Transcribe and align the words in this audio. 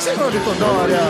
Senhor 0.00 0.30
Vitor 0.30 0.54
Dória! 0.54 0.96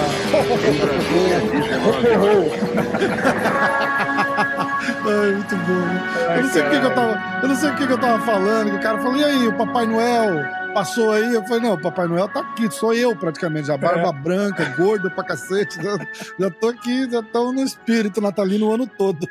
Ai, 5.06 5.30
muito 5.30 5.56
bom. 5.56 5.86
Eu 6.34 6.42
não 6.42 6.50
sei 6.50 6.62
o 6.62 6.70
que, 6.70 6.80
que 6.80 6.86
eu 6.86 6.94
tava. 6.94 7.40
Eu 7.42 7.48
não 7.48 7.54
sei 7.54 7.70
o 7.70 7.76
que, 7.76 7.86
que 7.86 7.92
eu 7.92 7.98
tava 7.98 8.26
falando. 8.26 8.70
Que 8.70 8.76
o 8.76 8.80
cara 8.80 8.98
falou, 8.98 9.16
e 9.16 9.24
aí, 9.24 9.46
o 9.46 9.56
Papai 9.56 9.86
Noel 9.86 10.72
passou 10.74 11.12
aí? 11.12 11.32
Eu 11.32 11.44
falei, 11.44 11.62
não, 11.62 11.74
o 11.74 11.80
Papai 11.80 12.08
Noel 12.08 12.28
tá 12.28 12.40
aqui, 12.40 12.68
sou 12.68 12.92
eu 12.92 13.14
praticamente. 13.14 13.68
Já 13.68 13.76
barba 13.76 14.08
é. 14.08 14.12
branca, 14.12 14.64
gordo 14.76 15.08
pra 15.12 15.22
cacete. 15.22 15.80
Já, 15.80 15.96
já 16.40 16.50
tô 16.50 16.70
aqui, 16.70 17.08
já 17.08 17.22
tô 17.22 17.52
no 17.52 17.62
espírito 17.62 18.20
natalino 18.20 18.68
o 18.68 18.74
ano 18.74 18.88
todo. 18.88 19.28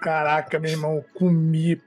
Caraca, 0.00 0.58
meu 0.58 0.70
irmão, 0.70 1.04
comi 1.14 1.78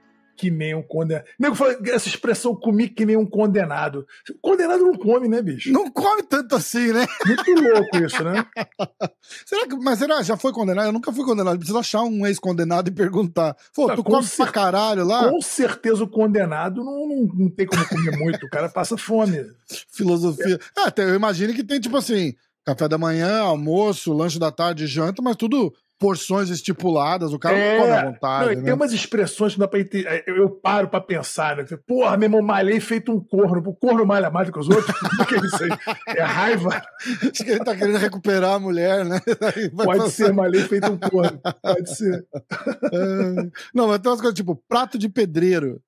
que 0.41 0.49
nem 0.49 0.73
um 0.73 0.81
condenado. 0.81 1.23
Nego 1.37 1.53
fala 1.53 1.77
essa 1.85 2.07
expressão 2.07 2.55
comi 2.55 2.89
que 2.89 3.05
nem 3.05 3.15
um 3.15 3.27
condenado. 3.27 4.07
Condenado 4.41 4.83
não 4.83 4.95
come, 4.95 5.27
né, 5.27 5.39
bicho? 5.39 5.71
Não 5.71 5.87
come 5.91 6.23
tanto 6.23 6.55
assim, 6.55 6.91
né? 6.91 7.05
Muito 7.27 7.61
louco 7.61 7.97
isso, 7.97 8.23
né? 8.23 8.43
será 9.45 9.67
que, 9.67 9.75
mas 9.75 9.99
será 9.99 10.23
já 10.23 10.35
foi 10.35 10.51
condenado? 10.51 10.87
Eu 10.87 10.91
nunca 10.93 11.13
fui 11.13 11.23
condenado. 11.23 11.59
Precisa 11.59 11.77
achar 11.77 12.01
um 12.01 12.25
ex-condenado 12.25 12.89
e 12.89 12.91
perguntar. 12.91 13.55
Pô, 13.75 13.85
tá, 13.85 13.95
tu 13.95 14.03
come 14.03 14.25
cer- 14.25 14.37
pra 14.45 14.51
caralho 14.51 15.05
lá? 15.05 15.29
Com 15.29 15.39
certeza 15.41 16.03
o 16.03 16.07
condenado 16.09 16.83
não, 16.83 17.07
não, 17.07 17.29
não 17.35 17.49
tem 17.51 17.67
como 17.67 17.87
comer 17.87 18.17
muito. 18.17 18.43
O 18.43 18.49
cara 18.49 18.67
passa 18.67 18.97
fome. 18.97 19.45
Filosofia. 19.93 20.59
É. 20.75 20.81
até 20.81 21.03
eu 21.03 21.13
imagino 21.13 21.53
que 21.53 21.63
tem, 21.63 21.79
tipo 21.79 21.97
assim, 21.97 22.33
café 22.65 22.87
da 22.87 22.97
manhã, 22.97 23.41
almoço, 23.41 24.11
lanche 24.11 24.39
da 24.39 24.51
tarde, 24.51 24.87
janta, 24.87 25.21
mas 25.21 25.35
tudo 25.35 25.71
porções 26.01 26.49
estipuladas, 26.49 27.31
o 27.31 27.37
cara 27.37 27.55
é, 27.55 27.77
não 27.77 27.83
come 27.83 27.93
à 27.95 28.05
vontade. 28.05 28.49
Não, 28.49 28.55
né? 28.55 28.63
Tem 28.63 28.73
umas 28.73 28.91
expressões 28.91 29.53
que 29.53 29.59
dá 29.59 29.67
pra 29.67 29.79
entender. 29.79 30.07
É, 30.07 30.23
eu, 30.25 30.35
eu 30.35 30.49
paro 30.49 30.87
pra 30.87 30.99
pensar, 30.99 31.57
né? 31.57 31.65
Porra, 31.85 32.17
meu 32.17 32.25
irmão, 32.25 32.41
malhei 32.41 32.79
feito 32.79 33.11
um 33.11 33.23
corno. 33.23 33.61
O 33.69 33.75
corno 33.75 34.03
malha 34.03 34.31
mais 34.31 34.47
do 34.47 34.53
que 34.53 34.59
os 34.59 34.67
outros? 34.67 34.91
O 35.21 35.25
que 35.25 35.35
é 35.35 35.37
isso 35.37 35.63
aí? 35.63 36.17
É 36.17 36.23
raiva? 36.23 36.81
Acho 37.21 37.43
que 37.43 37.51
ele 37.51 37.63
tá 37.63 37.75
querendo 37.75 37.99
recuperar 37.99 38.55
a 38.55 38.59
mulher, 38.59 39.05
né? 39.05 39.21
Pode 39.75 39.99
passar. 39.99 40.09
ser, 40.09 40.33
malhei 40.33 40.63
feito 40.63 40.91
um 40.91 40.97
corno. 40.97 41.39
Pode 41.61 41.95
ser. 41.95 42.25
É. 42.93 43.49
Não, 43.73 43.87
mas 43.87 43.99
tem 43.99 44.11
umas 44.11 44.19
coisas 44.19 44.35
tipo 44.35 44.55
prato 44.67 44.97
de 44.97 45.07
pedreiro. 45.07 45.81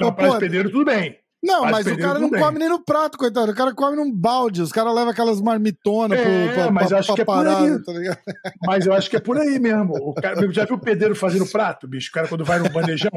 Não, 0.00 0.14
prato 0.14 0.34
de 0.34 0.40
pedreiro, 0.40 0.70
tudo 0.70 0.84
bem. 0.84 1.18
Não, 1.42 1.64
mas 1.66 1.86
o 1.86 1.96
cara 1.96 2.18
não 2.18 2.30
bem. 2.30 2.42
come 2.42 2.58
nem 2.58 2.68
no 2.68 2.84
prato, 2.84 3.16
coitado. 3.16 3.52
O 3.52 3.54
cara 3.54 3.72
come 3.72 3.96
num 3.96 4.12
balde. 4.12 4.60
Os 4.60 4.72
caras 4.72 4.92
levam 4.92 5.10
aquelas 5.10 5.40
marmitonas 5.40 6.18
é, 6.18 6.22
pro, 6.22 6.54
pra, 6.54 6.70
mas 6.70 6.88
pra, 6.88 6.98
acho 6.98 7.06
pra 7.06 7.14
que 7.14 7.22
é 7.22 7.24
parada. 7.24 7.84
Tá 7.84 7.92
ligado? 7.92 8.18
Mas 8.66 8.86
eu 8.86 8.92
acho 8.92 9.08
que 9.08 9.16
é 9.16 9.20
por 9.20 9.38
aí 9.38 9.58
mesmo. 9.58 9.94
O 9.94 10.14
cara, 10.14 10.52
já 10.52 10.64
viu 10.64 10.76
o 10.76 10.80
pedreiro 10.80 11.14
fazendo 11.14 11.46
prato, 11.46 11.86
bicho? 11.86 12.10
O 12.10 12.12
cara 12.12 12.28
quando 12.28 12.44
vai 12.44 12.58
no 12.58 12.68
bandejão, 12.70 13.10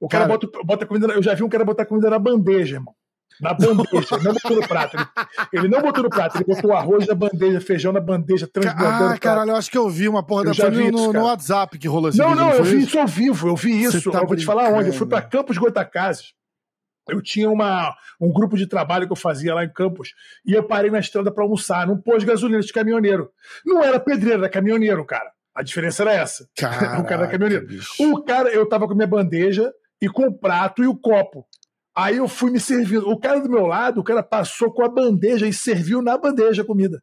o 0.00 0.08
cara, 0.08 0.26
cara 0.26 0.38
bota, 0.38 0.64
bota 0.64 0.86
comida. 0.86 1.06
Eu 1.12 1.22
já 1.22 1.34
vi 1.34 1.42
um 1.42 1.48
cara 1.48 1.64
botar 1.64 1.86
comida 1.86 2.10
na 2.10 2.18
bandeja, 2.18 2.76
irmão. 2.76 2.94
Na 3.40 3.52
bandeja, 3.52 4.16
ele 4.16 4.24
não 4.24 4.32
botou 4.32 4.56
no 4.56 4.68
prato. 4.68 4.96
Ele, 4.96 5.06
ele, 5.52 5.68
não 5.68 5.82
botou 5.82 6.02
no 6.04 6.10
prato, 6.10 6.36
ele 6.38 6.44
botou 6.44 6.72
arroz 6.72 7.06
na 7.06 7.14
bandeja, 7.14 7.60
feijão 7.60 7.92
na 7.92 8.00
bandeja, 8.00 8.48
transbordando. 8.50 9.14
Ah, 9.14 9.18
caralho, 9.18 9.50
eu 9.50 9.56
acho 9.56 9.70
que 9.70 9.76
eu 9.76 9.88
vi 9.90 10.08
uma 10.08 10.22
porra 10.22 10.44
da 10.44 10.52
já 10.52 10.70
vi 10.70 10.90
no, 10.90 10.98
isso, 10.98 11.12
no, 11.12 11.24
WhatsApp 11.24 11.78
que 11.78 11.88
rolou 11.88 12.08
esse 12.08 12.18
Não, 12.18 12.30
vídeo, 12.30 12.44
não, 12.44 12.52
eu 12.52 12.64
vi 12.64 12.82
isso 12.82 12.98
ao 12.98 13.06
vivo, 13.06 13.48
eu 13.48 13.56
vi 13.56 13.82
isso. 13.82 14.10
Tá 14.10 14.20
eu 14.20 14.26
vou 14.26 14.36
te 14.36 14.44
falar 14.44 14.70
onde. 14.72 14.88
Eu 14.88 14.94
fui 14.94 15.06
pra 15.06 15.20
Campos 15.20 15.58
Goitacazes 15.58 16.34
eu 17.08 17.22
tinha 17.22 17.50
uma, 17.50 17.94
um 18.20 18.32
grupo 18.32 18.56
de 18.56 18.66
trabalho 18.66 19.06
que 19.06 19.12
eu 19.12 19.16
fazia 19.16 19.54
lá 19.54 19.64
em 19.64 19.72
Campos 19.72 20.14
e 20.44 20.52
eu 20.52 20.64
parei 20.64 20.90
na 20.90 20.98
estrada 20.98 21.30
para 21.30 21.44
almoçar, 21.44 21.86
num 21.86 21.96
posto 22.00 22.20
de 22.20 22.26
gasolina 22.26 22.60
de 22.60 22.72
caminhoneiro. 22.72 23.30
Não 23.64 23.82
era 23.82 24.00
pedreiro, 24.00 24.40
era 24.40 24.50
caminhoneiro, 24.50 25.04
cara. 25.04 25.30
A 25.54 25.62
diferença 25.62 26.02
era 26.02 26.12
essa. 26.12 26.48
Caraca, 26.56 27.00
o 27.00 27.04
cara 27.04 27.22
era 27.22 27.30
caminhoneiro. 27.30 27.66
Bicho. 27.66 27.94
O 28.00 28.22
cara, 28.22 28.50
eu 28.50 28.68
tava 28.68 28.86
com 28.86 28.94
minha 28.94 29.06
bandeja 29.06 29.72
e 30.00 30.08
com 30.08 30.26
o 30.26 30.38
prato 30.38 30.82
e 30.82 30.86
o 30.86 30.96
copo. 30.96 31.46
Aí 31.96 32.18
eu 32.18 32.28
fui 32.28 32.50
me 32.50 32.60
servindo. 32.60 33.08
O 33.08 33.18
cara 33.18 33.40
do 33.40 33.48
meu 33.48 33.66
lado, 33.66 34.00
o 34.00 34.04
cara 34.04 34.22
passou 34.22 34.70
com 34.70 34.84
a 34.84 34.88
bandeja 34.88 35.46
e 35.46 35.52
serviu 35.52 36.02
na 36.02 36.18
bandeja 36.18 36.60
a 36.62 36.66
comida. 36.66 37.02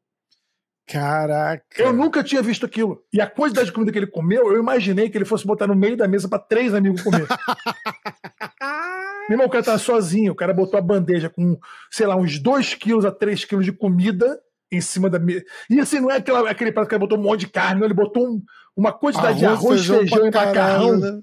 Caraca. 0.88 1.64
Eu 1.78 1.94
nunca 1.94 2.23
tinha 2.23 2.42
visto 2.42 2.66
aquilo. 2.66 3.04
E 3.11 3.21
a 3.21 3.27
quantidade 3.27 3.67
de 3.67 3.73
comida 3.73 3.92
que 3.92 3.98
ele 3.98 4.08
comeu, 4.08 4.52
eu 4.52 4.60
imaginei 4.60 5.10
que 5.10 5.17
ele 5.17 5.26
fosse 5.26 5.48
botar 5.48 5.67
no 5.67 5.76
meio 5.76 5.95
da 5.95 6.08
mesa 6.08 6.27
para 6.27 6.39
três 6.39 6.73
amigos 6.73 7.02
comer. 7.02 7.26
Meu 9.30 9.36
irmão, 9.36 9.48
o 9.48 9.49
cara 9.49 9.64
tava 9.64 9.77
sozinho, 9.77 10.33
o 10.33 10.36
cara 10.36 10.54
botou 10.54 10.77
a 10.77 10.82
bandeja 10.82 11.30
com, 11.30 11.58
sei 11.89 12.05
lá, 12.05 12.16
uns 12.16 12.39
2 12.39 12.76
quilos 12.76 13.05
a 13.05 13.11
3 13.11 13.45
quilos 13.45 13.64
de 13.64 13.72
comida 13.72 14.38
em 14.70 14.82
cima 14.82 15.10
da 15.10 15.17
mesa. 15.17 15.45
E 15.70 15.80
assim, 15.80 16.02
não 16.02 16.11
é 16.11 16.17
aquela, 16.17 16.49
aquele 16.49 16.73
prato 16.73 16.89
que 16.89 16.95
ele 16.95 16.99
botou 16.99 17.17
um 17.17 17.22
monte 17.22 17.42
de 17.42 17.48
carne, 17.48 17.80
não, 17.80 17.88
ele 17.88 17.93
botou 17.93 18.27
um, 18.27 18.42
uma 18.76 18.92
quantidade 18.92 19.45
arroz, 19.45 19.83
de 19.83 19.93
arroz, 19.93 19.99
feijão, 19.99 19.99
feijão 19.99 20.27
e 20.27 20.32
macarrão. 20.32 20.98
Né? 20.98 21.22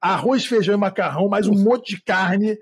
Arroz, 0.00 0.46
feijão 0.46 0.74
e 0.74 0.78
macarrão, 0.78 1.28
mais 1.28 1.48
um 1.48 1.54
monte 1.54 1.96
de 1.96 2.02
carne. 2.02 2.56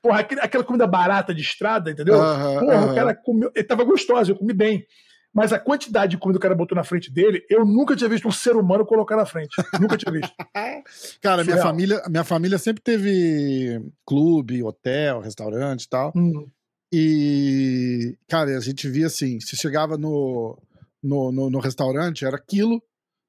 Porra, 0.00 0.20
aquela 0.20 0.64
comida 0.64 0.86
barata 0.86 1.34
de 1.34 1.42
estrada, 1.42 1.90
entendeu? 1.90 2.14
Porra, 2.14 2.86
o 2.86 2.94
cara 2.94 3.14
comeu. 3.14 3.52
Ele 3.54 3.64
tava 3.64 3.84
gostoso, 3.84 4.32
eu 4.32 4.36
comi 4.36 4.54
bem. 4.54 4.86
Mas 5.34 5.52
a 5.52 5.58
quantidade 5.58 6.10
de 6.10 6.18
comida 6.18 6.38
que 6.38 6.42
o 6.44 6.48
cara 6.48 6.54
botou 6.54 6.76
na 6.76 6.84
frente 6.84 7.10
dele, 7.10 7.42
eu 7.48 7.64
nunca 7.64 7.96
tinha 7.96 8.08
visto 8.08 8.28
um 8.28 8.32
ser 8.32 8.54
humano 8.54 8.84
colocar 8.84 9.16
na 9.16 9.24
frente. 9.24 9.56
nunca 9.80 9.96
tinha 9.96 10.12
visto. 10.12 10.32
cara, 11.22 11.42
minha 11.42 11.56
família, 11.56 12.02
minha 12.08 12.24
família 12.24 12.58
sempre 12.58 12.82
teve 12.82 13.80
clube, 14.06 14.62
hotel, 14.62 15.20
restaurante 15.20 15.84
e 15.84 15.88
tal. 15.88 16.12
Hum. 16.14 16.46
E, 16.92 18.14
cara, 18.28 18.56
a 18.56 18.60
gente 18.60 18.86
via 18.88 19.06
assim: 19.06 19.40
se 19.40 19.56
chegava 19.56 19.96
no, 19.96 20.58
no, 21.02 21.32
no, 21.32 21.48
no 21.48 21.58
restaurante, 21.58 22.26
era 22.26 22.36
aquilo, 22.36 22.82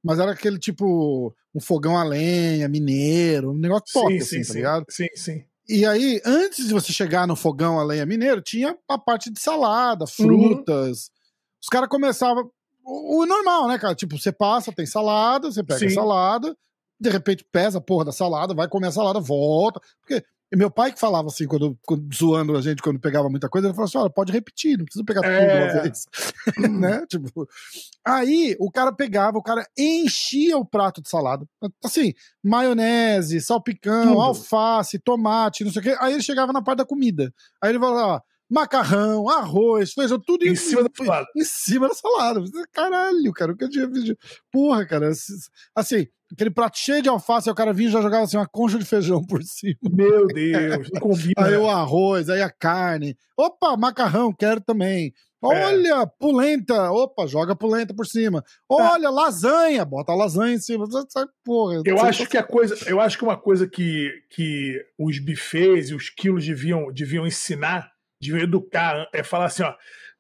mas 0.04 0.20
era 0.20 0.32
aquele 0.32 0.60
tipo 0.60 1.34
um 1.56 1.62
fogão 1.62 1.98
a 1.98 2.04
lenha, 2.04 2.68
mineiro, 2.68 3.52
um 3.52 3.58
negócio 3.58 3.86
top, 3.94 4.12
sim, 4.12 4.18
assim, 4.18 4.28
sim, 4.28 4.40
tá 4.40 4.46
sim. 4.46 4.54
ligado? 4.56 4.86
Sim, 4.90 5.08
sim. 5.16 5.46
E 5.70 5.86
aí, 5.86 6.22
antes 6.26 6.68
de 6.68 6.74
você 6.74 6.92
chegar 6.92 7.26
no 7.26 7.38
fogão 7.38 7.80
a 7.80 7.84
lenha 7.84 8.06
mineiro, 8.06 8.42
tinha 8.42 8.78
a 8.90 8.98
parte 8.98 9.32
de 9.32 9.40
salada, 9.40 10.04
uhum. 10.04 10.08
frutas. 10.08 11.08
Uhum. 11.08 11.23
Os 11.64 11.70
caras 11.70 11.88
começavam. 11.88 12.52
O, 12.84 13.22
o, 13.22 13.26
normal, 13.26 13.70
né, 13.70 13.80
cara? 13.80 13.96
Tipo, 13.96 14.20
você 14.20 14.32
passa, 14.32 14.74
tem 14.74 14.86
salada, 14.86 15.50
você 15.50 15.64
pega 15.64 15.90
salada, 15.90 16.54
de 17.00 17.10
repente 17.10 17.46
pesa 17.50 17.78
a 17.78 17.82
porra 17.82 18.04
da 18.04 18.12
salada, 18.12 18.54
vai 18.54 18.68
comer 18.68 18.88
a 18.88 18.92
salada, 18.92 19.22
volta. 19.22 19.80
Porque 20.02 20.22
meu 20.54 20.70
pai 20.70 20.92
que 20.92 21.00
falava 21.00 21.30
assim, 21.30 21.48
quando, 21.48 21.80
quando, 21.86 22.14
zoando 22.14 22.58
a 22.58 22.62
gente 22.62 22.82
quando 22.82 23.00
pegava 23.00 23.30
muita 23.30 23.48
coisa, 23.48 23.68
ele 23.68 23.74
falou 23.74 23.86
assim: 23.86 23.98
olha, 23.98 24.10
pode 24.10 24.34
repetir, 24.34 24.78
não 24.78 24.84
precisa 24.84 25.06
pegar 25.06 25.22
tudo 25.22 25.32
é... 25.32 25.64
uma 25.64 25.82
vez. 25.82 26.06
né? 26.70 27.06
Tipo, 27.08 27.48
aí 28.06 28.58
o 28.60 28.70
cara 28.70 28.92
pegava, 28.92 29.38
o 29.38 29.44
cara 29.44 29.66
enchia 29.78 30.58
o 30.58 30.66
prato 30.66 31.02
de 31.02 31.10
salada. 31.10 31.48
Assim, 31.82 32.14
maionese, 32.44 33.40
salpicão, 33.40 34.10
tudo. 34.10 34.22
alface, 34.22 35.00
tomate, 35.00 35.64
não 35.64 35.72
sei 35.72 35.80
o 35.80 35.84
quê. 35.84 35.96
Aí 36.00 36.14
ele 36.14 36.22
chegava 36.22 36.52
na 36.52 36.62
parte 36.62 36.80
da 36.80 36.86
comida. 36.86 37.34
Aí 37.62 37.72
ele 37.72 37.80
falava, 37.80 38.22
macarrão, 38.54 39.28
arroz, 39.28 39.94
feijão, 39.94 40.20
tudo 40.20 40.46
em 40.46 40.56
cima 40.56 40.84
da 40.84 40.90
salada. 40.96 41.28
Em 41.36 41.44
cima 41.44 41.88
da 41.88 41.96
salada. 41.96 42.42
Caralho, 42.72 43.34
cara, 43.34 43.52
nunca 43.52 43.68
tinha 43.68 43.88
visto. 43.88 44.16
Porra, 44.52 44.86
cara, 44.86 45.10
assim, 45.76 46.08
aquele 46.32 46.52
prato 46.52 46.78
cheio 46.78 47.02
de 47.02 47.10
alface, 47.10 47.50
aí 47.50 47.54
o 47.54 47.56
cara 47.56 47.74
vinha 47.74 47.90
e 47.90 47.92
já 47.92 48.02
jogava 48.02 48.24
assim 48.24 48.38
uma 48.38 48.48
concha 48.48 48.78
de 48.78 48.86
feijão 48.86 49.22
por 49.26 49.42
cima. 49.44 49.76
Meu 49.92 50.28
Deus, 50.28 50.90
não 50.94 51.02
combina. 51.02 51.34
Aí 51.38 51.56
o 51.58 51.68
arroz, 51.68 52.30
aí 52.30 52.42
a 52.42 52.50
carne. 52.50 53.18
Opa, 53.36 53.76
macarrão, 53.76 54.32
quero 54.32 54.62
também. 54.62 55.12
É. 55.44 55.48
Olha, 55.48 56.04
é. 56.04 56.06
polenta. 56.20 56.92
Opa, 56.92 57.26
joga 57.26 57.56
polenta 57.56 57.94
por 57.94 58.06
cima. 58.06 58.44
Olha, 58.70 59.10
lasanha, 59.10 59.84
bota 59.84 60.14
lasanha 60.14 60.56
em 60.56 60.60
cima. 60.60 60.86
Porra, 61.44 61.82
eu 61.86 62.00
acho 62.00 62.28
que 62.28 62.38
a 62.38 62.44
coisa, 62.44 62.78
eu 62.88 63.02
acho 63.02 63.18
que 63.18 63.24
uma 63.24 63.38
coisa 63.38 63.68
que, 63.68 64.12
que 64.30 64.80
os 64.98 65.20
buffets 65.20 65.90
e 65.90 65.96
os 65.96 66.10
quilos 66.10 66.46
deviam, 66.46 66.92
deviam 66.94 67.28
ensinar 67.28 67.93
de 68.24 68.38
educar, 68.38 69.08
é 69.14 69.22
falar 69.24 69.46
assim, 69.46 69.64
ó, 69.64 69.74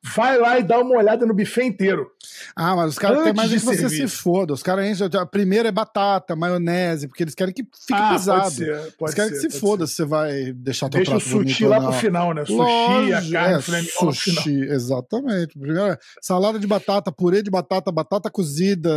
vai 0.04 0.38
lá 0.38 0.60
e 0.60 0.64
dá 0.64 0.80
uma 0.80 0.98
olhada 0.98 1.26
no 1.26 1.34
buffet 1.34 1.64
inteiro. 1.64 2.12
Ah, 2.56 2.76
mas 2.76 2.92
os 2.92 3.00
caras 3.00 3.20
querem 3.20 3.34
mais 3.34 3.52
que 3.52 3.60
você 3.60 3.90
se 3.90 4.08
foda. 4.08 4.54
Os 4.54 4.62
caras 4.62 4.86
enchem. 4.86 5.08
A 5.20 5.26
primeira 5.26 5.70
é 5.70 5.72
batata, 5.72 6.36
maionese, 6.36 7.08
porque 7.08 7.24
eles 7.24 7.34
querem 7.34 7.54
que 7.54 7.64
fique 7.64 7.94
ah, 7.94 8.12
pesado. 8.12 8.42
Pode 8.42 8.56
ser, 8.56 8.94
pode 8.98 9.12
eles 9.12 9.14
querem 9.14 9.30
ser, 9.30 9.48
que 9.48 9.54
se 9.54 9.60
foda 9.60 9.88
se 9.88 9.96
você 9.96 10.06
vai 10.06 10.52
deixar 10.54 10.90
teu 10.90 11.00
Deixa 11.00 11.12
prato 11.12 11.26
o 11.26 11.30
sushi 11.30 11.66
lá 11.66 11.80
pro 11.80 11.94
final, 11.94 12.34
né? 12.34 12.44
Sushi, 12.46 13.14
a 13.14 13.32
carne, 13.32 13.56
é, 13.56 13.84
sushi, 13.84 14.62
exatamente. 14.64 15.58
Primeiro, 15.58 15.98
salada 16.22 16.60
de 16.60 16.68
batata, 16.68 17.12
purê 17.12 17.42
de 17.42 17.50
batata, 17.50 17.92
batata 17.92 18.30
cozida, 18.30 18.92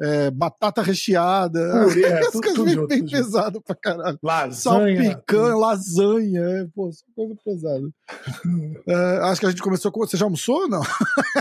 é, 0.00 0.30
batata 0.30 0.82
recheada. 0.82 1.84
Purê, 1.84 2.02
é, 2.02 2.18
As 2.26 2.30
coisas 2.30 2.64
bem, 2.64 2.86
bem 2.86 3.06
pesado 3.06 3.60
pra 3.60 3.74
caralho. 3.74 4.18
Lasanha. 4.22 5.02
Salpicão, 5.02 5.58
lasanha. 5.58 6.40
É, 6.42 6.66
pô, 6.74 6.90
coisa 7.14 7.36
pesada. 7.44 7.88
é, 8.86 9.18
acho 9.22 9.40
que 9.40 9.46
a 9.46 9.50
gente 9.50 9.62
começou 9.62 9.90
com. 9.90 10.00
Você 10.00 10.16
já 10.16 10.26
almoçou 10.26 10.62
ou 10.62 10.68
não? 10.68 10.82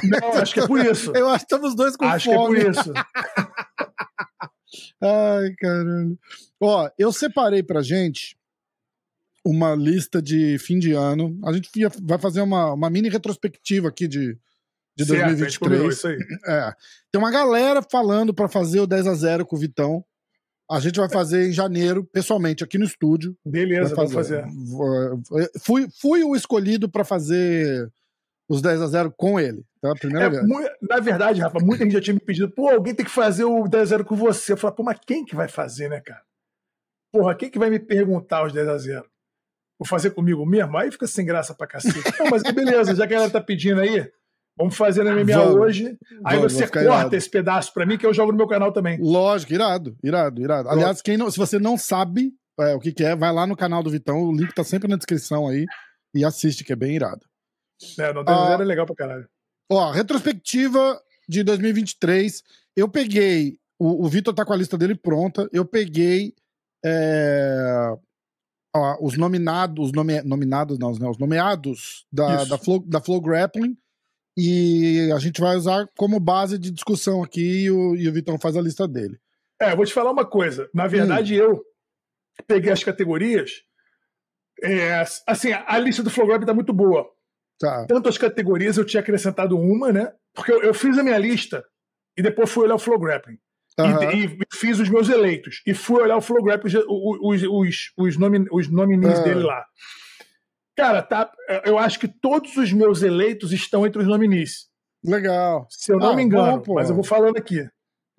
Não, 0.03 0.33
acho 0.41 0.53
que 0.53 0.59
é 0.59 0.67
por 0.67 0.79
isso. 0.79 1.11
Eu 1.15 1.27
acho 1.29 1.45
que 1.45 1.53
estamos 1.53 1.75
dois 1.75 1.95
com 1.95 2.05
acho 2.05 2.31
fome. 2.31 2.61
Acho 2.61 2.83
que 2.83 2.89
é 2.89 2.93
por 2.93 3.03
isso. 3.03 3.05
Ai, 5.01 5.53
caralho. 5.57 6.17
Ó, 6.59 6.89
eu 6.97 7.11
separei 7.11 7.61
pra 7.61 7.81
gente 7.81 8.37
uma 9.45 9.75
lista 9.75 10.21
de 10.21 10.57
fim 10.57 10.79
de 10.79 10.93
ano. 10.93 11.37
A 11.45 11.53
gente 11.53 11.69
vai 12.01 12.17
fazer 12.17 12.41
uma, 12.41 12.73
uma 12.73 12.89
mini 12.89 13.09
retrospectiva 13.09 13.89
aqui 13.89 14.07
de 14.07 14.37
de 14.97 15.05
certo, 15.05 15.37
2023. 15.37 15.93
Isso 15.93 16.07
aí. 16.07 16.17
É. 16.47 16.73
Tem 17.11 17.21
uma 17.21 17.31
galera 17.31 17.81
falando 17.81 18.33
para 18.33 18.47
fazer 18.47 18.79
o 18.79 18.87
10 18.87 19.07
a 19.07 19.13
0 19.13 19.45
com 19.45 19.55
o 19.55 19.59
Vitão. 19.59 20.03
A 20.69 20.79
gente 20.79 20.99
vai 20.99 21.09
fazer 21.09 21.49
em 21.49 21.51
janeiro, 21.51 22.03
pessoalmente, 22.03 22.63
aqui 22.63 22.77
no 22.77 22.85
estúdio. 22.85 23.37
Beleza, 23.45 23.93
vamos 23.93 24.13
fazer. 24.13 24.45
Fui, 25.61 25.87
fui 26.01 26.23
o 26.23 26.35
escolhido 26.35 26.89
para 26.89 27.03
fazer 27.03 27.91
os 28.49 28.61
10 28.61 28.81
a 28.81 28.87
0 28.87 29.13
com 29.15 29.39
ele. 29.39 29.63
Tá? 29.79 29.93
Primeira 29.93 30.25
é, 30.25 30.29
vez. 30.29 30.43
Na 30.81 30.99
verdade, 30.99 31.41
Rafa, 31.41 31.59
muita 31.59 31.83
gente 31.83 31.93
já 31.93 32.01
tinha 32.01 32.13
me 32.15 32.19
pedido, 32.19 32.49
pô, 32.49 32.69
alguém 32.69 32.95
tem 32.95 33.05
que 33.05 33.11
fazer 33.11 33.43
o 33.43 33.67
10 33.67 33.81
a 33.81 33.85
0 33.85 34.05
com 34.05 34.15
você. 34.15 34.53
Eu 34.53 34.57
falei, 34.57 34.75
pô, 34.75 34.83
mas 34.83 34.99
quem 35.05 35.23
que 35.23 35.35
vai 35.35 35.47
fazer, 35.47 35.89
né, 35.89 36.01
cara? 36.01 36.23
Porra, 37.11 37.35
quem 37.35 37.49
que 37.49 37.59
vai 37.59 37.69
me 37.69 37.79
perguntar 37.79 38.45
os 38.45 38.53
10 38.53 38.67
a 38.67 38.77
0 38.77 39.05
Vou 39.77 39.87
fazer 39.87 40.11
comigo 40.11 40.45
mesmo? 40.45 40.77
Aí 40.77 40.91
fica 40.91 41.05
sem 41.05 41.25
graça 41.25 41.53
pra 41.53 41.67
cacete. 41.67 41.99
Não, 42.17 42.29
mas 42.29 42.43
beleza, 42.43 42.95
já 42.95 43.05
que 43.05 43.13
ela 43.13 43.29
tá 43.29 43.41
pedindo 43.41 43.81
aí, 43.81 44.09
Vamos 44.57 44.77
fazer 44.77 45.03
na 45.03 45.11
MMA 45.13 45.37
vamos, 45.37 45.55
hoje. 45.55 45.97
Aí 46.23 46.37
vamos, 46.37 46.53
você 46.53 46.63
corta 46.63 46.81
irado. 46.81 47.15
esse 47.15 47.29
pedaço 47.29 47.73
para 47.73 47.85
mim 47.85 47.97
que 47.97 48.05
eu 48.05 48.13
jogo 48.13 48.31
no 48.31 48.37
meu 48.37 48.47
canal 48.47 48.71
também. 48.71 48.97
Lógico, 49.01 49.53
irado, 49.53 49.97
irado, 50.01 50.41
irado. 50.41 50.69
Aliás, 50.69 51.01
quem 51.01 51.17
não, 51.17 51.29
se 51.29 51.37
você 51.37 51.59
não 51.59 51.77
sabe 51.77 52.33
é, 52.59 52.73
o 52.73 52.79
que, 52.79 52.93
que, 52.93 53.03
é, 53.03 53.15
vai 53.15 53.33
lá 53.33 53.45
no 53.45 53.55
canal 53.55 53.83
do 53.83 53.89
Vitão, 53.89 54.23
o 54.23 54.35
link 54.35 54.53
tá 54.53 54.63
sempre 54.63 54.87
na 54.87 54.95
descrição 54.95 55.47
aí 55.47 55.65
e 56.13 56.23
assiste, 56.23 56.63
que 56.63 56.71
é 56.71 56.75
bem 56.75 56.95
irado. 56.95 57.25
É, 57.99 58.13
no 58.13 58.23
ah, 58.25 58.57
é 58.59 58.63
legal 58.63 58.85
pra 58.85 58.95
caralho. 58.95 59.27
Ó, 59.69 59.91
retrospectiva 59.91 61.01
de 61.27 61.43
2023. 61.43 62.41
Eu 62.77 62.87
peguei. 62.87 63.57
O, 63.77 64.05
o 64.05 64.07
Vitor 64.07 64.33
tá 64.33 64.45
com 64.45 64.53
a 64.53 64.57
lista 64.57 64.77
dele 64.77 64.95
pronta. 64.95 65.49
Eu 65.51 65.65
peguei. 65.65 66.33
É, 66.85 67.93
ó, 68.73 68.97
os 69.01 69.17
nominados, 69.17 69.87
os 69.87 69.91
nome, 69.91 70.21
nominados, 70.21 70.79
não, 70.79 70.91
os 70.91 71.17
nomeados 71.17 72.05
da, 72.09 72.45
da, 72.45 72.57
Flow, 72.57 72.79
da 72.87 73.01
Flow 73.01 73.19
Grappling 73.19 73.75
e 74.37 75.11
a 75.15 75.19
gente 75.19 75.39
vai 75.39 75.55
usar 75.55 75.87
como 75.97 76.19
base 76.19 76.57
de 76.57 76.71
discussão 76.71 77.23
aqui 77.23 77.63
e 77.63 77.71
o, 77.71 77.95
e 77.95 78.07
o 78.07 78.13
Vitão 78.13 78.37
faz 78.37 78.57
a 78.57 78.61
lista 78.61 78.87
dele. 78.87 79.17
É, 79.59 79.75
vou 79.75 79.85
te 79.85 79.93
falar 79.93 80.11
uma 80.11 80.25
coisa. 80.25 80.69
Na 80.73 80.87
verdade, 80.87 81.41
hum. 81.41 81.43
eu 81.43 81.63
peguei 82.45 82.71
as 82.71 82.83
categorias. 82.83 83.51
É, 84.61 85.05
assim, 85.27 85.51
a 85.53 85.77
lista 85.77 86.03
do 86.03 86.09
Flow 86.09 86.27
Grab 86.27 86.45
tá 86.45 86.53
muito 86.53 86.73
boa. 86.73 87.09
Tá. 87.59 87.85
Tanto 87.87 88.09
as 88.09 88.17
categorias, 88.17 88.77
eu 88.77 88.85
tinha 88.85 89.01
acrescentado 89.01 89.57
uma, 89.57 89.91
né? 89.91 90.11
Porque 90.33 90.51
eu, 90.51 90.61
eu 90.61 90.73
fiz 90.73 90.97
a 90.97 91.03
minha 91.03 91.17
lista 91.17 91.63
e 92.17 92.21
depois 92.21 92.51
fui 92.51 92.65
olhar 92.65 92.75
o 92.75 92.79
Flow 92.79 92.99
Grappling. 92.99 93.39
Uhum. 93.79 94.11
E, 94.11 94.25
e, 94.25 94.37
fiz 94.53 94.79
os 94.79 94.89
meus 94.89 95.09
eleitos. 95.09 95.61
E 95.65 95.73
fui 95.73 96.01
olhar 96.01 96.17
o 96.17 96.21
Flow 96.21 96.43
Grappling, 96.43 96.73
os, 96.77 96.85
os, 96.87 97.43
os, 97.43 97.91
os, 97.97 98.17
os 98.51 98.71
nominees 98.71 99.19
uhum. 99.19 99.23
dele 99.23 99.43
lá. 99.43 99.65
Cara, 100.75 101.01
tá, 101.01 101.31
eu 101.63 101.77
acho 101.77 101.99
que 101.99 102.07
todos 102.07 102.57
os 102.57 102.73
meus 102.73 103.01
eleitos 103.01 103.51
estão 103.53 103.85
entre 103.85 104.01
os 104.01 104.07
nominees. 104.07 104.67
Legal. 105.03 105.67
Se 105.69 105.93
eu 105.93 105.99
não 105.99 106.11
ah, 106.11 106.15
me 106.15 106.23
engano, 106.23 106.61
bom, 106.61 106.73
mas 106.73 106.89
eu 106.89 106.95
vou 106.95 107.03
falando 107.03 107.37
aqui. 107.37 107.65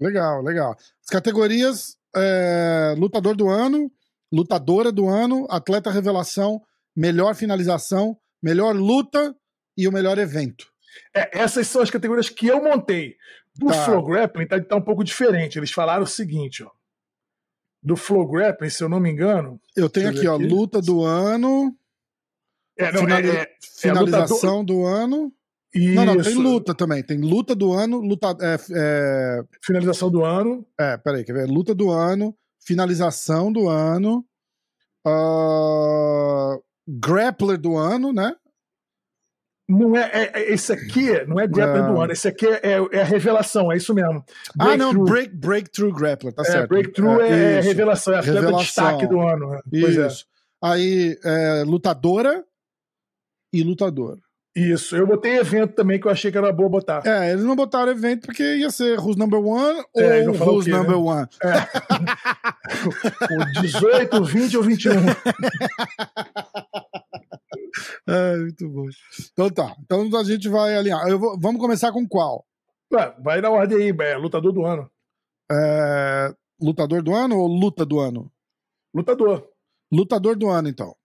Legal, 0.00 0.43
legal. 0.43 0.76
As 1.03 1.08
categorias: 1.11 1.97
é, 2.14 2.94
lutador 2.97 3.37
do 3.37 3.49
ano, 3.49 3.91
lutadora 4.32 4.91
do 4.93 5.08
ano, 5.08 5.47
atleta 5.50 5.91
revelação, 5.91 6.62
melhor 6.94 7.35
finalização, 7.35 8.17
melhor 8.43 8.75
luta 8.75 9.35
e 9.76 9.87
o 9.87 9.93
melhor 9.93 10.19
evento. 10.19 10.67
É, 11.14 11.38
essas 11.38 11.67
são 11.67 11.82
as 11.82 11.91
categorias 11.91 12.29
que 12.29 12.47
eu 12.47 12.62
montei. 12.62 13.17
Do 13.55 13.67
tá. 13.67 13.85
Flow 13.85 14.05
Grappling 14.05 14.47
tá, 14.47 14.61
tá 14.61 14.76
um 14.76 14.82
pouco 14.82 15.02
diferente. 15.02 15.59
Eles 15.59 15.73
falaram 15.73 16.05
o 16.05 16.06
seguinte, 16.06 16.62
ó. 16.62 16.70
Do 17.82 17.97
Flow 17.97 18.26
Grappling, 18.26 18.70
se 18.70 18.82
eu 18.82 18.88
não 18.88 19.00
me 19.00 19.11
engano. 19.11 19.61
Eu 19.75 19.88
tenho 19.88 20.11
aqui, 20.11 20.26
ó, 20.26 20.37
luta 20.37 20.81
do 20.81 21.02
ano. 21.02 21.75
É, 22.78 22.93
não, 22.93 23.00
Finali 23.00 23.31
é, 23.31 23.40
é, 23.43 23.49
finalização 23.81 24.64
do 24.64 24.84
ano. 24.84 25.32
Isso. 25.75 25.94
Não, 25.94 26.05
não, 26.05 26.23
tem 26.23 26.34
luta 26.34 26.75
também. 26.75 27.02
Tem 27.02 27.19
luta 27.19 27.55
do 27.55 27.73
ano, 27.73 28.00
luta. 28.00 28.37
É, 28.40 28.56
é... 28.73 29.44
Finalização 29.62 30.11
do 30.11 30.25
ano. 30.25 30.67
É, 30.78 30.96
peraí, 30.96 31.25
quer 31.25 31.34
ver? 31.34 31.46
Luta 31.46 31.75
do 31.75 31.90
ano, 31.90 32.34
finalização 32.64 33.52
do 33.52 33.69
ano. 33.69 34.25
Uh... 35.06 36.62
Grappler 36.88 37.58
do 37.58 37.76
ano, 37.76 38.12
né? 38.12 38.34
Não 39.69 39.96
é, 39.96 40.11
é, 40.12 40.31
é 40.34 40.52
esse 40.52 40.73
aqui 40.73 41.25
não 41.26 41.40
é 41.40 41.46
grappler 41.49 41.84
do 41.87 42.00
ano, 42.00 42.12
esse 42.12 42.28
aqui 42.28 42.46
é, 42.46 42.78
é, 42.93 43.00
a 43.00 43.05
revelação, 43.05 43.73
é 43.73 43.76
isso 43.76 43.93
mesmo. 43.93 44.25
ah, 44.61 44.76
não, 44.76 44.94
break, 44.94 45.34
breakthrough 45.34 45.93
grappler, 45.93 46.32
tá 46.32 46.44
certo. 46.44 46.69
Breakthrough 46.69 47.20
é, 47.20 47.61
revelação, 47.61 48.14
é 48.14 48.19
a 48.19 48.20
revelação. 48.20 48.58
destaque 48.61 49.06
do 49.08 49.20
ano. 49.20 49.50
Né? 49.50 49.61
Isso. 49.73 50.25
Aí, 50.62 51.19
lutadora, 51.67 52.44
e 53.52 53.62
lutador. 53.62 54.19
Isso, 54.56 54.96
eu 54.96 55.06
botei 55.06 55.37
evento 55.37 55.75
também 55.75 56.00
que 56.00 56.06
eu 56.06 56.10
achei 56.10 56.32
que 56.32 56.38
era 56.38 56.50
boa 56.50 56.70
botar. 56.70 57.02
É, 57.06 57.31
eles 57.31 57.44
não 57.44 57.54
botaram 57.54 57.93
evento 57.93 58.25
porque 58.26 58.43
ia 58.56 58.70
ser 58.70 58.98
Who's 58.98 59.14
Number 59.14 59.38
One 59.38 59.84
é, 59.94 60.26
ou 60.26 60.34
Who's 60.34 60.64
quê, 60.64 60.70
Number 60.70 60.96
né? 60.96 60.96
One. 60.96 61.28
É. 61.44 61.58
o 63.34 63.60
18, 63.60 64.25
20 64.25 64.56
ou 64.56 64.62
21. 64.62 64.93
É, 68.08 68.37
muito 68.40 68.69
bom. 68.70 68.87
Então 69.31 69.50
tá, 69.50 69.76
então 69.78 70.19
a 70.19 70.25
gente 70.25 70.49
vai 70.49 70.75
alinhar. 70.75 71.06
Eu 71.06 71.19
vou, 71.19 71.38
vamos 71.38 71.60
começar 71.60 71.92
com 71.92 72.08
qual? 72.08 72.46
Ué, 72.94 73.14
vai 73.22 73.42
na 73.42 73.50
ordem 73.50 73.76
aí, 73.76 73.94
é, 74.00 74.16
lutador 74.16 74.52
do 74.52 74.64
ano. 74.64 74.90
É, 75.52 76.34
lutador 76.58 77.02
do 77.02 77.14
ano 77.14 77.37
ou 77.37 77.46
luta 77.46 77.84
do 77.84 78.00
ano? 78.00 78.32
Lutador. 78.94 79.46
Lutador 79.92 80.34
do 80.34 80.49
ano, 80.49 80.69
então. 80.69 80.96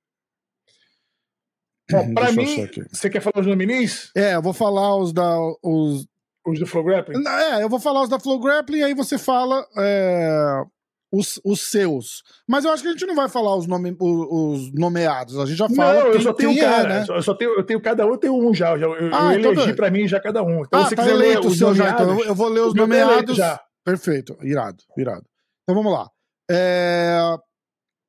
Bom, 1.92 2.14
pra 2.14 2.32
mim, 2.32 2.68
você 2.92 3.10
quer 3.10 3.22
falar 3.22 3.42
os 3.42 3.48
nominees? 3.48 4.12
É, 4.16 4.36
eu 4.36 4.42
vou 4.42 4.54
falar 4.54 4.96
os 4.98 5.14
da. 5.14 5.38
Os, 5.64 6.08
os 6.46 6.60
do 6.60 6.66
Flow 6.66 6.84
Grappling? 6.84 7.24
É, 7.28 7.64
eu 7.64 7.70
vou 7.70 7.80
falar 7.80 8.04
os 8.04 8.10
da 8.10 8.20
Flow 8.20 8.40
Grappling, 8.40 8.84
aí 8.84 8.94
você 8.94 9.18
fala 9.18 9.66
é, 9.78 10.64
os, 11.12 11.40
os 11.44 11.70
seus. 11.70 12.24
Mas 12.48 12.66
eu 12.66 12.72
acho 12.72 12.82
que 12.82 12.90
a 12.90 12.92
gente 12.92 13.06
não 13.06 13.16
vai 13.16 13.28
falar 13.28 13.56
os, 13.56 13.68
nome, 13.68 13.96
os, 14.00 14.28
os 14.30 14.74
nomeados, 14.74 15.38
a 15.38 15.46
gente 15.46 15.58
já 15.58 15.70
fala. 15.70 16.06
Não, 16.06 16.08
eu 16.08 16.22
só 16.22 16.34
tenho 16.34 16.52
um 16.52 16.58
cara, 16.58 16.94
é, 16.94 17.00
né? 17.00 17.06
Eu 17.10 17.22
só 17.22 17.34
tenho, 17.34 17.52
eu 17.52 17.64
tenho 17.64 17.82
cada 17.82 18.06
um, 18.06 18.12
eu 18.12 18.18
tenho 18.18 18.34
um 18.34 18.54
já. 18.54 18.72
Eu, 18.72 18.96
eu, 18.96 19.14
ah, 19.14 19.34
eu 19.34 19.40
então 19.40 19.52
elegi 19.52 19.64
então... 19.64 19.76
pra 19.76 19.92
mim 19.92 20.08
já 20.08 20.20
cada 20.20 20.42
um. 20.42 20.62
Então, 20.62 20.82
ah, 20.82 20.86
se 20.88 20.96
tá 20.96 21.04
quiser 21.04 21.16
eleito 21.16 21.48
o 21.48 21.56
seu 21.56 21.76
já, 21.76 21.92
então 21.92 22.20
eu 22.22 22.34
vou 22.34 22.48
ler 22.48 22.62
os 22.62 22.74
nomeados. 22.74 23.36
Já. 23.36 23.60
Perfeito, 23.84 24.38
irado, 24.42 24.84
irado. 24.98 25.26
Então 25.64 25.76
vamos 25.76 25.92
lá. 25.92 26.10
É, 26.50 27.20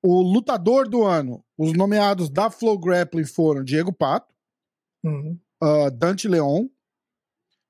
o 0.02 0.20
lutador 0.20 0.88
do 0.88 1.04
ano, 1.04 1.44
os 1.56 1.72
nomeados 1.72 2.28
da 2.28 2.50
Flow 2.50 2.76
Grappling 2.78 3.24
foram 3.24 3.62
Diego 3.62 3.92
Pato, 3.92 4.34
uhum. 5.04 5.38
uh, 5.62 5.90
Dante 5.90 6.26
Leon, 6.26 6.66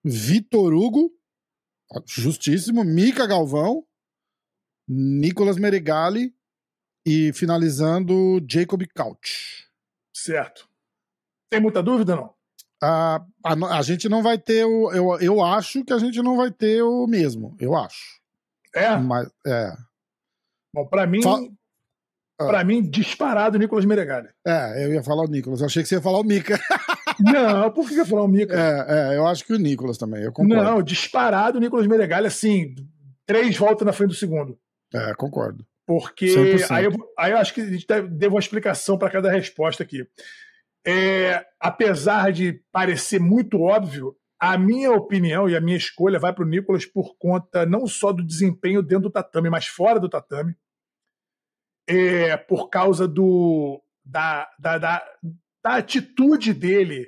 Vitor 0.03 0.73
Hugo, 0.73 1.13
justíssimo, 2.07 2.83
Mica 2.83 3.27
Galvão, 3.27 3.87
Nicolas 4.89 5.59
Merigali 5.59 6.35
e 7.07 7.33
finalizando 7.33 8.41
Jacob 8.49 8.83
Couch. 8.95 9.69
Certo. 10.15 10.69
Tem 11.51 11.61
muita 11.61 11.83
dúvida, 11.83 12.17
não? 12.17 12.35
Uh, 12.83 13.23
a, 13.45 13.79
a, 13.79 13.83
gente 13.83 14.09
não 14.09 14.23
vai 14.23 14.39
ter 14.39 14.65
o. 14.65 14.91
Eu, 14.91 15.21
eu 15.21 15.43
acho 15.43 15.85
que 15.85 15.93
a 15.93 15.99
gente 15.99 16.21
não 16.21 16.37
vai 16.37 16.51
ter 16.51 16.83
o 16.83 17.07
mesmo. 17.07 17.57
Eu 17.61 17.77
acho. 17.77 18.21
É? 18.75 18.97
Mas, 18.97 19.31
é. 19.47 19.73
Bom, 20.75 20.87
para 20.87 21.07
mim. 21.07 21.21
Ah. 22.41 22.47
Pra 22.47 22.65
mim, 22.65 22.83
disparado 22.83 23.59
Nicolas 23.59 23.85
Meregali. 23.85 24.29
É, 24.47 24.85
eu 24.85 24.93
ia 24.93 25.03
falar 25.03 25.25
o 25.25 25.31
Nicolas. 25.31 25.61
Eu 25.61 25.67
achei 25.67 25.83
que 25.83 25.89
você 25.89 25.97
ia 25.97 26.03
falar 26.03 26.21
o 26.21 26.25
Mika. 26.25 26.59
Não, 27.21 27.71
por 27.71 27.87
que 27.87 27.95
eu 27.95 27.99
ia 27.99 28.07
falar 28.07 28.23
o 28.23 28.29
Mika? 28.29 28.55
É, 28.55 29.15
é, 29.15 29.17
eu 29.17 29.27
acho 29.27 29.45
que 29.45 29.53
o 29.53 29.59
Nicolas 29.59 29.99
também. 29.99 30.23
Eu 30.23 30.33
concordo. 30.33 30.63
Não, 30.63 30.83
disparado 30.83 31.61
Nicolas 31.61 31.87
Meregali, 31.87 32.27
assim, 32.27 32.75
três 33.27 33.57
voltas 33.57 33.87
na 33.87 33.93
frente 33.93 34.11
do 34.11 34.17
segundo. 34.17 34.59
É, 34.95 35.15
concordo. 35.15 35.65
Porque 35.87 36.57
aí 36.71 36.85
eu, 36.85 36.93
aí 37.19 37.33
eu 37.33 37.39
acho 37.39 37.53
que 37.53 37.61
a 37.61 37.67
gente 37.67 37.87
deve 37.87 38.29
uma 38.29 38.39
explicação 38.39 38.97
para 38.97 39.11
cada 39.11 39.31
resposta 39.31 39.83
aqui. 39.83 40.07
É, 40.87 41.45
apesar 41.61 42.33
de 42.33 42.61
parecer 42.73 43.21
muito 43.21 43.61
óbvio, 43.61 44.17
a 44.41 44.59
minha 44.59 44.91
opinião 44.91 45.49
e 45.49 45.57
a 45.57 45.61
minha 45.61 45.77
escolha 45.77 46.19
vai 46.19 46.33
para 46.33 46.45
o 46.45 46.49
Nicolas 46.49 46.85
por 46.85 47.15
conta 47.19 47.65
não 47.65 47.87
só 47.87 48.13
do 48.13 48.25
desempenho 48.25 48.83
dentro 48.83 49.05
do 49.05 49.11
tatame, 49.11 49.51
mas 49.51 49.67
fora 49.67 50.01
do 50.01 50.09
tatame 50.09 50.55
é, 51.93 52.37
por 52.37 52.69
causa 52.69 53.07
do, 53.07 53.83
da, 54.05 54.49
da, 54.59 54.79
da, 54.79 55.05
da 55.63 55.77
atitude 55.77 56.55
dele, 56.55 57.07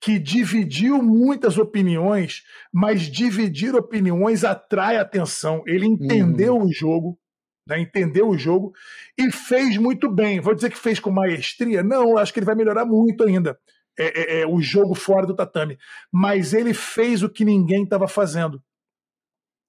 que 0.00 0.18
dividiu 0.18 1.02
muitas 1.02 1.56
opiniões, 1.58 2.42
mas 2.72 3.02
dividir 3.02 3.74
opiniões 3.74 4.44
atrai 4.44 4.98
atenção. 4.98 5.62
Ele 5.66 5.86
entendeu 5.86 6.56
uhum. 6.56 6.64
o 6.64 6.72
jogo, 6.72 7.18
né, 7.66 7.80
entendeu 7.80 8.28
o 8.28 8.38
jogo 8.38 8.72
e 9.18 9.32
fez 9.32 9.78
muito 9.78 10.10
bem. 10.10 10.38
Vou 10.38 10.54
dizer 10.54 10.70
que 10.70 10.78
fez 10.78 11.00
com 11.00 11.10
maestria? 11.10 11.82
Não, 11.82 12.18
acho 12.18 12.32
que 12.32 12.38
ele 12.38 12.46
vai 12.46 12.54
melhorar 12.54 12.84
muito 12.84 13.24
ainda. 13.24 13.58
É, 13.98 14.38
é, 14.38 14.40
é 14.42 14.46
o 14.46 14.60
jogo 14.60 14.94
fora 14.94 15.26
do 15.26 15.34
tatame. 15.34 15.78
Mas 16.12 16.52
ele 16.52 16.74
fez 16.74 17.22
o 17.22 17.30
que 17.30 17.46
ninguém 17.46 17.84
estava 17.84 18.06
fazendo. 18.06 18.62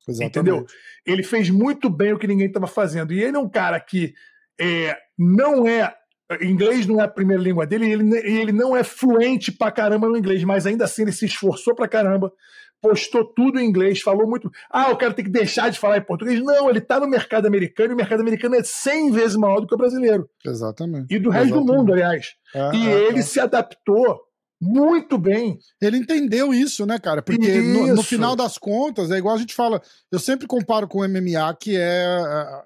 Exatamente. 0.06 0.38
Entendeu? 0.38 0.66
Ele 1.06 1.24
fez 1.24 1.50
muito 1.50 1.90
bem 1.90 2.14
o 2.14 2.20
que 2.20 2.28
ninguém 2.28 2.48
estava 2.48 2.68
fazendo. 2.68 3.14
E 3.14 3.24
ele 3.24 3.38
é 3.38 3.40
um 3.40 3.50
cara 3.50 3.80
que 3.80 4.14
é, 4.60 4.98
não 5.18 5.68
é 5.68 5.94
inglês 6.42 6.86
não 6.86 7.00
é 7.00 7.06
a 7.06 7.08
primeira 7.08 7.42
língua 7.42 7.66
dele 7.66 7.86
e 7.86 7.92
ele, 7.94 8.18
ele 8.18 8.52
não 8.52 8.76
é 8.76 8.84
fluente 8.84 9.52
pra 9.52 9.72
caramba 9.72 10.10
no 10.10 10.18
inglês, 10.18 10.44
mas 10.44 10.66
ainda 10.66 10.84
assim 10.84 11.04
ele 11.04 11.12
se 11.14 11.26
esforçou 11.26 11.74
pra 11.74 11.88
caramba, 11.88 12.32
postou 12.82 13.26
tudo 13.26 13.60
em 13.60 13.66
inglês, 13.66 14.02
falou 14.02 14.28
muito. 14.28 14.52
Ah, 14.70 14.92
o 14.92 14.98
cara 14.98 15.14
tem 15.14 15.26
que 15.26 15.32
deixar 15.32 15.70
de 15.70 15.80
falar 15.80 15.98
em 15.98 16.04
português. 16.04 16.42
Não, 16.42 16.70
ele 16.70 16.82
tá 16.82 17.00
no 17.00 17.08
mercado 17.08 17.48
americano 17.48 17.92
e 17.92 17.94
o 17.94 17.98
mercado 17.98 18.22
americano 18.22 18.56
é 18.56 18.64
100 18.64 19.12
vezes 19.12 19.36
maior 19.36 19.62
do 19.62 19.68
que 19.68 19.74
o 19.74 19.78
brasileiro. 19.78 20.30
Exatamente. 20.46 21.14
E 21.14 21.20
do 21.20 21.30
resto 21.30 21.48
Exatamente. 21.48 21.68
do 21.68 21.74
mundo, 21.74 21.94
aliás. 21.94 22.36
É, 22.54 22.76
e 22.76 22.90
é, 22.90 23.08
ele 23.08 23.20
é. 23.20 23.24
se 23.24 23.40
adaptou 23.40 24.27
muito 24.62 25.18
bem. 25.18 25.60
Ele 25.82 25.98
entendeu 25.98 26.54
isso, 26.54 26.86
né, 26.86 26.98
cara? 27.00 27.22
Porque 27.22 27.62
no, 27.62 27.96
no 27.96 28.04
final 28.04 28.36
das 28.36 28.58
contas, 28.58 29.12
é 29.12 29.18
igual 29.18 29.36
a 29.36 29.40
gente 29.40 29.54
fala. 29.54 29.82
Eu 30.12 30.20
sempre 30.20 30.48
comparo 30.48 30.88
com 30.88 31.00
o 31.00 31.08
MMA, 31.08 31.56
que 31.60 31.76
é, 31.78 32.08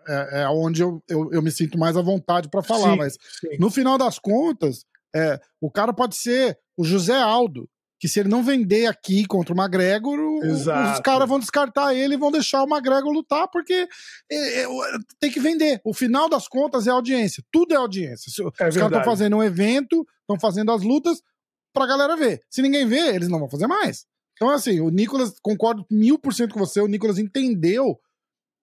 é, 0.08 0.42
é 0.44 0.48
onde 0.50 0.82
eu, 0.82 1.04
eu, 1.10 1.30
eu 1.34 1.42
me 1.42 1.52
sinto 1.52 1.78
mais 1.78 1.98
à 1.98 2.02
vontade 2.02 2.50
pra 2.50 2.64
falar, 2.64 2.92
Sim, 2.94 2.98
mas 2.98 3.14
sim. 3.40 3.58
no 3.60 3.70
final 3.70 3.98
das 3.98 4.18
contas, 4.18 4.86
é, 5.16 5.40
o 5.60 5.70
cara 5.70 5.92
pode 5.94 6.16
ser 6.16 6.58
o 6.78 6.84
José 6.86 7.18
Aldo, 7.18 7.68
que 8.00 8.08
se 8.08 8.20
ele 8.20 8.30
não 8.30 8.42
vender 8.42 8.88
aqui 8.88 9.26
contra 9.28 9.54
o 9.54 9.58
McGregor, 9.58 10.18
Exato. 10.44 10.94
os 10.94 11.00
caras 11.02 11.30
vão 11.30 11.38
descartar 11.40 11.94
ele 11.94 12.16
e 12.16 12.18
vão 12.18 12.32
deixar 12.32 12.64
o 12.64 12.68
McGregor 12.68 13.12
lutar, 13.12 13.48
porque 13.50 13.88
é, 14.32 14.64
é, 14.64 14.68
tem 15.20 15.30
que 15.30 15.40
vender. 15.40 15.80
O 15.86 15.94
final 15.94 16.28
das 16.28 16.48
contas 16.48 16.88
é 16.88 16.90
audiência. 16.90 17.44
Tudo 17.52 17.74
é 17.74 17.78
audiência. 17.78 18.32
Se- 18.32 18.42
É 18.42 18.46
os 18.48 18.54
caras 18.56 18.76
estão 18.76 19.04
fazendo 19.04 19.36
um 19.38 19.44
evento, 19.44 20.04
estão 20.22 20.40
fazendo 20.40 20.72
as 20.72 20.82
lutas 20.82 21.22
pra 21.74 21.86
galera 21.86 22.16
ver. 22.16 22.42
Se 22.50 22.62
ninguém 22.62 22.86
vê, 22.86 23.16
eles 23.16 23.28
não 23.28 23.40
vão 23.40 23.50
fazer 23.50 23.68
mais. 23.68 24.06
Então, 24.36 24.50
assim, 24.50 24.80
o 24.80 24.90
Nicolas, 24.90 25.36
concordo 25.42 25.86
mil 25.90 26.18
por 26.18 26.34
cento 26.34 26.54
com 26.54 26.60
você, 26.60 26.82
o 26.82 26.88
Nicolas 26.88 27.18
entendeu 27.18 28.00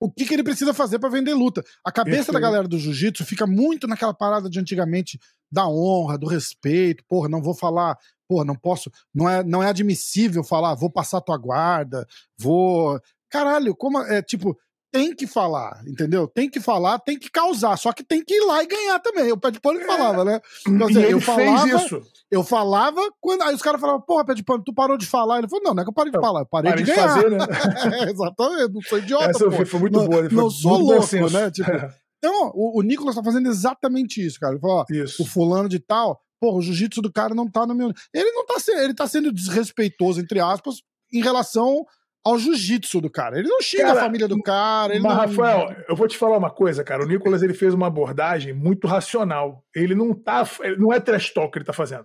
o 0.01 0.11
que, 0.11 0.25
que 0.25 0.35
ele 0.35 0.45
precisa 0.45 0.73
fazer 0.73 0.99
pra 0.99 1.09
vender 1.09 1.35
luta. 1.35 1.63
A 1.85 1.91
cabeça 1.91 2.33
da 2.33 2.39
galera 2.39 2.69
do 2.69 2.79
jiu-jitsu 2.79 3.25
fica 3.25 3.47
muito 3.47 3.87
naquela 3.89 4.15
parada 4.15 4.49
de 4.49 4.59
antigamente 4.61 5.19
da 5.51 5.69
honra, 5.69 6.17
do 6.17 6.27
respeito. 6.27 7.05
Porra, 7.09 7.29
não 7.29 7.43
vou 7.43 7.55
falar. 7.55 7.97
Porra, 8.29 8.45
não 8.45 8.55
posso. 8.55 8.91
Não 9.13 9.29
é, 9.29 9.43
não 9.43 9.63
é 9.63 9.69
admissível 9.69 10.45
falar, 10.45 10.75
vou 10.75 10.91
passar 10.91 11.21
tua 11.21 11.37
guarda, 11.37 12.07
vou. 12.39 13.01
Caralho, 13.29 13.75
como. 13.75 13.99
É 14.01 14.23
tipo. 14.23 14.57
Tem 14.91 15.15
que 15.15 15.27
falar, 15.27 15.83
entendeu? 15.87 16.27
Tem 16.27 16.49
que 16.49 16.61
falar, 16.61 16.99
tem 16.99 17.19
que 17.19 17.31
causar, 17.31 17.77
só 17.77 17.93
que 17.93 18.03
tem 18.03 18.25
que 18.25 18.35
ir 18.35 18.45
lá 18.47 18.63
e 18.63 18.67
ganhar 18.67 18.99
também. 19.01 19.31
O 19.31 19.37
pé 19.37 19.51
de 19.51 19.61
pano 19.61 19.79
que 19.79 19.85
falava, 19.87 20.25
né? 20.25 20.41
Então, 20.67 20.87
assim, 20.89 20.99
ele 21.03 21.13
eu 21.13 21.21
falava, 21.21 21.69
fez 21.69 21.83
isso. 21.83 22.03
eu 22.31 22.43
falava, 22.43 23.01
quando 23.21 23.43
aí 23.43 23.55
os 23.55 23.61
caras 23.61 23.81
falavam, 23.81 24.01
porra, 24.01 24.25
pé 24.25 24.35
de 24.35 24.43
pano, 24.43 24.63
tu 24.65 24.73
parou 24.73 24.97
de 24.97 25.05
falar. 25.07 25.39
Ele 25.39 25.49
falou, 25.49 25.63
não, 25.65 25.75
não 25.75 25.83
é 25.83 25.85
que 25.85 25.91
eu 25.91 25.95
parei 25.95 26.11
de 26.11 26.19
falar, 26.19 26.41
eu 26.41 26.47
parei 26.47 26.71
Parei 26.71 26.85
de 26.85 26.91
de 26.91 26.97
ganhar. 26.97 27.09
fazer, 27.15 27.31
né? 27.31 27.39
Exatamente, 28.11 28.73
não 28.73 28.81
sou 28.83 28.99
idiota, 28.99 29.31
Essa 29.31 29.45
pô. 29.51 29.67
foi 29.67 29.81
muito 29.81 29.99
não, 29.99 30.07
boa. 30.07 30.19
ele 30.25 30.35
não 30.35 30.51
foi 30.51 30.61
sou 30.61 30.79
louco, 30.79 31.31
né? 31.31 31.51
Tipo, 31.51 31.71
Então, 32.19 32.51
o, 32.55 32.81
o 32.81 32.83
Nicolas 32.83 33.15
tá 33.15 33.23
fazendo 33.23 33.49
exatamente 33.49 34.25
isso, 34.25 34.41
cara. 34.41 34.55
Ele 34.55 34.61
falou, 34.61 34.79
ó, 34.79 34.85
Isso. 34.93 35.23
o 35.23 35.27
fulano 35.27 35.69
de 35.69 35.79
tal, 35.79 36.19
porra, 36.41 36.57
o 36.59 36.63
jiu-jitsu 36.63 37.01
do 37.01 37.13
cara 37.13 37.33
não 37.35 37.49
tá 37.49 37.65
no 37.65 37.75
meu. 37.77 37.93
Ele 38.13 38.33
não 38.33 38.45
tá 38.45 38.59
sendo, 38.59 38.81
ele 38.81 38.95
tá 38.95 39.07
sendo 39.07 39.33
desrespeitoso, 39.33 40.21
entre 40.21 40.41
aspas, 40.41 40.77
em 41.13 41.23
relação 41.23 41.85
ao 42.25 42.39
jiu-jitsu 42.39 43.01
do 43.01 43.11
cara. 43.11 43.39
Ele 43.39 43.49
não 43.49 43.61
xinga 43.63 43.85
Cara, 43.87 44.01
a 44.01 44.03
família 44.03 44.29
do 44.29 44.41
cara. 44.43 44.93
Ele 44.95 45.03
Mas, 45.03 45.13
não... 45.13 45.21
Rafael, 45.21 45.77
eu 45.89 45.97
vou 45.97 46.07
te 46.09 46.19
falar 46.19 46.37
uma 46.37 46.51
coisa, 46.51 46.85
cara. 46.85 47.03
O 47.03 47.07
Nicolas 47.07 47.43
ele 47.43 47.55
fez 47.55 47.73
uma 47.73 47.87
abordagem 47.87 48.53
muito 48.53 48.87
racional. 48.87 49.65
Ele 49.75 49.95
não 49.95 50.13
tá. 50.15 50.47
ele 50.63 50.77
não 50.77 50.93
é 50.93 51.01
trash 51.01 51.33
talk 51.33 51.51
que 51.53 51.59
ele 51.59 51.65
tá 51.65 51.73
fazendo. 51.73 52.05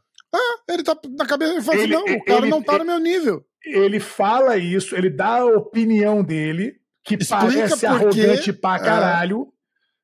Ele 0.69 0.81
tá 0.83 0.95
na 1.17 1.25
cabeça, 1.25 1.51
ele 1.53 1.61
fala 1.61 1.77
assim, 1.77 1.83
Ele- 1.83 1.93
não, 1.93 2.03
o 2.03 2.23
cara 2.25 2.39
ele- 2.41 2.49
não 2.49 2.61
tá 2.61 2.77
no 2.79 2.85
meu 2.85 2.99
nível. 2.99 3.43
Ele 3.65 3.99
fala 3.99 4.57
isso, 4.57 4.95
ele 4.95 5.09
dá 5.09 5.39
a 5.41 5.45
opinião 5.45 6.23
dele, 6.23 6.73
que 7.03 7.15
Explica 7.15 7.45
parece 7.45 7.73
por 7.75 7.79
quê. 7.79 7.85
arrogante 8.21 8.53
pra 8.53 8.75
É. 8.75 8.79
caralho. 8.79 9.47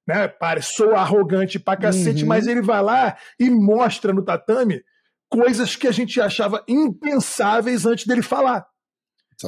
Né? 0.08 0.28
Parece, 0.28 0.74
sou 0.74 0.96
arrogante 0.96 1.60
pra 1.60 1.78
cacete, 1.78 2.24
Uhum. 2.24 2.28
mas 2.30 2.48
ele 2.48 2.62
vai 2.62 2.82
lá 2.82 3.16
e 3.40 3.50
mostra 3.50 4.12
no 4.12 4.24
tatame 4.26 4.82
coisas 5.30 5.76
que 5.76 5.88
a 5.88 5.92
gente 5.92 6.20
achava 6.20 6.64
impensáveis 6.68 7.86
antes 7.86 8.06
dele 8.06 8.22
falar. 8.22 8.66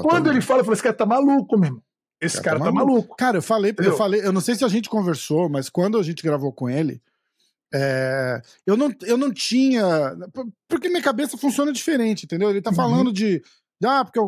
Quando 0.01 0.29
ele 0.29 0.41
fala, 0.41 0.62
eu 0.62 0.63
falei, 0.65 0.75
esse 0.75 0.83
cara 0.83 0.95
tá 0.95 1.05
maluco, 1.05 1.57
meu 1.57 1.67
irmão. 1.67 1.83
Esse 2.21 2.36
Cara, 2.41 2.60
cara, 2.60 2.60
tá 2.60 2.65
tá 2.65 2.71
maluco. 2.71 3.15
Cara, 3.15 3.38
eu 3.39 3.41
falei, 3.41 3.74
eu 3.77 3.98
falei, 3.98 4.21
eu 4.24 4.31
não 4.31 4.41
sei 4.41 4.53
se 4.55 4.63
a 4.63 4.67
gente 4.67 4.88
conversou, 4.89 5.50
mas 5.50 5.69
quando 5.69 5.98
a 5.98 6.03
gente 6.03 6.21
gravou 6.21 6.53
com 6.53 6.69
ele, 6.69 7.01
é, 7.74 8.41
eu, 8.65 8.75
não, 8.77 8.93
eu 9.03 9.17
não 9.17 9.31
tinha. 9.33 10.15
Porque 10.67 10.89
minha 10.89 11.01
cabeça 11.01 11.38
funciona 11.38 11.71
diferente, 11.71 12.25
entendeu? 12.25 12.50
Ele 12.50 12.62
tá 12.62 12.69
Uhum. 12.69 12.75
falando 12.75 13.12
de. 13.13 13.41
Ah, 13.83 14.05
porque 14.05 14.19
o, 14.19 14.24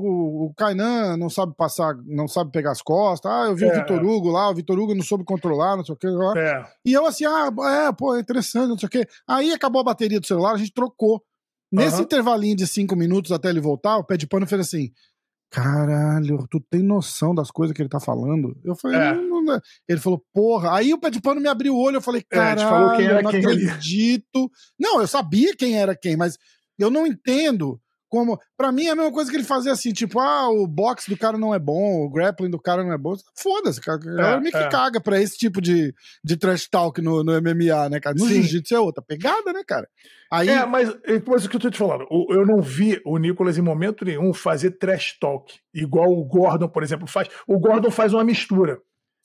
o 0.48 0.54
Kainan 0.58 1.16
não 1.18 1.30
sabe 1.30 1.54
passar, 1.56 1.96
não 2.08 2.28
sabe 2.28 2.52
pegar 2.52 2.72
as 2.72 2.82
costas. 2.82 3.32
Ah, 3.32 3.46
eu 3.46 3.56
vi 3.56 3.66
o 3.66 3.70
É, 3.70 3.80
Vitor 3.82 4.04
Hugo 4.04 4.30
lá, 4.32 4.50
o 4.50 4.56
Vitor 4.56 4.80
Hugo 4.80 4.96
não 4.96 5.04
soube 5.04 5.24
controlar, 5.24 5.78
não 5.78 5.86
sei 5.86 5.94
o 5.94 5.98
que. 5.98 6.08
lá. 6.08 6.34
É. 6.36 6.66
E 6.84 6.92
eu 6.94 7.06
assim, 7.06 7.26
ah, 7.26 7.50
é, 7.88 7.92
pô, 7.92 8.16
é 8.16 8.20
interessante, 8.20 8.70
não 8.70 8.78
sei 8.80 8.88
o 8.88 8.90
quê. 8.90 9.08
Aí 9.28 9.52
acabou 9.54 9.82
a 9.82 9.84
bateria 9.84 10.20
do 10.20 10.26
celular, 10.26 10.54
a 10.54 10.58
gente 10.58 10.74
trocou. 10.74 11.22
Nesse 11.72 11.96
Aham. 11.98 12.04
intervalinho 12.04 12.56
de 12.56 12.66
cinco 12.66 12.96
minutos 12.96 13.32
até 13.32 13.50
ele 13.50 13.60
voltar, 13.60 13.98
o 13.98 14.04
pé 14.04 14.16
de 14.18 14.26
pano 14.26 14.48
fez 14.48 14.62
assim: 14.62 14.92
Caralho, 15.54 16.48
tu 16.50 16.60
tem 16.60 16.82
noção 16.82 17.36
das 17.36 17.52
coisas 17.52 17.76
que 17.76 17.82
ele 17.84 17.88
tá 17.88 18.00
falando? 18.00 18.58
Eu 18.64 18.76
falei, 18.76 19.00
É. 19.00 19.14
não, 19.14 19.30
não, 19.30 19.44
não. 19.44 19.62
Ele 19.88 20.00
falou, 20.00 20.26
porra. 20.34 20.76
Aí 20.76 20.92
o 20.92 20.98
pé 21.00 21.12
de 21.12 21.22
pano 21.22 21.40
me 21.40 21.48
abriu 21.48 21.76
o 21.76 21.80
olho, 21.80 21.98
eu 21.98 22.02
falei, 22.02 22.24
É, 22.32 22.36
caralho, 22.36 22.62
falou 22.68 22.98
quem 22.98 23.06
era 23.06 23.20
eu 23.20 23.24
não 23.24 23.30
quem 23.30 23.46
ali." 23.46 23.68
acredito. 23.70 24.52
Não, 24.80 25.00
eu 25.00 25.06
sabia 25.06 25.56
quem 25.56 25.78
era 25.78 25.96
quem, 25.96 26.18
mas 26.18 26.40
eu 26.80 26.90
não 26.90 27.06
entendo 27.06 27.80
como. 28.14 28.40
Pra 28.56 28.72
mim 28.72 28.86
é 28.86 28.92
a 28.92 28.96
mesma 28.96 29.12
coisa 29.12 29.32
que 29.32 29.36
ele 29.36 29.44
fazia 29.44 29.72
assim, 29.72 29.92
tipo, 29.92 30.20
ah, 30.20 30.48
o 30.52 30.68
boxe 30.68 31.10
do 31.10 31.18
cara 31.18 31.36
não 31.36 31.52
é 31.52 31.58
bom, 31.58 32.06
o 32.06 32.10
grappling 32.12 32.52
do 32.52 32.62
cara 32.62 32.84
não 32.84 32.94
é 32.94 32.98
bom. 32.98 33.16
Foda-se, 33.36 33.82
cara. 33.82 33.98
A 33.98 34.06
galera 34.06 34.40
meio 34.40 34.52
que 34.52 34.58
é. 34.58 34.70
caga 34.70 35.02
pra 35.02 35.20
esse 35.20 35.36
tipo 35.36 35.60
de, 35.60 35.92
de 36.24 36.38
trash 36.38 36.68
talk 36.70 37.02
no, 37.02 37.24
no 37.24 37.32
MMA, 37.42 37.90
né, 37.90 38.00
cara? 38.00 38.16
No 38.16 38.28
jiu-jitsu 38.28 38.76
é 38.76 38.80
outra 38.80 39.04
pegada, 39.04 39.52
né, 39.52 39.64
cara? 39.68 39.88
Aí. 40.32 40.48
É, 40.48 40.64
mas, 40.64 40.96
mas 41.28 41.46
o 41.46 41.50
que 41.50 41.56
eu 41.56 41.60
tô 41.60 41.72
te 41.72 41.78
falando, 41.80 42.06
eu 42.30 42.46
não 42.46 42.62
vi 42.62 43.02
o 43.04 43.18
Nicolas 43.18 43.58
em 43.58 43.64
momento 43.64 44.06
nenhum 44.06 44.32
fazer 44.32 44.78
trash 44.78 45.18
talk, 45.20 45.52
igual 45.74 46.12
o 46.12 46.24
Gordon, 46.24 46.68
por 46.68 46.84
exemplo, 46.84 47.08
faz. 47.08 47.28
O 47.48 47.58
Gordon 47.60 47.90
faz 47.90 48.14
uma 48.14 48.24
mistura. 48.24 48.80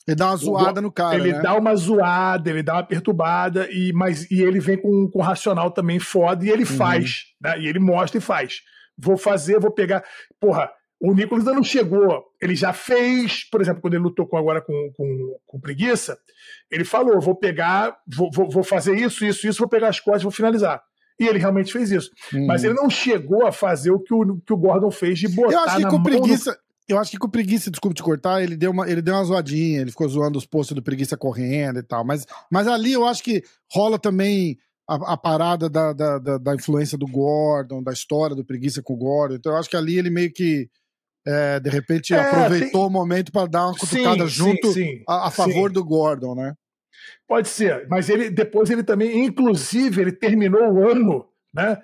Ele 0.08 0.16
dá 0.16 0.28
uma 0.28 0.36
zoada 0.36 0.80
no 0.80 0.90
cara. 0.90 1.16
ele 1.16 1.32
né? 1.34 1.40
dá 1.42 1.54
uma 1.54 1.76
zoada, 1.76 2.48
ele 2.48 2.62
dá 2.62 2.76
uma 2.76 2.82
perturbada, 2.86 3.68
e, 3.70 3.92
mas, 3.92 4.30
e 4.30 4.40
ele 4.40 4.58
vem 4.58 4.80
com, 4.80 5.06
com 5.12 5.20
racional 5.20 5.70
também 5.70 5.98
foda, 5.98 6.46
e 6.46 6.48
ele 6.48 6.62
Uhum. 6.62 6.76
faz, 6.78 7.24
né? 7.38 7.60
E 7.60 7.68
ele 7.68 7.78
mostra 7.78 8.16
e 8.16 8.20
faz. 8.20 8.60
Vou 8.98 9.16
fazer, 9.16 9.58
vou 9.60 9.70
pegar. 9.70 10.04
Porra, 10.40 10.70
o 11.00 11.14
Nicolas 11.14 11.46
ainda 11.46 11.54
não 11.54 11.62
chegou. 11.62 12.24
Ele 12.40 12.56
já 12.56 12.72
fez, 12.72 13.44
por 13.48 13.60
exemplo, 13.60 13.80
quando 13.80 13.94
ele 13.94 14.02
lutou 14.02 14.26
com, 14.26 14.36
agora 14.36 14.60
com, 14.60 14.92
com, 14.96 15.38
com 15.46 15.60
preguiça, 15.60 16.18
ele 16.70 16.84
falou: 16.84 17.20
vou 17.20 17.34
pegar, 17.34 17.96
vou, 18.06 18.30
vou, 18.32 18.50
vou 18.50 18.64
fazer 18.64 18.96
isso, 18.96 19.24
isso, 19.24 19.46
isso, 19.46 19.58
vou 19.58 19.68
pegar 19.68 19.88
as 19.88 20.00
costas, 20.00 20.22
vou 20.24 20.32
finalizar. 20.32 20.82
E 21.20 21.26
ele 21.26 21.38
realmente 21.38 21.72
fez 21.72 21.90
isso. 21.90 22.10
Mas 22.46 22.62
Uhum. 22.62 22.70
ele 22.70 22.80
não 22.80 22.90
chegou 22.90 23.46
a 23.46 23.52
fazer 23.52 23.90
o 23.90 23.98
que 23.98 24.14
o, 24.14 24.40
que 24.40 24.52
o 24.52 24.56
Gordon 24.56 24.90
fez 24.90 25.18
de 25.18 25.28
botar 25.28 25.52
Eu 25.52 25.60
acho 25.60 25.76
que 25.76 25.86
com 25.86 26.02
preguiça. 26.02 26.58
Eu 26.88 26.98
acho 26.98 27.10
que 27.10 27.18
com 27.18 27.28
preguiça, 27.28 27.70
desculpa 27.70 27.94
te 27.94 28.02
cortar, 28.02 28.42
ele 28.42 28.56
deu 28.56 28.70
uma, 28.70 28.90
ele 28.90 29.02
deu 29.02 29.14
uma 29.14 29.22
zoadinha, 29.24 29.82
ele 29.82 29.90
ficou 29.90 30.08
zoando 30.08 30.38
os 30.38 30.46
posts 30.46 30.74
do 30.74 30.82
preguiça 30.82 31.18
correndo 31.18 31.80
e 31.80 31.82
tal. 31.82 32.02
Mas, 32.02 32.24
mas 32.50 32.66
ali 32.66 32.92
eu 32.92 33.06
acho 33.06 33.22
que 33.22 33.42
rola 33.70 33.98
também 33.98 34.56
a, 34.88 35.12
a 35.12 35.16
parada 35.16 35.68
da, 35.68 35.92
da, 35.92 36.18
da, 36.18 36.38
da 36.38 36.54
influência 36.54 36.96
do 36.96 37.06
Gordon, 37.06 37.82
da 37.82 37.92
história 37.92 38.34
do 38.34 38.44
preguiça 38.44 38.82
com 38.82 38.94
o 38.94 38.96
Gordon. 38.96 39.34
Então 39.34 39.52
eu 39.52 39.58
acho 39.58 39.68
que 39.68 39.76
ali 39.76 39.98
ele 39.98 40.08
meio 40.08 40.32
que, 40.32 40.68
é, 41.26 41.60
de 41.60 41.68
repente, 41.68 42.14
É, 42.14 42.20
aproveitou 42.20 42.86
o 42.86 42.90
momento 42.90 43.30
para 43.30 43.46
dar 43.46 43.66
uma 43.66 43.76
cutucada 43.76 44.24
Sim, 44.24 44.28
junto 44.28 44.68
sim, 44.68 44.84
sim, 44.84 45.02
a, 45.06 45.28
a 45.28 45.30
favor 45.30 45.70
do 45.70 45.84
Gordon, 45.84 46.34
né? 46.34 46.54
Pode 47.26 47.48
ser, 47.48 47.86
mas 47.88 48.08
ele 48.08 48.30
depois 48.30 48.70
ele 48.70 48.82
também, 48.82 49.24
inclusive, 49.24 50.00
ele 50.00 50.12
terminou 50.12 50.72
o 50.72 50.88
ano, 50.88 51.26
né? 51.54 51.78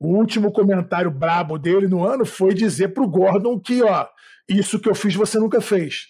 O 0.00 0.08
último 0.08 0.52
comentário 0.52 1.10
brabo 1.10 1.58
dele 1.58 1.86
no 1.86 2.04
ano 2.04 2.24
foi 2.24 2.52
dizer 2.52 2.88
pro 2.88 3.08
Gordon 3.08 3.58
que, 3.60 3.82
ó, 3.82 4.06
isso 4.48 4.78
que 4.80 4.88
eu 4.88 4.94
fiz 4.94 5.14
você 5.14 5.38
nunca 5.38 5.60
fez. 5.60 6.06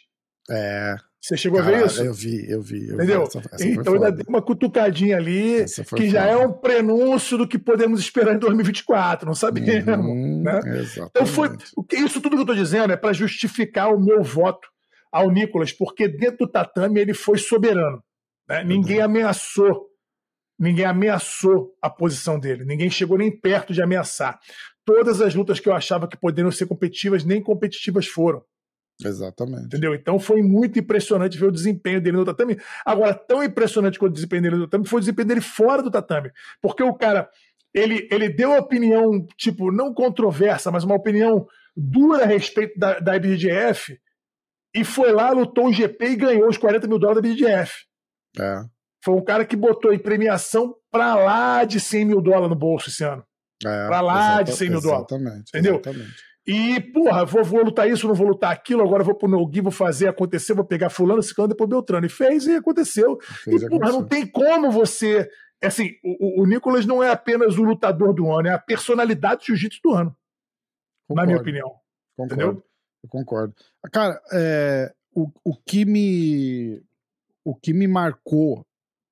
É. 0.50 0.96
Você 1.26 1.36
chegou 1.36 1.58
a 1.58 1.62
ver 1.62 1.84
isso? 1.86 2.02
Eu 2.02 2.14
vi, 2.14 2.48
eu 2.48 2.62
vi. 2.62 2.76
eu 2.88 2.88
vi. 2.88 2.94
Entendeu? 2.94 3.22
Essa- 3.24 3.38
essa 3.38 3.58
foi 3.58 3.66
então 3.72 3.94
ainda 3.94 4.12
deu 4.12 4.24
uma 4.28 4.40
cutucadinha 4.42 5.16
ali, 5.16 5.56
Essa 5.62 5.82
que 5.84 6.08
já 6.08 6.22
foda. 6.22 6.32
é 6.32 6.36
um 6.46 6.52
prenúncio 6.52 7.36
do 7.36 7.48
que 7.48 7.58
podemos 7.58 7.98
esperar 7.98 8.34
em 8.34 8.38
2024, 8.38 9.26
não 9.26 9.34
sabemos. 9.34 9.68
Uhum, 9.98 10.42
né? 10.42 10.60
Então 11.10 11.26
foi. 11.26 11.48
Isso 11.94 12.20
tudo 12.20 12.36
que 12.36 12.42
eu 12.42 12.46
tô 12.46 12.54
dizendo 12.54 12.92
é 12.92 12.96
para 12.96 13.12
justificar 13.12 13.92
o 13.92 13.98
meu 14.00 14.22
voto 14.22 14.68
ao 15.10 15.30
Nicolas, 15.30 15.72
porque 15.72 16.06
dentro 16.06 16.46
do 16.46 16.48
tatame 16.48 17.00
ele 17.00 17.14
foi 17.14 17.38
soberano. 17.38 18.00
né? 18.48 18.62
Ninguém 18.62 19.00
ameaçou. 19.00 19.86
Ninguém 20.58 20.84
ameaçou 20.84 21.72
a 21.82 21.90
posição 21.90 22.38
dele. 22.38 22.64
Ninguém 22.64 22.88
chegou 22.88 23.18
nem 23.18 23.30
perto 23.36 23.72
de 23.74 23.82
ameaçar. 23.82 24.38
Todas 24.84 25.20
as 25.20 25.34
lutas 25.34 25.58
que 25.60 25.68
eu 25.68 25.74
achava 25.74 26.06
que 26.08 26.16
poderiam 26.16 26.50
ser 26.50 26.66
competitivas, 26.66 27.24
nem 27.24 27.42
competitivas 27.42 28.06
foram. 28.06 28.42
Exatamente. 29.04 29.66
Entendeu? 29.66 29.94
Então 29.94 30.18
foi 30.18 30.42
muito 30.42 30.78
impressionante 30.78 31.38
ver 31.38 31.46
o 31.46 31.52
desempenho 31.52 32.00
dele 32.00 32.16
no 32.16 32.24
tatame. 32.24 32.58
Agora, 32.84 33.14
tão 33.14 33.42
impressionante 33.42 33.98
quanto 33.98 34.12
o 34.12 34.14
desempenho 34.14 34.42
dele 34.42 34.56
no 34.56 34.64
tatame 34.64 34.88
foi 34.88 34.98
o 34.98 35.00
desempenho 35.00 35.28
dele 35.28 35.40
fora 35.40 35.82
do 35.82 35.90
tatame. 35.90 36.30
Porque 36.62 36.82
o 36.82 36.94
cara, 36.94 37.28
ele, 37.74 38.08
ele 38.10 38.28
deu 38.28 38.50
uma 38.50 38.58
opinião, 38.58 39.26
tipo, 39.36 39.70
não 39.70 39.92
controversa, 39.92 40.70
mas 40.70 40.84
uma 40.84 40.94
opinião 40.94 41.46
dura 41.76 42.24
a 42.24 42.26
respeito 42.26 42.78
da, 42.78 42.98
da 42.98 43.16
IBGF 43.16 43.98
e 44.74 44.84
foi 44.84 45.12
lá, 45.12 45.30
lutou 45.30 45.68
o 45.68 45.72
GP 45.72 46.04
e 46.04 46.16
ganhou 46.16 46.48
os 46.48 46.56
40 46.56 46.86
mil 46.86 46.98
dólares 46.98 47.22
da 47.22 47.28
IBGF. 47.28 47.84
É. 48.38 48.62
foi 49.02 49.14
um 49.14 49.24
cara 49.24 49.46
que 49.46 49.56
botou 49.56 49.94
em 49.94 49.98
premiação 49.98 50.74
pra 50.90 51.14
lá 51.14 51.64
de 51.64 51.80
100 51.80 52.04
mil 52.04 52.20
dólares 52.20 52.50
no 52.50 52.54
bolso 52.54 52.90
esse 52.90 53.02
ano. 53.02 53.24
É, 53.64 53.86
pra 53.86 54.02
lá 54.02 54.42
de 54.42 54.52
100 54.52 54.70
mil 54.70 54.80
dólares. 54.80 55.06
Exatamente. 55.10 55.48
Entendeu? 55.48 55.74
Exatamente. 55.76 56.14
E, 56.46 56.80
porra, 56.80 57.24
vou, 57.24 57.42
vou 57.42 57.64
lutar 57.64 57.88
isso, 57.90 58.06
não 58.06 58.14
vou 58.14 58.28
lutar 58.28 58.52
aquilo, 58.52 58.82
agora 58.82 59.02
vou 59.02 59.14
pro 59.14 59.28
Nogi, 59.28 59.60
vou 59.60 59.72
fazer 59.72 60.08
acontecer, 60.08 60.54
vou 60.54 60.64
pegar 60.64 60.90
fulano, 60.90 61.22
ciclano, 61.22 61.48
depois 61.48 61.68
Beltrano. 61.68 62.06
E 62.06 62.08
fez 62.08 62.46
e 62.46 62.54
aconteceu. 62.54 63.18
Fez, 63.20 63.62
e, 63.62 63.68
porra, 63.68 63.90
não 63.90 64.04
tem 64.04 64.26
como 64.26 64.70
você... 64.70 65.28
Assim, 65.62 65.90
o, 66.04 66.42
o 66.42 66.46
Nicolas 66.46 66.86
não 66.86 67.02
é 67.02 67.10
apenas 67.10 67.58
o 67.58 67.62
lutador 67.62 68.14
do 68.14 68.30
ano, 68.30 68.48
é 68.48 68.52
a 68.52 68.58
personalidade 68.58 69.40
do 69.40 69.46
jiu-jitsu 69.46 69.80
do 69.82 69.92
ano. 69.92 70.16
Concordo. 71.08 71.14
Na 71.14 71.26
minha 71.26 71.38
opinião. 71.40 71.74
Concordo. 72.16 72.42
Entendeu? 72.42 72.64
Eu 73.02 73.08
concordo. 73.08 73.54
Cara, 73.92 74.20
é, 74.32 74.92
o, 75.14 75.28
o 75.44 75.56
que 75.56 75.84
me... 75.84 76.80
O 77.48 77.54
que 77.54 77.72
me 77.72 77.86
marcou 77.86 78.66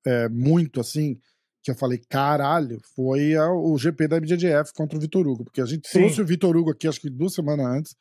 é, 0.04 0.28
muito, 0.28 0.80
assim, 0.80 1.20
que 1.64 1.70
eu 1.70 1.74
falei, 1.74 1.98
caralho, 2.10 2.78
foi 2.94 3.34
a, 3.34 3.50
o 3.50 3.76
GP 3.78 4.06
da 4.06 4.20
BJJF 4.20 4.74
contra 4.74 4.98
o 4.98 5.00
Vitor 5.00 5.26
Hugo, 5.26 5.44
porque 5.44 5.62
a 5.62 5.64
gente 5.64 5.88
Sim. 5.88 6.00
trouxe 6.00 6.20
o 6.20 6.26
Vitor 6.26 6.54
Hugo 6.54 6.70
aqui, 6.70 6.86
acho 6.86 7.00
que 7.00 7.08
duas 7.08 7.32
semanas 7.32 7.66
antes, 7.66 7.96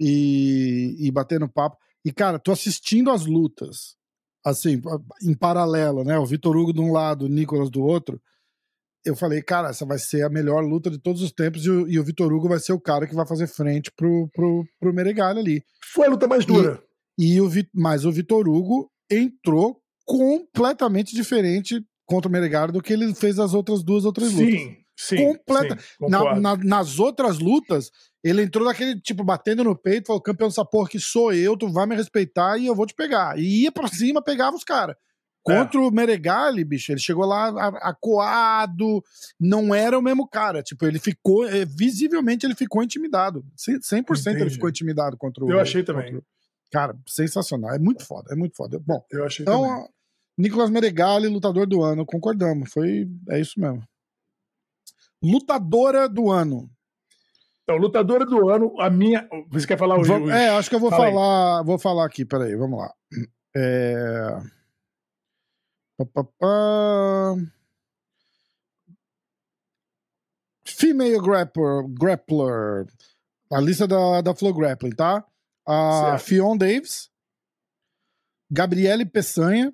e, 0.00 0.96
e 0.98 1.10
batendo 1.10 1.46
papo. 1.46 1.76
E, 2.02 2.10
cara, 2.10 2.38
tô 2.38 2.50
assistindo 2.50 3.10
as 3.10 3.26
lutas, 3.26 3.94
assim, 4.42 4.80
em 5.22 5.34
paralelo, 5.34 6.02
né? 6.02 6.18
O 6.18 6.24
Vitor 6.24 6.56
Hugo 6.56 6.72
de 6.72 6.80
um 6.80 6.90
lado, 6.90 7.26
o 7.26 7.28
Nicolas 7.28 7.70
do 7.70 7.82
outro. 7.82 8.20
Eu 9.04 9.14
falei, 9.14 9.42
cara, 9.42 9.68
essa 9.68 9.84
vai 9.84 9.98
ser 9.98 10.24
a 10.24 10.30
melhor 10.30 10.64
luta 10.64 10.90
de 10.90 10.98
todos 10.98 11.20
os 11.20 11.30
tempos 11.30 11.66
e 11.66 11.70
o, 11.70 11.88
e 11.88 11.98
o 11.98 12.04
Vitor 12.04 12.32
Hugo 12.32 12.48
vai 12.48 12.58
ser 12.58 12.72
o 12.72 12.80
cara 12.80 13.06
que 13.06 13.14
vai 13.14 13.26
fazer 13.26 13.48
frente 13.48 13.92
pro, 13.92 14.30
pro, 14.32 14.64
pro 14.80 14.94
Meregalho 14.94 15.40
ali. 15.40 15.62
Foi 15.92 16.06
a 16.06 16.10
luta 16.10 16.26
mais 16.26 16.46
dura. 16.46 16.82
E, 17.18 17.34
e 17.34 17.40
o, 17.40 17.50
mas 17.74 18.06
o 18.06 18.12
Vitor 18.12 18.48
Hugo 18.48 18.90
entrou 19.10 19.78
completamente 20.06 21.14
diferente 21.14 21.84
contra 22.12 22.28
o 22.28 22.32
Meregalho 22.32 22.72
do 22.72 22.82
que 22.82 22.92
ele 22.92 23.14
fez 23.14 23.38
as 23.38 23.54
outras 23.54 23.82
duas 23.82 24.04
outras 24.04 24.28
sim, 24.28 24.44
lutas. 24.44 24.82
Sim, 24.94 25.16
Completa. 25.16 25.78
Sim, 25.78 26.10
na, 26.10 26.34
na, 26.38 26.56
nas 26.58 26.98
outras 26.98 27.38
lutas, 27.38 27.90
ele 28.22 28.42
entrou 28.42 28.66
daquele 28.66 29.00
tipo, 29.00 29.24
batendo 29.24 29.64
no 29.64 29.74
peito, 29.74 30.08
falou: 30.08 30.20
campeão 30.20 30.48
dessa 30.48 30.64
porra 30.64 30.90
que 30.90 31.00
sou 31.00 31.32
eu, 31.32 31.56
tu 31.56 31.72
vai 31.72 31.86
me 31.86 31.96
respeitar 31.96 32.58
e 32.58 32.66
eu 32.66 32.74
vou 32.74 32.86
te 32.86 32.94
pegar. 32.94 33.38
E 33.38 33.62
ia 33.62 33.72
pra 33.72 33.88
cima, 33.88 34.22
pegava 34.22 34.54
os 34.54 34.62
caras. 34.62 34.94
Contra 35.42 35.80
é. 35.80 35.82
o 35.82 35.90
Meregali, 35.90 36.62
bicho, 36.62 36.92
ele 36.92 37.00
chegou 37.00 37.24
lá 37.24 37.48
acuado, 37.80 39.02
não 39.40 39.74
era 39.74 39.98
o 39.98 40.02
mesmo 40.02 40.28
cara. 40.28 40.62
Tipo, 40.62 40.86
ele 40.86 41.00
ficou, 41.00 41.44
é, 41.48 41.64
visivelmente 41.64 42.46
ele 42.46 42.54
ficou 42.54 42.82
intimidado. 42.82 43.44
100% 43.56 44.20
Entendi. 44.20 44.40
ele 44.42 44.50
ficou 44.50 44.68
intimidado 44.68 45.16
contra 45.16 45.44
o. 45.44 45.50
Eu 45.50 45.58
achei 45.58 45.82
também. 45.82 46.14
O, 46.14 46.22
cara, 46.70 46.94
sensacional. 47.08 47.74
É 47.74 47.78
muito 47.78 48.04
foda, 48.04 48.32
é 48.32 48.36
muito 48.36 48.54
foda. 48.54 48.78
Bom, 48.86 49.02
eu 49.10 49.24
achei 49.24 49.42
então, 49.42 49.62
também. 49.62 49.88
Nicolas 50.36 50.70
Meregali, 50.70 51.28
lutador 51.28 51.66
do 51.66 51.82
ano. 51.82 52.06
Concordamos, 52.06 52.72
foi. 52.72 53.08
É 53.28 53.40
isso 53.40 53.60
mesmo. 53.60 53.82
Lutadora 55.22 56.08
do 56.08 56.30
ano. 56.30 56.70
Então, 57.62 57.76
lutadora 57.76 58.26
do 58.26 58.48
ano, 58.48 58.74
a 58.80 58.90
minha. 58.90 59.28
Você 59.50 59.66
quer 59.66 59.78
falar 59.78 59.96
hoje? 59.96 60.12
É, 60.30 60.48
acho 60.50 60.68
que 60.68 60.74
eu 60.74 60.80
vou 60.80 60.90
Fala 60.90 61.06
falar. 61.06 61.60
Aí. 61.60 61.64
Vou 61.64 61.78
falar 61.78 62.06
aqui, 62.06 62.24
peraí, 62.24 62.56
vamos 62.56 62.78
lá. 62.78 62.92
É. 63.54 64.42
Female 70.64 71.20
Grappler, 71.20 71.86
Grappler. 71.88 72.86
A 73.52 73.60
lista 73.60 73.86
da, 73.86 74.20
da 74.22 74.34
Flow 74.34 74.52
Grappling, 74.52 74.94
tá? 74.94 75.24
A 75.66 76.16
certo. 76.18 76.24
Fion 76.24 76.56
Davis. 76.56 77.10
Gabriele 78.50 79.06
Peçanha. 79.06 79.72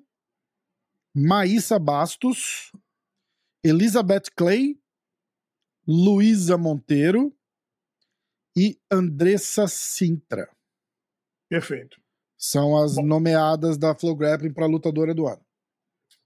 Maísa 1.15 1.79
Bastos, 1.79 2.71
Elizabeth 3.63 4.31
Clay, 4.35 4.79
Luísa 5.87 6.57
Monteiro 6.57 7.35
e 8.55 8.79
Andressa 8.91 9.67
Sintra. 9.67 10.49
Perfeito. 11.49 11.99
São 12.37 12.77
as 12.77 12.95
Bom, 12.95 13.05
nomeadas 13.05 13.77
da 13.77 13.95
Flow 13.95 14.15
Grappling 14.15 14.53
para 14.53 14.65
lutadora 14.65 15.13
do 15.13 15.27
ano. 15.27 15.43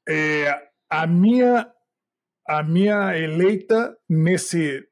É, 0.07 0.69
a 0.89 1.07
minha 1.07 1.71
a 2.45 2.61
minha 2.61 3.17
eleita 3.17 3.97
nesse 4.07 4.85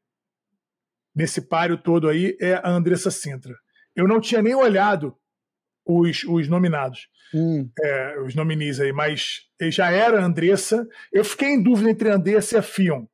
nesse 1.13 1.41
páreo 1.41 1.77
todo 1.77 2.07
aí 2.07 2.37
é 2.39 2.53
a 2.55 2.69
Andressa 2.69 3.11
Sintra. 3.11 3.55
Eu 3.93 4.07
não 4.07 4.21
tinha 4.21 4.41
nem 4.41 4.55
olhado 4.55 5.15
os, 5.99 6.23
os 6.23 6.47
nominados, 6.47 7.07
hum. 7.33 7.69
é, 7.79 8.19
os 8.21 8.35
nominis 8.35 8.79
aí, 8.79 8.91
mas 8.91 9.47
já 9.69 9.91
era 9.91 10.19
a 10.19 10.25
Andressa. 10.25 10.87
Eu 11.11 11.23
fiquei 11.25 11.49
em 11.49 11.61
dúvida 11.61 11.89
entre 11.89 12.09
a 12.09 12.15
Andressa 12.15 12.55
e 12.55 12.59
a 12.59 12.61
Fion. 12.61 13.05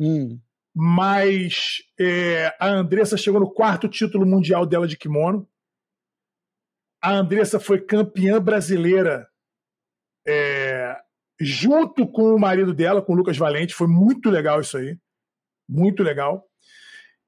Hum. 0.00 0.38
Mas 0.74 1.82
é, 1.98 2.54
a 2.60 2.68
Andressa 2.68 3.16
chegou 3.16 3.40
no 3.40 3.50
quarto 3.50 3.88
título 3.88 4.26
mundial 4.26 4.66
dela 4.66 4.86
de 4.86 4.96
kimono. 4.96 5.48
A 7.02 7.12
Andressa 7.12 7.58
foi 7.58 7.80
campeã 7.80 8.40
brasileira 8.40 9.28
é, 10.26 10.96
junto 11.40 12.06
com 12.06 12.34
o 12.34 12.38
marido 12.38 12.74
dela, 12.74 13.00
com 13.00 13.12
o 13.12 13.16
Lucas 13.16 13.36
Valente. 13.36 13.74
Foi 13.74 13.86
muito 13.86 14.28
legal 14.28 14.60
isso 14.60 14.76
aí. 14.76 14.98
Muito 15.68 16.02
legal. 16.02 16.44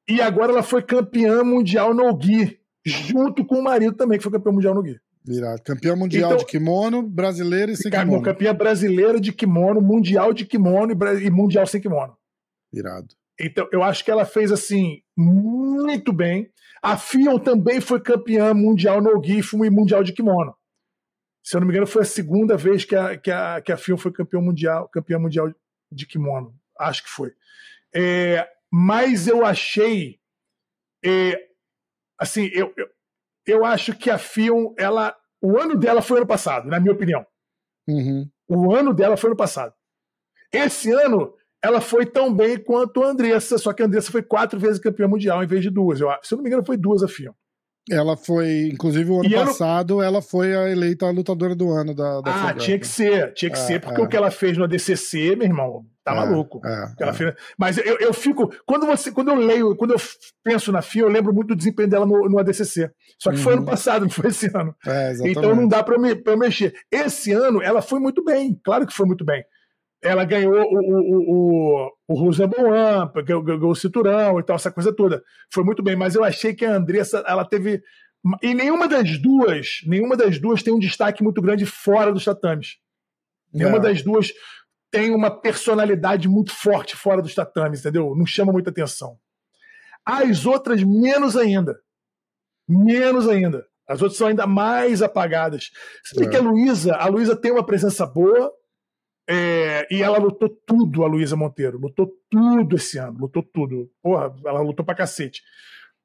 E 0.09 0.21
agora 0.23 0.53
ela 0.53 0.63
foi 0.63 0.83
campeã 0.83 1.45
mundial 1.45 1.93
no 1.93 2.15
Gui, 2.17 2.58
junto 2.89 3.45
com 3.45 3.57
o 3.57 3.63
marido 3.63 3.95
também, 3.95 4.19
que 4.19 4.25
foi 4.25 4.33
campeão 4.33 4.53
mundial 4.53 4.75
no 4.75 4.83
Gui. 4.83 5.01
Virado. 5.25 5.63
Campeão 5.63 5.97
mundial 5.97 6.33
então, 6.33 6.39
de 6.39 6.47
kimono, 6.47 7.03
brasileira 7.03 7.71
e 7.71 7.77
sem 7.77 7.91
kimono. 7.91 8.23
Campeã 8.23 8.55
brasileira 8.55 9.21
de 9.21 9.33
kimono, 9.33 9.81
mundial 9.81 10.33
de 10.33 10.47
kimono 10.47 10.93
e 10.93 11.31
mundial 11.31 11.67
sem 11.67 11.81
kimono. 11.81 12.17
Virado. 12.73 13.09
Então, 13.39 13.69
eu 13.71 13.83
acho 13.83 14.05
que 14.05 14.11
ela 14.11 14.25
fez 14.25 14.51
assim 14.51 15.03
muito 15.17 16.13
bem. 16.13 16.51
A 16.83 16.97
Fion 16.97 17.39
também 17.39 17.81
foi 17.81 18.01
campeã 18.01 18.55
mundial 18.55 19.01
no 19.01 19.23
GIF 19.23 19.55
e 19.55 19.71
mundial 19.71 20.03
de 20.03 20.13
kimono. 20.13 20.55
Se 21.45 21.57
eu 21.57 21.61
não 21.61 21.67
me 21.67 21.73
engano, 21.73 21.87
foi 21.87 22.03
a 22.03 22.07
segunda 22.07 22.57
vez 22.57 22.85
que 22.85 22.97
a, 22.97 23.17
que 23.17 23.31
a, 23.31 23.61
que 23.61 23.73
a 23.73 23.77
Fion 23.77 23.97
foi 23.97 24.13
campeã 24.13 24.41
mundial, 24.41 24.89
campeã 24.89 25.19
mundial 25.19 25.53
de 25.93 26.07
kimono. 26.07 26.55
Acho 26.79 27.05
que 27.05 27.11
foi. 27.11 27.33
É, 27.95 28.49
mas 28.73 29.27
eu 29.27 29.45
achei. 29.45 30.19
É, 31.05 31.48
assim, 32.19 32.51
eu, 32.53 32.73
eu, 32.77 32.87
eu 33.47 33.65
acho 33.65 33.95
que 33.97 34.11
a 34.11 34.19
Fion, 34.19 34.73
ela, 34.77 35.15
o 35.41 35.59
ano 35.59 35.77
dela 35.77 36.03
foi 36.03 36.19
ano 36.19 36.27
passado, 36.27 36.69
na 36.69 36.81
minha 36.81 36.93
opinião. 36.93 37.25
Uhum. 37.89 38.29
O 38.49 38.75
ano 38.75 38.93
dela 38.93 39.17
foi 39.17 39.31
ano 39.31 39.37
passado. 39.37 39.73
Esse 40.53 40.91
ano, 40.91 41.35
ela 41.63 41.81
foi 41.81 42.07
tão 42.07 42.33
bem 42.35 42.59
quanto 42.59 43.03
a 43.03 43.09
Andressa, 43.09 43.59
só 43.59 43.73
que 43.73 43.83
a 43.83 43.87
Andressa 43.87 44.11
foi 44.11 44.23
quatro 44.23 44.59
vezes 44.59 44.81
campeã 44.81 45.07
mundial 45.07 45.43
em 45.43 45.47
vez 45.47 45.63
de 45.63 45.71
duas. 45.71 46.01
Eu, 46.01 46.09
se 46.23 46.35
eu 46.35 46.37
não 46.37 46.43
me 46.43 46.49
engano, 46.49 46.65
foi 46.65 46.77
duas 46.77 47.03
a 47.03 47.09
Fion. 47.09 47.33
Ela 47.91 48.17
foi, 48.17 48.69
inclusive, 48.73 49.11
o 49.11 49.21
ano 49.21 49.29
e 49.29 49.35
passado, 49.35 49.95
ano... 49.95 50.03
ela 50.03 50.23
foi 50.23 50.55
a 50.55 50.71
eleita 50.71 51.07
a 51.07 51.11
lutadora 51.11 51.55
do 51.55 51.71
ano 51.71 51.95
da, 51.95 52.21
da 52.21 52.49
Ah, 52.49 52.55
tinha 52.55 52.79
que 52.79 52.87
ser, 52.87 53.33
tinha 53.33 53.51
que 53.51 53.57
é, 53.57 53.63
ser, 53.63 53.81
porque 53.81 54.01
é. 54.01 54.05
o 54.05 54.09
que 54.09 54.17
ela 54.17 54.31
fez 54.31 54.59
no 54.59 54.65
ADCC, 54.65 55.35
meu 55.37 55.47
irmão, 55.47 55.87
tá 56.09 56.23
é, 56.23 56.27
maluco. 56.27 56.61
É, 56.65 57.13
fez... 57.13 57.35
Mas 57.59 57.79
eu, 57.79 57.99
eu 57.99 58.13
fico, 58.13 58.51
quando 58.67 58.87
você, 58.87 59.11
quando 59.11 59.29
eu 59.29 59.37
leio, 59.37 59.77
quando 59.77 59.93
eu 59.93 60.01
penso 60.43 60.73
na 60.73 60.83
FIA, 60.83 61.03
eu 61.03 61.09
lembro 61.09 61.33
muito 61.33 61.49
do 61.49 61.57
desempenho 61.57 61.89
dela 61.89 62.07
no, 62.07 62.29
no 62.29 62.39
ADCC. 62.39 62.91
Só 63.19 63.31
que 63.31 63.37
uhum. 63.37 63.43
foi 63.43 63.53
ano 63.55 63.65
passado, 63.65 64.03
não 64.03 64.11
foi 64.11 64.29
esse 64.31 64.47
ano. 64.55 64.75
É, 64.87 65.13
então 65.25 65.55
não 65.55 65.69
dá 65.69 65.83
pra, 65.83 65.99
me, 65.99 66.15
pra 66.15 66.33
eu 66.33 66.39
mexer. 66.39 66.75
Esse 66.91 67.33
ano, 67.33 67.63
ela 67.63 67.83
foi 67.83 68.01
muito 68.01 68.25
bem, 68.25 68.59
claro 68.65 68.87
que 68.87 68.93
foi 68.93 69.07
muito 69.07 69.25
bem 69.25 69.45
ela 70.03 70.25
ganhou 70.25 70.55
o, 70.55 70.79
o, 70.79 71.87
o, 71.87 71.93
o 72.09 72.15
Rusaboan, 72.15 73.11
ganhou, 73.25 73.43
ganhou 73.43 73.71
o 73.71 73.75
cinturão 73.75 74.39
e 74.39 74.43
tal, 74.43 74.57
essa 74.57 74.71
coisa 74.71 74.95
toda. 74.95 75.23
Foi 75.53 75.65
muito 75.65 75.83
bem, 75.83 75.97
mas 75.97 76.15
eu 76.15 76.23
achei 76.23 76.55
que 76.55 76.65
a 76.65 76.77
Andressa, 76.77 77.25
ela 77.27 77.45
teve. 77.45 77.83
E 78.43 78.55
nenhuma 78.55 78.87
das 78.89 79.19
duas, 79.19 79.81
nenhuma 79.87 80.17
das 80.17 80.39
duas 80.39 80.63
tem 80.63 80.73
um 80.73 80.79
destaque 80.79 81.23
muito 81.23 81.43
grande 81.43 81.67
fora 81.67 82.13
dos 82.13 82.25
tatames. 82.25 82.77
Nenhuma 83.53 83.79
é. 83.79 83.81
das 83.81 84.03
duas 84.03 84.33
tem 84.91 85.15
uma 85.15 85.31
personalidade 85.31 86.29
muito 86.29 86.55
forte 86.55 86.97
fora 86.97 87.23
dos 87.23 87.35
tatames, 87.35 87.81
entendeu? 87.81 88.15
Não 88.17 88.27
chama 88.27 88.53
muita 88.53 88.71
atenção. 88.71 89.19
As 90.05 90.47
outras, 90.47 90.83
menos 90.83 91.37
ainda. 91.37 91.79
Menos 92.67 93.29
ainda. 93.29 93.67
As 93.87 94.03
outras 94.03 94.19
são 94.19 94.29
ainda 94.29 94.47
mais 94.47 95.03
apagadas. 95.03 95.71
Você 96.05 96.25
é. 96.25 96.29
que 96.29 96.37
a 96.37 96.41
Luísa, 96.41 96.95
a 96.97 97.07
Luísa 97.07 97.37
tem 97.37 97.51
uma 97.51 97.65
presença 97.65 98.07
boa, 98.07 98.53
é, 99.31 99.87
e 99.91 100.03
ela 100.03 100.17
lutou 100.17 100.49
tudo, 100.49 101.05
a 101.05 101.07
Luísa 101.07 101.37
Monteiro. 101.37 101.79
Lutou 101.79 102.11
tudo 102.31 102.77
esse 102.77 102.99
ano, 102.99 103.19
lutou 103.19 103.43
tudo. 103.43 103.91
Porra, 104.03 104.35
ela 104.47 104.61
lutou 104.63 104.85
pra 104.85 104.95
cacete. 104.95 105.43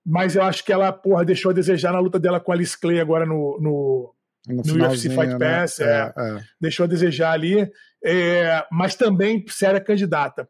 Mas 0.05 0.35
eu 0.35 0.43
acho 0.43 0.65
que 0.65 0.73
ela, 0.73 0.91
porra, 0.91 1.23
deixou 1.23 1.51
a 1.51 1.53
desejar 1.53 1.93
na 1.93 1.99
luta 1.99 2.19
dela 2.19 2.41
com 2.41 2.51
a 2.51 2.55
Alice 2.55 2.77
Clay 2.77 2.99
agora 2.99 3.25
no, 3.25 3.57
no, 3.61 4.15
no, 4.45 4.61
no 4.61 4.85
UFC 4.85 5.09
Fight 5.09 5.27
né? 5.27 5.39
Pass. 5.39 5.79
Né? 5.79 5.85
É, 5.87 6.13
é, 6.17 6.43
deixou 6.59 6.83
a 6.83 6.87
desejar 6.87 7.31
ali. 7.31 7.71
É, 8.05 8.65
mas 8.71 8.95
também 8.95 9.45
séria 9.47 9.79
candidata. 9.79 10.49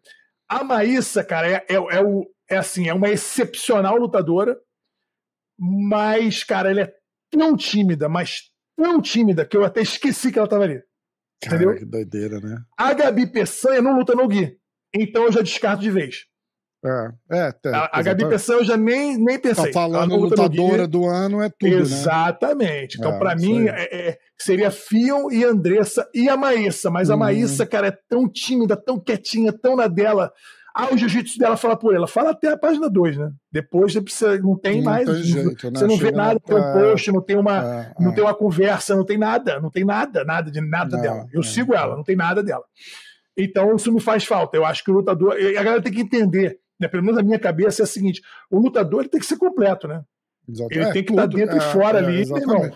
A 0.49 0.63
Maísa, 0.63 1.23
cara, 1.23 1.47
é, 1.47 1.65
é, 1.69 1.75
é, 1.75 2.01
o, 2.01 2.29
é 2.49 2.57
assim, 2.57 2.87
é 2.87 2.93
uma 2.93 3.09
excepcional 3.09 3.97
lutadora, 3.97 4.59
mas, 5.57 6.43
cara, 6.43 6.71
ela 6.71 6.81
é 6.81 6.93
tão 7.31 7.55
tímida, 7.55 8.09
mas 8.09 8.51
tão 8.75 9.01
tímida, 9.01 9.45
que 9.45 9.55
eu 9.55 9.63
até 9.63 9.81
esqueci 9.81 10.31
que 10.31 10.39
ela 10.39 10.45
estava 10.45 10.63
ali. 10.63 10.81
Cara, 11.43 11.55
entendeu? 11.55 11.77
que 11.77 11.85
doideira, 11.85 12.39
né? 12.39 12.57
A 12.77 12.93
Gabi 12.93 13.27
Peçanha 13.27 13.81
não 13.81 13.97
luta 13.97 14.15
no 14.15 14.27
Gui. 14.27 14.57
Então 14.95 15.25
eu 15.25 15.31
já 15.31 15.41
descarto 15.41 15.81
de 15.81 15.91
vez. 15.91 16.25
É, 16.85 17.09
é, 17.31 17.53
é 17.65 17.69
a, 17.75 17.89
a 17.93 18.01
Gabi 18.01 18.27
Peçanha 18.27 18.59
eu 18.59 18.65
já 18.65 18.75
nem, 18.75 19.17
nem 19.17 19.39
pensei. 19.39 19.71
Tá 19.71 19.71
falando 19.71 20.15
lutadora 20.15 20.85
do 20.85 21.05
ano 21.05 21.41
é 21.41 21.49
tudo, 21.49 21.73
Exatamente. 21.73 22.97
Né? 22.97 23.05
Então, 23.05 23.13
é, 23.13 23.19
para 23.19 23.35
mim, 23.35 23.67
é, 23.67 24.09
é, 24.09 24.17
seria 24.37 24.69
Fion 24.69 25.31
e 25.31 25.43
Andressa 25.45 26.07
e 26.13 26.27
a 26.27 26.35
Maíssa. 26.35 26.89
Mas 26.89 27.09
a 27.09 27.13
uhum. 27.13 27.19
Maíssa, 27.19 27.65
cara, 27.65 27.87
é 27.87 27.97
tão 28.09 28.29
tímida, 28.29 28.75
tão 28.75 28.99
quietinha, 28.99 29.53
tão 29.53 29.75
na 29.75 29.87
dela. 29.87 30.31
Ah, 30.75 30.91
o 30.91 30.97
jiu-jitsu 30.97 31.37
dela 31.37 31.55
fala 31.55 31.77
por 31.77 31.95
ela. 31.95 32.07
Fala 32.07 32.31
até 32.31 32.49
a 32.49 32.57
página 32.57 32.89
2, 32.89 33.17
né? 33.17 33.31
Depois 33.51 33.93
você 33.93 34.01
precisa, 34.01 34.37
não 34.39 34.57
tem 34.57 34.77
não 34.77 34.85
mais. 34.85 35.05
Tem 35.05 35.23
jeito, 35.23 35.71
né? 35.71 35.79
Você 35.79 35.85
não 35.85 35.97
vê 35.97 36.11
nada, 36.11 36.39
tem 36.39 36.57
um 36.57 36.73
post, 36.73 37.11
não 37.11 37.21
tem 37.21 37.37
uma, 37.37 37.63
é, 37.63 37.93
não 37.99 38.11
é. 38.11 38.15
tem 38.15 38.23
uma 38.23 38.33
conversa, 38.33 38.95
não 38.95 39.05
tem 39.05 39.17
nada, 39.17 39.59
não 39.59 39.69
tem 39.69 39.85
nada, 39.85 40.25
nada 40.25 40.49
de 40.49 40.59
nada 40.59 40.95
não, 40.97 41.03
dela. 41.03 41.27
Eu 41.31 41.43
sigo 41.43 41.75
ela, 41.75 41.95
não 41.95 42.03
tem 42.03 42.15
nada 42.15 42.41
dela. 42.41 42.63
Então 43.37 43.75
isso 43.75 43.91
me 43.91 43.99
faz 43.99 44.23
falta. 44.23 44.57
Eu 44.57 44.65
acho 44.65 44.83
que 44.83 44.89
o 44.89 44.95
lutador. 44.95 45.35
A 45.35 45.63
galera 45.63 45.81
tem 45.81 45.93
que 45.93 46.01
entender, 46.01 46.57
né? 46.79 46.87
Pelo 46.87 47.03
menos 47.03 47.19
a 47.19 47.23
minha 47.23 47.39
cabeça 47.39 47.81
é 47.81 47.85
a 47.85 47.87
seguinte: 47.87 48.21
o 48.49 48.59
lutador 48.59 49.01
ele 49.01 49.09
tem 49.09 49.19
que 49.19 49.25
ser 49.25 49.37
completo, 49.37 49.87
né? 49.87 50.03
Exato. 50.47 50.73
Ele 50.73 50.83
é, 50.83 50.91
tem 50.91 51.03
que 51.05 51.11
estar 51.11 51.25
dentro 51.25 51.55
é, 51.55 51.57
e 51.57 51.61
fora 51.71 51.99
é, 51.99 52.05
ali, 52.05 52.21
irmão. 52.21 52.71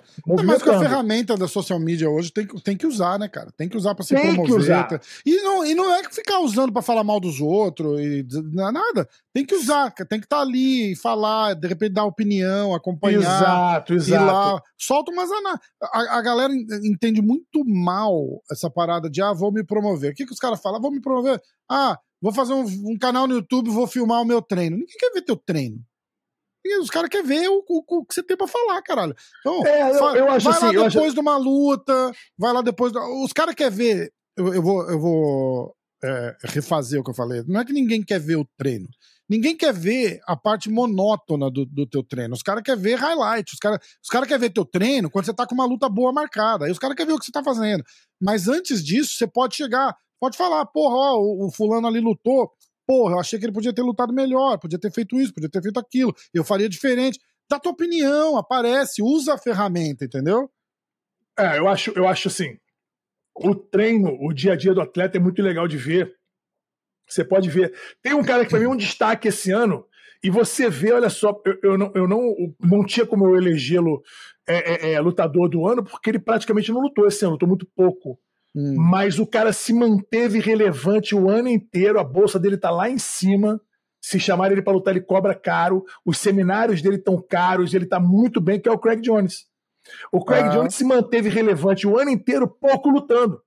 Mas 0.45 0.63
que 0.63 0.69
a 0.69 0.79
ferramenta 0.79 1.35
da 1.35 1.49
social 1.49 1.77
media 1.79 2.09
hoje 2.09 2.31
tem, 2.31 2.47
tem 2.47 2.77
que 2.77 2.87
usar, 2.87 3.19
né, 3.19 3.27
cara? 3.27 3.51
Tem 3.57 3.67
que 3.67 3.75
usar 3.75 3.93
para 3.93 4.05
se 4.05 4.15
tem 4.15 4.35
promover. 4.35 4.55
Que 4.55 4.61
usar. 4.61 5.01
E, 5.25 5.41
não, 5.41 5.65
e 5.65 5.75
não 5.75 5.93
é 5.93 6.03
ficar 6.09 6.39
usando 6.39 6.71
para 6.71 6.81
falar 6.81 7.03
mal 7.03 7.19
dos 7.19 7.41
outros 7.41 7.99
e 7.99 8.25
nada. 8.53 9.07
Tem 9.33 9.45
que 9.45 9.53
usar, 9.53 9.91
tem 9.91 10.19
que 10.19 10.25
estar 10.25 10.37
tá 10.37 10.41
ali 10.41 10.93
e 10.93 10.95
falar, 10.95 11.55
de 11.55 11.67
repente 11.67 11.91
dar 11.91 12.05
opinião, 12.05 12.73
acompanhar. 12.73 13.19
Exato, 13.19 13.93
exato. 13.93 14.25
lá. 14.25 14.61
Solta 14.77 15.11
umas 15.11 15.29
a, 15.29 16.17
a 16.17 16.21
galera 16.21 16.53
entende 16.83 17.21
muito 17.21 17.65
mal 17.65 18.41
essa 18.49 18.69
parada 18.69 19.09
de 19.09 19.21
ah, 19.21 19.33
vou 19.33 19.51
me 19.51 19.63
promover. 19.63 20.13
O 20.13 20.15
que, 20.15 20.25
que 20.25 20.33
os 20.33 20.39
caras 20.39 20.61
falam? 20.61 20.79
Ah, 20.79 20.81
vou 20.81 20.91
me 20.91 21.01
promover. 21.01 21.41
Ah, 21.69 21.99
vou 22.21 22.33
fazer 22.33 22.53
um, 22.53 22.63
um 22.63 22.97
canal 22.97 23.27
no 23.27 23.35
YouTube, 23.35 23.69
vou 23.69 23.87
filmar 23.87 24.21
o 24.21 24.25
meu 24.25 24.41
treino. 24.41 24.77
Ninguém 24.77 24.97
quer 24.97 25.11
ver 25.11 25.21
teu 25.21 25.35
treino. 25.35 25.83
E 26.65 26.79
os 26.79 26.89
caras 26.89 27.09
querem 27.09 27.25
ver 27.25 27.47
o, 27.47 27.63
o, 27.67 27.83
o, 27.99 28.05
que 28.05 28.13
você 28.13 28.21
tem 28.21 28.35
pra 28.35 28.47
falar, 28.47 28.81
caralho. 28.81 29.15
Então, 29.39 29.65
é, 29.65 29.91
eu, 29.91 30.15
eu 30.15 30.31
acho 30.31 30.43
vai 30.45 30.53
assim, 30.53 30.65
lá 30.65 30.71
depois 30.71 31.05
acho... 31.05 31.13
de 31.13 31.19
uma 31.19 31.37
luta, 31.37 32.11
vai 32.37 32.53
lá 32.53 32.61
depois. 32.61 32.91
Os 33.23 33.31
caras 33.31 33.55
querem 33.55 33.75
ver. 33.75 34.13
Eu, 34.35 34.53
eu 34.53 34.61
vou, 34.61 34.89
eu 34.89 34.99
vou 34.99 35.75
é, 36.03 36.35
refazer 36.43 36.99
o 36.99 37.03
que 37.03 37.09
eu 37.09 37.15
falei. 37.15 37.43
Não 37.47 37.61
é 37.61 37.65
que 37.65 37.73
ninguém 37.73 38.03
quer 38.03 38.19
ver 38.19 38.35
o 38.35 38.47
treino. 38.57 38.87
Ninguém 39.29 39.57
quer 39.57 39.73
ver 39.73 40.21
a 40.25 40.37
parte 40.37 40.69
monótona 40.69 41.51
do, 41.51 41.65
do 41.65 41.85
teu 41.85 42.01
treino. 42.01 42.33
Os 42.33 42.41
caras 42.41 42.63
querem 42.63 42.81
ver 42.81 42.95
highlight. 42.95 43.53
Os 43.53 43.59
caras 43.59 43.79
os 44.01 44.09
cara 44.09 44.25
querem 44.25 44.41
ver 44.41 44.49
teu 44.51 44.65
treino 44.65 45.09
quando 45.09 45.25
você 45.25 45.33
tá 45.33 45.45
com 45.45 45.55
uma 45.55 45.65
luta 45.65 45.89
boa 45.89 46.13
marcada. 46.13 46.65
Aí 46.65 46.71
os 46.71 46.79
caras 46.79 46.95
querem 46.95 47.11
ver 47.11 47.15
o 47.15 47.19
que 47.19 47.25
você 47.25 47.31
tá 47.31 47.43
fazendo. 47.43 47.83
Mas 48.21 48.47
antes 48.47 48.83
disso, 48.83 49.13
você 49.13 49.27
pode 49.27 49.55
chegar, 49.55 49.95
pode 50.19 50.37
falar, 50.37 50.65
porra, 50.65 50.95
ó, 50.95 51.17
o, 51.17 51.47
o 51.47 51.51
fulano 51.51 51.87
ali 51.87 51.99
lutou. 51.99 52.51
Porra, 52.85 53.15
eu 53.15 53.19
achei 53.19 53.37
que 53.37 53.45
ele 53.45 53.53
podia 53.53 53.73
ter 53.73 53.81
lutado 53.81 54.13
melhor, 54.13 54.57
podia 54.59 54.79
ter 54.79 54.91
feito 54.91 55.19
isso, 55.19 55.33
podia 55.33 55.49
ter 55.49 55.61
feito 55.61 55.79
aquilo. 55.79 56.15
Eu 56.33 56.43
faria 56.43 56.69
diferente. 56.69 57.19
Dá 57.49 57.59
tua 57.59 57.71
opinião, 57.71 58.37
aparece, 58.37 59.01
usa 59.01 59.33
a 59.33 59.37
ferramenta, 59.37 60.05
entendeu? 60.05 60.49
É, 61.37 61.57
eu 61.57 61.67
acho, 61.67 61.91
eu 61.91 62.07
acho 62.07 62.27
assim. 62.29 62.57
O 63.35 63.53
treino, 63.53 64.17
o 64.21 64.33
dia 64.33 64.53
a 64.53 64.55
dia 64.55 64.73
do 64.73 64.81
atleta 64.81 65.17
é 65.17 65.19
muito 65.19 65.41
legal 65.41 65.67
de 65.67 65.77
ver. 65.77 66.15
Você 67.07 67.23
pode 67.23 67.49
ver. 67.49 67.73
Tem 68.01 68.13
um 68.13 68.23
cara 68.23 68.43
que 68.43 68.49
para 68.49 68.59
mim 68.59 68.65
é 68.65 68.69
um 68.69 68.75
destaque 68.75 69.27
esse 69.27 69.51
ano, 69.51 69.85
e 70.23 70.29
você 70.29 70.69
vê, 70.69 70.91
olha 70.91 71.09
só, 71.09 71.39
eu, 71.45 71.59
eu, 71.63 71.77
não, 71.77 71.91
eu 71.93 72.07
não, 72.07 72.35
não 72.59 72.85
tinha 72.85 73.05
como 73.05 73.27
eu 73.27 73.37
elegê-lo 73.37 74.01
é, 74.47 74.89
é, 74.89 74.93
é, 74.93 74.99
lutador 74.99 75.47
do 75.49 75.67
ano, 75.67 75.83
porque 75.83 76.09
ele 76.09 76.19
praticamente 76.19 76.71
não 76.71 76.81
lutou 76.81 77.07
esse 77.07 77.23
ano, 77.23 77.33
lutou 77.33 77.47
muito 77.47 77.67
pouco. 77.75 78.19
Hum. 78.57 78.73
Mas 78.75 79.19
o 79.19 79.27
cara 79.27 79.53
se 79.53 79.71
manteve 79.71 80.39
relevante 80.39 81.13
o 81.13 81.29
ano 81.29 81.47
inteiro, 81.47 81.99
a 81.99 82.03
bolsa 82.03 82.39
dele 82.39 82.57
tá 82.57 82.71
lá 82.71 82.89
em 82.89 82.97
cima. 82.97 83.61
Se 84.01 84.19
chamar 84.19 84.51
ele 84.51 84.63
para 84.63 84.73
lutar, 84.73 84.95
ele 84.95 85.05
cobra 85.05 85.35
caro. 85.35 85.85
Os 86.03 86.17
seminários 86.17 86.81
dele 86.81 86.95
estão 86.95 87.21
caros, 87.21 87.75
ele 87.75 87.85
tá 87.85 87.99
muito 87.99 88.41
bem, 88.41 88.59
que 88.59 88.67
é 88.67 88.71
o 88.71 88.79
Craig 88.79 88.99
Jones. 89.01 89.45
O 90.11 90.25
Craig 90.25 90.45
ah. 90.45 90.49
Jones 90.49 90.73
se 90.73 90.83
manteve 90.83 91.29
relevante 91.29 91.85
o 91.85 91.99
ano 91.99 92.09
inteiro, 92.09 92.47
pouco 92.47 92.89
lutando. 92.89 93.39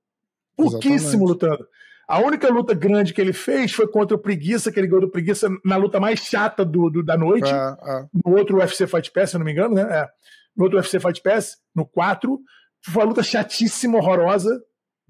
Pouquíssimo 0.56 0.94
Exatamente. 0.94 1.28
lutando. 1.28 1.68
A 2.06 2.20
única 2.20 2.48
luta 2.48 2.72
grande 2.72 3.12
que 3.12 3.20
ele 3.20 3.32
fez 3.32 3.72
foi 3.72 3.88
contra 3.88 4.16
o 4.16 4.20
Preguiça, 4.20 4.70
que 4.70 4.78
ele 4.78 4.86
ganhou 4.86 5.00
do 5.00 5.10
Preguiça 5.10 5.48
na 5.64 5.76
luta 5.76 5.98
mais 5.98 6.20
chata 6.20 6.64
do, 6.64 6.88
do 6.88 7.02
da 7.02 7.16
noite. 7.16 7.50
Ah, 7.52 7.76
ah. 7.80 8.06
No 8.24 8.36
outro 8.36 8.58
UFC 8.58 8.86
Fight 8.86 9.10
Pass, 9.10 9.30
se 9.30 9.36
eu 9.36 9.38
não 9.40 9.44
me 9.44 9.52
engano, 9.52 9.74
né? 9.74 9.82
É. 9.82 10.08
No 10.56 10.64
outro 10.64 10.78
UFC 10.78 11.00
Fight 11.00 11.20
Pass, 11.20 11.56
no 11.74 11.84
4. 11.84 12.38
Foi 12.84 13.02
uma 13.02 13.08
luta 13.08 13.22
chatíssima, 13.22 13.98
horrorosa 13.98 14.50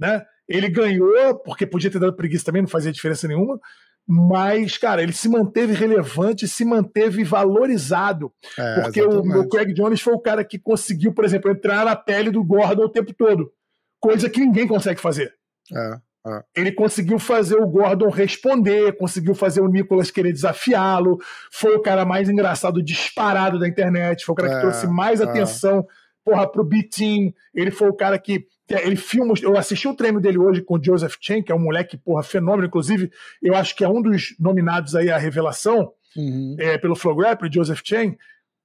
né? 0.01 0.25
Ele 0.49 0.69
ganhou, 0.69 1.39
porque 1.45 1.67
podia 1.67 1.91
ter 1.91 2.01
dado 2.01 2.17
preguiça 2.17 2.45
também, 2.45 2.63
não 2.63 2.69
fazia 2.69 2.91
diferença 2.91 3.29
nenhuma. 3.29 3.61
Mas, 4.09 4.77
cara, 4.77 5.03
ele 5.03 5.13
se 5.13 5.29
manteve 5.29 5.73
relevante, 5.73 6.49
se 6.49 6.65
manteve 6.65 7.23
valorizado. 7.23 8.33
É, 8.59 8.81
porque 8.81 9.03
o, 9.03 9.21
o, 9.21 9.49
Craig 9.49 9.73
Jones 9.73 10.01
foi 10.01 10.15
o 10.15 10.19
cara 10.19 10.45
que 10.45 10.59
conseguiu, 10.59 11.13
por 11.13 11.25
exemplo, 11.25 11.51
entrar 11.51 11.85
na 11.85 11.95
pele 11.95 12.31
do 12.31 12.43
Gordon 12.43 12.85
o 12.85 12.89
tempo 12.89 13.15
todo. 13.15 13.53
Coisa 14.01 14.29
que 14.29 14.41
ninguém 14.41 14.67
consegue 14.67 15.01
fazer. 15.01 15.33
É, 15.73 16.01
é. 16.27 16.43
Ele 16.57 16.73
conseguiu 16.73 17.21
fazer 17.21 17.57
o 17.57 17.69
Gordon 17.69 18.09
responder, 18.09 18.97
conseguiu 18.97 19.35
fazer 19.35 19.61
o 19.61 19.69
Nicolas 19.69 20.11
querer 20.11 20.33
desafiá-lo. 20.33 21.19
Foi 21.53 21.77
o 21.77 21.83
cara 21.83 22.05
mais 22.05 22.29
engraçado 22.29 22.83
disparado 22.83 23.61
da 23.61 23.69
internet. 23.69 24.25
Foi 24.25 24.33
o 24.33 24.37
cara 24.37 24.49
que 24.49 24.57
é, 24.57 24.61
trouxe 24.61 24.87
mais 24.89 25.21
é. 25.21 25.25
atenção 25.25 25.87
porra, 26.25 26.51
pro 26.51 26.65
Bitin. 26.65 27.33
Ele 27.55 27.71
foi 27.71 27.89
o 27.89 27.95
cara 27.95 28.19
que 28.19 28.47
ele 28.79 28.97
filma. 28.97 29.35
Eu 29.43 29.57
assisti 29.57 29.89
o 29.89 29.95
treino 29.95 30.21
dele 30.21 30.39
hoje 30.39 30.63
com 30.63 30.75
o 30.75 30.83
Joseph 30.83 31.17
Chen, 31.21 31.43
que 31.43 31.51
é 31.51 31.55
um 31.55 31.61
moleque, 31.61 31.97
porra, 31.97 32.23
fenômeno. 32.23 32.67
Inclusive, 32.67 33.11
eu 33.43 33.55
acho 33.55 33.75
que 33.75 33.85
é 33.85 33.89
um 33.89 34.01
dos 34.01 34.37
nominados 34.39 34.95
aí 34.95 35.11
à 35.11 35.19
revelação 35.19 35.93
uhum. 36.17 36.57
é, 36.59 36.79
pelo 36.79 36.95
Flow 36.95 37.19
Rap, 37.19 37.43
o 37.43 37.53
Joseph 37.53 37.81
Chen. 37.85 38.17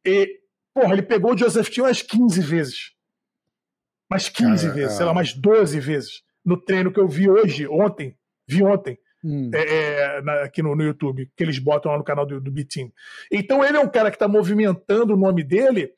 E, 0.06 0.40
porra, 0.74 0.94
ele 0.94 1.02
pegou 1.02 1.34
o 1.34 1.38
Joseph 1.38 1.70
Chen 1.70 1.86
umas 1.86 2.02
15 2.02 2.42
vezes. 2.42 2.92
Mais 4.10 4.30
15 4.30 4.70
vezes, 4.70 4.98
sei 4.98 5.06
lá, 5.06 5.14
mais 5.14 5.34
12 5.34 5.80
vezes. 5.80 6.22
No 6.46 6.56
treino 6.56 6.92
que 6.92 7.00
eu 7.00 7.08
vi 7.08 7.28
hoje, 7.28 7.68
ontem, 7.68 8.16
vi 8.48 8.62
ontem. 8.64 9.00
Hum. 9.24 9.50
É, 9.52 10.18
é, 10.18 10.22
na, 10.22 10.44
aqui 10.44 10.62
no, 10.62 10.76
no, 10.76 10.84
YouTube, 10.84 11.32
que 11.36 11.44
eles 11.44 11.58
botam 11.58 11.92
lá 11.92 11.98
no 11.98 12.04
canal 12.04 12.28
do, 12.28 12.40
do 12.40 12.52
Bitim. 12.52 12.94
Então 13.32 13.66
ele 13.66 13.76
é 13.76 13.80
um 13.80 13.90
cara 13.90 14.12
que 14.12 14.16
está 14.16 14.28
movimentando 14.28 15.16
o 15.16 15.18
nome 15.18 15.44
dele, 15.44 15.92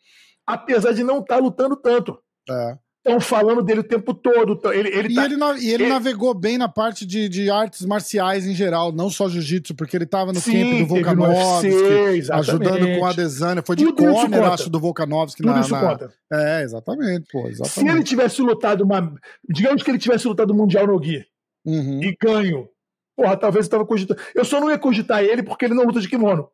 apesar 0.45 0.93
de 0.93 1.03
não 1.03 1.19
estar 1.19 1.35
tá 1.35 1.41
lutando 1.41 1.75
tanto. 1.75 2.17
É 2.49 2.77
estão 3.07 3.21
falando 3.21 3.63
dele 3.63 3.79
o 3.79 3.83
tempo 3.83 4.13
todo. 4.13 4.59
Ele, 4.71 4.89
ele 4.89 5.09
e, 5.09 5.15
tá, 5.15 5.25
ele, 5.25 5.35
e 5.35 5.71
ele, 5.71 5.83
ele, 5.83 5.87
navegou 5.87 6.33
bem 6.33 6.57
na 6.57 6.67
parte 6.67 7.05
de, 7.05 7.29
de 7.29 7.49
artes 7.49 7.85
marciais 7.85 8.45
em 8.45 8.53
geral, 8.53 8.91
não 8.91 9.09
só 9.09 9.29
jiu-jitsu, 9.29 9.73
porque 9.75 9.95
ele 9.95 10.03
estava 10.03 10.33
no 10.33 10.39
Sim, 10.39 10.51
camp 10.51 10.79
do 10.79 10.87
Volkanovski, 10.87 12.31
ajudando 12.31 12.99
com 12.99 13.05
a 13.05 13.09
Adesanya. 13.09 13.63
Foi 13.65 13.75
de 13.75 13.85
Tudo 13.85 14.03
corner, 14.03 14.43
acho, 14.43 14.69
do 14.69 14.79
Volkanovski. 14.79 15.41
Tudo 15.41 15.53
na, 15.53 15.61
isso 15.61 15.71
na... 15.71 15.79
conta. 15.79 16.13
É, 16.31 16.61
exatamente, 16.61 17.27
pô, 17.31 17.47
exatamente. 17.47 17.69
Se 17.69 17.87
ele 17.87 18.03
tivesse 18.03 18.41
lutado 18.41 18.83
uma... 18.83 19.13
Digamos 19.49 19.81
que 19.81 19.89
ele 19.89 19.99
tivesse 19.99 20.27
lutado 20.27 20.51
o 20.51 20.55
Mundial 20.55 20.85
no 20.87 20.99
Gui 20.99 21.25
uhum. 21.65 22.03
e 22.03 22.15
ganho, 22.21 22.67
porra, 23.15 23.37
talvez 23.37 23.65
eu 23.65 23.71
tava 23.71 23.85
cogitando... 23.85 24.19
Eu 24.35 24.43
só 24.43 24.59
não 24.59 24.69
ia 24.69 24.77
cogitar 24.77 25.23
ele 25.23 25.41
porque 25.41 25.65
ele 25.65 25.73
não 25.73 25.85
luta 25.85 26.01
de 26.01 26.09
kimono. 26.09 26.49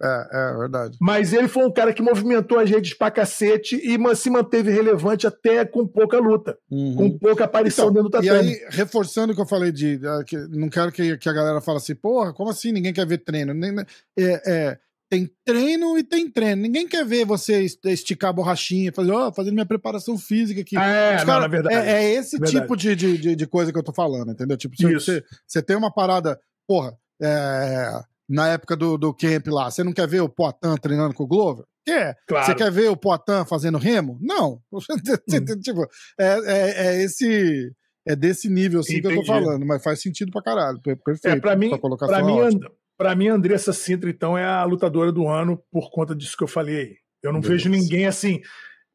É, 0.00 0.28
é 0.32 0.56
verdade. 0.56 0.96
Mas 1.00 1.32
ele 1.32 1.48
foi 1.48 1.64
um 1.64 1.72
cara 1.72 1.92
que 1.92 2.00
movimentou 2.00 2.58
as 2.58 2.70
redes 2.70 2.94
pra 2.94 3.10
cacete 3.10 3.76
e 3.76 4.16
se 4.16 4.30
manteve 4.30 4.70
relevante 4.70 5.26
até 5.26 5.64
com 5.64 5.86
pouca 5.86 6.18
luta, 6.18 6.56
uhum. 6.70 6.94
com 6.94 7.18
pouca 7.18 7.44
aparição 7.44 7.90
então, 7.90 7.94
dentro 7.94 8.08
do 8.08 8.12
tatame. 8.12 8.50
E 8.50 8.54
aí, 8.54 8.68
reforçando 8.70 9.32
o 9.32 9.34
que 9.34 9.42
eu 9.42 9.46
falei 9.46 9.72
de. 9.72 10.00
que, 10.26 10.36
não 10.50 10.68
quero 10.68 10.92
que, 10.92 11.16
que 11.18 11.28
a 11.28 11.32
galera 11.32 11.60
fale 11.60 11.78
assim, 11.78 11.96
porra, 11.96 12.32
como 12.32 12.50
assim 12.50 12.70
ninguém 12.70 12.92
quer 12.92 13.06
ver 13.06 13.18
treino? 13.18 13.52
Nem, 13.52 13.76
é, 14.16 14.42
é, 14.46 14.78
tem 15.10 15.28
treino 15.44 15.98
e 15.98 16.04
tem 16.04 16.30
treino. 16.30 16.62
Ninguém 16.62 16.86
quer 16.86 17.04
ver 17.04 17.24
você 17.24 17.66
esticar 17.86 18.30
a 18.30 18.32
borrachinha, 18.32 18.92
fazer, 18.92 19.10
ó, 19.10 19.28
oh, 19.28 19.32
fazendo 19.32 19.54
minha 19.54 19.66
preparação 19.66 20.16
física 20.16 20.60
aqui. 20.60 20.76
É, 20.76 21.16
cara, 21.16 21.24
não, 21.24 21.40
na 21.40 21.48
verdade. 21.48 21.74
É, 21.74 22.04
é 22.04 22.14
esse 22.14 22.38
verdade. 22.38 22.60
tipo 22.60 22.76
de, 22.76 22.94
de, 22.94 23.34
de, 23.34 23.46
coisa 23.46 23.72
que 23.72 23.78
eu 23.78 23.82
tô 23.82 23.92
falando, 23.92 24.30
entendeu? 24.30 24.56
Tipo, 24.56 24.76
você, 24.76 25.24
você 25.44 25.60
tem 25.60 25.76
uma 25.76 25.92
parada, 25.92 26.38
porra, 26.68 26.96
é 27.20 27.90
na 28.28 28.48
época 28.48 28.76
do, 28.76 28.98
do 28.98 29.14
camp 29.14 29.46
lá, 29.48 29.70
você 29.70 29.82
não 29.82 29.92
quer 29.92 30.06
ver 30.06 30.20
o 30.20 30.28
Poitin 30.28 30.76
treinando 30.80 31.14
com 31.14 31.24
o 31.24 31.26
Glover? 31.26 31.64
Quer. 31.84 32.16
Claro. 32.26 32.46
Você 32.46 32.54
quer 32.54 32.70
ver 32.70 32.90
o 32.90 32.96
Poitin 32.96 33.46
fazendo 33.48 33.78
remo? 33.78 34.18
Não. 34.20 34.60
Hum. 34.70 35.60
tipo, 35.60 35.82
é, 36.18 36.26
é, 36.26 36.86
é, 36.86 37.02
esse. 37.02 37.72
É 38.06 38.16
desse 38.16 38.48
nível 38.48 38.80
assim 38.80 38.96
Entendi. 38.96 39.14
que 39.14 39.20
eu 39.20 39.24
tô 39.24 39.26
falando, 39.26 39.66
mas 39.66 39.82
faz 39.82 40.00
sentido 40.00 40.32
pra 40.32 40.42
caralho. 40.42 40.80
Perfeito. 40.80 41.36
É, 41.36 41.40
pra 41.40 41.54
mim, 41.54 41.68
pra, 41.68 41.78
pra 41.78 42.22
mim, 42.22 42.60
pra 42.96 43.14
mim, 43.14 43.28
a 43.28 43.34
Andressa 43.34 43.72
Sintra, 43.72 44.08
então, 44.08 44.36
é 44.36 44.44
a 44.44 44.64
lutadora 44.64 45.12
do 45.12 45.28
ano 45.28 45.62
por 45.70 45.90
conta 45.90 46.14
disso 46.14 46.36
que 46.36 46.42
eu 46.42 46.48
falei 46.48 46.76
aí. 46.76 46.96
Eu 47.22 47.32
não 47.32 47.40
vejo 47.42 47.68
ninguém 47.68 48.06
assim. 48.06 48.40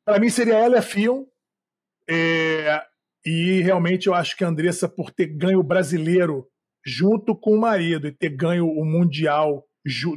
Para 0.05 0.19
mim 0.19 0.29
seria 0.29 0.57
ela 0.57 0.75
e 0.75 0.79
a 0.79 0.81
Fion. 0.81 1.25
É, 2.09 2.81
e 3.25 3.61
realmente 3.61 4.07
eu 4.07 4.13
acho 4.13 4.35
que 4.35 4.43
a 4.43 4.47
Andressa, 4.47 4.89
por 4.89 5.11
ter 5.11 5.27
ganho 5.27 5.59
o 5.59 5.63
brasileiro 5.63 6.47
junto 6.85 7.35
com 7.35 7.55
o 7.55 7.59
marido 7.59 8.07
e 8.07 8.11
ter 8.11 8.29
ganho 8.29 8.67
o 8.67 8.85
Mundial 8.85 9.65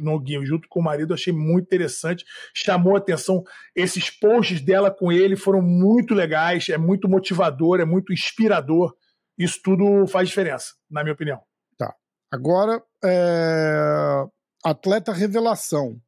no 0.01 0.19
Guinho, 0.19 0.45
junto 0.45 0.67
com 0.69 0.79
o 0.79 0.83
marido, 0.83 1.13
achei 1.13 1.33
muito 1.33 1.65
interessante. 1.65 2.25
Chamou 2.55 2.95
a 2.95 2.99
atenção. 2.99 3.43
Esses 3.75 4.09
posts 4.09 4.61
dela 4.61 4.89
com 4.89 5.11
ele 5.11 5.35
foram 5.35 5.61
muito 5.61 6.13
legais, 6.13 6.69
é 6.69 6.77
muito 6.77 7.07
motivador, 7.07 7.79
é 7.79 7.85
muito 7.85 8.13
inspirador. 8.13 8.93
isso 9.37 9.59
tudo 9.63 10.07
faz 10.07 10.29
diferença, 10.29 10.73
na 10.89 11.03
minha 11.03 11.13
opinião. 11.13 11.39
Tá. 11.77 11.93
Agora, 12.31 12.81
é... 13.03 14.25
atleta 14.63 15.11
revelação. 15.11 15.99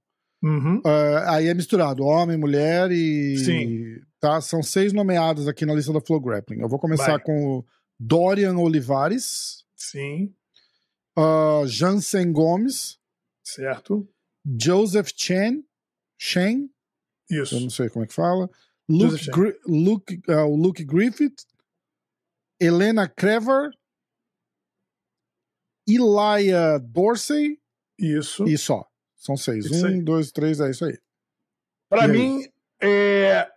Uhum. 0.41 0.81
É, 0.85 1.23
aí 1.27 1.47
é 1.47 1.53
misturado, 1.53 2.05
homem, 2.05 2.37
mulher 2.37 2.89
e. 2.91 3.37
Sim. 3.39 3.99
Tá, 4.21 4.39
são 4.39 4.63
seis 4.63 4.93
nomeados 4.93 5.49
aqui 5.49 5.65
na 5.65 5.73
lista 5.73 5.91
da 5.91 5.99
Flow 5.99 6.19
Grappling. 6.19 6.61
Eu 6.61 6.69
vou 6.69 6.79
começar 6.79 7.11
Vai. 7.11 7.19
com 7.19 7.57
o 7.57 7.65
Dorian 7.99 8.55
Olivares, 8.57 9.65
Sim, 9.79 10.33
uh, 11.19 11.67
Jansen 11.67 12.31
Gomes, 12.31 12.97
certo. 13.43 14.07
Joseph 14.45 15.11
Chen, 15.15 15.63
Chen, 16.17 16.69
eu 17.29 17.43
Isso. 17.43 17.59
não 17.59 17.69
sei 17.69 17.89
como 17.89 18.05
é 18.05 18.07
que 18.07 18.13
fala, 18.13 18.49
Luke. 18.87 19.29
Gri- 19.31 19.59
Luke, 19.67 20.21
uh, 20.29 20.55
Luke 20.55 20.83
Griffith, 20.83 21.35
Helena 22.59 23.07
Crever, 23.07 23.71
Elia 25.87 26.77
Dorsey 26.79 27.59
Isso. 27.97 28.45
e 28.47 28.57
só. 28.57 28.85
São 29.15 29.35
seis. 29.35 29.65
Isso 29.65 29.85
aí. 29.85 29.95
um, 29.95 30.03
dois, 30.03 30.31
três, 30.31 30.59
é 30.59 30.69
isso 30.69 30.85
aí. 30.85 30.97
Pra 31.89 32.07
E 32.07 32.11
aí? 32.11 32.17
mim, 32.17 32.51
é, 32.81 33.49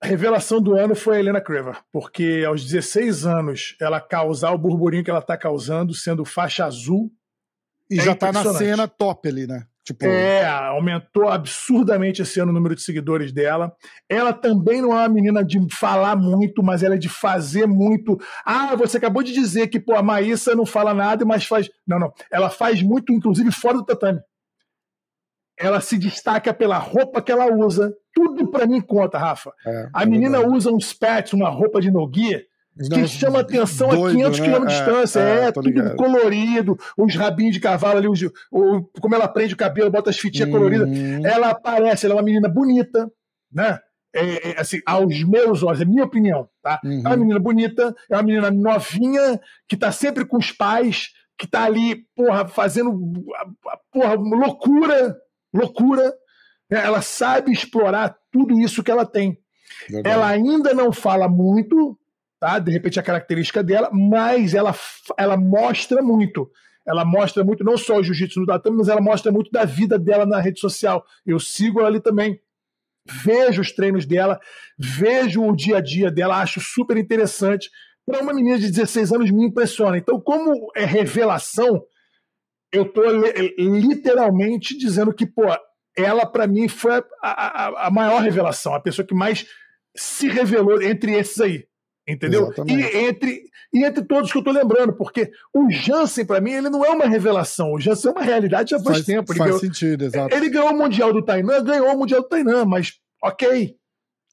a 0.00 0.06
revelação 0.06 0.60
do 0.60 0.74
ano 0.74 0.94
foi 0.94 1.16
a 1.16 1.20
Helena 1.20 1.40
Crever, 1.40 1.78
porque 1.92 2.44
aos 2.46 2.64
16 2.64 3.26
anos 3.26 3.76
ela 3.80 4.00
causar 4.00 4.52
o 4.52 4.58
burburinho 4.58 5.02
que 5.02 5.10
ela 5.10 5.22
tá 5.22 5.36
causando, 5.36 5.92
sendo 5.94 6.24
faixa 6.24 6.64
azul, 6.64 7.10
E 7.90 7.98
É 7.98 8.02
já 8.02 8.14
tá 8.14 8.30
na 8.30 8.44
cena 8.54 8.86
top 8.86 9.28
ali, 9.28 9.46
né? 9.46 9.66
Tipo, 9.88 10.04
é, 10.04 10.44
aumentou 10.44 11.30
absurdamente 11.30 12.20
esse 12.20 12.38
ano 12.38 12.50
o 12.50 12.54
número 12.54 12.74
de 12.74 12.82
seguidores 12.82 13.32
dela. 13.32 13.74
Ela 14.06 14.34
também 14.34 14.82
não 14.82 14.92
é 14.92 14.96
uma 14.96 15.08
menina 15.08 15.42
de 15.42 15.58
falar 15.74 16.14
muito, 16.14 16.62
mas 16.62 16.82
ela 16.82 16.96
é 16.96 16.98
de 16.98 17.08
fazer 17.08 17.66
muito. 17.66 18.18
Ah, 18.44 18.76
você 18.76 18.98
acabou 18.98 19.22
de 19.22 19.32
dizer 19.32 19.68
que 19.68 19.80
pô, 19.80 19.94
a 19.94 20.02
Maísa 20.02 20.54
não 20.54 20.66
fala 20.66 20.92
nada, 20.92 21.24
mas 21.24 21.46
faz. 21.46 21.70
Não, 21.86 21.98
não. 21.98 22.12
Ela 22.30 22.50
faz 22.50 22.82
muito, 22.82 23.14
inclusive, 23.14 23.50
fora 23.50 23.78
do 23.78 23.84
tatame. 23.86 24.20
Ela 25.58 25.80
se 25.80 25.98
destaca 25.98 26.54
pela 26.54 26.78
roupa 26.78 27.20
que 27.20 27.32
ela 27.32 27.52
usa. 27.52 27.92
Tudo 28.14 28.48
pra 28.50 28.66
mim 28.66 28.80
conta, 28.80 29.18
Rafa. 29.18 29.52
é, 29.66 29.88
A 29.92 30.02
é 30.02 30.06
menina 30.06 30.38
verdade. 30.38 30.56
usa 30.56 30.70
uns 30.72 30.92
pets, 30.92 31.32
uma 31.32 31.48
roupa 31.48 31.80
de 31.80 31.90
noguia, 31.90 32.42
que 32.92 33.08
chama 33.08 33.40
atenção 33.40 33.88
doido, 33.88 34.06
a 34.26 34.30
500 34.30 34.38
né? 34.40 34.46
km 34.46 34.66
de 34.66 34.72
É, 34.72 34.76
distância. 34.76 35.20
É, 35.20 35.46
tô 35.52 35.60
tudo 35.62 35.72
ligado. 35.74 35.96
colorido, 35.96 36.78
os 36.96 37.14
rabinhos 37.16 37.54
de 37.54 37.60
cavalo 37.60 37.98
ali, 37.98 38.08
os, 38.08 38.20
o, 38.52 38.82
como 39.00 39.14
ela 39.14 39.26
prende 39.28 39.54
o 39.54 39.56
cabelo, 39.56 39.90
bota 39.90 40.10
as 40.10 40.18
fitinhas 40.18 40.50
coloridas. 40.50 40.88
Hum, 40.88 41.26
Ela 41.26 41.50
aparece, 41.50 42.06
ela 42.06 42.14
é 42.14 42.16
uma 42.18 42.22
menina 42.22 42.48
bonita, 42.48 43.10
né? 43.52 43.78
É, 44.14 44.50
é, 44.52 44.60
assim, 44.60 44.80
aos 44.86 45.22
meus 45.24 45.62
olhos, 45.62 45.80
é 45.80 45.84
minha 45.84 46.04
opinião, 46.04 46.48
tá? 46.62 46.80
Uhum. 46.84 47.02
É 47.04 47.08
uma 47.08 47.16
menina 47.16 47.38
bonita, 47.38 47.94
é 48.10 48.14
uma 48.16 48.22
menina 48.22 48.50
novinha, 48.50 49.38
que 49.68 49.76
tá 49.76 49.92
sempre 49.92 50.24
com 50.24 50.38
os 50.38 50.50
pais, 50.50 51.08
que 51.36 51.46
tá 51.46 51.64
ali, 51.64 52.04
porra, 52.16 52.48
fazendo 52.48 52.90
porra, 53.92 54.14
loucura, 54.14 55.16
loucura. 55.52 56.04
né? 56.70 56.84
Ela 56.84 57.02
sabe 57.02 57.52
explorar 57.52 58.16
tudo 58.30 58.58
isso 58.60 58.82
que 58.82 58.90
ela 58.90 59.06
tem. 59.06 59.38
Ela 60.04 60.28
ainda 60.28 60.72
não 60.74 60.92
fala 60.92 61.28
muito, 61.28 61.98
tá? 62.40 62.58
De 62.58 62.70
repente 62.70 62.98
a 62.98 63.02
característica 63.02 63.62
dela, 63.62 63.90
mas 63.92 64.54
ela, 64.54 64.74
ela 65.16 65.36
mostra 65.36 66.02
muito. 66.02 66.50
Ela 66.86 67.04
mostra 67.04 67.44
muito, 67.44 67.62
não 67.62 67.76
só 67.76 67.98
o 67.98 68.02
jiu-jitsu 68.02 68.40
no 68.40 68.46
tatame, 68.46 68.78
mas 68.78 68.88
ela 68.88 69.00
mostra 69.00 69.30
muito 69.30 69.50
da 69.50 69.64
vida 69.64 69.98
dela 69.98 70.24
na 70.24 70.40
rede 70.40 70.58
social. 70.58 71.04
Eu 71.26 71.38
sigo 71.38 71.80
ela 71.80 71.88
ali 71.88 72.00
também. 72.00 72.40
Vejo 73.06 73.60
os 73.60 73.72
treinos 73.72 74.06
dela, 74.06 74.38
vejo 74.78 75.42
o 75.42 75.54
dia 75.54 75.78
a 75.78 75.80
dia 75.80 76.10
dela, 76.10 76.40
acho 76.40 76.60
super 76.60 76.96
interessante. 76.96 77.70
Para 78.06 78.22
uma 78.22 78.32
menina 78.32 78.58
de 78.58 78.70
16 78.70 79.12
anos, 79.12 79.30
me 79.30 79.44
impressiona. 79.44 79.98
Então, 79.98 80.18
como 80.18 80.70
é 80.74 80.84
revelação, 80.86 81.82
eu 82.72 82.84
tô 82.84 83.02
li- 83.10 83.54
literalmente 83.58 84.76
dizendo 84.76 85.12
que, 85.12 85.26
pô, 85.26 85.44
ela 85.96 86.26
para 86.26 86.46
mim 86.46 86.68
foi 86.68 86.92
a, 86.92 87.02
a- 87.22 87.86
a 87.86 87.90
maior 87.90 88.20
revelação, 88.22 88.74
a 88.74 88.80
pessoa 88.80 89.06
que 89.06 89.14
mais 89.14 89.46
se 89.96 90.28
revelou 90.28 90.80
entre 90.82 91.12
esses 91.14 91.40
aí. 91.40 91.64
Entendeu? 92.06 92.44
Exatamente. 92.44 92.80
E 92.94 92.96
entre, 92.96 93.42
e 93.74 93.84
entre 93.84 94.02
todos 94.04 94.32
que 94.32 94.38
eu 94.38 94.42
tô 94.42 94.50
lembrando, 94.50 94.94
porque 94.94 95.30
o 95.54 95.70
Jansen, 95.70 96.24
para 96.24 96.40
mim, 96.40 96.52
ele 96.52 96.70
não 96.70 96.82
é 96.82 96.88
uma 96.88 97.06
revelação. 97.06 97.72
O 97.72 97.78
Jansen 97.80 98.10
é 98.10 98.14
uma 98.14 98.22
realidade 98.24 98.70
já 98.70 98.78
faz, 98.78 98.96
faz, 98.98 99.06
tempo. 99.06 99.30
Ele 99.32 99.38
faz 99.38 99.50
ganhou, 99.50 99.60
sentido, 99.60 100.04
exato. 100.04 100.34
ele 100.34 100.48
ganhou 100.48 100.70
o 100.70 100.78
Mundial 100.78 101.12
do 101.12 101.22
Tainan, 101.22 101.62
ganhou 101.62 101.94
o 101.94 101.98
Mundial 101.98 102.22
do 102.22 102.28
Tainan, 102.28 102.64
mas 102.64 102.94
ok. 103.22 103.74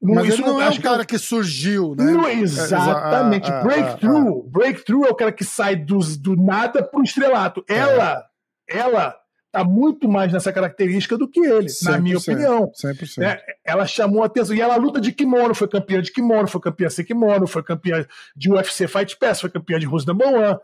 Mas 0.01 0.27
isso 0.27 0.41
ele 0.41 0.49
não 0.49 0.61
é 0.61 0.65
acho 0.67 0.79
um 0.79 0.81
que 0.81 0.87
cara 0.87 1.05
que 1.05 1.17
surgiu, 1.17 1.95
né? 1.95 2.03
não, 2.11 2.29
exatamente. 2.29 3.49
Ah, 3.49 3.59
ah, 3.59 3.63
breakthrough. 3.63 4.43
Breakthrough 4.43 5.05
é 5.05 5.09
o 5.09 5.15
cara 5.15 5.31
que 5.31 5.43
sai 5.43 5.75
dos, 5.75 6.17
do 6.17 6.35
nada 6.35 6.83
pro 6.83 7.01
estrelato. 7.01 7.63
É. 7.67 7.77
Ela, 7.77 8.25
ela 8.67 9.15
tá 9.51 9.63
muito 9.63 10.09
mais 10.09 10.33
nessa 10.33 10.51
característica 10.51 11.17
do 11.17 11.29
que 11.29 11.39
ele, 11.39 11.67
na 11.83 11.97
minha 11.97 12.17
100%, 12.17 12.21
opinião. 12.21 12.71
100%. 12.71 13.17
né? 13.19 13.39
Ela 13.63 13.87
chamou 13.87 14.21
a 14.21 14.25
atenção. 14.25 14.53
E 14.53 14.59
ela 14.59 14.75
luta 14.75 14.99
de 14.99 15.13
kimono, 15.13 15.55
foi 15.55 15.67
campeã 15.67 16.01
de 16.01 16.11
kimono, 16.11 16.47
foi 16.47 16.59
campeã 16.59 16.89
sem 16.89 17.05
kimono, 17.05 17.47
foi 17.47 17.63
campeã 17.63 18.05
de 18.35 18.51
UFC 18.51 18.85
Fight 18.85 19.17
Pass, 19.17 19.39
foi 19.39 19.49
campeã 19.49 19.79
de 19.79 19.85
Rose 19.85 20.05
Number 20.05 20.27
One. 20.27 20.57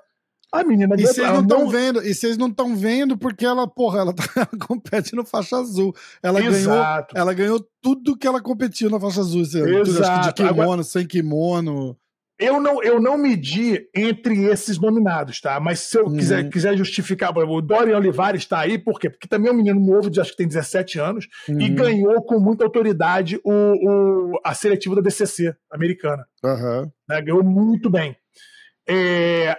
A 0.54 0.64
menina 0.66 0.96
E 0.98 1.02
vocês 1.08 1.28
não 1.28 1.42
estão 1.42 1.70
vendo, 1.70 2.04
e 2.06 2.14
vocês 2.14 2.38
não 2.38 2.48
estão 2.48 2.76
vendo 2.76 3.18
porque 3.18 3.46
ela, 3.46 3.66
porra, 3.68 4.00
ela, 4.00 4.14
tá, 4.14 4.24
ela 4.36 4.50
compete 4.68 5.16
no 5.16 5.24
faixa 5.26 5.58
azul. 5.58 5.94
Ela 6.22 6.40
ganhou, 6.42 6.56
Exato. 6.56 7.18
ela 7.18 7.34
ganhou 7.34 7.66
tudo 7.82 8.18
que 8.18 8.28
ela 8.28 8.42
competiu 8.42 8.90
na 8.90 9.00
faixa 9.00 9.22
azul. 9.22 9.44
Tudo, 9.44 9.58
acho 9.82 9.84
que 9.84 9.90
Exato. 9.92 10.44
de 10.44 10.50
kimono, 10.50 10.84
sem 10.84 11.08
kimono. 11.08 11.98
Eu 12.38 12.60
não, 12.60 12.82
eu 12.84 13.00
não 13.00 13.20
medi 13.20 13.88
entre 13.96 14.46
esses 14.46 14.80
nominados, 14.80 15.40
tá? 15.40 15.60
Mas 15.60 15.80
se 15.82 15.96
eu 15.98 16.08
Uhum. 16.08 16.18
quiser, 16.18 16.50
quiser 16.50 16.76
justificar, 16.76 17.32
por 17.32 17.42
exemplo, 17.44 17.58
o 17.58 17.62
Dorian 17.62 17.98
Olivares 17.98 18.42
está 18.42 18.60
aí, 18.62 18.80
por 18.80 19.00
quê? 19.00 19.12
Porque 19.12 19.28
também 19.28 19.50
é 19.50 19.54
um 19.54 19.58
menino 19.58 19.80
novo, 19.80 20.10
de, 20.10 20.20
acho 20.20 20.32
que 20.32 20.38
tem 20.38 20.48
17 20.48 21.00
anos, 21.00 21.28
e 21.48 21.52
Uhum. 21.54 21.76
ganhou 21.76 22.22
com 22.24 22.40
muita 22.40 22.64
autoridade 22.66 23.40
o, 23.46 23.52
o- 23.54 24.40
a 24.44 24.56
seletiva 24.56 24.96
da 24.96 25.02
DCC 25.02 25.54
americana. 25.72 26.26
Aham. 26.44 26.92
né? 27.08 27.22
Ganhou 27.22 27.44
muito 27.44 27.92
bem. 27.92 28.18
É, 28.90 29.56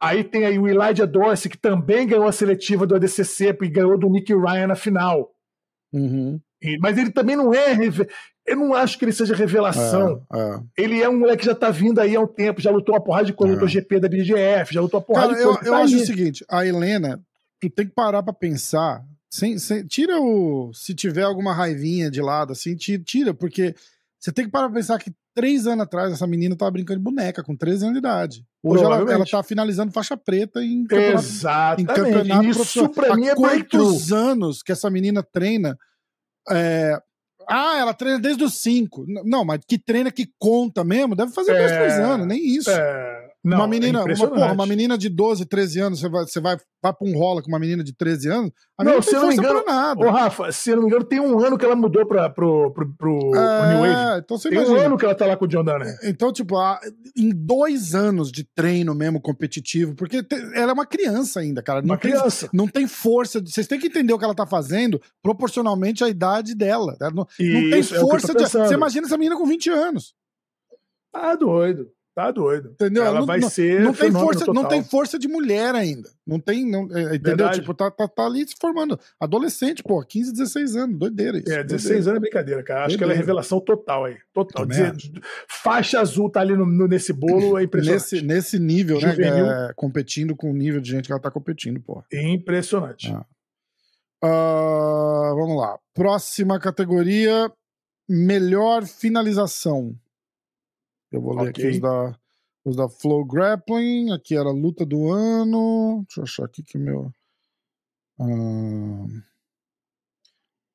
Aí 0.00 0.22
tem 0.22 0.44
aí 0.46 0.58
o 0.58 0.68
Elijah 0.68 1.06
Dorsey, 1.06 1.50
que 1.50 1.58
também 1.58 2.06
ganhou 2.06 2.26
a 2.28 2.32
seletiva 2.32 2.86
do 2.86 2.94
ADCC 2.94 3.56
e 3.62 3.68
ganhou 3.68 3.98
do 3.98 4.08
Nick 4.08 4.32
Ryan 4.34 4.68
na 4.68 4.76
final. 4.76 5.30
Uhum. 5.92 6.40
E- 6.62 6.78
Mas 6.80 6.98
ele 6.98 7.10
também 7.10 7.36
não 7.36 7.52
é. 7.54 7.76
Eu 8.46 8.56
não 8.56 8.74
acho 8.74 8.98
que 8.98 9.04
ele 9.04 9.12
seja 9.12 9.34
revelação. 9.34 10.24
É, 10.32 10.38
é. 10.38 10.60
Ele 10.84 11.02
é 11.02 11.08
um 11.08 11.18
moleque 11.18 11.40
que 11.40 11.46
já 11.46 11.54
tá 11.54 11.70
vindo 11.70 12.00
aí 12.00 12.16
há 12.16 12.20
um 12.20 12.26
tempo, 12.26 12.60
já 12.60 12.70
lutou 12.70 12.94
uma 12.94 13.02
porrada 13.02 13.26
de 13.26 13.32
coisa, 13.32 13.52
É. 13.52 13.54
lutou 13.54 13.68
GP 13.68 14.00
da 14.00 14.08
BGF, 14.08 14.72
já 14.74 14.80
lutou 14.80 15.00
uma 15.00 15.06
porrada 15.06 15.28
Cara, 15.28 15.38
de 15.38 15.42
eu, 15.44 15.54
coisa. 15.54 15.68
eu 15.68 15.72
tá 15.72 15.78
acho 15.82 15.94
aí. 15.96 16.02
o 16.02 16.06
seguinte: 16.06 16.44
a 16.48 16.64
Helena, 16.66 17.20
tu 17.60 17.68
tem 17.70 17.86
que 17.86 17.92
parar 17.94 18.22
pra 18.22 18.32
pensar. 18.32 19.02
Sem, 19.30 19.58
sem- 19.58 19.84
tira 19.86 20.18
o. 20.20 20.70
Se 20.72 20.94
tiver 20.94 21.22
alguma 21.24 21.52
raivinha 21.52 22.10
de 22.10 22.22
lado, 22.22 22.52
assim, 22.52 22.74
tira, 22.76 23.34
porque 23.34 23.74
você 24.18 24.32
tem 24.32 24.46
que 24.46 24.50
parar 24.50 24.68
pra 24.68 24.76
pensar 24.76 24.98
que 24.98 25.12
três 25.38 25.66
anos 25.68 25.84
atrás 25.84 26.12
essa 26.12 26.26
menina 26.26 26.56
tava 26.56 26.72
brincando 26.72 26.98
de 26.98 27.04
boneca, 27.04 27.44
com 27.44 27.54
13 27.56 27.84
anos 27.84 27.92
de 27.94 27.98
idade. 28.00 28.44
Hoje 28.60 28.82
ela, 28.82 28.96
ela 29.12 29.24
tá 29.24 29.40
finalizando 29.42 29.92
faixa 29.92 30.16
preta 30.16 30.60
em 30.62 30.84
campeonato, 30.84 31.80
em 31.80 31.84
campeonato 31.86 32.44
Isso 32.46 32.54
profissional. 32.58 32.90
pra 32.90 33.16
mim 33.16 33.26
é 33.26 33.30
Há 33.30 33.36
quantos 33.36 34.12
anos 34.12 34.62
que 34.62 34.72
essa 34.72 34.90
menina 34.90 35.22
treina? 35.22 35.78
É, 36.50 37.00
Ah, 37.48 37.78
ela 37.78 37.94
treina 37.94 38.18
desde 38.18 38.42
os 38.44 38.54
cinco. 38.58 39.04
N- 39.08 39.22
Não, 39.24 39.44
mas 39.44 39.60
que 39.66 39.78
treina 39.78 40.10
que 40.10 40.28
conta 40.38 40.82
mesmo, 40.84 41.14
deve 41.14 41.32
fazer 41.32 41.52
dois, 41.56 41.70
É, 41.72 41.78
três 41.78 41.98
anos, 42.00 42.26
nem 42.26 42.44
isso. 42.44 42.68
É, 42.70 43.17
não, 43.44 43.58
uma 43.58 43.68
menina, 43.68 44.00
é 44.00 44.14
uma, 44.14 44.28
porra, 44.28 44.52
uma 44.52 44.66
menina 44.66 44.98
de 44.98 45.08
12, 45.08 45.46
13 45.46 45.80
anos, 45.80 46.00
você 46.00 46.08
vai, 46.08 46.24
você 46.24 46.40
vai, 46.40 46.56
vai 46.82 46.92
pra 46.92 47.08
um 47.08 47.16
rola 47.16 47.40
com 47.40 47.48
uma 47.48 47.58
menina 47.58 47.84
de 47.84 47.94
13 47.94 48.28
anos, 48.28 48.50
a 48.76 48.82
Não, 48.84 49.00
se 49.00 49.14
eu 49.14 49.20
não 49.20 49.28
me 49.28 49.34
engano- 49.36 49.64
nada. 49.64 50.04
Ô, 50.06 50.10
Rafa, 50.10 50.50
se 50.50 50.70
eu 50.70 50.76
não 50.76 50.82
me 50.82 50.88
engano, 50.88 51.04
tem 51.04 51.20
um 51.20 51.38
ano 51.38 51.56
que 51.56 51.64
ela 51.64 51.76
mudou 51.76 52.04
pra, 52.04 52.28
pro, 52.28 52.72
pro, 52.72 52.92
pro 52.94 53.14
New 53.14 53.30
Wave. 53.32 53.94
é, 53.94 54.18
então 54.18 54.36
você 54.36 54.50
Tem 54.50 54.58
um 54.58 54.62
imagina. 54.62 54.86
ano 54.86 54.98
que 54.98 55.04
ela 55.04 55.14
tá 55.14 55.24
lá 55.26 55.36
com 55.36 55.44
o 55.44 55.48
John 55.48 55.62
Dunner. 55.64 55.98
Então, 56.02 56.32
tipo, 56.32 56.56
em 57.16 57.30
dois 57.30 57.94
anos 57.94 58.32
de 58.32 58.42
treino 58.44 58.94
mesmo 58.94 59.20
competitivo, 59.20 59.94
porque 59.94 60.24
ela 60.54 60.70
é 60.70 60.74
uma 60.74 60.86
criança 60.86 61.40
ainda, 61.40 61.62
cara. 61.62 61.80
Não 61.80 61.90
Uma 61.90 61.96
tem, 61.98 62.10
criança. 62.10 62.50
não 62.52 62.66
tem 62.66 62.86
força. 62.88 63.40
de- 63.40 63.52
Vocês 63.52 63.66
têm 63.68 63.78
que 63.78 63.86
entender 63.86 64.12
o 64.12 64.18
que 64.18 64.24
ela 64.24 64.34
tá 64.34 64.46
fazendo 64.46 65.00
proporcionalmente 65.22 66.02
à 66.02 66.08
idade 66.08 66.54
dela. 66.56 66.96
Ela 67.00 67.10
não, 67.10 67.16
não 67.24 67.26
tem 67.70 67.78
é 67.78 67.82
força 67.82 68.32
de. 68.34 68.42
pensando. 68.42 68.66
Você 68.66 68.74
imagina 68.74 69.06
essa 69.06 69.16
menina 69.16 69.36
com 69.36 69.46
20 69.46 69.70
anos. 69.70 70.12
Tá 71.12 71.34
doido. 71.36 71.88
Tá 72.18 72.32
doido. 72.32 72.70
Entendeu? 72.72 73.04
Ela 73.04 73.20
não, 73.20 73.26
vai 73.26 73.38
não- 73.38 73.48
ser. 73.48 73.80
não 73.80 73.92
tem 73.92 74.10
força, 74.10 74.44
não 74.46 74.54
total. 74.54 74.70
tem 74.70 74.82
força 74.82 75.16
de 75.16 75.28
mulher 75.28 75.72
ainda. 75.76 76.10
Não 76.26 76.40
tem, 76.40 76.68
não, 76.68 76.80
é, 76.90 77.14
entendeu? 77.14 77.20
Verdade. 77.20 77.60
Tipo, 77.60 77.72
tá, 77.72 77.92
tá, 77.92 78.08
tá 78.08 78.26
ali 78.26 78.40
se 78.44 78.56
formando. 78.60 78.98
Adolescente, 79.20 79.84
pô, 79.84 80.02
15, 80.04 80.32
16 80.32 80.74
anos, 80.74 80.98
doideira 80.98 81.38
isso. 81.38 81.48
É, 81.52 81.62
16 81.62 82.08
anos 82.08 82.16
é 82.16 82.20
brincadeira, 82.20 82.60
cara. 82.64 82.86
Acho 82.86 82.98
que 82.98 83.04
ela 83.04 83.12
é 83.12 83.14
Doideira. 83.14 83.20
revelação 83.32 83.60
total 83.60 84.06
aí. 84.06 84.16
Total. 84.34 84.66
Dizer, 84.66 84.92
faixa 85.48 86.00
azul 86.00 86.28
tá 86.28 86.40
ali 86.40 86.56
no, 86.56 86.66
no- 86.66 86.88
nesse 86.88 87.12
bolo 87.12 87.56
é 87.56 87.62
impressionante. 87.62 88.02
Nesse, 88.14 88.20
nesse 88.26 88.58
nível, 88.58 89.00
né? 89.00 89.14
É, 89.16 89.72
competindo 89.76 90.34
com 90.34 90.50
o 90.50 90.54
nível 90.54 90.80
de 90.80 90.90
gente 90.90 91.06
que 91.06 91.12
ela 91.12 91.22
tá 91.22 91.30
competindo, 91.30 91.80
pô. 91.80 92.02
Impressionante. 92.12 93.12
Ah. 93.14 93.24
Ah, 94.24 95.32
vamos 95.36 95.56
lá. 95.56 95.78
Próxima 95.94 96.58
categoria: 96.58 97.48
melhor 98.08 98.84
finalização. 98.86 99.94
Eu 101.10 101.22
vou 101.22 101.34
ler 101.34 101.50
aqui 101.50 101.66
os 101.66 101.80
da, 101.80 102.18
Os 102.64 102.76
da 102.76 102.88
Flow 102.88 103.24
Grappling. 103.24 104.12
Aqui 104.12 104.36
era 104.36 104.48
a 104.48 104.52
luta 104.52 104.84
do 104.84 105.10
ano. 105.10 106.04
Deixa 106.06 106.20
eu 106.20 106.24
achar 106.24 106.44
aqui 106.44 106.62
que 106.62 106.78
meu. 106.78 107.10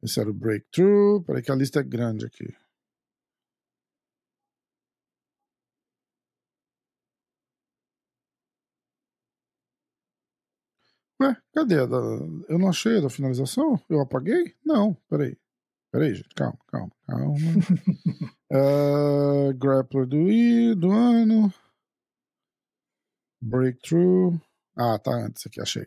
Esse 0.02 0.20
era 0.20 0.30
o 0.30 0.34
Breakthrough. 0.34 1.24
Peraí 1.24 1.42
que 1.44 1.52
a 1.52 1.56
lista 1.56 1.80
é 1.80 1.84
grande 1.84 2.26
aqui. 2.26 2.46
Ué, 11.22 11.36
cadê. 11.54 11.76
Eu 12.50 12.60
não 12.60 12.70
achei 12.70 12.98
a 12.98 13.02
da 13.02 13.10
finalização? 13.10 13.80
Eu 13.90 14.02
apaguei? 14.02 14.56
Não, 14.66 14.94
peraí. 15.10 15.38
Peraí, 15.94 16.16
gente, 16.16 16.34
calma, 16.34 16.58
calma, 16.72 16.92
calma. 17.06 17.36
uh, 18.52 19.54
grappler 19.54 20.08
do, 20.08 20.28
I, 20.28 20.74
do 20.74 20.92
ano. 20.92 21.54
Breakthrough. 23.40 24.42
Ah, 24.76 24.98
tá 24.98 25.12
antes 25.12 25.46
aqui, 25.46 25.62
achei. 25.62 25.86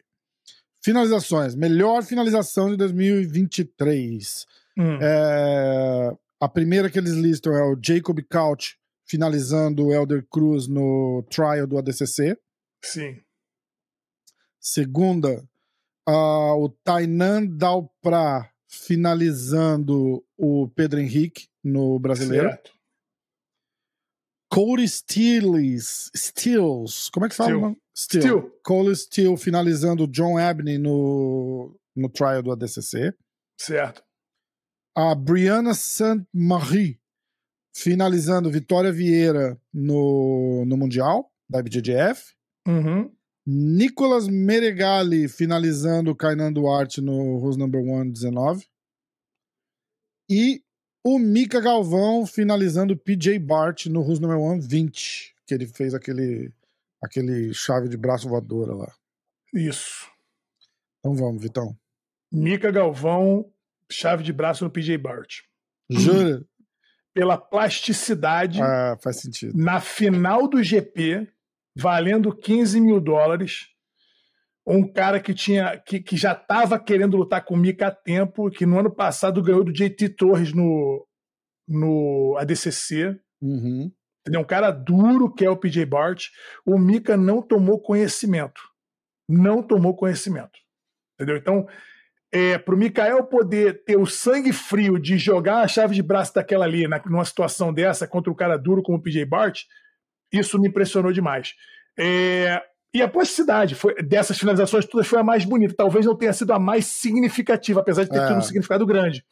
Finalizações. 0.80 1.56
Melhor 1.56 2.04
finalização 2.04 2.70
de 2.70 2.76
2023. 2.76 4.46
Hum. 4.78 4.98
É, 5.02 6.16
a 6.40 6.48
primeira 6.48 6.88
que 6.88 7.00
eles 7.00 7.14
listam 7.14 7.52
é 7.52 7.64
o 7.64 7.76
Jacob 7.82 8.20
Couch 8.30 8.78
finalizando 9.04 9.86
o 9.86 9.92
Elder 9.92 10.24
Cruz 10.30 10.68
no 10.68 11.24
trial 11.28 11.66
do 11.66 11.78
ADCC. 11.78 12.38
Sim. 12.84 13.20
Segunda, 14.60 15.42
uh, 16.08 16.62
o 16.62 16.68
Tainan 16.84 17.44
Dalpra 17.44 18.48
finalizando 18.68 20.24
o 20.36 20.68
Pedro 20.68 21.00
Henrique 21.00 21.48
no 21.62 21.98
Brasileiro. 21.98 22.48
Certo. 22.48 22.76
Cody 24.48 24.88
Steels, 24.88 26.10
Steels, 26.16 27.10
como 27.10 27.26
é 27.26 27.28
que 27.28 27.34
fala? 27.34 27.74
Steel. 27.96 28.22
Steel. 28.22 28.60
Cole 28.62 28.94
Steel 28.94 29.36
finalizando 29.36 30.04
o 30.04 30.06
John 30.06 30.38
Abney 30.38 30.78
no, 30.78 31.74
no 31.94 32.08
trial 32.08 32.42
do 32.42 32.52
ADCC. 32.52 33.14
Certo. 33.58 34.02
A 34.94 35.14
Brianna 35.14 35.74
Saint-Marie 35.74 36.98
finalizando 37.74 38.50
Vitória 38.50 38.92
Vieira 38.92 39.60
no, 39.72 40.64
no 40.66 40.76
Mundial 40.76 41.30
da 41.48 41.60
IBJJF. 41.60 42.34
Uhum. 42.66 43.14
Nicolas 43.46 44.26
Meregali 44.26 45.28
finalizando 45.28 46.10
o 46.10 46.16
Kainan 46.16 46.52
Duarte 46.52 47.00
no 47.00 47.38
Who's 47.38 47.56
Number 47.56 47.80
One 47.80 48.10
19. 48.10 48.66
E 50.28 50.64
o 51.04 51.20
Mika 51.20 51.60
Galvão 51.60 52.26
finalizando 52.26 52.94
o 52.94 52.96
PJ 52.96 53.38
Bart 53.38 53.86
no 53.86 54.00
Who's 54.00 54.18
Number 54.18 54.38
One 54.38 54.60
20. 54.60 55.36
Que 55.46 55.54
ele 55.54 55.66
fez 55.66 55.94
aquele, 55.94 56.52
aquele 57.00 57.54
chave 57.54 57.88
de 57.88 57.96
braço 57.96 58.28
voadora 58.28 58.74
lá. 58.74 58.92
Isso. 59.54 60.10
Então 60.98 61.14
vamos, 61.14 61.40
Vitão. 61.40 61.78
Mika 62.32 62.72
Galvão, 62.72 63.48
chave 63.88 64.24
de 64.24 64.32
braço 64.32 64.64
no 64.64 64.70
PJ 64.70 64.98
Bart. 64.98 65.42
Jura? 65.88 66.44
Pela 67.14 67.38
plasticidade. 67.38 68.60
Ah, 68.60 68.98
faz 69.00 69.20
sentido. 69.20 69.56
Na 69.56 69.80
final 69.80 70.48
do 70.48 70.60
GP, 70.60 71.28
valendo 71.76 72.34
15 72.34 72.80
mil 72.80 73.00
dólares. 73.00 73.66
Um 74.66 74.90
cara 74.90 75.20
que 75.20 75.32
tinha 75.32 75.78
que, 75.78 76.00
que 76.00 76.16
já 76.16 76.32
estava 76.32 76.78
querendo 76.78 77.16
lutar 77.16 77.44
com 77.44 77.54
o 77.54 77.56
Mika 77.56 77.88
há 77.88 77.90
tempo, 77.90 78.50
que 78.50 78.66
no 78.66 78.80
ano 78.80 78.90
passado 78.90 79.42
ganhou 79.42 79.62
do 79.62 79.72
JT 79.72 80.08
Torres 80.10 80.52
no, 80.52 81.06
no 81.68 82.36
ADCC. 82.38 83.16
Uhum. 83.40 83.92
Entendeu? 84.22 84.40
Um 84.40 84.46
cara 84.46 84.72
duro 84.72 85.32
que 85.32 85.44
é 85.44 85.50
o 85.50 85.56
PJ 85.56 85.86
Bart. 85.86 86.24
O 86.64 86.78
Mika 86.78 87.16
não 87.16 87.40
tomou 87.40 87.80
conhecimento. 87.80 88.60
Não 89.28 89.62
tomou 89.62 89.94
conhecimento. 89.94 90.58
Entendeu? 91.14 91.36
Então, 91.36 91.68
é, 92.32 92.58
para 92.58 92.74
o 92.74 92.78
Mikael 92.78 93.22
poder 93.24 93.84
ter 93.84 93.96
o 93.96 94.04
sangue 94.04 94.52
frio 94.52 94.98
de 94.98 95.16
jogar 95.16 95.60
a 95.60 95.68
chave 95.68 95.94
de 95.94 96.02
braço 96.02 96.34
daquela 96.34 96.64
ali, 96.64 96.88
na, 96.88 97.00
numa 97.06 97.24
situação 97.24 97.72
dessa, 97.72 98.06
contra 98.06 98.32
um 98.32 98.34
cara 98.34 98.56
duro 98.56 98.82
como 98.82 98.98
o 98.98 99.02
PJ 99.02 99.24
Bart, 99.24 99.62
isso 100.32 100.58
me 100.58 100.68
impressionou 100.68 101.12
demais. 101.12 101.54
É, 101.98 102.60
e 102.94 103.02
a 103.02 103.08
plasticidade 103.08 103.74
foi, 103.74 103.94
dessas 104.02 104.38
finalizações 104.38 104.86
todas 104.86 105.06
foi 105.06 105.18
a 105.18 105.24
mais 105.24 105.44
bonita. 105.44 105.74
Talvez 105.76 106.06
não 106.06 106.16
tenha 106.16 106.32
sido 106.32 106.52
a 106.52 106.58
mais 106.58 106.86
significativa, 106.86 107.80
apesar 107.80 108.04
de 108.04 108.10
ter 108.10 108.18
é. 108.18 108.26
tido 108.26 108.38
um 108.38 108.42
significado 108.42 108.86
grande. 108.86 109.24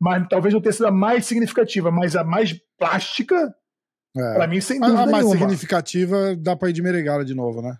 Mas 0.00 0.26
talvez 0.28 0.52
não 0.52 0.60
tenha 0.60 0.72
sido 0.72 0.86
a 0.86 0.92
mais 0.92 1.24
significativa, 1.24 1.90
mas 1.90 2.16
a 2.16 2.24
mais 2.24 2.54
plástica, 2.78 3.54
é. 4.16 4.34
para 4.34 4.46
mim, 4.46 4.60
sem 4.60 4.80
dúvida. 4.80 4.98
A, 4.98 5.02
a 5.04 5.06
mais 5.06 5.24
nenhuma. 5.24 5.38
significativa 5.38 6.36
dá 6.36 6.56
pra 6.56 6.70
ir 6.70 6.72
de 6.72 6.82
Meregala 6.82 7.24
de 7.24 7.34
novo, 7.34 7.62
né? 7.62 7.76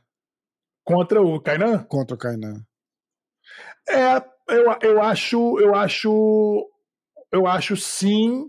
Contra 0.84 1.20
o 1.20 1.40
Kainan? 1.40 1.78
Contra 1.84 2.14
o 2.14 2.18
Kainan. 2.18 2.64
É, 3.88 4.22
eu, 4.48 4.78
eu 4.82 5.02
acho, 5.02 5.60
eu 5.60 5.74
acho, 5.74 6.70
eu 7.32 7.46
acho 7.46 7.76
sim, 7.76 8.44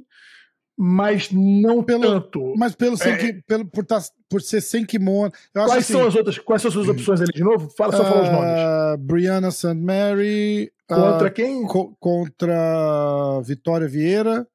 mas 0.78 1.32
não 1.32 1.84
pelo, 1.84 2.02
tanto. 2.02 2.54
Mas 2.56 2.76
pelo, 2.76 2.96
sem 2.96 3.14
é, 3.14 3.18
que, 3.18 3.34
pelo 3.48 3.66
por, 3.66 3.84
tá, 3.84 4.00
por 4.30 4.44
ser 4.44 4.62
sem 4.62 4.86
kimono. 4.86 5.32
quais 5.52 5.72
assim, 5.72 5.94
são 5.94 6.08
as 6.08 6.16
outras? 6.16 6.38
Quais 6.38 6.62
são 6.62 6.70
as 6.70 6.74
suas 6.74 6.88
opções 6.88 7.20
ali 7.20 7.34
de 7.34 7.44
novo? 7.44 7.68
Fala 7.76 7.94
só 7.94 8.04
uh, 8.04 8.06
falar 8.06 8.22
os 8.22 8.30
nomes. 8.30 8.52
Ah, 8.52 8.96
Brianna 9.00 9.50
St. 9.50 9.74
Mary. 9.74 10.72
Contra 10.88 11.30
uh, 11.30 11.34
quem? 11.34 11.66
Co 11.66 11.96
contra 12.00 13.42
Vitória 13.42 13.88
Vieira. 13.88 14.48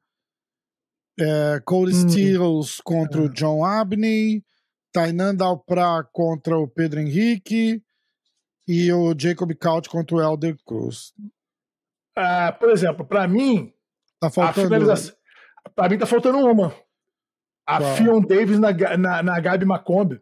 É, 1.18 1.60
Cody 1.64 1.92
hum. 1.92 2.08
Steels 2.08 2.80
contra 2.80 3.20
o 3.20 3.28
John 3.28 3.64
Abney. 3.64 4.44
Tainan 4.92 5.34
Dalpra 5.34 6.08
contra 6.12 6.56
o 6.56 6.68
Pedro 6.68 7.00
Henrique. 7.00 7.82
E 8.68 8.92
o 8.92 9.12
Jacob 9.18 9.52
Couch 9.56 9.88
contra 9.88 10.16
o 10.16 10.22
Elder 10.22 10.56
Cruz. 10.64 11.12
Uh, 12.16 12.56
por 12.60 12.70
exemplo, 12.70 13.04
para 13.04 13.26
mim. 13.26 13.72
Tá 14.20 14.30
faltando. 14.30 14.66
A 14.66 14.68
finalização 14.68 15.21
Pra 15.74 15.88
mim 15.88 15.98
tá 15.98 16.06
faltando 16.06 16.38
uma. 16.38 16.74
A 17.66 17.78
Qual? 17.78 17.94
Fion 17.96 18.20
Davis 18.20 18.58
na, 18.58 18.72
na, 18.96 19.22
na 19.22 19.40
Gabi 19.40 19.64
Macombi. 19.64 20.20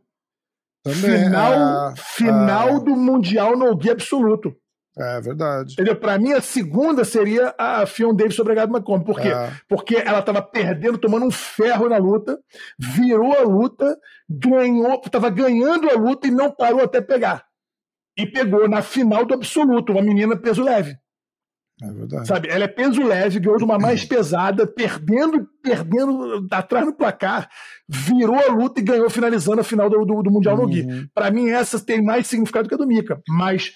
Também, 0.83 1.25
final, 1.25 1.91
é, 1.91 1.95
final 1.97 2.81
do 2.81 2.97
Mundial 2.97 3.57
no 3.57 3.77
Gui 3.77 3.91
absoluto. 3.91 4.55
É 4.99 5.21
verdade. 5.21 5.75
Entendeu? 5.75 5.97
Pra 5.97 6.19
mim, 6.19 6.33
a 6.33 6.41
segunda 6.41 7.05
seria 7.05 7.55
a 7.59 7.87
Fion 7.87 8.15
Davis 8.15 8.35
sobre 8.35 8.53
a 8.53 8.57
Gabi 8.57 8.73
Macombi. 8.73 9.05
Por 9.05 9.21
quê? 9.21 9.29
É. 9.29 9.53
Porque 9.69 9.97
ela 9.97 10.23
tava 10.23 10.43
perdendo, 10.43 10.99
tomando 10.99 11.27
um 11.27 11.31
ferro 11.31 11.89
na 11.89 11.97
luta, 11.97 12.39
virou 12.79 13.33
a 13.33 13.43
luta, 13.43 13.97
ganhou, 14.29 15.01
tava 15.03 15.31
ganhando 15.31 15.89
a 15.89 15.95
luta 15.95 16.27
e 16.27 16.31
não 16.31 16.51
parou 16.51 16.83
até 16.83 17.01
pegar. 17.01 17.45
E 18.17 18.27
pegou 18.27 18.69
na 18.69 18.83
final 18.83 19.25
do 19.25 19.35
absoluto, 19.35 19.93
uma 19.93 20.03
menina 20.03 20.37
peso 20.37 20.63
leve. 20.63 20.97
É 21.83 21.91
verdade. 21.93 22.29
Sabe? 22.29 22.49
Ela 22.49 22.65
é 22.65 22.69
peso 22.69 23.03
leve, 23.03 23.41
ganhou 23.41 23.59
de 23.59 23.65
uma 23.65 23.79
mais 23.79 24.05
pesada, 24.05 24.67
perdendo, 24.67 25.49
perdendo 25.63 26.47
atrás 26.51 26.85
no 26.85 26.93
placar, 26.93 27.49
virou 27.89 28.37
a 28.37 28.53
luta 28.53 28.81
e 28.81 28.85
ganhou 28.85 29.09
finalizando 29.09 29.61
a 29.61 29.65
final 29.65 29.89
do, 29.89 30.05
do, 30.05 30.23
do 30.23 30.31
Mundial 30.31 30.57
uhum. 30.57 30.63
no 30.63 30.69
Gui. 30.69 31.09
Para 31.15 31.31
mim, 31.31 31.49
essa 31.49 31.81
tem 31.81 32.03
mais 32.03 32.27
significado 32.27 32.69
que 32.69 32.75
a 32.75 32.79
do 32.79 32.87
Mika. 32.87 33.21
Mas 33.29 33.73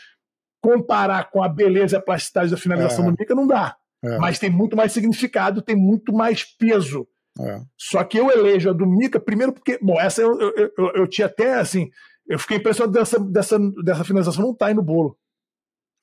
comparar 0.60 1.30
com 1.30 1.42
a 1.42 1.48
beleza 1.48 1.96
e 1.96 1.98
a 1.98 2.02
plasticidade 2.02 2.50
da 2.50 2.56
finalização 2.56 3.04
é. 3.04 3.10
do 3.10 3.16
Mika 3.18 3.34
não 3.34 3.46
dá. 3.46 3.76
É. 4.04 4.18
Mas 4.18 4.38
tem 4.38 4.50
muito 4.50 4.76
mais 4.76 4.92
significado, 4.92 5.62
tem 5.62 5.76
muito 5.76 6.12
mais 6.12 6.44
peso. 6.44 7.06
É. 7.40 7.60
Só 7.76 8.04
que 8.04 8.18
eu 8.18 8.30
elejo 8.30 8.70
a 8.70 8.72
do 8.72 8.86
Mika, 8.86 9.18
primeiro 9.18 9.52
porque, 9.52 9.78
bom, 9.82 9.98
essa 10.00 10.20
eu, 10.20 10.38
eu, 10.38 10.72
eu, 10.76 10.92
eu 10.94 11.06
tinha 11.06 11.26
até 11.26 11.54
assim, 11.54 11.90
eu 12.28 12.38
fiquei 12.38 12.58
impressionado 12.58 12.92
dessa, 12.92 13.18
dessa, 13.18 13.58
dessa 13.82 14.04
finalização 14.04 14.44
não 14.44 14.54
tá 14.54 14.66
aí 14.66 14.74
no 14.74 14.82
bolo. 14.82 15.16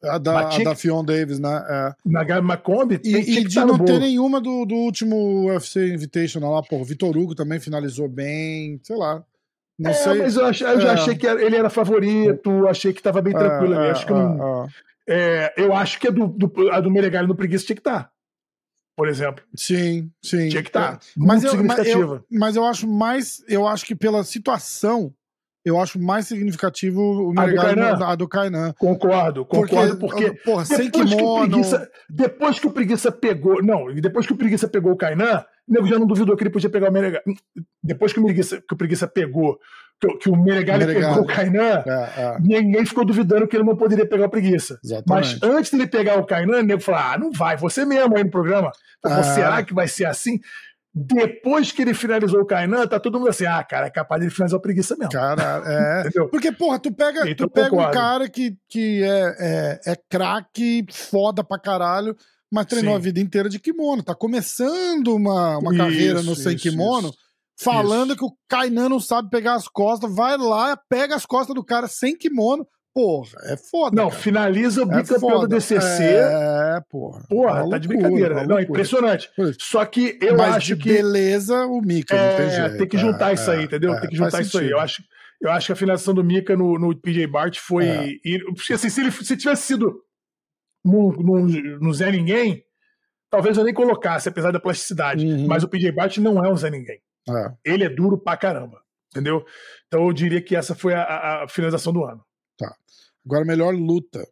A 0.03 0.17
da, 0.17 0.49
a 0.49 0.63
da 0.63 0.75
Fion 0.75 1.03
Davis, 1.03 1.39
né? 1.39 1.63
É. 1.69 1.93
Na 2.05 2.23
Gabi 2.23 2.45
Macombi. 2.45 2.99
E, 3.03 3.15
e 3.15 3.43
de 3.43 3.59
não 3.59 3.77
ter 3.77 3.99
nenhuma 3.99 4.41
do, 4.41 4.65
do 4.65 4.75
último 4.75 5.45
UFC 5.45 5.93
Invitational 5.93 6.53
lá, 6.53 6.63
pô. 6.63 6.77
O 6.77 6.85
Vitor 6.85 7.15
Hugo 7.15 7.35
também 7.35 7.59
finalizou 7.59 8.09
bem, 8.09 8.79
sei 8.83 8.95
lá. 8.95 9.23
Não 9.77 9.91
é, 9.91 9.93
sei. 9.93 10.21
Mas 10.21 10.35
eu, 10.35 10.45
ach, 10.45 10.61
eu 10.61 10.67
é. 10.69 10.81
já 10.81 10.93
achei 10.93 11.15
que 11.15 11.27
ele 11.27 11.55
era 11.55 11.69
favorito, 11.69 12.67
achei 12.67 12.93
que 12.93 13.01
tava 13.01 13.21
bem 13.21 13.35
é, 13.35 13.37
tranquilo 13.37 13.75
ali. 13.75 13.87
É, 13.87 13.91
acho 13.91 14.05
que 14.05 14.13
não, 14.13 14.67
é, 15.07 15.53
eu 15.57 15.73
acho 15.73 15.99
que 15.99 16.07
a 16.07 16.11
do, 16.11 16.27
do, 16.27 16.71
a 16.71 16.79
do 16.79 16.91
Meregali 16.91 17.27
no 17.27 17.35
Preguiça 17.35 17.65
tinha 17.65 17.75
que 17.75 17.81
estar. 17.81 18.03
Tá, 18.03 18.11
por 18.95 19.07
exemplo. 19.07 19.43
Sim, 19.55 20.11
sim. 20.21 20.49
Tinha 20.49 20.63
que 20.63 20.69
estar. 20.69 20.97
Tá. 20.97 21.05
Mas, 21.17 21.43
eu, 21.43 21.63
mas, 21.63 21.87
eu, 21.87 22.25
mas 22.31 22.55
eu 22.55 22.65
acho 22.65 22.87
mais. 22.87 23.43
Eu 23.47 23.67
acho 23.67 23.85
que 23.85 23.95
pela 23.95 24.23
situação 24.23 25.13
eu 25.63 25.79
acho 25.79 25.99
mais 25.99 26.27
significativo 26.27 27.01
o 27.01 27.33
mercado 27.33 28.03
a 28.03 28.15
do 28.15 28.27
Kainan. 28.27 28.73
Concordo, 28.77 29.45
concordo, 29.45 29.97
porque, 29.97 30.25
porque 30.25 30.43
porra, 30.43 30.65
sem 30.65 30.89
kimono... 30.89 31.45
que 31.45 31.49
preguiça, 31.49 31.91
depois 32.09 32.59
que 32.59 32.67
o 32.67 32.71
Preguiça 32.71 33.11
pegou, 33.11 33.61
não, 33.63 33.93
depois 33.95 34.25
que 34.25 34.33
o 34.33 34.37
Preguiça 34.37 34.67
pegou 34.67 34.91
o 34.91 34.97
Kainan, 34.97 35.45
o 35.67 35.73
nego 35.73 35.87
já 35.87 35.99
não 35.99 36.07
duvidou 36.07 36.35
que 36.35 36.43
ele 36.43 36.49
podia 36.49 36.69
pegar 36.69 36.89
o 36.89 36.93
Menegali. 36.93 37.23
Depois 37.83 38.11
que 38.11 38.19
o 38.19 38.23
Preguiça, 38.23 38.61
que 38.67 38.73
o 38.73 38.77
Preguiça 38.77 39.07
pegou, 39.07 39.59
que, 39.99 40.07
que 40.17 40.29
o 40.29 40.35
Menegali, 40.35 40.85
pegou 40.85 41.21
o 41.21 41.25
Kainan, 41.25 41.83
é, 41.85 42.09
é. 42.17 42.37
ninguém 42.39 42.85
ficou 42.85 43.05
duvidando 43.05 43.47
que 43.47 43.55
ele 43.55 43.63
não 43.63 43.75
poderia 43.75 44.05
pegar 44.05 44.25
o 44.25 44.29
Preguiça. 44.29 44.79
Exatamente. 44.83 45.39
Mas 45.41 45.43
antes 45.43 45.71
dele 45.71 45.87
pegar 45.87 46.17
o 46.17 46.25
Kainan, 46.25 46.59
o 46.59 46.63
nego 46.63 46.81
falou, 46.81 47.01
ah, 47.01 47.17
não 47.19 47.31
vai, 47.31 47.55
você 47.55 47.85
mesmo 47.85 48.17
aí 48.17 48.23
no 48.23 48.31
programa. 48.31 48.71
É. 49.05 49.23
Será 49.23 49.63
que 49.63 49.73
vai 49.73 49.87
ser 49.87 50.05
assim? 50.05 50.39
Depois 50.93 51.71
que 51.71 51.81
ele 51.81 51.93
finalizou 51.93 52.41
o 52.41 52.45
Kainan, 52.45 52.85
tá 52.85 52.99
todo 52.99 53.17
mundo 53.17 53.29
assim, 53.29 53.45
ah, 53.45 53.63
cara, 53.63 53.87
é 53.87 53.89
capaz 53.89 54.19
de 54.19 54.27
ele 54.27 54.33
finalizar 54.33 54.59
o 54.59 54.61
preguiça 54.61 54.95
mesmo. 54.97 55.11
Cara, 55.11 55.63
é. 55.65 56.03
Porque, 56.29 56.51
porra, 56.51 56.79
tu 56.79 56.91
pega, 56.91 57.29
então, 57.29 57.47
tu 57.47 57.51
pega 57.51 57.73
um 57.73 57.91
cara 57.91 58.29
que, 58.29 58.57
que 58.67 59.01
é, 59.03 59.35
é, 59.39 59.91
é 59.91 59.95
craque, 60.09 60.85
foda 60.91 61.43
pra 61.43 61.57
caralho, 61.57 62.15
mas 62.51 62.65
treinou 62.65 62.93
Sim. 62.93 62.97
a 62.97 63.01
vida 63.01 63.19
inteira 63.21 63.47
de 63.47 63.59
kimono. 63.59 64.03
Tá 64.03 64.13
começando 64.13 65.15
uma, 65.15 65.57
uma 65.59 65.71
isso, 65.71 65.81
carreira 65.81 66.21
no 66.21 66.35
sem 66.35 66.57
kimono. 66.57 67.07
Isso 67.07 67.17
falando 67.63 68.15
que 68.15 68.25
o 68.25 68.35
Kainan 68.49 68.89
não 68.89 68.99
sabe 68.99 69.29
pegar 69.29 69.53
as 69.53 69.67
costas, 69.67 70.13
vai 70.13 70.37
lá, 70.37 70.75
pega 70.89 71.15
as 71.15 71.25
costas 71.25 71.55
do 71.55 71.63
cara 71.63 71.87
sem 71.87 72.17
kimono. 72.17 72.67
Porra, 72.93 73.29
é 73.45 73.55
foda. 73.55 73.95
Não, 73.95 74.09
cara. 74.09 74.21
finaliza 74.21 74.83
o 74.83 74.91
é 74.91 75.01
bicampeão 75.01 75.39
do 75.41 75.47
DCC. 75.47 76.03
É, 76.03 76.81
porra. 76.89 77.23
Porra, 77.29 77.53
loucura, 77.53 77.69
tá 77.69 77.77
de 77.77 77.87
brincadeira. 77.87 78.35
Né? 78.35 78.47
Não, 78.47 78.59
impressionante. 78.59 79.29
Só 79.59 79.85
que 79.85 80.19
eu 80.21 80.35
Mas 80.35 80.55
acho 80.57 80.75
que. 80.75 80.91
Beleza, 80.91 81.65
o 81.67 81.81
Mika, 81.81 82.15
é, 82.15 82.29
não 82.29 82.37
tem 82.37 82.49
jeito. 82.49 82.77
Tem 82.77 82.87
que 82.87 82.97
juntar 82.97 83.31
é, 83.31 83.33
isso 83.33 83.49
aí, 83.49 83.63
entendeu? 83.63 83.93
É, 83.93 84.01
tem 84.01 84.09
que 84.09 84.15
juntar 84.17 84.41
isso 84.41 84.59
aí. 84.59 84.69
Eu 84.69 84.79
acho, 84.79 85.01
eu 85.41 85.49
acho 85.49 85.67
que 85.67 85.71
a 85.71 85.75
finalização 85.75 86.13
do 86.13 86.23
Mika 86.23 86.55
no, 86.57 86.77
no 86.77 86.93
PJ 86.95 87.25
Bart 87.27 87.57
foi. 87.59 87.87
É. 87.87 88.07
Porque 88.53 88.73
assim, 88.73 88.89
se 88.89 88.99
ele 88.99 89.11
se 89.11 89.37
tivesse 89.37 89.63
sido 89.63 90.03
no, 90.83 91.13
no, 91.13 91.47
no 91.79 91.93
Zé 91.93 92.11
Ninguém, 92.11 92.61
talvez 93.29 93.57
eu 93.57 93.63
nem 93.63 93.73
colocasse, 93.73 94.27
apesar 94.27 94.51
da 94.51 94.59
plasticidade. 94.59 95.25
Uhum. 95.25 95.47
Mas 95.47 95.63
o 95.63 95.69
PJ 95.69 95.93
Bart 95.93 96.17
não 96.17 96.43
é 96.43 96.51
um 96.51 96.57
Zé 96.57 96.69
Ninguém. 96.69 96.99
É. 97.29 97.73
Ele 97.73 97.85
é 97.85 97.89
duro 97.89 98.17
pra 98.17 98.35
caramba. 98.35 98.81
Entendeu? 99.11 99.45
Então 99.87 100.07
eu 100.07 100.13
diria 100.13 100.41
que 100.41 100.55
essa 100.55 100.73
foi 100.73 100.93
a, 100.93 101.43
a 101.43 101.47
finalização 101.47 101.91
do 101.93 102.03
ano. 102.03 102.21
Agora, 103.25 103.45
melhor 103.45 103.73
luta. 103.73 104.27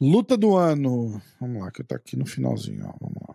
Luta 0.00 0.36
do 0.36 0.56
ano. 0.56 1.20
Vamos 1.40 1.62
lá, 1.62 1.70
que 1.70 1.82
tá 1.82 1.96
aqui 1.96 2.16
no 2.16 2.26
finalzinho. 2.26 2.86
Ó. 2.86 2.94
Vamos 3.00 3.22
lá. 3.28 3.34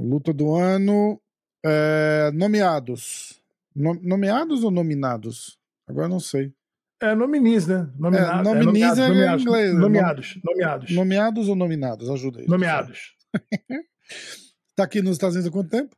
Luta 0.00 0.32
do 0.32 0.54
ano. 0.54 1.20
É, 1.64 2.30
nomeados. 2.32 3.40
No, 3.74 3.94
nomeados 3.94 4.64
ou 4.64 4.70
nominados? 4.70 5.58
Agora 5.86 6.08
não 6.08 6.20
sei. 6.20 6.52
É 7.00 7.14
nominis, 7.14 7.66
né? 7.66 7.90
Nominado, 7.98 8.48
é, 8.48 8.54
nominis 8.54 8.98
é, 8.98 9.08
nomeados, 9.08 9.40
é 9.40 9.48
inglês. 9.48 9.74
Nomeados, 9.74 10.40
nomeados. 10.44 10.90
Nomeados 10.90 11.48
ou 11.48 11.56
nominados? 11.56 12.10
Ajuda 12.10 12.40
aí. 12.40 12.46
Nomeados. 12.46 13.16
tá 14.76 14.84
aqui 14.84 15.02
nos 15.02 15.12
Estados 15.12 15.34
Unidos 15.34 15.50
há 15.50 15.52
quanto 15.52 15.70
tempo? 15.70 15.96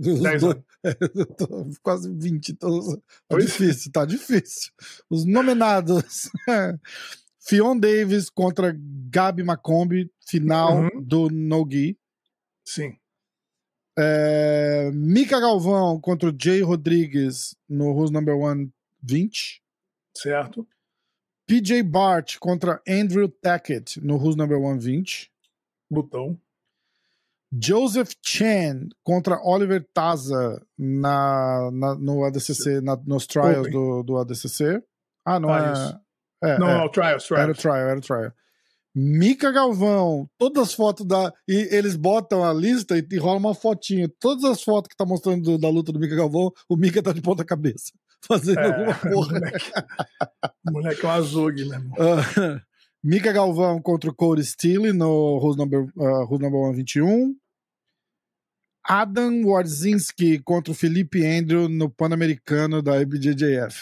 10 0.00 0.44
anos. 0.44 0.64
quase 1.82 2.12
20. 2.12 2.52
Então, 2.52 2.96
tá 2.96 3.02
pois? 3.28 3.46
difícil, 3.46 3.92
tá 3.92 4.04
difícil. 4.04 4.72
Os 5.08 5.24
nominados. 5.24 6.30
Fion 7.40 7.76
Davis 7.78 8.30
contra 8.30 8.76
Gabi 9.10 9.42
Macombi, 9.42 10.10
final 10.26 10.82
uhum. 10.82 11.02
do 11.02 11.28
Nogi. 11.30 11.98
Sim. 12.64 12.96
É, 13.98 14.90
Mika 14.92 15.40
Galvão 15.40 16.00
contra 16.00 16.30
o 16.30 16.36
Jay 16.38 16.62
Rodrigues 16.62 17.56
no 17.68 17.92
Who's 17.92 18.10
Number 18.10 18.36
One 18.36 18.70
20. 19.02 19.62
Certo. 20.16 20.66
PJ 21.46 21.82
Bart 21.82 22.38
contra 22.38 22.80
Andrew 22.88 23.28
Tackett 23.28 24.00
no 24.00 24.16
Who's 24.16 24.36
Number 24.36 24.58
One 24.58 24.78
20. 24.78 25.30
Botão. 25.90 26.38
Joseph 27.52 28.12
Chen 28.24 28.88
contra 29.02 29.40
Oliver 29.42 29.84
Taza 29.92 30.62
na, 30.78 31.70
na, 31.72 31.94
no 31.96 32.24
ADCC, 32.24 32.80
na, 32.80 32.96
nos 33.04 33.26
trials 33.26 33.70
do, 33.70 34.02
do 34.02 34.18
ADCC. 34.18 34.82
Ah, 35.24 35.40
não 35.40 35.50
ah, 35.50 36.00
é, 36.42 36.50
é. 36.50 36.58
Não, 36.58 36.70
é, 36.70 36.84
o 36.84 36.88
trials, 36.88 37.24
trials. 37.24 37.42
Era 37.42 37.52
o 37.52 37.54
trial, 37.54 37.76
era 37.76 37.98
o 37.98 38.02
trial. 38.02 38.32
Mika 38.94 39.52
Galvão, 39.52 40.28
todas 40.36 40.68
as 40.68 40.74
fotos 40.74 41.06
da. 41.06 41.32
E 41.48 41.68
eles 41.70 41.96
botam 41.96 42.44
a 42.44 42.52
lista 42.52 42.98
e, 42.98 43.06
e 43.10 43.18
rola 43.18 43.38
uma 43.38 43.54
fotinha. 43.54 44.10
Todas 44.18 44.44
as 44.44 44.62
fotos 44.62 44.88
que 44.88 44.96
tá 44.96 45.04
mostrando 45.04 45.42
do, 45.42 45.58
da 45.58 45.68
luta 45.68 45.92
do 45.92 45.98
Mika 45.98 46.16
Galvão, 46.16 46.52
o 46.68 46.76
Mika 46.76 47.02
tá 47.02 47.12
de 47.12 47.20
ponta 47.20 47.44
cabeça. 47.44 47.92
Fazendo 48.26 48.60
é, 48.60 48.66
alguma 48.66 48.94
porra. 48.94 49.32
Moleque, 49.32 49.72
moleque 50.72 51.04
é 51.04 51.08
um 51.08 51.12
azougue, 51.12 51.64
né, 51.68 51.76
irmão? 51.76 51.96
Mika 53.02 53.32
Galvão 53.32 53.80
contra 53.80 54.10
o 54.10 54.14
Cody 54.14 54.44
Steele 54.44 54.92
no 54.92 55.38
Who's 55.38 55.56
Number, 55.56 55.84
uh, 55.96 56.24
Who's 56.24 56.40
Number 56.40 56.60
121. 56.60 57.34
Adam 58.84 59.44
Warzinski 59.44 60.38
contra 60.40 60.72
o 60.72 60.74
Felipe 60.74 61.24
Andrew 61.24 61.68
no 61.68 61.88
Pan-Americano 61.88 62.82
da 62.82 63.00
IBJJF. 63.00 63.78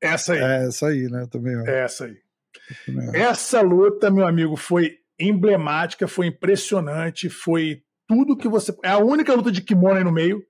Essa 0.00 0.34
aí. 0.34 0.38
É 0.40 0.66
essa 0.66 0.86
aí, 0.88 1.08
né? 1.08 1.26
Também. 1.30 1.56
Ó. 1.56 1.64
Essa 1.66 2.04
aí. 2.06 2.16
Essa 3.14 3.60
luta, 3.60 4.10
meu 4.10 4.26
amigo, 4.26 4.56
foi 4.56 4.98
emblemática, 5.18 6.06
foi 6.06 6.26
impressionante, 6.26 7.28
foi 7.28 7.82
tudo 8.06 8.36
que 8.36 8.48
você. 8.48 8.76
É 8.84 8.90
a 8.90 8.98
única 8.98 9.34
luta 9.34 9.50
de 9.50 9.62
kimono 9.62 9.96
aí 9.96 10.04
no 10.04 10.12
meio. 10.12 10.44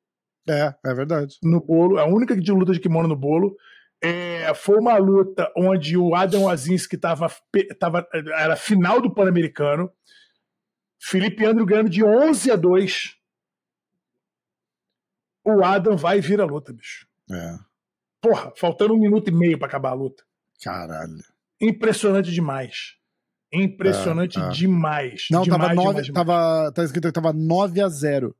É, 0.49 0.75
é 0.85 0.95
verdade. 0.95 1.37
No 1.43 1.61
bolo, 1.61 1.99
é 1.99 2.03
a 2.03 2.07
única 2.07 2.37
de 2.37 2.53
luta 2.53 2.73
de 2.73 2.81
kimono 2.81 3.09
no 3.09 3.17
bolo. 3.17 3.57
É, 4.03 4.53
foi 4.55 4.79
uma 4.79 4.97
luta 4.99 5.51
onde 5.57 5.97
o 5.97 6.15
Adam 6.15 6.45
Wazinski 6.45 6.99
tava, 6.99 7.29
tava, 7.79 8.07
era 8.13 8.57
final 8.57 9.01
do 9.01 9.13
Pan-Americano. 9.13 9.91
Felipe 11.01 11.45
Andrew 11.45 11.67
ganhando 11.67 11.91
de 11.91 12.05
11 12.05 12.51
a 12.51 12.57
2. 12.57 13.17
O 15.45 15.65
Adam 15.65 15.97
vai 15.97 16.21
vir 16.21 16.41
a 16.41 16.45
luta, 16.45 16.73
bicho. 16.73 17.07
É. 17.31 17.57
Porra, 18.21 18.53
faltando 18.57 18.95
um 18.95 18.99
minuto 18.99 19.29
e 19.29 19.33
meio 19.33 19.59
para 19.59 19.69
acabar 19.69 19.91
a 19.91 19.95
luta. 19.95 20.25
Caralho. 20.63 21.23
Impressionante 21.61 22.31
demais. 22.31 22.97
Impressionante 23.53 24.39
é, 24.39 24.43
é. 24.43 24.49
demais. 24.51 25.29
Não, 25.31 25.43
demais, 25.43 25.63
tava, 25.63 25.75
9, 25.75 26.03
demais, 26.03 26.13
tava, 26.13 26.73
tá 26.73 26.83
escrito 26.83 27.07
que 27.07 27.13
tava 27.13 27.33
9 27.33 27.81
a 27.81 27.89
0 27.89 28.37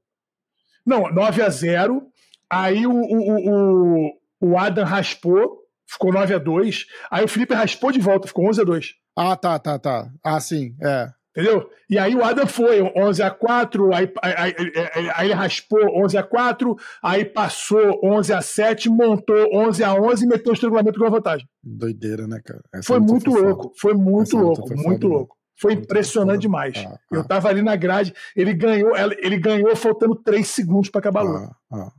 Não, 0.85 1.13
9 1.13 1.43
a 1.43 1.49
0 1.49 2.13
Aí 2.51 2.87
o, 2.87 2.93
o, 2.93 2.95
o, 2.95 4.09
o 4.09 4.21
Adam 4.59 4.85
raspou, 4.85 5.63
ficou 5.89 6.13
9 6.13 6.35
a 6.35 6.39
2 6.39 6.87
Aí 7.11 7.25
o 7.25 7.29
Felipe 7.29 7.55
raspou 7.55 7.93
de 7.93 8.01
volta, 8.01 8.29
ficou 8.29 8.49
11 8.49 8.61
a 8.61 8.65
2 8.65 8.95
Ah, 9.17 9.37
tá, 9.37 9.59
tá, 9.59 9.79
tá. 9.79 10.11
Ah, 10.23 10.41
sim, 10.41 10.75
é. 10.83 11.09
Entendeu? 11.37 11.69
E 11.91 11.99
aí 11.99 12.17
o 12.17 12.25
Adam 12.25 12.47
foi 12.47 12.81
11 12.81 13.23
a 13.23 13.31
4 13.31 13.95
aí, 13.95 14.11
aí, 14.23 14.35
aí, 14.35 15.11
aí, 15.15 15.27
ele 15.27 15.35
raspou 15.35 16.03
11 16.03 16.17
a 16.17 16.23
4 16.23 16.75
aí 17.03 17.27
passou 17.27 18.01
11 18.03 18.33
a 18.33 18.41
7 18.41 18.89
montou 18.89 19.47
11 19.53 19.85
a 19.85 19.95
11 19.95 20.25
e 20.25 20.29
meteu 20.29 20.51
o 20.51 20.55
estrangulamento 20.55 20.99
com 20.99 21.05
a 21.05 21.11
vantagem. 21.11 21.47
Doideira, 21.63 22.27
né, 22.27 22.41
cara? 22.43 22.63
Essa 22.73 22.85
foi 22.85 23.01
muito 23.01 23.31
foi 23.31 23.43
louco, 23.43 23.73
foi 23.79 23.93
muito 23.93 24.29
Essa 24.29 24.39
louco, 24.39 24.67
foi 24.67 24.77
muito 24.77 25.03
foda, 25.03 25.15
louco. 25.15 25.35
Né? 25.35 25.41
Foi 25.61 25.73
impressionante 25.75 26.41
demais. 26.41 26.75
Ah, 26.79 26.99
eu 27.13 27.21
ah. 27.21 27.25
tava 27.25 27.51
ali 27.51 27.61
na 27.61 27.77
grade, 27.77 28.15
ele 28.35 28.55
ganhou, 28.55 28.93
ele 28.97 29.39
ganhou 29.39 29.77
faltando 29.77 30.17
3 30.17 30.47
segundos 30.47 30.89
para 30.89 31.01
acabar 31.01 31.21
a 31.21 31.25
luta. 31.25 31.57
Ah, 31.71 31.93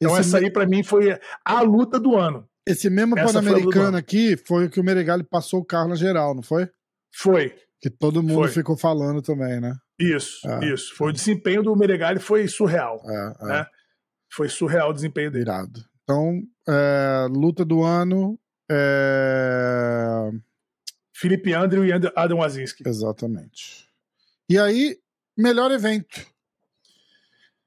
então 0.00 0.16
essa 0.16 0.38
aí 0.38 0.50
para 0.50 0.66
mim 0.66 0.82
foi 0.82 1.18
a 1.44 1.60
luta 1.60 1.98
do 1.98 2.16
ano. 2.16 2.48
Esse 2.66 2.90
mesmo 2.90 3.14
Pan-Americano 3.14 3.96
aqui 3.96 4.36
foi 4.36 4.66
o 4.66 4.70
que 4.70 4.78
o 4.78 4.84
Meregali 4.84 5.24
passou 5.24 5.60
o 5.60 5.64
carro 5.64 5.88
na 5.88 5.94
geral, 5.94 6.34
não 6.34 6.42
foi? 6.42 6.68
Foi. 7.14 7.54
Que 7.80 7.88
todo 7.88 8.22
mundo 8.22 8.42
foi. 8.42 8.48
ficou 8.48 8.76
falando 8.76 9.22
também, 9.22 9.60
né? 9.60 9.74
Isso, 9.98 10.46
é, 10.46 10.72
isso. 10.72 10.94
Foi 10.94 11.10
o 11.10 11.12
desempenho 11.12 11.62
do 11.62 11.74
Meregali 11.74 12.20
foi 12.20 12.46
surreal. 12.46 13.00
É, 13.06 13.32
é. 13.40 13.46
Né? 13.46 13.66
Foi 14.30 14.48
surreal 14.48 14.90
o 14.90 14.92
desempenho 14.92 15.30
dele. 15.30 15.44
Irado. 15.44 15.80
Então, 16.02 16.42
é, 16.68 17.26
luta 17.30 17.64
do 17.64 17.82
ano. 17.82 18.38
É... 18.70 20.30
Felipe 21.14 21.52
Andrew 21.52 21.84
e 21.84 21.90
Adam 22.14 22.38
Wazinski. 22.38 22.86
Exatamente. 22.86 23.88
E 24.48 24.58
aí, 24.58 24.98
melhor 25.36 25.70
evento. 25.70 26.26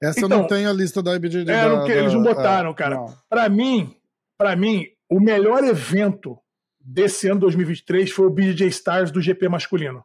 Essa 0.02 0.26
então, 0.26 0.30
não 0.30 0.48
tem 0.48 0.66
a 0.66 0.74
lista 0.74 1.02
da 1.04 1.16
IBJ. 1.16 1.42
É, 1.42 1.46
da, 1.46 1.84
que, 1.86 1.92
eles 1.92 2.14
não 2.14 2.24
botaram, 2.24 2.74
cara. 2.74 3.06
Para 3.30 3.48
mim, 3.50 3.96
para 4.38 4.56
mim, 4.56 4.88
o 5.10 5.20
melhor 5.20 5.64
evento 5.64 6.40
desse 6.80 7.28
ano 7.28 7.42
2023 7.42 8.12
foi 8.12 8.26
o 8.26 8.32
BJ 8.32 8.68
Stars 8.68 9.12
do 9.12 9.22
GP 9.22 9.48
masculino. 9.50 10.04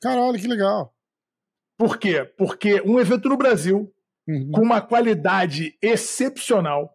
Caralho, 0.00 0.38
que 0.38 0.48
legal. 0.48 0.94
Por 1.76 1.98
quê? 1.98 2.24
Porque 2.38 2.80
um 2.82 2.98
evento 2.98 3.28
no 3.28 3.36
Brasil 3.36 3.92
uhum. 4.26 4.50
com 4.52 4.62
uma 4.62 4.80
qualidade 4.80 5.76
excepcional, 5.82 6.94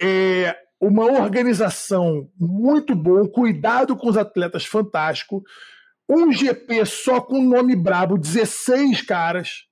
é 0.00 0.56
uma 0.80 1.04
organização 1.04 2.30
muito 2.38 2.94
boa, 2.94 3.28
cuidado 3.28 3.96
com 3.96 4.08
os 4.08 4.16
atletas 4.16 4.64
fantástico, 4.64 5.42
um 6.08 6.32
GP 6.32 6.84
só 6.84 7.20
com 7.20 7.42
nome 7.42 7.74
brabo, 7.74 8.18
16 8.18 9.02
caras, 9.02 9.65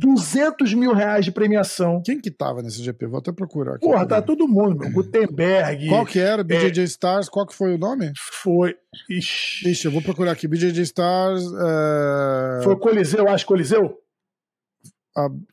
200 0.00 0.72
mil 0.72 0.94
reais 0.94 1.24
de 1.24 1.30
premiação. 1.30 2.00
Quem 2.02 2.18
que 2.18 2.30
tava 2.30 2.62
nesse 2.62 2.82
GP? 2.82 3.06
Vou 3.06 3.18
até 3.18 3.30
procurar 3.30 3.74
aqui. 3.74 3.86
Porra, 3.86 4.06
tá 4.06 4.22
todo 4.22 4.48
mundo, 4.48 4.78
meu. 4.78 4.90
Gutenberg. 4.90 5.88
Qual 5.88 6.06
que 6.06 6.18
era? 6.18 6.42
BJJ 6.42 6.80
é... 6.80 6.84
Stars, 6.84 7.28
qual 7.28 7.46
que 7.46 7.54
foi 7.54 7.74
o 7.74 7.78
nome? 7.78 8.12
Foi. 8.16 8.74
Ixi, 9.10 9.70
Ixi 9.70 9.84
eu 9.84 9.92
vou 9.92 10.00
procurar 10.00 10.32
aqui. 10.32 10.48
BJJ 10.48 10.82
Stars. 10.82 11.42
É... 11.44 12.64
Foi 12.64 12.78
Coliseu, 12.78 13.28
acho 13.28 13.44
Coliseu? 13.44 13.98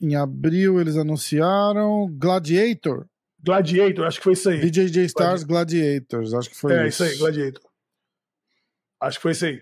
Em 0.01 0.15
abril 0.15 0.79
eles 0.79 0.95
anunciaram 0.95 2.07
Gladiator. 2.17 3.05
Gladiator, 3.43 4.05
acho 4.05 4.19
que 4.19 4.23
foi 4.23 4.33
isso 4.33 4.49
aí. 4.49 4.61
BJJ 4.61 5.05
Stars 5.05 5.43
Gladiators, 5.43 6.33
acho 6.33 6.49
que 6.49 6.57
foi 6.57 6.73
é, 6.73 6.87
isso. 6.87 7.03
É, 7.03 7.07
isso 7.07 7.13
aí, 7.13 7.19
Gladiator. 7.19 7.63
Acho 9.01 9.17
que 9.17 9.21
foi 9.23 9.31
isso 9.31 9.45
aí. 9.45 9.61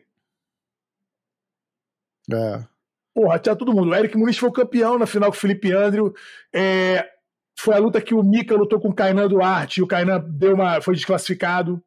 É. 2.32 2.75
Porra, 3.16 3.40
tinha 3.40 3.56
todo 3.56 3.74
mundo. 3.74 3.92
O 3.92 3.96
Eric 3.96 4.18
Muniz 4.18 4.38
foi 4.38 4.50
o 4.50 4.52
campeão 4.52 5.00
na 5.00 5.06
final 5.06 5.32
com 5.32 5.38
o 5.38 5.40
Felipe 5.40 5.72
Andrew. 5.72 6.14
É, 6.54 7.08
foi 7.58 7.74
a 7.74 7.80
luta 7.80 8.02
que 8.02 8.14
o 8.14 8.22
Mika 8.22 8.54
lutou 8.54 8.78
com 8.78 8.90
o 8.90 8.94
Kainan 8.94 9.30
Duarte 9.30 9.80
e 9.80 9.84
o 9.84 9.88
Kainan 9.88 10.20
deu 10.20 10.54
uma, 10.54 10.82
foi 10.82 10.96
desclassificado. 10.96 11.82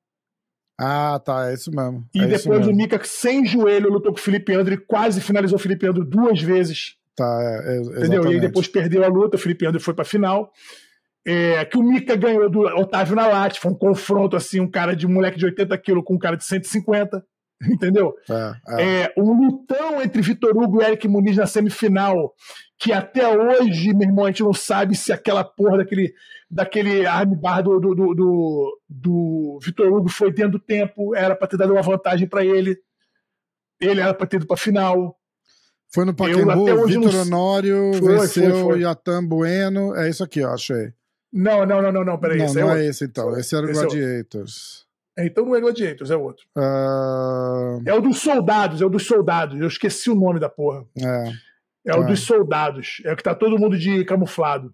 Ah, 0.81 1.21
tá, 1.23 1.51
é 1.51 1.55
isso 1.55 1.71
mesmo. 1.71 2.07
E 2.15 2.23
é 2.23 2.27
depois 2.27 2.67
o 2.67 2.73
Mika, 2.73 2.99
sem 3.05 3.45
joelho, 3.45 3.93
lutou 3.93 4.13
com 4.13 4.19
o 4.19 4.23
Felipe 4.23 4.55
Andrew 4.55 4.79
e 4.79 4.81
quase 4.81 5.21
finalizou 5.21 5.59
o 5.59 5.61
Felipe 5.61 5.87
Andrew 5.87 6.05
duas 6.05 6.41
vezes. 6.41 6.97
Tá, 7.15 7.63
é, 7.67 7.77
é, 7.77 7.81
entendeu? 7.81 8.25
E 8.25 8.35
aí 8.35 8.41
depois 8.41 8.67
perdeu 8.67 9.05
a 9.05 9.09
luta, 9.09 9.37
o 9.37 9.39
Felipe 9.39 9.67
Andrew 9.67 9.83
foi 9.83 9.93
pra 9.93 10.07
final. 10.07 10.51
É, 11.27 11.63
que 11.67 11.77
o 11.77 11.83
Mika 11.83 12.17
ganhou 12.17 12.49
do 12.49 12.61
Otávio 12.61 13.17
Nalate, 13.17 13.61
foi 13.61 13.71
um 13.71 13.75
confronto 13.75 14.35
assim, 14.35 14.61
um 14.61 14.71
cara 14.71 14.97
de 14.97 15.07
um 15.07 15.13
moleque 15.13 15.37
de 15.37 15.45
80 15.45 15.77
quilos 15.77 16.05
com 16.05 16.15
um 16.15 16.19
cara 16.19 16.37
de 16.37 16.45
150. 16.45 17.23
Entendeu? 17.69 18.15
É, 18.31 18.53
é. 18.69 19.01
é, 19.03 19.15
um 19.17 19.33
lutão 19.33 20.01
entre 20.01 20.23
Vitor 20.23 20.57
Hugo 20.57 20.81
e 20.81 20.85
Eric 20.85 21.09
Muniz 21.09 21.37
na 21.37 21.47
semifinal, 21.47 22.35
que 22.79 22.93
até 22.93 23.29
hoje, 23.29 23.93
meu 23.93 24.09
irmão, 24.09 24.25
a 24.25 24.29
gente 24.29 24.45
não 24.45 24.53
sabe 24.53 24.95
se 24.95 25.13
aquela 25.13 25.43
porra 25.43 25.79
daquele, 25.79 26.15
daquele 26.49 27.05
armbar 27.05 27.63
do, 27.65 27.81
do, 27.81 27.95
do, 27.95 28.81
do, 28.89 29.59
Vitor 29.61 29.93
Hugo 29.93 30.09
foi 30.09 30.33
dentro 30.33 30.53
do 30.53 30.61
tempo, 30.61 31.15
era 31.17 31.35
para 31.35 31.49
ter 31.49 31.57
dado 31.57 31.73
uma 31.73 31.83
vantagem 31.83 32.29
para 32.29 32.45
ele. 32.45 32.79
Ele 33.81 34.01
era 34.01 34.15
para 34.15 34.27
ter 34.27 34.37
ido 34.37 34.47
para 34.47 34.57
final. 34.57 35.17
Foi 35.93 36.05
no 36.05 36.15
Pacaembu, 36.15 36.87
Vitor. 36.87 37.15
Honório 37.15 37.93
venceu 37.93 38.65
foi. 38.65 38.83
Yatan 38.83 39.27
Bueno. 39.27 39.95
É 39.97 40.09
isso 40.09 40.23
aqui, 40.23 40.41
eu 40.41 40.51
achei. 40.51 40.93
Não, 41.33 41.65
não, 41.65 41.83
não, 41.83 41.93
não, 41.93 42.05
não, 42.05 42.19
peraí. 42.19 42.39
Não, 42.39 42.47
é 42.47 42.55
não 42.55 42.71
é, 42.73 42.87
esse 42.87 43.05
então. 43.05 43.37
Esse 43.37 43.55
era 43.55 43.67
o 43.67 43.73
Gladiators. 43.73 44.88
É, 45.19 45.27
então 45.27 45.45
não 45.45 45.57
é 45.57 45.61
Gladiators, 45.61 46.13
é 46.13 46.17
outro. 46.17 46.47
Uh... 46.57 47.83
É 47.85 47.93
o 47.93 48.01
dos 48.01 48.19
soldados, 48.19 48.81
é 48.81 48.87
o 48.87 48.89
dos 48.89 49.05
soldados. 49.05 49.61
Eu 49.61 49.67
esqueci 49.67 50.09
o 50.09 50.15
nome 50.15 50.39
da 50.39 50.49
porra. 50.49 50.85
É. 50.97 51.33
É 51.89 51.97
o 51.97 52.05
dos 52.05 52.21
soldados. 52.21 53.03
É 53.05 53.13
o 53.13 53.17
que 53.17 53.23
tá 53.23 53.35
todo 53.35 53.59
mundo 53.59 53.77
de 53.77 54.05
camuflado. 54.05 54.73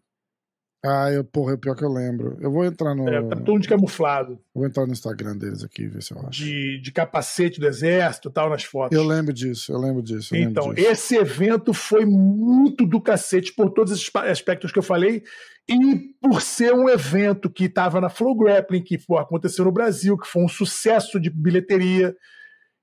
Ah, 0.87 1.11
eu, 1.11 1.25
porra, 1.25 1.55
é 1.55 1.57
pior 1.57 1.75
que 1.75 1.83
eu 1.83 1.91
lembro. 1.91 2.37
Eu 2.43 2.53
vou 2.53 2.63
entrar 2.63 2.95
no. 2.95 3.09
É, 3.09 3.23
tá 3.23 3.37
todo 3.37 3.59
de 3.59 3.67
camuflado. 3.67 4.39
Vou 4.55 4.67
entrar 4.67 4.85
no 4.85 4.93
Instagram 4.93 5.35
deles 5.35 5.65
aqui, 5.65 5.87
ver 5.87 6.03
se 6.03 6.13
eu 6.13 6.19
acho. 6.19 6.45
De, 6.45 6.79
de 6.79 6.93
capacete 6.93 7.59
do 7.59 7.67
exército 7.67 8.31
tal, 8.31 8.51
nas 8.51 8.65
fotos. 8.65 8.95
Eu 8.95 9.03
lembro 9.03 9.33
disso, 9.33 9.73
eu 9.73 9.79
lembro 9.79 10.03
disso. 10.03 10.37
Eu 10.37 10.43
então, 10.43 10.65
lembro 10.65 10.77
disso. 10.77 10.91
esse 10.91 11.17
evento 11.17 11.73
foi 11.73 12.05
muito 12.05 12.85
do 12.85 13.01
cacete 13.01 13.55
por 13.55 13.71
todos 13.71 13.95
esses 13.95 14.11
aspectos 14.15 14.71
que 14.71 14.79
eu 14.79 14.83
falei. 14.83 15.23
E 15.67 15.97
por 16.21 16.43
ser 16.43 16.75
um 16.75 16.87
evento 16.87 17.49
que 17.49 17.65
estava 17.65 17.99
na 17.99 18.11
Flow 18.11 18.37
Grappling, 18.37 18.83
que 18.83 18.99
pô, 18.99 19.17
aconteceu 19.17 19.65
no 19.65 19.73
Brasil, 19.73 20.19
que 20.19 20.29
foi 20.29 20.45
um 20.45 20.49
sucesso 20.49 21.19
de 21.19 21.31
bilheteria. 21.31 22.15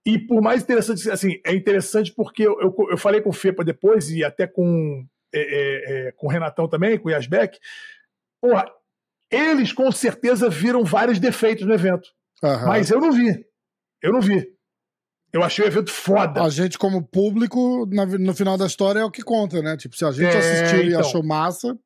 E 0.04 0.18
por 0.18 0.42
mais 0.42 0.64
interessante, 0.64 1.08
assim, 1.12 1.40
é 1.46 1.54
interessante 1.54 2.12
porque 2.12 2.42
eu, 2.42 2.60
eu, 2.60 2.76
eu 2.90 2.98
falei 2.98 3.22
com 3.22 3.30
o 3.30 3.34
FEPA 3.34 3.64
depois, 3.64 4.10
e 4.10 4.24
até 4.24 4.48
com, 4.48 5.06
é, 5.34 5.40
é, 5.40 6.08
é, 6.08 6.12
com 6.14 6.28
o 6.28 6.30
Renatão 6.30 6.68
também, 6.68 6.98
com 6.98 7.08
o 7.08 7.12
Yasbeck, 7.12 7.58
porra, 8.42 8.66
eles 9.30 9.72
com 9.72 9.92
certeza 9.92 10.50
viram 10.50 10.84
vários 10.84 11.20
defeitos 11.20 11.66
no 11.66 11.74
evento. 11.74 12.10
Uhum. 12.44 12.68
Mas 12.68 12.90
eu 12.90 13.00
não 13.00 13.12
vi. 13.12 13.46
Eu 14.02 14.12
não 14.12 14.22
vi. 14.22 14.46
Eu 15.32 15.44
achei 15.44 15.64
o 15.64 15.68
evento 15.68 15.92
foda. 15.92 16.44
A 16.44 16.50
gente, 16.50 16.78
como 16.78 17.02
público, 17.02 17.86
no 17.86 18.34
final 18.34 18.58
da 18.58 18.66
história 18.66 19.00
é 19.00 19.06
o 19.06 19.12
que 19.12 19.22
conta, 19.22 19.62
né? 19.62 19.78
Tipo, 19.78 19.96
se 19.96 20.04
a 20.04 20.12
gente 20.12 20.36
é, 20.36 20.38
assistiu 20.38 20.84
então. 20.84 20.92
e 20.92 20.96
achou 20.96 21.24
massa, 21.24 21.78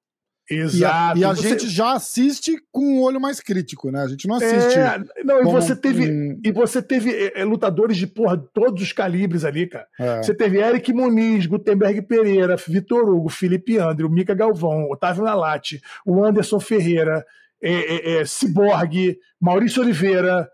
Exato. 0.49 1.17
E 1.17 1.23
a, 1.23 1.27
e 1.27 1.31
a 1.31 1.35
você... 1.35 1.49
gente 1.49 1.67
já 1.67 1.93
assiste 1.93 2.55
com 2.71 2.85
um 2.85 3.01
olho 3.01 3.19
mais 3.19 3.39
crítico, 3.39 3.89
né? 3.89 4.03
A 4.03 4.07
gente 4.07 4.27
não 4.27 4.35
assiste. 4.35 4.77
É, 4.77 5.23
não, 5.23 5.41
e 5.41 5.43
você 5.43 5.75
teve, 5.75 6.11
um... 6.11 6.39
e 6.43 6.51
você 6.51 6.81
teve 6.81 7.11
é, 7.11 7.41
é, 7.41 7.43
lutadores 7.43 7.97
de 7.97 8.05
porra, 8.05 8.37
todos 8.37 8.83
os 8.83 8.91
calibres 8.91 9.43
ali, 9.43 9.65
cara. 9.65 9.87
É. 9.99 10.21
Você 10.21 10.35
teve 10.35 10.59
Eric 10.59 10.93
Muniz, 10.93 11.47
Gutenberg 11.47 12.03
Pereira, 12.03 12.55
Vitor 12.55 13.09
Hugo, 13.09 13.29
Felipe 13.29 13.77
André, 13.79 14.07
Mica 14.07 14.35
Galvão, 14.35 14.87
Otávio 14.91 15.23
Nalate, 15.23 15.81
o 16.05 16.23
Anderson 16.23 16.59
Ferreira, 16.59 17.25
é, 17.61 18.19
é, 18.19 18.25
Ciborgue, 18.25 19.17
Maurício 19.41 19.81
Oliveira. 19.81 20.47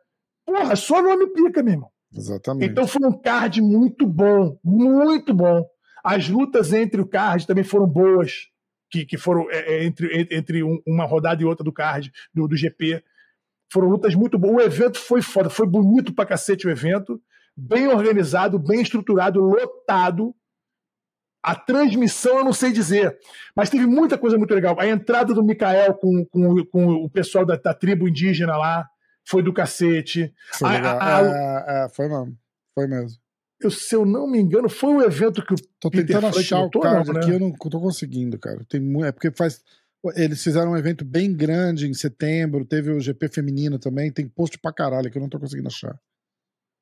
Porra, 0.45 0.75
só 0.77 1.01
nome 1.01 1.27
pica, 1.27 1.61
meu 1.61 1.73
irmão. 1.73 1.89
Exatamente. 2.15 2.71
Então 2.71 2.87
foi 2.87 3.05
um 3.05 3.11
card 3.11 3.61
muito 3.61 4.07
bom, 4.07 4.57
muito 4.63 5.33
bom. 5.33 5.65
As 6.03 6.29
lutas 6.29 6.71
entre 6.71 7.01
o 7.01 7.05
card 7.05 7.45
também 7.45 7.63
foram 7.63 7.87
boas 7.87 8.50
que, 8.91 9.05
que 9.05 9.17
foram 9.17 9.49
é, 9.49 9.77
é 9.77 9.83
entre, 9.85 10.27
entre 10.29 10.63
um, 10.63 10.81
uma 10.85 11.05
rodada 11.05 11.41
e 11.41 11.45
outra 11.45 11.63
do 11.63 11.71
card, 11.71 12.11
do, 12.33 12.47
do 12.47 12.57
GP. 12.57 13.01
Foram 13.71 13.87
lutas 13.87 14.13
muito 14.13 14.37
boas. 14.37 14.55
O 14.55 14.61
evento 14.61 14.99
foi 14.99 15.21
foda, 15.21 15.49
foi 15.49 15.65
bonito 15.65 16.13
pra 16.13 16.25
cacete 16.25 16.67
o 16.67 16.69
evento. 16.69 17.19
Bem 17.55 17.87
organizado, 17.87 18.59
bem 18.59 18.81
estruturado, 18.81 19.39
lotado. 19.39 20.35
A 21.43 21.55
transmissão 21.55 22.37
eu 22.37 22.43
não 22.43 22.53
sei 22.53 22.71
dizer, 22.71 23.17
mas 23.55 23.69
teve 23.69 23.87
muita 23.87 24.17
coisa 24.17 24.37
muito 24.37 24.53
legal. 24.53 24.79
A 24.79 24.87
entrada 24.87 25.33
do 25.33 25.43
Mikael 25.43 25.95
com, 25.95 26.23
com, 26.25 26.63
com 26.65 26.93
o 26.93 27.09
pessoal 27.09 27.45
da, 27.45 27.55
da 27.55 27.73
tribo 27.73 28.07
indígena 28.07 28.55
lá 28.57 28.87
foi 29.25 29.41
do 29.41 29.51
cacete. 29.51 30.31
Foi, 30.53 30.69
a, 30.69 30.91
a, 30.91 31.17
a, 31.17 31.21
é, 31.21 31.85
é, 31.85 31.89
foi 31.89 32.07
mesmo. 32.07 32.37
Foi 32.75 32.87
mesmo 32.87 33.21
eu, 33.65 33.71
se 33.71 33.95
eu 33.95 34.05
não 34.05 34.27
me 34.27 34.39
engano, 34.39 34.69
foi 34.69 34.89
um 34.93 35.01
evento 35.01 35.45
que 35.45 35.53
o 35.53 35.57
Tô 35.79 35.89
Peter 35.89 36.07
tentando 36.07 36.33
Frank 36.33 36.39
achar 36.39 36.59
o 36.61 36.69
card 36.69 37.11
né? 37.11 37.19
aqui, 37.19 37.31
eu 37.31 37.39
não 37.39 37.51
tô 37.51 37.79
conseguindo, 37.79 38.37
cara. 38.37 38.63
Tem, 38.67 38.81
é 39.03 39.11
porque 39.11 39.31
faz. 39.31 39.61
Eles 40.15 40.43
fizeram 40.43 40.71
um 40.71 40.77
evento 40.77 41.05
bem 41.05 41.31
grande 41.31 41.87
em 41.87 41.93
setembro, 41.93 42.65
teve 42.65 42.91
o 42.91 42.99
GP 42.99 43.27
feminino 43.29 43.77
também, 43.77 44.11
tem 44.11 44.27
post 44.27 44.57
pra 44.57 44.73
caralho 44.73 45.11
que 45.11 45.17
eu 45.17 45.21
não 45.21 45.29
tô 45.29 45.39
conseguindo 45.39 45.67
achar. 45.67 45.95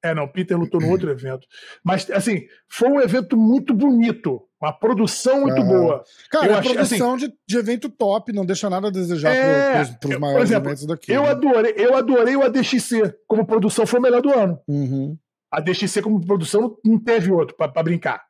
É, 0.01 0.15
não, 0.15 0.27
Peter 0.27 0.57
lutou 0.57 0.79
no 0.79 0.89
outro 0.89 1.11
evento. 1.11 1.45
Mas, 1.83 2.09
assim, 2.11 2.45
foi 2.69 2.87
um 2.87 3.01
evento 3.01 3.35
muito 3.35 3.73
bonito. 3.73 4.41
Uma 4.61 4.71
produção 4.71 5.41
muito 5.41 5.61
boa. 5.63 6.03
Cara, 6.29 6.47
eu 6.47 6.55
é 6.55 6.59
achei, 6.59 6.73
produção 6.73 7.15
assim, 7.15 7.27
de, 7.27 7.33
de, 7.47 7.57
evento 7.57 7.89
top, 7.89 8.31
não 8.31 8.45
deixa 8.45 8.69
nada 8.69 8.87
a 8.87 8.91
desejar 8.91 9.33
é, 9.33 9.75
pros, 9.75 9.95
pros 9.97 10.13
eu, 10.13 10.19
maiores 10.19 10.49
exemplo, 10.49 10.67
eventos 10.69 10.85
daqui. 10.85 11.11
Eu, 11.11 11.23
né? 11.23 11.29
adorei, 11.29 11.73
eu 11.75 11.95
adorei 11.95 12.35
o 12.37 12.43
ADXC 12.43 13.15
como 13.27 13.45
produção, 13.45 13.85
foi 13.85 13.99
o 13.99 14.03
melhor 14.03 14.21
do 14.21 14.33
ano. 14.33 14.61
Uhum 14.67 15.17
a 15.51 15.59
DXC 15.59 16.01
como 16.01 16.25
produção 16.25 16.77
não 16.83 16.99
teve 16.99 17.31
outro 17.31 17.55
para 17.55 17.83
brincar, 17.83 18.23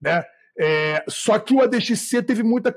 né? 0.00 0.24
É, 0.58 1.04
só 1.08 1.38
que 1.38 1.54
o 1.54 1.62
ADXC 1.62 2.22
teve 2.22 2.42
muita 2.42 2.76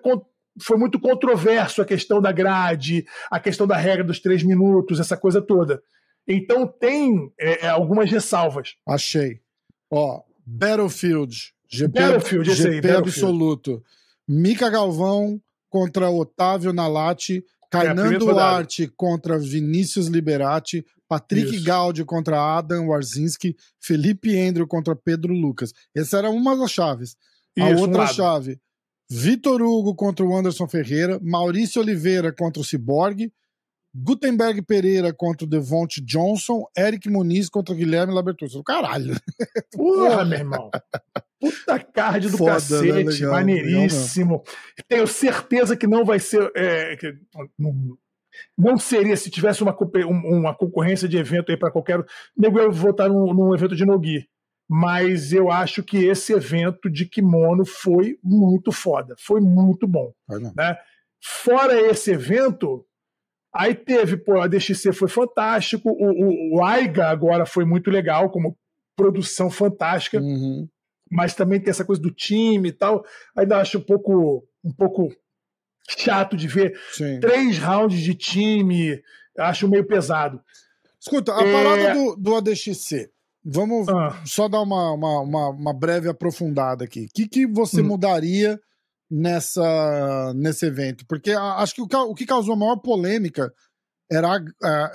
foi 0.61 0.77
muito 0.77 0.99
controverso 0.99 1.81
a 1.81 1.85
questão 1.85 2.21
da 2.21 2.31
grade, 2.31 3.05
a 3.29 3.39
questão 3.39 3.65
da 3.65 3.75
regra 3.75 4.03
dos 4.03 4.19
três 4.19 4.43
minutos, 4.43 4.99
essa 4.99 5.17
coisa 5.17 5.41
toda. 5.41 5.81
Então 6.27 6.67
tem 6.67 7.31
é, 7.39 7.65
é 7.65 7.69
algumas 7.69 8.09
ressalvas. 8.09 8.75
Achei. 8.87 9.41
Ó, 9.91 10.21
Battlefield, 10.45 11.53
GP, 11.67 11.99
Battlefield, 11.99 12.53
GP 12.53 12.69
aí, 12.69 12.81
Battlefield. 12.81 13.09
absoluto. 13.09 13.83
Mica 14.27 14.69
Galvão 14.69 15.41
contra 15.69 16.09
Otávio 16.09 16.71
Nalate, 16.71 17.43
Kainan 17.73 18.13
é, 18.13 18.17
Duarte 18.19 18.87
contra 18.95 19.39
Vinícius 19.39 20.05
Liberati, 20.05 20.85
Patrick 21.07 21.55
Isso. 21.55 21.65
Gaudi 21.65 22.05
contra 22.05 22.57
Adam 22.57 22.89
Warzinski, 22.89 23.55
Felipe 23.79 24.37
Andrew 24.39 24.67
contra 24.67 24.95
Pedro 24.95 25.33
Lucas. 25.33 25.73
Essa 25.95 26.19
era 26.19 26.29
uma 26.29 26.55
das 26.55 26.71
chaves. 26.71 27.17
A 27.57 27.71
Isso, 27.71 27.81
outra 27.81 28.03
um 28.03 28.07
chave, 28.07 28.59
Vitor 29.09 29.61
Hugo 29.61 29.95
contra 29.95 30.23
o 30.23 30.35
Anderson 30.35 30.67
Ferreira, 30.67 31.19
Maurício 31.21 31.81
Oliveira 31.81 32.31
contra 32.31 32.61
o 32.61 32.65
Cyborg, 32.65 33.31
Gutenberg 33.95 34.61
Pereira 34.63 35.11
contra 35.13 35.45
o 35.45 35.49
Devonte 35.49 35.99
Johnson, 36.01 36.65
Eric 36.77 37.09
Muniz 37.09 37.49
contra 37.49 37.73
o 37.73 37.77
Guilherme 37.77 38.13
Labertoso. 38.13 38.63
Caralho. 38.63 39.15
Porra, 39.71 40.25
meu 40.25 40.39
irmão. 40.39 40.71
Puta 41.43 41.79
card 41.79 42.29
do 42.29 42.37
Foda, 42.37 42.51
né? 42.51 42.55
cacete, 42.55 42.91
né? 42.91 43.03
legal, 43.03 43.31
maneiríssimo. 43.31 44.31
Legal 44.35 44.85
Tenho 44.87 45.07
certeza 45.07 45.75
que 45.75 45.85
não 45.85 46.05
vai 46.05 46.19
ser. 46.19 46.49
É, 46.55 46.95
que, 46.95 47.13
não, 47.59 47.97
não 48.57 48.77
seria 48.77 49.17
se 49.17 49.29
tivesse 49.29 49.61
uma, 49.61 49.75
uma 50.05 50.55
concorrência 50.55 51.07
de 51.07 51.17
evento 51.17 51.51
aí 51.51 51.57
para 51.57 51.71
qualquer. 51.71 52.03
Nego 52.37 52.59
ia 52.59 52.69
votar 52.69 53.09
num, 53.09 53.33
num 53.33 53.53
evento 53.53 53.75
de 53.75 53.85
Nogi. 53.85 54.25
Mas 54.69 55.33
eu 55.33 55.51
acho 55.51 55.83
que 55.83 55.97
esse 55.97 56.31
evento 56.31 56.89
de 56.89 57.05
kimono 57.05 57.65
foi 57.65 58.17
muito 58.23 58.71
foda. 58.71 59.13
Foi 59.19 59.41
muito 59.41 59.85
bom. 59.85 60.13
né? 60.55 60.77
Fora 61.21 61.79
esse 61.79 62.11
evento, 62.11 62.85
Aí 63.53 63.75
teve, 63.75 64.17
pô, 64.17 64.41
a 64.41 64.47
DXC 64.47 64.91
foi 64.93 65.07
fantástico, 65.07 65.87
o, 65.87 66.55
o, 66.55 66.57
o 66.57 66.63
Aiga 66.65 67.09
agora 67.09 67.45
foi 67.45 67.63
muito 67.63 67.91
legal, 67.91 68.31
como 68.31 68.57
produção 68.95 69.49
fantástica, 69.49 70.19
uhum. 70.19 70.67
Mas 71.13 71.35
também 71.35 71.59
tem 71.59 71.69
essa 71.69 71.85
coisa 71.85 72.01
do 72.01 72.09
time 72.09 72.69
e 72.69 72.71
tal. 72.71 73.05
Ainda 73.35 73.59
acho 73.59 73.77
um 73.77 73.81
pouco, 73.81 74.43
um 74.63 74.71
pouco 74.71 75.15
chato 75.87 76.35
de 76.35 76.47
ver 76.47 76.77
Sim. 76.91 77.19
três 77.19 77.59
rounds 77.59 78.01
de 78.01 78.15
time, 78.15 79.01
acho 79.37 79.67
meio 79.67 79.85
pesado. 79.85 80.41
Escuta, 80.99 81.33
a 81.33 81.43
é... 81.43 81.51
parada 81.51 81.93
do, 81.93 82.15
do 82.15 82.35
ADXC, 82.35 83.11
vamos 83.45 83.87
ah. 83.89 84.21
só 84.25 84.49
dar 84.49 84.61
uma, 84.61 84.91
uma, 84.93 85.21
uma, 85.21 85.49
uma, 85.49 85.73
breve 85.73 86.09
aprofundada 86.09 86.85
aqui. 86.85 87.05
O 87.05 87.09
que, 87.13 87.27
que 87.27 87.45
você 87.45 87.81
hum. 87.81 87.85
mudaria 87.85 88.59
nessa 89.11 90.33
nesse 90.35 90.65
evento, 90.65 91.05
porque 91.05 91.31
acho 91.31 91.75
que 91.75 91.81
o, 91.81 91.87
o 92.09 92.15
que 92.15 92.25
causou 92.25 92.55
a 92.55 92.57
maior 92.57 92.77
polêmica 92.77 93.53
era, 94.11 94.43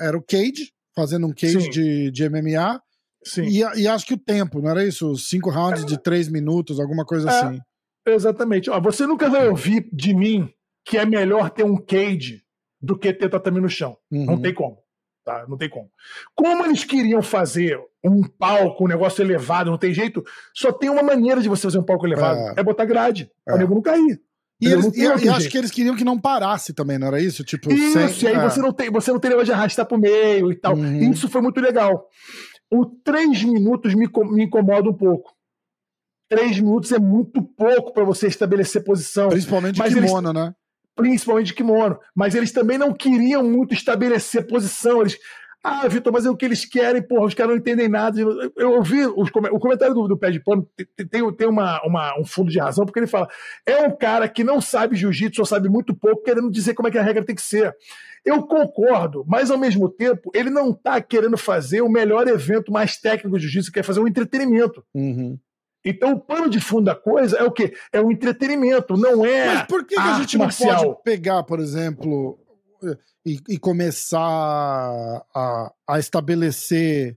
era 0.00 0.18
o 0.18 0.22
Cage, 0.22 0.72
fazendo 0.96 1.28
um 1.28 1.32
cage 1.32 1.70
de, 1.70 2.10
de 2.10 2.28
MMA, 2.28 2.82
Sim. 3.24 3.44
E, 3.44 3.82
e, 3.82 3.88
acho 3.88 4.06
que 4.06 4.14
o 4.14 4.18
tempo, 4.18 4.60
não 4.60 4.70
era 4.70 4.84
isso? 4.84 5.16
Cinco 5.16 5.50
rounds 5.50 5.82
é. 5.82 5.86
de 5.86 6.02
três 6.02 6.28
minutos, 6.28 6.78
alguma 6.78 7.04
coisa 7.04 7.28
é. 7.28 7.32
assim. 7.32 7.60
Exatamente. 8.06 8.70
Ó, 8.70 8.80
você 8.80 9.06
nunca 9.06 9.28
vai 9.28 9.48
ouvir 9.48 9.88
de 9.92 10.14
mim 10.14 10.48
que 10.84 10.96
é 10.96 11.04
melhor 11.04 11.50
ter 11.50 11.64
um 11.64 11.76
cage 11.76 12.42
do 12.80 12.98
que 12.98 13.12
ter 13.12 13.28
tatame 13.28 13.60
no 13.60 13.68
chão. 13.68 13.96
Uhum. 14.10 14.24
Não 14.24 14.40
tem 14.40 14.54
como. 14.54 14.78
Tá? 15.24 15.44
Não 15.46 15.58
tem 15.58 15.68
como. 15.68 15.90
Como 16.34 16.64
eles 16.64 16.84
queriam 16.84 17.20
fazer 17.20 17.78
um 18.02 18.22
palco, 18.22 18.84
um 18.84 18.88
negócio 18.88 19.22
elevado, 19.22 19.70
não 19.70 19.76
tem 19.76 19.92
jeito, 19.92 20.24
só 20.54 20.72
tem 20.72 20.88
uma 20.88 21.02
maneira 21.02 21.42
de 21.42 21.48
você 21.48 21.62
fazer 21.64 21.78
um 21.78 21.84
palco 21.84 22.06
elevado. 22.06 22.38
É, 22.38 22.60
é 22.60 22.62
botar 22.62 22.86
grade. 22.86 23.30
É. 23.46 23.52
O 23.52 23.58
nego 23.58 23.74
não 23.74 23.82
cair. 23.82 24.20
E, 24.60 24.66
eles, 24.66 24.86
e, 24.96 25.02
e 25.02 25.28
acho 25.28 25.48
que 25.48 25.58
eles 25.58 25.70
queriam 25.70 25.94
que 25.94 26.02
não 26.02 26.18
parasse 26.18 26.72
também, 26.72 26.98
não 26.98 27.06
era 27.06 27.20
isso? 27.20 27.44
Tipo, 27.44 27.72
isso, 27.72 28.08
sem, 28.08 28.24
e 28.24 28.32
aí 28.32 28.34
é. 28.36 28.42
você 28.42 28.60
não 28.60 28.72
tem, 28.72 28.90
você 28.90 29.12
não 29.12 29.20
tem 29.20 29.28
negócio 29.30 29.46
de 29.46 29.52
arrastar 29.52 29.86
pro 29.86 29.98
meio 29.98 30.50
e 30.50 30.56
tal. 30.56 30.74
Uhum. 30.74 31.12
Isso 31.12 31.28
foi 31.28 31.40
muito 31.40 31.60
legal. 31.60 32.08
O 32.70 32.84
três 32.86 33.42
minutos 33.42 33.94
me, 33.94 34.08
me 34.30 34.44
incomoda 34.44 34.88
um 34.90 34.94
pouco. 34.94 35.34
Três 36.28 36.60
minutos 36.60 36.92
é 36.92 36.98
muito 36.98 37.42
pouco 37.42 37.92
para 37.92 38.04
você 38.04 38.26
estabelecer 38.26 38.84
posição. 38.84 39.30
Principalmente 39.30 39.82
de 39.82 39.94
kimono, 39.94 40.30
eles, 40.30 40.42
né? 40.42 40.54
Principalmente 40.94 41.46
de 41.46 41.54
kimono. 41.54 41.98
Mas 42.14 42.34
eles 42.34 42.52
também 42.52 42.76
não 42.76 42.92
queriam 42.92 43.42
muito 43.42 43.72
estabelecer 43.72 44.46
posição. 44.46 45.00
Eles, 45.00 45.18
ah, 45.62 45.88
Vitor, 45.88 46.12
mas 46.12 46.24
é 46.24 46.30
o 46.30 46.36
que 46.36 46.44
eles 46.44 46.64
querem, 46.64 47.02
porra, 47.02 47.26
os 47.26 47.34
caras 47.34 47.50
não 47.50 47.58
entendem 47.58 47.88
nada. 47.88 48.20
Eu 48.56 48.72
ouvi 48.74 49.04
os, 49.04 49.28
o 49.28 49.58
comentário 49.58 49.92
do, 49.92 50.06
do 50.06 50.16
Pé 50.16 50.30
de 50.30 50.40
Pano, 50.40 50.68
tem, 51.10 51.32
tem, 51.32 51.48
uma, 51.48 51.82
uma, 51.84 52.18
um 52.18 52.24
fundo 52.24 52.50
de 52.50 52.60
razão, 52.60 52.86
porque 52.86 53.00
ele 53.00 53.08
fala: 53.08 53.28
é 53.66 53.82
um 53.82 53.96
cara 53.96 54.28
que 54.28 54.44
não 54.44 54.60
sabe 54.60 54.96
jiu-jitsu, 54.96 55.42
ou 55.42 55.46
sabe 55.46 55.68
muito 55.68 55.94
pouco, 55.94 56.22
querendo 56.22 56.50
dizer 56.50 56.74
como 56.74 56.88
é 56.88 56.90
que 56.90 56.98
a 56.98 57.02
regra 57.02 57.24
tem 57.24 57.34
que 57.34 57.42
ser. 57.42 57.74
Eu 58.24 58.46
concordo, 58.46 59.24
mas 59.26 59.50
ao 59.50 59.58
mesmo 59.58 59.88
tempo, 59.88 60.30
ele 60.34 60.50
não 60.50 60.70
está 60.70 61.00
querendo 61.00 61.36
fazer 61.36 61.80
o 61.80 61.88
melhor 61.88 62.28
evento 62.28 62.70
mais 62.70 62.96
técnico 62.96 63.36
de 63.36 63.44
jiu-jitsu, 63.44 63.72
quer 63.72 63.82
fazer 63.82 64.00
um 64.00 64.08
entretenimento. 64.08 64.84
Uhum. 64.94 65.38
Então, 65.84 66.12
o 66.12 66.20
pano 66.20 66.50
de 66.50 66.60
fundo 66.60 66.84
da 66.84 66.94
coisa 66.94 67.36
é 67.36 67.44
o 67.44 67.50
quê? 67.50 67.72
É 67.92 68.00
um 68.00 68.12
entretenimento, 68.12 68.96
não 68.96 69.24
é. 69.24 69.54
Mas 69.54 69.66
por 69.66 69.84
que, 69.84 69.94
que 69.94 70.00
a 70.00 70.18
gente 70.18 70.36
não 70.36 70.48
pode 70.48 71.02
pegar, 71.02 71.42
por 71.44 71.60
exemplo, 71.60 72.38
e, 73.24 73.40
e 73.48 73.58
começar 73.58 74.20
a, 74.20 75.72
a, 75.86 75.98
estabelecer 75.98 77.16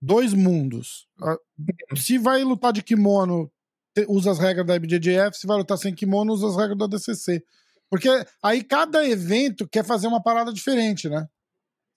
dois 0.00 0.32
mundos. 0.32 1.06
Se 1.96 2.18
vai 2.18 2.42
lutar 2.42 2.72
de 2.72 2.82
kimono, 2.82 3.50
usa 4.08 4.30
as 4.30 4.38
regras 4.38 4.66
da 4.66 4.76
IBJJF, 4.76 5.36
se 5.36 5.46
vai 5.46 5.58
lutar 5.58 5.78
sem 5.78 5.94
kimono, 5.94 6.32
usa 6.32 6.48
as 6.48 6.56
regras 6.56 6.78
da 6.78 6.86
DCC. 6.86 7.44
Porque 7.90 8.08
aí 8.42 8.62
cada 8.62 9.04
evento 9.06 9.68
quer 9.68 9.84
fazer 9.84 10.06
uma 10.06 10.22
parada 10.22 10.52
diferente, 10.52 11.08
né? 11.08 11.26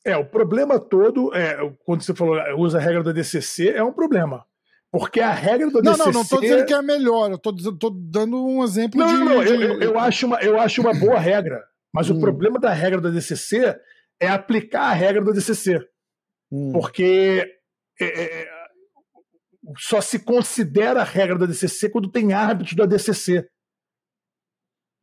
É, 0.06 0.18
o 0.18 0.26
problema 0.26 0.80
todo, 0.80 1.34
é, 1.34 1.58
quando 1.86 2.02
você 2.02 2.14
falou 2.14 2.38
usa 2.58 2.78
a 2.78 2.82
regra 2.82 3.04
da 3.04 3.12
DCC, 3.12 3.70
é 3.70 3.84
um 3.84 3.94
problema. 3.94 4.46
Porque 4.92 5.22
a 5.22 5.32
regra 5.32 5.68
não, 5.68 5.82
DCC... 5.82 5.98
Não, 5.98 6.06
não, 6.06 6.12
não 6.12 6.26
tô 6.26 6.42
dizendo 6.42 6.66
que 6.66 6.74
é 6.74 6.82
melhor, 6.82 7.32
eu 7.32 7.38
tô, 7.38 7.54
tô 7.54 7.90
dando 7.90 8.46
um 8.46 8.64
exemplo 8.64 9.00
não, 9.00 9.08
de... 9.08 9.14
Não, 9.14 9.26
não, 9.26 9.44
de... 9.44 9.50
Eu, 9.50 9.82
eu, 9.82 10.00
acho 10.00 10.26
uma, 10.26 10.42
eu 10.42 10.60
acho 10.60 10.82
uma 10.82 10.94
boa 10.94 11.20
regra. 11.20 11.64
Mas 11.94 12.10
hum. 12.10 12.18
o 12.18 12.20
problema 12.20 12.60
da 12.60 12.74
regra 12.74 13.00
da 13.00 13.10
DCC 13.10 13.80
é 14.20 14.28
aplicar 14.28 14.90
a 14.90 14.94
regra 14.94 15.24
da 15.24 15.32
DCC. 15.32 15.80
Hum. 16.52 16.72
Porque 16.74 17.48
é, 18.00 18.06
é, 18.06 18.50
só 19.78 20.02
se 20.02 20.20
considera 20.20 21.02
a 21.02 21.06
regra 21.06 21.38
da 21.38 21.46
DCC 21.46 21.90
quando 21.90 22.10
tem 22.10 22.34
árbitros 22.34 22.76
da 22.76 22.86
DCC. 22.86 23.48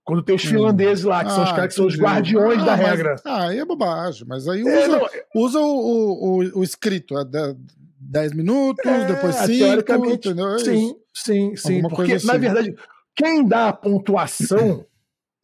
Quando 0.05 0.25
tem 0.25 0.35
os 0.35 0.45
hum. 0.45 0.49
finlandeses 0.49 1.05
lá, 1.05 1.21
que 1.23 1.31
ah, 1.31 1.35
são 1.35 1.45
os 1.45 1.51
ah, 1.51 1.55
caras 1.55 1.69
que 1.69 1.75
são 1.75 1.87
os 1.87 1.97
guardiões 1.97 2.63
ah, 2.63 2.65
da 2.65 2.77
mas, 2.77 2.87
regra. 2.87 3.17
Ah, 3.25 3.49
aí 3.49 3.59
é 3.59 3.65
bobagem. 3.65 4.27
Mas 4.27 4.49
aí 4.49 4.61
é, 4.61 4.89
usa, 4.89 4.97
é, 4.97 5.25
usa 5.35 5.61
o, 5.61 5.65
o, 5.65 6.59
o, 6.59 6.65
escrito. 6.65 7.17
É 7.17 7.25
10 8.01 8.33
minutos, 8.33 8.85
é, 8.85 9.05
depois 9.05 9.37
5. 9.37 10.11
Entendeu? 10.11 10.59
Sim, 10.59 10.97
sim, 11.15 11.55
sim. 11.55 11.83
Porque, 11.83 12.15
assim. 12.15 12.27
na 12.27 12.37
verdade, 12.37 12.75
quem 13.15 13.47
dá 13.47 13.69
a 13.69 13.73
pontuação 13.73 14.85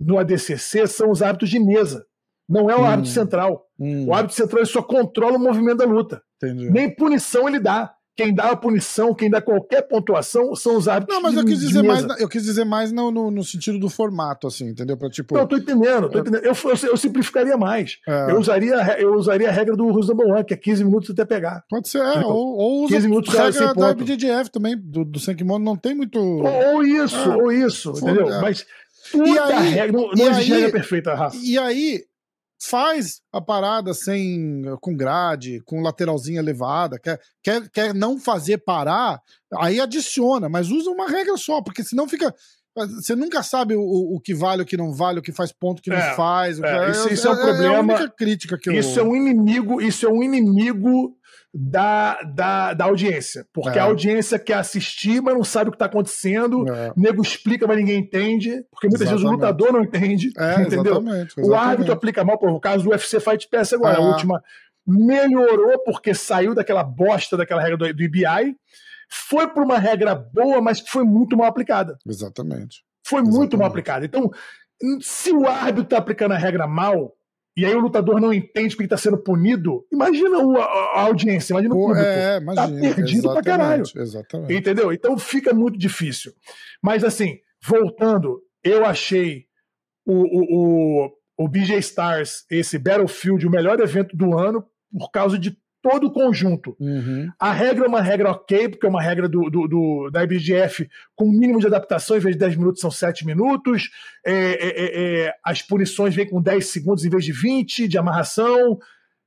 no 0.01 0.19
ADCC 0.19 0.87
são 0.87 1.11
os 1.11 1.23
árbitros 1.23 1.51
de 1.51 1.59
mesa. 1.59 2.05
Não 2.49 2.71
é 2.71 2.77
o 2.77 2.81
hum. 2.81 2.85
árbitro 2.85 3.11
central. 3.11 3.67
Hum. 3.79 4.07
O 4.07 4.15
árbitro 4.15 4.37
central 4.37 4.65
só 4.67 4.83
controla 4.83 5.37
o 5.37 5.41
movimento 5.41 5.79
da 5.79 5.85
luta. 5.85 6.23
Entendi. 6.37 6.71
Nem 6.71 6.95
punição 6.95 7.49
ele 7.49 7.59
dá. 7.59 7.93
Quem 8.17 8.35
dá 8.35 8.51
a 8.53 8.57
punição, 8.57 9.15
quem 9.15 9.29
dá 9.29 9.43
qualquer 9.43 9.83
pontuação 9.83 10.55
são 10.55 10.79
os 10.79 10.89
árbitros. 10.89 11.15
Não, 11.15 11.23
mas 11.23 11.37
eu 11.37 11.45
quis 11.45 11.61
dizer 11.61 11.83
mais, 11.83 12.03
eu 12.19 12.27
quis 12.27 12.45
dizer 12.45 12.65
mais 12.65 12.91
no, 12.91 13.11
no, 13.11 13.31
no, 13.31 13.45
sentido 13.45 13.79
do 13.79 13.91
formato, 13.91 14.47
assim, 14.47 14.71
entendeu? 14.71 14.97
Pra, 14.97 15.11
tipo... 15.11 15.37
Não, 15.37 15.47
tô 15.47 15.59
entendendo, 15.59 16.09
tô 16.09 16.17
é. 16.17 16.21
entendendo. 16.23 16.43
Eu, 16.43 16.55
eu, 16.55 16.89
eu 16.89 16.97
simplificaria 16.97 17.59
mais. 17.59 17.99
É. 18.09 18.31
Eu, 18.31 18.39
usaria, 18.39 18.99
eu 18.99 19.13
usaria 19.13 19.51
a 19.51 19.53
regra 19.53 19.77
do 19.77 19.91
Russo 19.91 20.17
One, 20.17 20.45
que 20.45 20.55
é 20.55 20.57
15 20.57 20.85
minutos 20.85 21.11
até 21.11 21.27
pegar. 21.27 21.63
Pode 21.69 21.91
ser, 21.91 21.99
é, 21.99 22.21
ou, 22.25 22.57
ou 22.57 22.85
usa 22.85 22.95
15 22.95 23.09
minutos 23.09 23.37
a 23.37 23.45
regra 23.45 23.75
da 23.75 23.93
BDDF 23.93 24.51
também, 24.51 24.79
do, 24.79 25.05
do 25.05 25.21
não 25.61 25.77
tem 25.77 25.95
muito. 25.95 26.19
Ou, 26.19 26.75
ou 26.75 26.83
isso, 26.83 27.31
é. 27.31 27.37
ou 27.37 27.53
isso, 27.53 27.91
entendeu? 27.91 28.33
É. 28.33 28.41
Mas 29.15 29.29
e 29.29 29.39
aí, 29.39 29.69
regra, 29.71 29.93
não, 30.01 30.11
não 30.13 30.31
existe 30.31 30.53
aí, 30.53 30.61
regra 30.61 30.73
perfeita, 30.73 31.15
Rafa. 31.15 31.37
E 31.37 31.59
aí, 31.59 32.05
faz 32.61 33.21
a 33.33 33.41
parada 33.41 33.93
sem 33.93 34.63
com 34.81 34.95
grade, 34.95 35.61
com 35.65 35.83
lateralzinha 35.83 36.41
elevada, 36.41 36.99
quer, 36.99 37.21
quer, 37.43 37.69
quer 37.71 37.95
não 37.95 38.19
fazer 38.19 38.59
parar, 38.59 39.21
aí 39.59 39.81
adiciona, 39.81 40.49
mas 40.49 40.71
usa 40.71 40.91
uma 40.91 41.09
regra 41.09 41.37
só, 41.37 41.63
porque 41.63 41.85
senão 41.85 42.09
fica. 42.09 42.35
Você 43.01 43.17
nunca 43.17 43.43
sabe 43.43 43.75
o, 43.75 43.81
o 43.81 44.21
que 44.21 44.35
vale, 44.35 44.61
o 44.61 44.67
que 44.67 44.77
não 44.77 44.93
vale, 44.93 45.19
o 45.19 45.23
que 45.23 45.33
faz 45.33 45.51
ponto, 45.51 45.79
o 45.79 45.83
que 45.83 45.91
é, 45.91 45.97
não 45.97 46.15
faz. 46.15 46.61
É, 46.61 46.91
isso, 46.91 47.11
isso 47.11 47.27
é, 47.27 47.31
é, 47.31 47.33
um 47.33 47.37
problema. 47.37 47.75
É 47.75 47.77
a 47.77 47.81
única 47.81 48.09
crítica 48.11 48.59
que 48.59 48.69
eu... 48.69 48.75
Isso 48.75 49.01
é 49.01 49.03
um 49.03 49.17
inimigo, 49.17 49.81
isso 49.81 50.05
é 50.05 50.11
um 50.11 50.23
inimigo 50.23 51.16
da, 51.59 52.21
da, 52.23 52.75
da 52.75 52.85
audiência. 52.85 53.47
Porque 53.53 53.79
é. 53.79 53.81
a 53.81 53.85
audiência 53.85 54.39
quer 54.39 54.55
assistir, 54.55 55.23
mas 55.23 55.35
não 55.35 55.43
sabe 55.43 55.69
o 55.69 55.73
que 55.73 55.77
está 55.77 55.87
acontecendo. 55.87 56.69
É. 56.69 56.93
O 56.95 57.01
nego 57.01 57.23
explica, 57.23 57.67
mas 57.67 57.79
ninguém 57.79 57.99
entende. 57.99 58.63
Porque 58.71 58.89
muitas 58.89 59.09
exatamente. 59.09 59.23
vezes 59.23 59.25
o 59.25 59.31
lutador 59.31 59.73
não 59.73 59.83
entende. 59.83 60.31
É, 60.37 60.61
entendeu? 60.61 60.93
Exatamente, 60.93 61.33
exatamente. 61.33 61.51
O 61.51 61.55
árbitro 61.55 61.93
aplica 61.95 62.25
mal. 62.25 62.39
Por 62.39 62.51
o 62.51 62.61
caso 62.61 62.85
do 62.85 62.91
UFC 62.91 63.19
Fight 63.21 63.49
Pass 63.49 63.73
agora, 63.73 63.99
a 63.99 64.03
é. 64.03 64.07
última 64.07 64.43
melhorou 64.87 65.83
porque 65.83 66.15
saiu 66.15 66.55
daquela 66.55 66.85
bosta 66.85 67.37
daquela 67.37 67.63
regra 67.63 67.79
do, 67.79 67.95
do 67.95 68.03
IBI. 68.03 68.55
Foi 69.09 69.49
para 69.49 69.65
uma 69.65 69.79
regra 69.79 70.15
boa, 70.15 70.61
mas 70.61 70.81
que 70.81 70.91
foi 70.91 71.05
muito 71.05 71.37
mal 71.37 71.47
aplicada. 71.47 71.97
Exatamente. 72.07 72.85
Foi 73.07 73.23
muito 73.23 73.57
mal 73.57 73.69
aplicada. 73.69 74.05
Então, 74.05 74.31
se 75.01 75.33
o 75.33 75.47
árbitro 75.47 75.85
está 75.85 75.99
aplicando 75.99 76.33
a 76.33 76.39
regra 76.39 76.67
mal, 76.67 77.15
e 77.57 77.65
aí 77.65 77.75
o 77.75 77.81
lutador 77.81 78.21
não 78.21 78.35
entende 78.35 78.77
porque 78.77 78.85
está 78.85 78.99
sendo 78.99 79.17
punido, 79.17 79.87
imagina 79.91 80.39
a, 80.39 80.63
a 80.63 81.01
audiência, 81.03 81.55
imagina 81.55 81.75
Pô, 81.75 81.81
o 81.81 81.87
público. 81.87 82.07
É, 82.07 82.41
tá 82.55 82.69
perdido 82.69 83.33
pra 83.33 83.43
caralho. 83.43 83.85
Exatamente. 83.97 84.55
Entendeu? 84.55 84.93
Então 84.93 85.17
fica 85.17 85.55
muito 85.55 85.79
difícil. 85.79 86.33
Mas 86.83 87.03
assim, 87.03 87.39
voltando, 87.65 88.43
eu 88.63 88.85
achei 88.85 89.47
o, 90.05 90.13
o, 90.13 91.07
o, 91.07 91.45
o 91.45 91.49
BJ 91.49 91.79
Stars, 91.79 92.45
esse 92.51 92.79
Battlefield, 92.79 93.47
o 93.47 93.51
melhor 93.51 93.81
evento 93.81 94.15
do 94.15 94.39
ano, 94.39 94.63
por 94.93 95.11
causa 95.11 95.39
de 95.39 95.57
todo 95.89 96.09
o 96.09 96.11
conjunto. 96.11 96.77
Uhum. 96.81 97.31
A 97.39 97.53
regra 97.53 97.85
é 97.85 97.89
uma 97.89 98.03
regra 98.03 98.33
ok, 98.33 98.71
porque 98.71 98.87
é 98.87 98.89
uma 98.89 99.01
regra 99.01 99.29
do, 99.29 99.49
do, 99.49 99.69
do 99.69 100.11
da 100.11 100.25
IBGF 100.25 100.89
com 101.15 101.31
mínimo 101.31 101.61
de 101.61 101.69
adaptação, 101.69 102.17
em 102.17 102.21
vez 102.21 102.35
de 102.35 102.41
10 102.41 102.57
minutos 102.57 102.81
são 102.81 102.91
7 102.91 103.25
minutos. 103.25 103.89
É, 104.25 104.33
é, 104.33 104.69
é, 104.69 105.27
é, 105.27 105.35
as 105.45 105.63
punições 105.63 106.13
vêm 106.13 106.29
com 106.29 106.43
10 106.43 106.67
segundos 106.67 107.05
em 107.05 107.09
vez 107.09 107.25
de 107.25 107.31
20 107.31 107.87
de 107.87 107.97
amarração. 107.97 108.81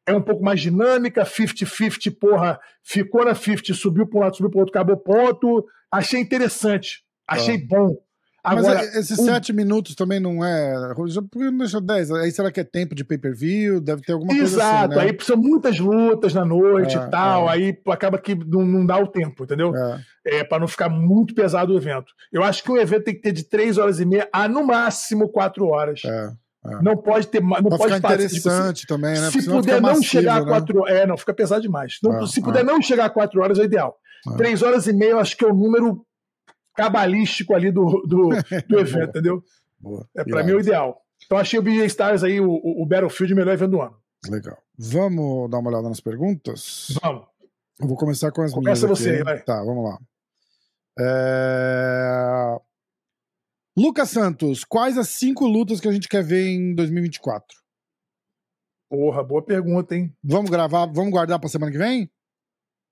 É 0.05 0.13
um 0.13 0.21
pouco 0.21 0.43
mais 0.43 0.59
dinâmica, 0.59 1.23
50-50, 1.23 2.13
porra, 2.19 2.59
ficou 2.83 3.23
na 3.23 3.33
50, 3.33 3.73
subiu 3.73 4.05
para 4.05 4.19
um 4.19 4.21
lado, 4.23 4.35
subiu 4.35 4.49
para 4.49 4.57
o 4.57 4.59
outro, 4.61 4.77
acabou 4.77 4.97
ponto. 4.97 5.65
Achei 5.89 6.19
interessante, 6.19 7.03
achei 7.25 7.55
ah. 7.55 7.65
bom. 7.65 7.95
Agora, 8.43 8.75
Mas 8.75 8.95
esses 8.95 9.19
um... 9.19 9.25
sete 9.25 9.51
minutos 9.51 9.95
também 9.95 10.19
não 10.19 10.43
é. 10.43 10.93
Por 10.95 11.07
que 11.07 11.51
não 11.51 11.57
deixa 11.57 11.81
dez? 11.81 12.09
Aí 12.11 12.31
será 12.31 12.51
que 12.51 12.59
é 12.59 12.63
tempo 12.63 12.95
de 12.95 13.03
pay-per-view? 13.03 13.81
Deve 13.81 14.01
ter 14.01 14.13
alguma 14.13 14.33
Exato, 14.33 14.49
coisa 14.49 14.63
assim. 14.63 14.75
Exato, 14.77 14.95
né? 14.95 15.01
aí 15.01 15.17
são 15.21 15.37
muitas 15.37 15.79
lutas 15.79 16.33
na 16.33 16.45
noite 16.45 16.97
é, 16.97 17.01
e 17.01 17.09
tal, 17.09 17.49
é. 17.49 17.53
aí 17.53 17.77
acaba 17.87 18.17
que 18.17 18.35
não, 18.35 18.65
não, 18.65 18.85
dá 18.85 18.97
o 18.97 19.07
tempo, 19.07 19.43
entendeu? 19.43 19.73
É, 19.75 20.39
é 20.39 20.43
para 20.43 20.59
não 20.59 20.67
ficar 20.67 20.89
muito 20.89 21.33
pesado 21.33 21.73
o 21.73 21.77
evento. 21.77 22.13
Eu 22.31 22.43
acho 22.43 22.63
que 22.63 22.71
o 22.71 22.77
evento 22.77 23.05
tem 23.05 23.15
que 23.15 23.21
ter 23.21 23.31
de 23.31 23.43
três 23.43 23.77
horas 23.77 23.99
e 23.99 24.05
meia 24.05 24.27
a 24.31 24.47
no 24.47 24.65
máximo 24.65 25.29
quatro 25.29 25.67
horas. 25.67 26.01
É. 26.05 26.31
É. 26.65 26.81
Não 26.81 26.97
pode 26.97 27.27
ter 27.27 27.41
não 27.41 27.49
pra 27.49 27.77
pode 27.77 27.95
ficar 27.95 28.13
interessante 28.13 28.81
tipo, 28.81 28.93
também, 28.93 29.19
né? 29.19 29.31
Se 29.31 29.45
puder 29.45 29.81
não 29.81 29.89
massivo, 29.89 30.05
chegar 30.05 30.37
a 30.37 30.41
né? 30.41 30.45
quatro 30.45 30.83
né? 30.83 30.99
é, 30.99 31.07
não 31.07 31.17
fica 31.17 31.33
pesado 31.33 31.61
demais. 31.61 31.99
Não, 32.03 32.21
é, 32.21 32.27
se 32.27 32.41
puder 32.41 32.61
é. 32.61 32.63
não 32.63 32.81
chegar 32.81 33.05
a 33.05 33.09
quatro 33.09 33.41
horas 33.41 33.57
é 33.59 33.61
o 33.61 33.65
ideal. 33.65 33.95
É. 34.27 34.35
Três 34.35 34.61
horas 34.61 34.85
e 34.85 34.93
meia 34.93 35.11
eu 35.11 35.19
acho 35.19 35.37
que 35.37 35.45
é 35.45 35.47
o 35.47 35.53
número 35.53 36.05
cabalístico 36.79 37.53
ali 37.53 37.71
do, 37.71 37.85
do, 38.07 38.29
do 38.67 38.79
evento, 38.79 39.09
entendeu? 39.09 39.43
Boa. 39.79 40.07
É 40.15 40.23
para 40.23 40.43
mim 40.43 40.53
o 40.53 40.59
ideal. 40.59 41.01
Então 41.25 41.37
achei 41.37 41.59
o 41.59 41.61
BJ 41.61 41.85
Stars 41.87 42.23
aí, 42.23 42.39
o, 42.39 42.49
o 42.49 42.85
Battlefield, 42.85 43.35
melhor 43.35 43.53
evento 43.53 43.71
do 43.71 43.81
ano. 43.81 43.97
Legal. 44.29 44.57
Vamos 44.77 45.49
dar 45.49 45.59
uma 45.59 45.69
olhada 45.69 45.89
nas 45.89 45.99
perguntas? 45.99 46.97
Vamos. 47.01 47.27
Eu 47.79 47.87
vou 47.87 47.97
começar 47.97 48.31
com 48.31 48.41
as 48.41 48.53
Começa 48.53 48.85
minhas. 48.85 48.99
Começa 48.99 49.17
você, 49.17 49.23
vai. 49.23 49.41
Tá, 49.43 49.63
vamos 49.63 49.83
lá. 49.83 49.99
É... 50.99 52.59
Lucas 53.77 54.09
Santos, 54.09 54.63
quais 54.65 54.97
as 54.97 55.09
cinco 55.09 55.45
lutas 55.47 55.79
que 55.79 55.87
a 55.87 55.91
gente 55.91 56.09
quer 56.09 56.23
ver 56.23 56.47
em 56.47 56.75
2024? 56.75 57.45
Porra, 58.89 59.23
boa 59.23 59.41
pergunta, 59.41 59.95
hein? 59.95 60.13
Vamos 60.23 60.49
gravar, 60.49 60.85
vamos 60.87 61.11
guardar 61.11 61.39
pra 61.39 61.47
semana 61.47 61.71
que 61.71 61.77
vem? 61.77 62.09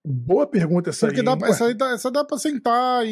Boa 0.10 0.47
pergunta 0.47 0.89
essa 0.89 1.05
Porque 1.05 1.20
aí. 1.20 1.26
Dá, 1.26 1.47
essa, 1.47 1.76
dá, 1.76 1.91
essa 1.91 2.10
dá 2.10 2.24
pra 2.24 2.38
sentar 2.38 3.05
e, 3.05 3.10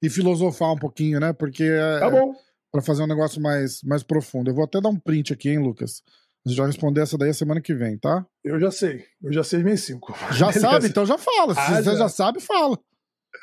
e, 0.00 0.06
e 0.06 0.08
filosofar 0.08 0.72
um 0.72 0.78
pouquinho, 0.78 1.18
né? 1.18 1.32
Porque 1.32 1.68
tá 1.98 2.08
bom. 2.08 2.32
para 2.70 2.80
fazer 2.80 3.02
um 3.02 3.08
negócio 3.08 3.42
mais, 3.42 3.82
mais 3.82 4.04
profundo. 4.04 4.48
Eu 4.48 4.54
vou 4.54 4.64
até 4.64 4.80
dar 4.80 4.88
um 4.88 4.98
print 4.98 5.32
aqui, 5.32 5.50
hein, 5.50 5.58
Lucas? 5.58 6.00
A 6.46 6.48
gente 6.48 6.58
vai 6.58 6.68
responder 6.68 7.00
essa 7.00 7.18
daí 7.18 7.30
a 7.30 7.34
semana 7.34 7.60
que 7.60 7.74
vem, 7.74 7.98
tá? 7.98 8.24
Eu 8.44 8.60
já 8.60 8.70
sei. 8.70 9.04
Eu 9.20 9.32
já 9.32 9.42
sei 9.42 9.64
meus 9.64 9.80
cinco. 9.80 10.16
Já 10.32 10.52
sabe? 10.52 10.86
Então 10.86 11.04
já 11.04 11.18
fala. 11.18 11.54
Se 11.54 11.60
ah, 11.60 11.82
você 11.82 11.82
já. 11.82 11.96
já 11.96 12.08
sabe, 12.08 12.40
fala. 12.40 12.78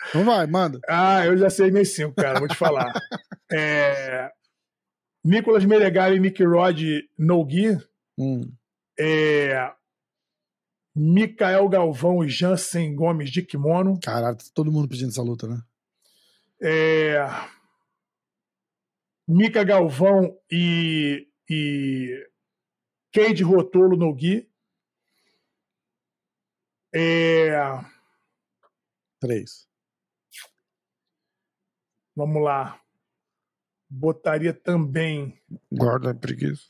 Então 0.07 0.23
vai, 0.23 0.47
manda. 0.47 0.79
Ah, 0.87 1.25
eu 1.25 1.37
já 1.37 1.49
sei 1.49 1.69
meus 1.69 1.89
cinco, 1.89 2.13
cara. 2.15 2.39
Vou 2.39 2.47
te 2.47 2.55
falar. 2.55 2.93
é... 3.51 4.29
Nicolas 5.25 5.65
Meregali 5.65 6.15
e 6.15 6.19
Nick 6.19 6.41
Rod 6.45 6.79
no 7.17 7.43
Gui. 7.43 7.77
Hum. 8.17 8.49
É... 8.97 9.69
Mikael 10.95 11.67
Galvão 11.69 12.23
e 12.23 12.29
Jansen 12.29 12.95
Gomes 12.95 13.29
de 13.29 13.41
kimono. 13.41 13.99
Caralho, 14.01 14.37
tá 14.37 14.43
todo 14.53 14.71
mundo 14.71 14.87
pedindo 14.87 15.09
essa 15.09 15.21
luta, 15.21 15.47
né? 15.47 15.61
É... 16.61 17.25
Mika 19.27 19.63
Galvão 19.63 20.37
e, 20.51 21.27
e 21.49 22.29
Cade 23.13 23.43
Rotolo 23.43 23.95
no 23.95 24.13
Gui. 24.13 24.49
É... 26.93 27.51
Três. 29.19 29.67
Vamos 32.15 32.43
lá. 32.43 32.79
Botaria 33.89 34.53
também. 34.53 35.39
Guarda 35.71 36.13
preguiça. 36.13 36.69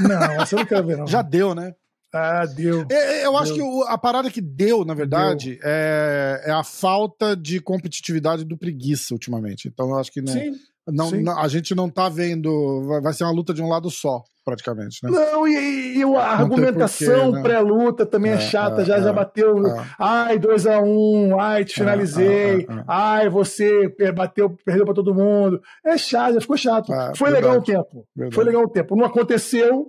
Não, 0.00 0.44
você 0.44 0.54
não 0.54 0.66
quer 0.66 0.84
ver, 0.84 0.96
não. 0.98 1.06
Já 1.08 1.22
deu, 1.22 1.54
né? 1.54 1.74
Ah, 2.12 2.46
deu. 2.46 2.86
É, 2.90 3.20
é, 3.20 3.26
eu 3.26 3.36
acho 3.36 3.54
deu. 3.54 3.64
que 3.64 3.70
o, 3.70 3.82
a 3.82 3.98
parada 3.98 4.30
que 4.30 4.40
deu, 4.40 4.84
na 4.84 4.94
verdade, 4.94 5.58
é, 5.62 6.42
é, 6.46 6.50
a 6.52 6.64
falta 6.64 7.36
de 7.36 7.60
competitividade 7.60 8.44
do 8.44 8.56
preguiça 8.56 9.12
ultimamente. 9.12 9.68
Então 9.68 9.90
eu 9.90 9.98
acho 9.98 10.10
que 10.10 10.22
não, 10.22 10.32
Sim. 10.32 10.52
Não, 10.90 11.10
não, 11.10 11.38
a 11.38 11.48
gente 11.48 11.74
não 11.74 11.90
tá 11.90 12.08
vendo. 12.08 12.82
Vai 13.02 13.12
ser 13.12 13.24
uma 13.24 13.32
luta 13.32 13.52
de 13.52 13.62
um 13.62 13.68
lado 13.68 13.90
só, 13.90 14.22
praticamente, 14.42 15.00
né? 15.02 15.10
Não, 15.10 15.46
e, 15.46 15.98
e 15.98 16.02
a 16.02 16.20
argumentação 16.20 17.32
né? 17.32 17.42
pré-luta 17.42 18.06
também 18.06 18.32
é, 18.32 18.36
é 18.36 18.40
chata, 18.40 18.80
é, 18.80 18.84
já, 18.86 18.98
já 18.98 19.12
bateu. 19.12 19.66
É. 19.66 19.86
Ai, 19.98 20.38
2x1, 20.38 20.82
um, 20.82 21.38
ai, 21.38 21.64
te 21.64 21.74
finalizei, 21.74 22.66
ai, 22.86 23.28
você 23.28 23.94
bateu, 24.14 24.56
perdeu 24.64 24.86
pra 24.86 24.94
todo 24.94 25.14
mundo. 25.14 25.60
É 25.84 25.98
chato, 25.98 26.34
já 26.34 26.40
ficou 26.40 26.56
chato. 26.56 26.86
Foi 27.14 27.30
verdade, 27.30 27.34
legal 27.34 27.58
o 27.58 27.62
tempo. 27.62 28.06
Verdade. 28.16 28.34
Foi 28.34 28.44
legal 28.44 28.62
o 28.62 28.70
tempo. 28.70 28.96
Não 28.96 29.04
aconteceu, 29.04 29.88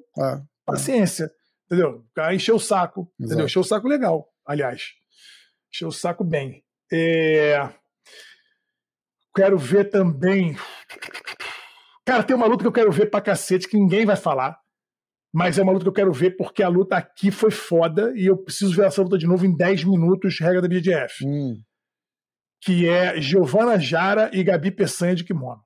paciência. 0.65 1.31
Entendeu? 1.69 1.99
O 1.99 2.13
cara 2.15 2.33
encheu 2.33 2.55
o 2.55 2.59
saco. 2.59 3.01
Exato. 3.01 3.13
Entendeu? 3.21 3.45
Encheu 3.45 3.61
o 3.61 3.65
saco 3.65 3.87
legal, 3.87 4.27
aliás. 4.43 4.93
Encheu 5.71 5.89
o 5.89 5.91
saco 5.91 6.23
bem. 6.23 6.63
É. 6.91 7.69
Quero 9.35 9.57
ver 9.57 9.89
também. 9.89 10.57
Cara, 12.03 12.23
tem 12.23 12.35
uma 12.35 12.47
luta 12.47 12.63
que 12.63 12.67
eu 12.67 12.71
quero 12.71 12.91
ver 12.91 13.11
pra 13.11 13.21
cacete 13.21 13.67
que 13.67 13.77
ninguém 13.77 14.03
vai 14.03 14.15
falar. 14.15 14.59
Mas 15.31 15.59
é 15.59 15.61
uma 15.61 15.71
luta 15.71 15.85
que 15.85 15.89
eu 15.89 15.93
quero 15.93 16.11
ver 16.11 16.35
porque 16.35 16.63
a 16.63 16.67
luta 16.67 16.97
aqui 16.97 17.29
foi 17.29 17.51
foda 17.51 18.11
e 18.15 18.25
eu 18.25 18.35
preciso 18.35 18.75
ver 18.75 18.87
essa 18.87 19.03
luta 19.03 19.15
de 19.15 19.27
novo 19.27 19.45
em 19.45 19.55
10 19.55 19.83
minutos, 19.83 20.39
regra 20.39 20.59
da 20.59 20.67
BDF. 20.67 21.23
Hum. 21.23 21.61
Que 22.63 22.89
é 22.89 23.21
Giovana 23.21 23.77
Jara 23.77 24.31
e 24.33 24.43
Gabi 24.43 24.71
Peçanha 24.71 25.13
de 25.13 25.23
kimono. 25.23 25.61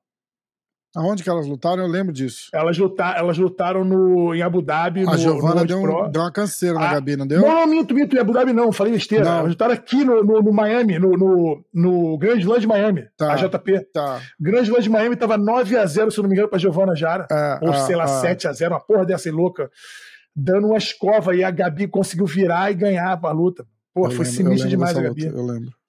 Aonde 0.96 1.24
que 1.24 1.30
elas 1.30 1.48
lutaram? 1.48 1.82
Eu 1.84 1.90
lembro 1.90 2.14
disso. 2.14 2.50
Elas, 2.54 2.78
lutar, 2.78 3.18
elas 3.18 3.36
lutaram 3.38 3.84
no, 3.84 4.36
em 4.36 4.44
Abu 4.44 4.62
Dhabi. 4.62 5.04
A 5.10 5.18
Giovana 5.18 5.66
deu, 5.66 5.80
um, 5.80 6.10
deu 6.12 6.22
uma 6.22 6.32
canseira 6.32 6.76
na 6.76 6.90
ah, 6.90 6.94
Gabi, 6.94 7.16
não 7.16 7.26
deu? 7.26 7.42
Não, 7.42 7.66
minto, 7.66 7.96
minto. 7.96 8.16
Em 8.16 8.20
Abu 8.20 8.32
Dhabi 8.32 8.54
não, 8.54 8.72
falei 8.72 8.94
besteira. 8.94 9.26
Não. 9.26 9.38
Elas 9.40 9.50
lutaram 9.50 9.74
aqui 9.74 10.06
no, 10.06 10.24
no, 10.24 10.42
no 10.42 10.54
Miami, 10.54 11.00
no, 11.00 11.18
no, 11.18 11.66
no 11.74 12.18
Grand 12.20 12.38
Slam 12.38 12.60
de 12.60 12.68
Miami, 12.68 13.08
tá, 13.18 13.34
a 13.34 13.36
JP. 13.38 13.88
Tá. 13.92 14.22
Grand 14.40 14.62
Slam 14.62 14.82
de 14.82 14.90
Miami 14.90 15.16
tava 15.16 15.36
9x0, 15.36 16.12
se 16.12 16.22
não 16.22 16.30
me 16.30 16.36
engano, 16.36 16.50
pra 16.50 16.60
Giovana 16.60 16.96
Jara. 16.96 17.28
É, 17.32 17.60
ou 17.62 17.74
sei 17.74 17.96
lá, 17.96 18.06
7x0, 18.06 18.70
uma 18.70 18.80
porra 18.80 19.06
dessa 19.06 19.28
aí 19.28 19.34
louca. 19.34 19.72
Dando 20.36 20.68
uma 20.68 20.78
escova 20.78 21.36
e 21.36 21.44
a 21.44 21.50
Gabi 21.50 21.88
conseguiu 21.88 22.28
virar 22.28 22.72
e 22.72 22.76
ganhar 22.76 23.20
a 23.22 23.32
luta. 23.32 23.66
Pô, 23.94 24.10
foi 24.12 24.26
sinistro 24.26 24.70
demais 24.70 24.96
a 24.96 25.02
Gabi. 25.02 25.26
Luta, 25.26 25.38
eu 25.38 25.46
lembro 25.46 25.83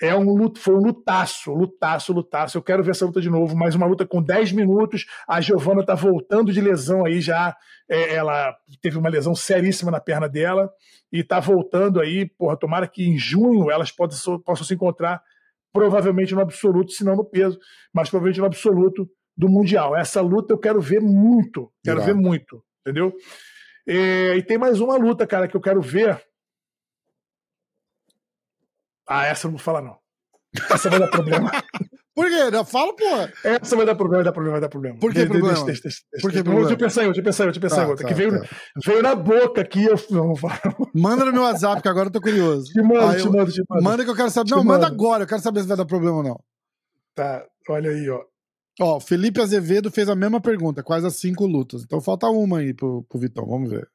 é 0.00 0.14
um 0.14 0.34
luto, 0.34 0.58
foi 0.58 0.74
um 0.74 0.78
lutaço, 0.78 1.52
lutaço, 1.52 2.12
lutaço. 2.12 2.56
Eu 2.56 2.62
quero 2.62 2.82
ver 2.82 2.92
essa 2.92 3.04
luta 3.04 3.20
de 3.20 3.28
novo, 3.28 3.54
mais 3.54 3.74
uma 3.74 3.86
luta 3.86 4.06
com 4.06 4.22
10 4.22 4.52
minutos. 4.52 5.04
A 5.28 5.40
Giovana 5.40 5.84
tá 5.84 5.94
voltando 5.94 6.52
de 6.52 6.60
lesão 6.60 7.04
aí 7.04 7.20
já. 7.20 7.54
É, 7.88 8.14
ela 8.14 8.56
teve 8.80 8.96
uma 8.96 9.10
lesão 9.10 9.34
seríssima 9.34 9.90
na 9.90 10.00
perna 10.00 10.28
dela 10.28 10.70
e 11.12 11.22
tá 11.22 11.38
voltando 11.38 12.00
aí. 12.00 12.26
Porra, 12.26 12.56
tomara 12.56 12.88
que 12.88 13.04
em 13.06 13.18
junho 13.18 13.70
elas 13.70 13.90
possam, 13.90 14.40
possam 14.40 14.64
se 14.64 14.72
encontrar, 14.72 15.22
provavelmente 15.72 16.34
no 16.34 16.40
absoluto, 16.40 16.92
se 16.92 17.04
não 17.04 17.14
no 17.14 17.24
peso, 17.24 17.58
mas 17.92 18.08
provavelmente 18.08 18.40
no 18.40 18.46
absoluto 18.46 19.06
do 19.36 19.48
Mundial. 19.48 19.94
Essa 19.94 20.22
luta 20.22 20.54
eu 20.54 20.58
quero 20.58 20.80
ver 20.80 21.00
muito, 21.00 21.70
quero 21.84 22.00
ver 22.00 22.14
muito, 22.14 22.62
entendeu? 22.80 23.12
É, 23.86 24.36
e 24.36 24.42
tem 24.42 24.56
mais 24.56 24.80
uma 24.80 24.96
luta, 24.96 25.26
cara, 25.26 25.46
que 25.46 25.56
eu 25.56 25.60
quero 25.60 25.80
ver 25.80 26.22
ah, 29.10 29.26
essa 29.26 29.46
eu 29.46 29.50
não 29.50 29.58
vou 29.58 29.64
falar, 29.64 29.82
não. 29.82 29.98
Essa 30.70 30.88
vai 30.88 31.00
dar 31.00 31.08
problema. 31.08 31.50
Por 32.14 32.28
quê? 32.28 32.50
Não, 32.50 32.64
fala, 32.64 32.94
porra. 32.94 33.32
Essa 33.42 33.74
vai 33.74 33.86
dar 33.86 33.94
problema, 33.96 34.22
vai 34.22 34.24
dar 34.24 34.32
problema, 34.32 34.52
vai 34.52 34.60
dar 34.60 34.68
problema. 34.68 34.98
Por 34.98 35.12
que 35.12 35.26
problema? 35.26 35.64
Deixa, 35.64 35.82
deixa, 35.82 35.82
deixa, 35.82 36.02
Por 36.20 36.30
que 36.30 36.42
problema? 36.42 36.68
Deixa 36.68 36.74
eu 36.74 36.78
pensar 36.78 37.02
deixa 37.02 37.20
eu 37.20 37.24
pensar 37.24 37.44
deixa 37.44 37.58
eu 37.58 37.62
pensar 37.62 37.84
em 37.84 37.88
outra. 37.88 38.06
que 38.06 38.14
veio, 38.14 38.40
tá. 38.40 38.48
veio 38.84 39.02
na 39.02 39.14
boca 39.16 39.60
aqui, 39.60 39.84
eu 39.84 39.96
não 40.10 40.34
vou 40.34 40.50
Manda 40.94 41.24
no 41.24 41.32
meu 41.32 41.42
WhatsApp, 41.42 41.82
que 41.82 41.88
agora 41.88 42.08
eu 42.08 42.12
tô 42.12 42.20
curioso. 42.20 42.72
Te 42.72 42.82
mando, 42.82 43.16
te 43.16 43.28
mando, 43.28 43.52
te 43.52 43.62
mando. 43.68 43.82
Manda 43.82 44.04
que 44.04 44.10
eu 44.10 44.14
quero 44.16 44.30
saber. 44.30 44.48
Te 44.48 44.54
não, 44.54 44.62
manda 44.62 44.86
agora, 44.86 45.24
eu 45.24 45.26
quero 45.26 45.40
saber 45.40 45.62
se 45.62 45.66
vai 45.66 45.76
dar 45.76 45.86
problema 45.86 46.18
ou 46.18 46.22
não. 46.22 46.40
Tá, 47.14 47.44
olha 47.68 47.90
aí, 47.90 48.08
ó. 48.10 48.22
Ó, 48.80 49.00
Felipe 49.00 49.40
Azevedo 49.40 49.90
fez 49.90 50.08
a 50.08 50.14
mesma 50.14 50.40
pergunta, 50.40 50.82
quais 50.82 51.04
as 51.04 51.16
cinco 51.16 51.46
lutas. 51.46 51.82
Então 51.82 52.00
falta 52.00 52.28
uma 52.28 52.58
aí 52.58 52.74
pro, 52.74 53.02
pro 53.08 53.18
Vitão, 53.18 53.46
vamos 53.46 53.70
ver. 53.70 53.88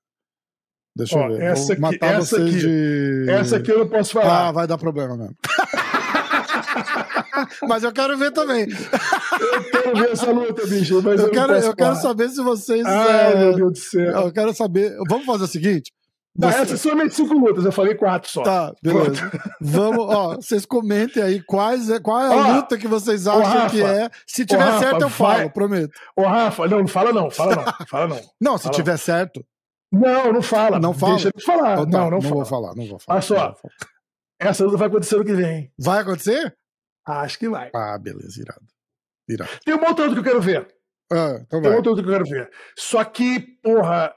Deixa 0.96 1.18
Ó, 1.18 1.28
eu 1.28 1.38
ver. 1.38 1.44
Essa 1.44 1.74
aqui, 1.74 1.98
essa 2.02 2.38
aqui, 2.38 2.58
de... 2.58 3.26
essa 3.30 3.58
aqui 3.58 3.72
eu 3.72 3.80
não 3.80 3.88
posso 3.88 4.14
falar. 4.14 4.48
Ah, 4.48 4.52
vai 4.52 4.66
dar 4.66 4.78
problema 4.78 5.18
mesmo. 5.18 5.36
mas 7.68 7.84
eu 7.84 7.92
quero 7.92 8.18
ver 8.18 8.32
também. 8.32 8.62
Eu 8.62 9.64
quero 9.72 9.98
ver 9.98 10.12
essa 10.12 10.32
luta, 10.32 10.66
bicho. 10.66 11.02
Mas 11.04 11.20
eu, 11.20 11.28
eu 11.28 11.32
quero, 11.32 11.54
eu 11.54 11.76
quero 11.76 11.96
saber 11.96 12.30
se 12.30 12.42
vocês. 12.42 12.86
Ai, 12.86 13.34
é... 13.34 13.36
meu 13.36 13.56
Deus 13.56 13.74
do 13.74 13.78
céu. 13.78 14.22
Eu 14.22 14.32
quero 14.32 14.54
saber. 14.54 14.96
Vamos 15.10 15.26
fazer 15.26 15.44
o 15.44 15.48
seguinte. 15.48 15.92
Não, 16.38 16.52
Você... 16.52 16.60
essas 16.60 16.82
somente 16.82 17.16
cinco 17.16 17.34
lutas, 17.34 17.64
eu 17.64 17.72
falei 17.72 17.96
quatro 17.96 18.30
só. 18.30 18.44
Tá, 18.44 18.74
beleza. 18.84 19.32
Vamos, 19.62 20.06
ó, 20.06 20.36
vocês 20.36 20.66
comentem 20.66 21.24
aí 21.24 21.42
quais 21.42 21.90
é, 21.90 21.98
qual 21.98 22.20
é 22.20 22.28
a 22.28 22.36
ó, 22.36 22.56
luta 22.58 22.78
que 22.78 22.90
vocês 22.90 23.26
acham 23.26 23.42
Rafa, 23.42 23.70
que 23.70 23.82
é. 23.82 24.10
Se 24.28 24.46
tiver 24.46 24.62
Rafa, 24.62 24.80
certo, 24.80 25.02
eu 25.02 25.08
vai... 25.08 25.38
falo, 25.38 25.50
prometo. 25.52 25.94
Ô, 26.14 26.24
Rafa, 26.24 26.68
não, 26.68 26.80
não 26.80 26.88
fala 26.88 27.14
não, 27.14 27.32
fala 27.32 27.56
não, 27.56 27.88
fala 27.88 28.08
não. 28.08 28.20
Não, 28.42 28.58
se 28.58 28.64
fala 28.64 28.76
tiver 28.76 28.92
não. 28.92 28.98
certo. 28.98 29.46
Não, 30.00 30.34
não 30.34 30.42
fala. 30.42 30.80
Não 30.80 30.94
fala. 30.94 31.14
Deixa 31.14 31.32
eu 31.34 31.42
falar. 31.42 31.74
Então, 31.74 31.90
tá, 31.90 31.98
não, 31.98 32.12
não, 32.12 32.20
não 32.20 32.30
vou 32.30 32.46
falar, 32.46 32.76
não 32.76 32.86
vou 32.86 33.00
falar. 33.00 33.16
Olha 33.16 33.22
só. 33.22 33.56
Essa 34.40 34.66
luta 34.66 34.78
vai 34.78 34.88
acontecer 34.88 35.18
no 35.18 35.26
que 35.26 35.34
vem. 35.34 35.72
Vai 35.80 36.02
acontecer? 36.02 36.56
Acho 37.06 37.40
que 37.40 37.48
vai. 37.48 37.72
Ah, 37.74 37.98
beleza, 37.98 38.42
irado. 38.42 38.66
irado. 39.30 39.52
Tem 39.64 39.74
um 39.74 39.86
outro 39.86 40.12
que 40.12 40.20
eu 40.20 40.24
quero 40.24 40.42
ver. 40.42 40.68
Ah, 41.12 41.38
então 41.42 41.62
Tem 41.62 41.72
um 41.72 41.76
outro 41.76 41.96
que 41.96 42.02
eu 42.02 42.12
quero 42.12 42.26
ver. 42.26 42.50
Só 42.78 43.04
que, 43.04 43.40
porra, 43.64 44.14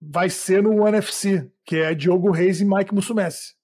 vai 0.00 0.28
ser 0.28 0.62
no 0.62 0.86
NFC, 0.86 1.50
que 1.64 1.76
é 1.76 1.94
Diogo 1.94 2.30
Reis 2.30 2.60
e 2.60 2.64
Mike 2.64 2.94
Mussumessi. 2.94 3.54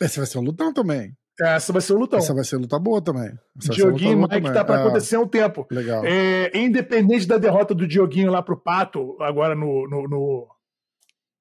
Esse 0.00 0.18
vai 0.18 0.26
ser 0.26 0.38
um 0.38 0.42
lutão 0.42 0.72
também. 0.72 1.16
Essa 1.40 1.72
vai 1.72 1.80
ser 1.80 1.94
um 1.94 1.98
lutão. 1.98 2.18
Essa 2.18 2.34
vai 2.34 2.44
ser 2.44 2.56
luta 2.56 2.78
boa 2.78 3.02
também. 3.02 3.32
Essa 3.60 3.72
Dioguinho 3.72 4.12
e 4.12 4.16
Mike 4.16 4.52
tá 4.52 4.64
para 4.64 4.76
é. 4.76 4.82
acontecer 4.82 5.16
há 5.16 5.20
um 5.20 5.28
tempo. 5.28 5.66
Legal. 5.70 6.04
É, 6.04 6.50
independente 6.56 7.26
da 7.26 7.38
derrota 7.38 7.74
do 7.74 7.88
Dioguinho 7.88 8.30
lá 8.30 8.42
pro 8.42 8.60
Pato, 8.60 9.16
agora 9.22 9.54
no, 9.54 9.88
no, 9.88 10.06
no 10.06 10.48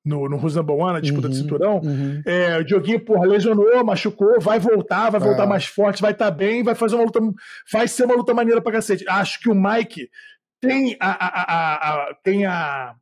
no, 0.06 0.30
no 0.30 0.38
Ruzamboa, 0.38 0.93
na 0.93 1.00
disputa 1.00 1.28
uhum, 1.28 1.34
de 1.34 1.38
cinturão. 1.39 1.82
Uhum. 1.84 2.22
É, 2.26 2.58
o 2.58 2.64
Dioguinho, 2.64 3.04
porra, 3.04 3.26
lesionou, 3.26 3.84
machucou, 3.84 4.39
vai 4.39 4.60
voltar, 4.60 5.10
vai 5.10 5.20
voltar 5.20 5.43
é. 5.43 5.47
mais 5.47 5.66
forte, 5.66 6.02
vai 6.02 6.12
estar 6.12 6.26
tá 6.26 6.32
bem, 6.32 6.64
vai 6.64 6.76
fazer 6.76 6.95
uma 6.95 7.06
luta. 7.06 7.20
Vai 7.72 7.88
ser 7.88 8.06
uma 8.06 8.16
luta 8.16 8.34
maneira 8.34 8.62
pra 8.62 8.72
cacete. 8.72 9.06
Acho 9.08 9.39
que 9.39 9.50
o 9.50 9.56
Mike 9.56 10.10
tem 10.62 10.95
a. 11.00 11.10
a, 11.10 11.41
a, 11.41 12.10
a 12.10 12.16
tem 12.24 12.45
a. 12.45 12.95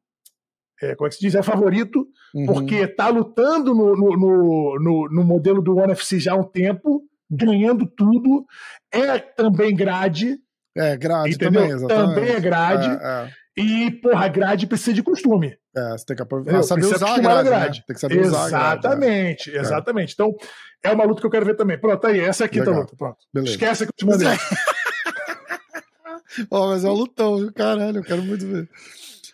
É, 0.81 0.95
como 0.95 1.07
é 1.07 1.09
que 1.09 1.15
se 1.15 1.21
diz? 1.21 1.33
É 1.33 1.41
favorito, 1.41 2.07
uhum. 2.35 2.45
porque 2.45 2.87
tá 2.87 3.07
lutando 3.09 3.73
no, 3.73 3.95
no, 3.95 4.79
no, 4.79 5.09
no, 5.09 5.23
modelo 5.23 5.59
do 5.59 5.75
One 5.77 5.91
FC 5.93 6.19
já 6.19 6.33
há 6.33 6.35
um 6.35 6.43
tempo, 6.43 7.01
ganhando 7.29 7.87
tudo. 7.87 8.45
É 8.91 9.17
também 9.17 9.75
grade. 9.75 10.37
É, 10.75 10.95
grade 10.95 11.33
entendeu? 11.33 11.61
também, 11.61 11.75
exatamente. 11.75 12.15
Também 12.15 12.29
é 12.29 12.39
grade. 12.39 12.89
É, 12.89 12.93
é. 13.03 13.29
E, 13.57 13.89
porra, 13.89 14.27
grade 14.27 14.67
precisa 14.67 14.93
de 14.93 15.01
costume. 15.01 15.57
É, 15.77 15.91
você 15.91 16.05
tem 16.05 16.15
que 16.15 16.23
aproveitar, 16.23 16.63
saber 16.63 16.85
usar 16.85 17.13
a 17.13 17.19
grade, 17.19 17.49
grade. 17.49 17.79
Né? 17.79 17.83
Tem 17.85 17.93
que 17.93 18.01
saber 18.01 18.19
exatamente, 18.19 18.47
usar 18.47 18.47
Exatamente, 18.47 19.51
grade, 19.51 19.51
né? 19.51 19.61
exatamente. 19.61 20.13
Então, 20.13 20.35
é 20.83 20.91
uma 20.91 21.03
luta 21.03 21.21
que 21.21 21.27
eu 21.27 21.31
quero 21.31 21.45
ver 21.45 21.55
também. 21.55 21.79
Pronto, 21.79 22.07
aí, 22.07 22.19
essa 22.19 22.45
aqui 22.45 22.63
tá 22.63 22.71
luta. 22.71 22.95
Pronto. 22.97 23.17
Beleza. 23.31 23.51
Esquece 23.51 23.85
que 23.85 23.91
eu 23.91 23.95
te 23.95 24.05
mandei. 24.05 24.27
oh, 26.49 26.67
mas 26.67 26.83
é 26.83 26.89
um 26.89 26.93
lutão, 26.93 27.37
viu? 27.37 27.53
Caralho, 27.53 27.97
eu 27.97 28.03
quero 28.03 28.23
muito 28.23 28.47
ver. 28.47 28.67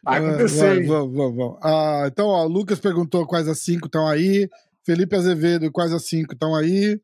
Vai 0.03 0.19
acontecer. 0.19 0.85
Vamos, 0.85 1.15
vamos, 1.15 1.37
vamos. 1.37 1.57
Ah, 1.63 2.03
então, 2.07 2.27
ó, 2.27 2.43
Lucas 2.43 2.81
perguntou 2.81 3.25
quais 3.25 3.47
as 3.47 3.59
cinco 3.59 3.85
estão 3.85 4.05
aí. 4.05 4.49
Felipe 4.85 5.15
Azevedo, 5.15 5.71
quais 5.71 5.93
as 5.93 6.05
cinco 6.05 6.33
estão 6.33 6.53
aí. 6.53 6.99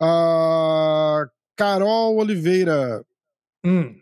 Ah, 0.00 1.26
Carol 1.54 2.16
Oliveira. 2.16 3.04
Hum. 3.62 3.94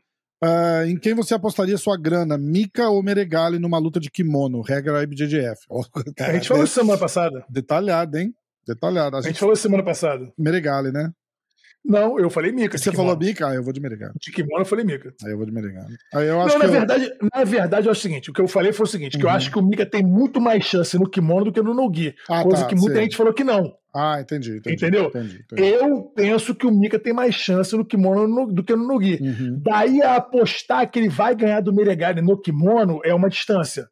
Uh, 0.42 0.86
em 0.86 0.96
quem 0.96 1.14
você 1.14 1.34
apostaria 1.34 1.76
sua 1.76 1.96
grana? 1.96 2.38
Mika 2.38 2.88
ou 2.88 3.02
Meregali 3.02 3.58
numa 3.58 3.78
luta 3.78 3.98
de 3.98 4.10
kimono? 4.10 4.60
Regra 4.60 5.02
IBJJF. 5.02 5.66
Oh, 5.68 5.82
a 6.20 6.32
gente 6.32 6.48
falou 6.48 6.64
isso 6.64 6.74
semana 6.74 6.98
passada. 6.98 7.44
Detalhado, 7.50 8.18
hein? 8.18 8.32
Detalhado. 8.66 9.16
A, 9.16 9.18
a 9.18 9.22
gente, 9.22 9.32
gente 9.32 9.40
falou 9.40 9.54
isso 9.54 9.62
semana 9.62 9.84
passada. 9.84 10.32
Meregali, 10.38 10.92
né? 10.92 11.10
Não, 11.84 12.18
eu 12.18 12.28
falei 12.28 12.52
Mika. 12.52 12.76
Você 12.76 12.92
falou 12.92 13.16
Mika? 13.16 13.48
Ah, 13.48 13.54
eu 13.54 13.62
vou 13.62 13.72
de 13.72 13.80
Meregali. 13.80 14.12
De 14.20 14.30
kimono 14.30 14.60
eu 14.60 14.66
falei 14.66 14.84
Mika. 14.84 15.14
Aí 15.24 15.32
eu 15.32 15.36
vou 15.36 15.46
de 15.46 15.52
Meregali. 15.52 15.96
Aí 16.14 16.28
eu 16.28 16.40
acho 16.40 16.58
não, 16.58 16.58
na, 16.58 16.64
eu... 16.66 16.72
verdade, 16.72 17.12
na 17.34 17.44
verdade 17.44 17.88
é 17.88 17.90
o 17.90 17.94
seguinte: 17.94 18.30
o 18.30 18.32
que 18.32 18.40
eu 18.40 18.48
falei 18.48 18.72
foi 18.72 18.84
o 18.84 18.88
seguinte: 18.88 19.14
uhum. 19.14 19.20
que 19.20 19.26
eu 19.26 19.30
uhum. 19.30 19.36
acho 19.36 19.50
que 19.50 19.58
o 19.58 19.62
Mika 19.62 19.86
tem 19.86 20.02
muito 20.02 20.40
mais 20.40 20.64
chance 20.64 20.98
no 20.98 21.08
kimono 21.08 21.46
do 21.46 21.52
que 21.52 21.62
no 21.62 21.74
Nogi. 21.74 22.14
Ah, 22.28 22.42
coisa 22.42 22.62
tá, 22.62 22.68
que 22.68 22.74
muita 22.74 23.00
gente 23.00 23.16
falou 23.16 23.32
que 23.32 23.44
não. 23.44 23.74
Ah, 23.94 24.20
entendi. 24.20 24.58
entendi 24.58 24.76
Entendeu? 24.76 25.06
Entendi, 25.06 25.44
entendi. 25.50 25.62
Eu 25.62 26.02
penso 26.14 26.54
que 26.54 26.66
o 26.66 26.70
Mika 26.70 26.98
tem 26.98 27.12
mais 27.12 27.34
chance 27.34 27.74
no 27.74 27.84
kimono 27.84 28.28
no, 28.28 28.52
do 28.52 28.62
que 28.62 28.76
no 28.76 28.86
Nogi. 28.86 29.18
Uhum. 29.20 29.60
Daí 29.62 30.02
a 30.02 30.16
apostar 30.16 30.90
que 30.90 30.98
ele 30.98 31.08
vai 31.08 31.34
ganhar 31.34 31.60
do 31.60 31.72
Meregali 31.72 32.20
no 32.20 32.38
kimono 32.38 33.00
é 33.02 33.14
uma 33.14 33.30
distância. 33.30 33.88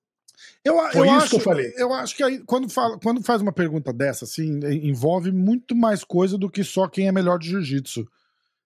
Eu, 0.66 0.76
Foi 0.90 1.08
eu 1.08 1.12
isso 1.12 1.16
acho, 1.16 1.30
que 1.30 1.36
eu 1.36 1.40
falei. 1.40 1.72
Eu 1.76 1.94
acho 1.94 2.16
que 2.16 2.22
aí, 2.24 2.40
quando, 2.40 2.68
fala, 2.68 2.98
quando 2.98 3.22
faz 3.22 3.40
uma 3.40 3.52
pergunta 3.52 3.92
dessa, 3.92 4.24
assim, 4.24 4.58
envolve 4.82 5.30
muito 5.30 5.76
mais 5.76 6.02
coisa 6.02 6.36
do 6.36 6.50
que 6.50 6.64
só 6.64 6.88
quem 6.88 7.06
é 7.06 7.12
melhor 7.12 7.38
de 7.38 7.50
jiu-jitsu. 7.50 8.04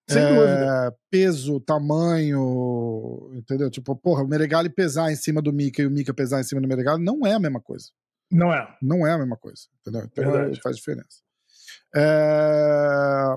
Sem 0.09 0.22
é, 0.22 0.28
dúvida. 0.28 0.96
Peso, 1.11 1.61
tamanho, 1.61 3.30
entendeu? 3.34 3.70
Tipo, 3.70 3.94
porra, 3.94 4.24
o 4.24 4.26
Meregali 4.26 4.70
pesar 4.70 5.12
em 5.12 5.16
cima 5.16 5.42
do 5.42 5.53
Mika 5.53 5.82
e 5.82 5.86
o 5.86 5.90
Mika 5.90 6.14
pesar 6.14 6.40
em 6.40 6.44
cima 6.44 6.61
do 6.61 6.66
Meregali 6.66 7.05
não 7.05 7.26
é 7.26 7.34
a 7.34 7.38
mesma 7.38 7.61
coisa. 7.61 7.90
Não 8.32 8.53
é. 8.53 8.66
Não 8.80 9.07
é 9.07 9.12
a 9.12 9.18
mesma 9.18 9.36
coisa, 9.36 9.62
entendeu? 9.80 10.09
Então 10.11 10.38
é, 10.38 10.55
faz 10.57 10.76
diferença. 10.76 11.20
É... 11.94 13.36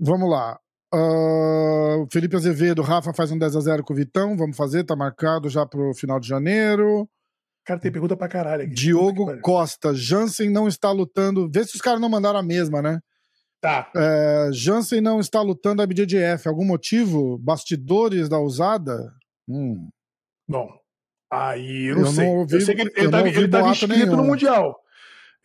Vamos 0.00 0.30
lá. 0.30 0.58
Uh, 0.94 2.06
Felipe 2.10 2.36
Azevedo, 2.36 2.82
Rafa 2.82 3.12
faz 3.12 3.30
um 3.30 3.38
10 3.38 3.56
a 3.56 3.60
0 3.60 3.84
com 3.84 3.92
o 3.92 3.96
Vitão. 3.96 4.36
Vamos 4.38 4.56
fazer, 4.56 4.84
tá 4.84 4.96
marcado 4.96 5.50
já 5.50 5.66
pro 5.66 5.94
final 5.94 6.18
de 6.18 6.28
janeiro. 6.28 7.08
Cara, 7.64 7.78
tem 7.78 7.92
pergunta 7.92 8.16
pra 8.16 8.28
caralho 8.28 8.64
aqui. 8.64 8.74
Diogo 8.74 9.40
Costa, 9.40 9.94
Jansen 9.94 10.50
não 10.50 10.66
está 10.66 10.90
lutando. 10.90 11.48
Vê 11.52 11.64
se 11.64 11.76
os 11.76 11.80
caras 11.80 12.00
não 12.00 12.08
mandaram 12.08 12.38
a 12.38 12.42
mesma, 12.42 12.82
né? 12.82 12.98
Tá. 13.60 13.88
É, 13.94 14.50
Jansen 14.52 15.00
não 15.00 15.20
está 15.20 15.40
lutando 15.40 15.80
a 15.80 15.86
BJJF. 15.86 16.48
Algum 16.48 16.64
motivo? 16.64 17.38
Bastidores 17.38 18.28
da 18.28 18.40
usada? 18.40 19.12
Hum. 19.48 19.88
Bom, 20.48 20.68
aí 21.30 21.90
eu 21.90 21.94
não 21.94 22.02
eu 22.02 22.06
sei. 22.08 22.26
Não 22.26 22.36
ouvi, 22.38 22.54
eu 22.54 22.60
sei 22.60 22.74
que 22.74 22.82
ele, 22.82 22.90
estava 22.90 23.28
inscrito 23.68 23.88
nenhum. 23.88 24.16
no 24.16 24.24
Mundial. 24.24 24.80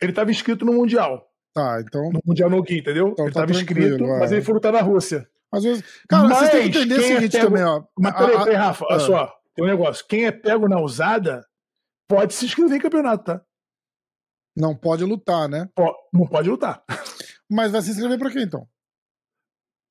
Ele 0.02 0.10
estava 0.12 0.30
inscrito 0.32 0.64
no 0.64 0.72
Mundial. 0.72 1.24
Tá, 1.54 1.80
então. 1.80 2.10
No 2.10 2.20
Mundial 2.26 2.50
no 2.50 2.62
Gui, 2.62 2.78
entendeu? 2.78 3.08
Então, 3.10 3.24
ele 3.24 3.30
estava 3.30 3.46
tá 3.46 3.52
inscrito, 3.52 4.04
é. 4.04 4.18
mas 4.18 4.32
ele 4.32 4.42
foi 4.42 4.54
lutar 4.54 4.72
na 4.72 4.80
Rússia. 4.80 5.28
Às 5.52 5.62
vezes. 5.62 5.84
Cara, 6.08 6.28
mas 6.28 6.38
você 6.38 6.50
tem 6.50 6.70
que 6.70 6.78
entender 6.78 6.94
o 6.94 7.00
é 7.00 7.02
seguinte 7.02 7.32
pego... 7.32 7.46
também, 7.46 7.64
ó. 7.64 7.82
Mas 7.98 8.16
peraí, 8.16 8.38
peraí, 8.38 8.54
Rafa, 8.54 8.84
olha 8.90 9.00
só. 9.00 9.34
Tem 9.54 9.64
um 9.64 9.68
negócio. 9.68 10.04
Quem 10.08 10.26
é 10.26 10.32
pego 10.32 10.68
na 10.68 10.80
usada 10.80 11.44
pode 12.08 12.34
se 12.34 12.46
inscrever 12.46 12.78
em 12.78 12.80
campeonato, 12.80 13.24
tá? 13.24 13.42
Não 14.56 14.74
pode 14.74 15.04
lutar, 15.04 15.48
né? 15.48 15.68
Não 16.12 16.26
pode 16.26 16.48
lutar. 16.48 16.82
Mas 17.48 17.70
vai 17.70 17.80
se 17.82 17.90
inscrever 17.90 18.18
pra 18.18 18.30
quê, 18.30 18.40
então? 18.42 18.66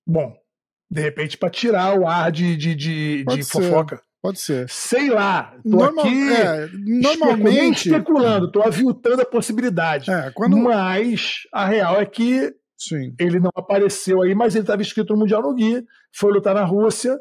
Bom, 0.05 0.35
de 0.89 1.01
repente 1.01 1.37
para 1.37 1.49
tirar 1.49 1.97
o 1.97 2.07
ar 2.07 2.31
de, 2.31 2.57
de, 2.57 2.75
de, 2.75 3.23
de 3.23 3.43
fofoca. 3.43 4.01
Pode 4.21 4.39
ser. 4.39 4.67
Sei 4.67 5.09
lá. 5.09 5.55
Tô 5.63 5.69
Normal, 5.69 6.05
aqui 6.05 6.33
é, 6.33 6.67
normalmente 6.73 7.87
especulando, 7.87 8.51
tô 8.51 8.61
aviltando 8.61 9.21
a 9.21 9.25
possibilidade. 9.25 10.11
É, 10.11 10.31
quando... 10.31 10.57
Mas 10.57 11.43
a 11.53 11.65
real 11.65 12.01
é 12.01 12.05
que 12.05 12.53
Sim. 12.77 13.15
ele 13.19 13.39
não 13.39 13.51
apareceu 13.55 14.21
aí, 14.21 14.33
mas 14.33 14.55
ele 14.55 14.63
estava 14.63 14.81
inscrito 14.81 15.13
no 15.13 15.19
Mundial 15.19 15.41
no 15.41 15.53
Guia, 15.53 15.83
foi 16.13 16.33
lutar 16.33 16.55
na 16.55 16.65
Rússia 16.65 17.17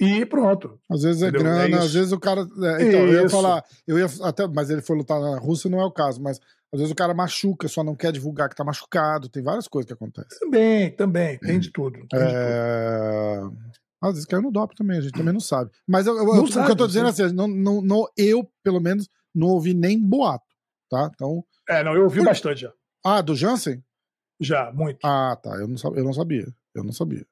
e 0.00 0.26
pronto. 0.26 0.78
Às 0.90 1.02
vezes 1.02 1.22
é 1.22 1.28
Entendeu? 1.28 1.52
grana, 1.52 1.76
é 1.76 1.78
às 1.78 1.92
vezes 1.92 2.12
o 2.12 2.18
cara. 2.18 2.40
É, 2.40 2.82
então, 2.82 3.00
eu 3.00 3.22
ia 3.22 3.28
falar, 3.28 3.64
eu 3.86 3.98
ia 3.98 4.06
até, 4.22 4.46
mas 4.48 4.70
ele 4.70 4.82
foi 4.82 4.96
lutar 4.96 5.20
na 5.20 5.38
Rússia, 5.38 5.70
não 5.70 5.80
é 5.80 5.84
o 5.84 5.92
caso, 5.92 6.20
mas 6.20 6.40
às 6.72 6.80
vezes 6.80 6.92
o 6.92 6.96
cara 6.96 7.14
machuca, 7.14 7.68
só 7.68 7.84
não 7.84 7.94
quer 7.94 8.12
divulgar 8.12 8.48
que 8.48 8.56
tá 8.56 8.64
machucado. 8.64 9.28
Tem 9.28 9.42
várias 9.42 9.68
coisas 9.68 9.86
que 9.86 9.92
acontecem. 9.92 10.38
Também, 10.40 10.90
também. 10.90 11.38
Tem 11.38 11.58
de 11.60 11.70
tudo. 11.70 11.98
Tem 12.08 12.20
é... 12.20 13.34
de 13.36 13.42
tudo. 13.42 13.56
Às 14.02 14.14
vezes 14.14 14.26
caiu 14.26 14.42
no 14.42 14.50
DOP 14.50 14.74
também, 14.74 14.98
a 14.98 15.00
gente 15.00 15.12
também 15.12 15.32
não 15.32 15.40
sabe. 15.40 15.70
Mas 15.86 16.08
eu, 16.08 16.16
eu, 16.16 16.46
sabe, 16.48 16.64
o 16.64 16.66
que 16.66 16.72
eu 16.72 16.76
tô 16.76 16.88
dizendo 16.88 17.06
é 17.06 17.10
assim, 17.10 17.32
não, 17.32 17.46
não, 17.46 17.80
não, 17.80 18.04
eu, 18.16 18.50
pelo 18.64 18.80
menos, 18.80 19.08
não 19.32 19.46
ouvi 19.48 19.74
nem 19.74 19.96
boato, 19.96 20.44
tá? 20.90 21.08
Então... 21.14 21.44
É, 21.68 21.84
não, 21.84 21.94
eu 21.94 22.02
ouvi 22.02 22.18
Por... 22.18 22.24
bastante 22.24 22.62
já. 22.62 22.72
Ah, 23.04 23.20
do 23.20 23.36
Jansen? 23.36 23.80
Já, 24.40 24.72
muito. 24.72 24.98
Ah, 25.04 25.38
tá. 25.40 25.50
Eu 25.50 25.68
não, 25.68 25.76
eu 25.94 26.04
não 26.04 26.12
sabia. 26.12 26.52
Eu 26.74 26.82
não 26.82 26.92
sabia. 26.92 27.24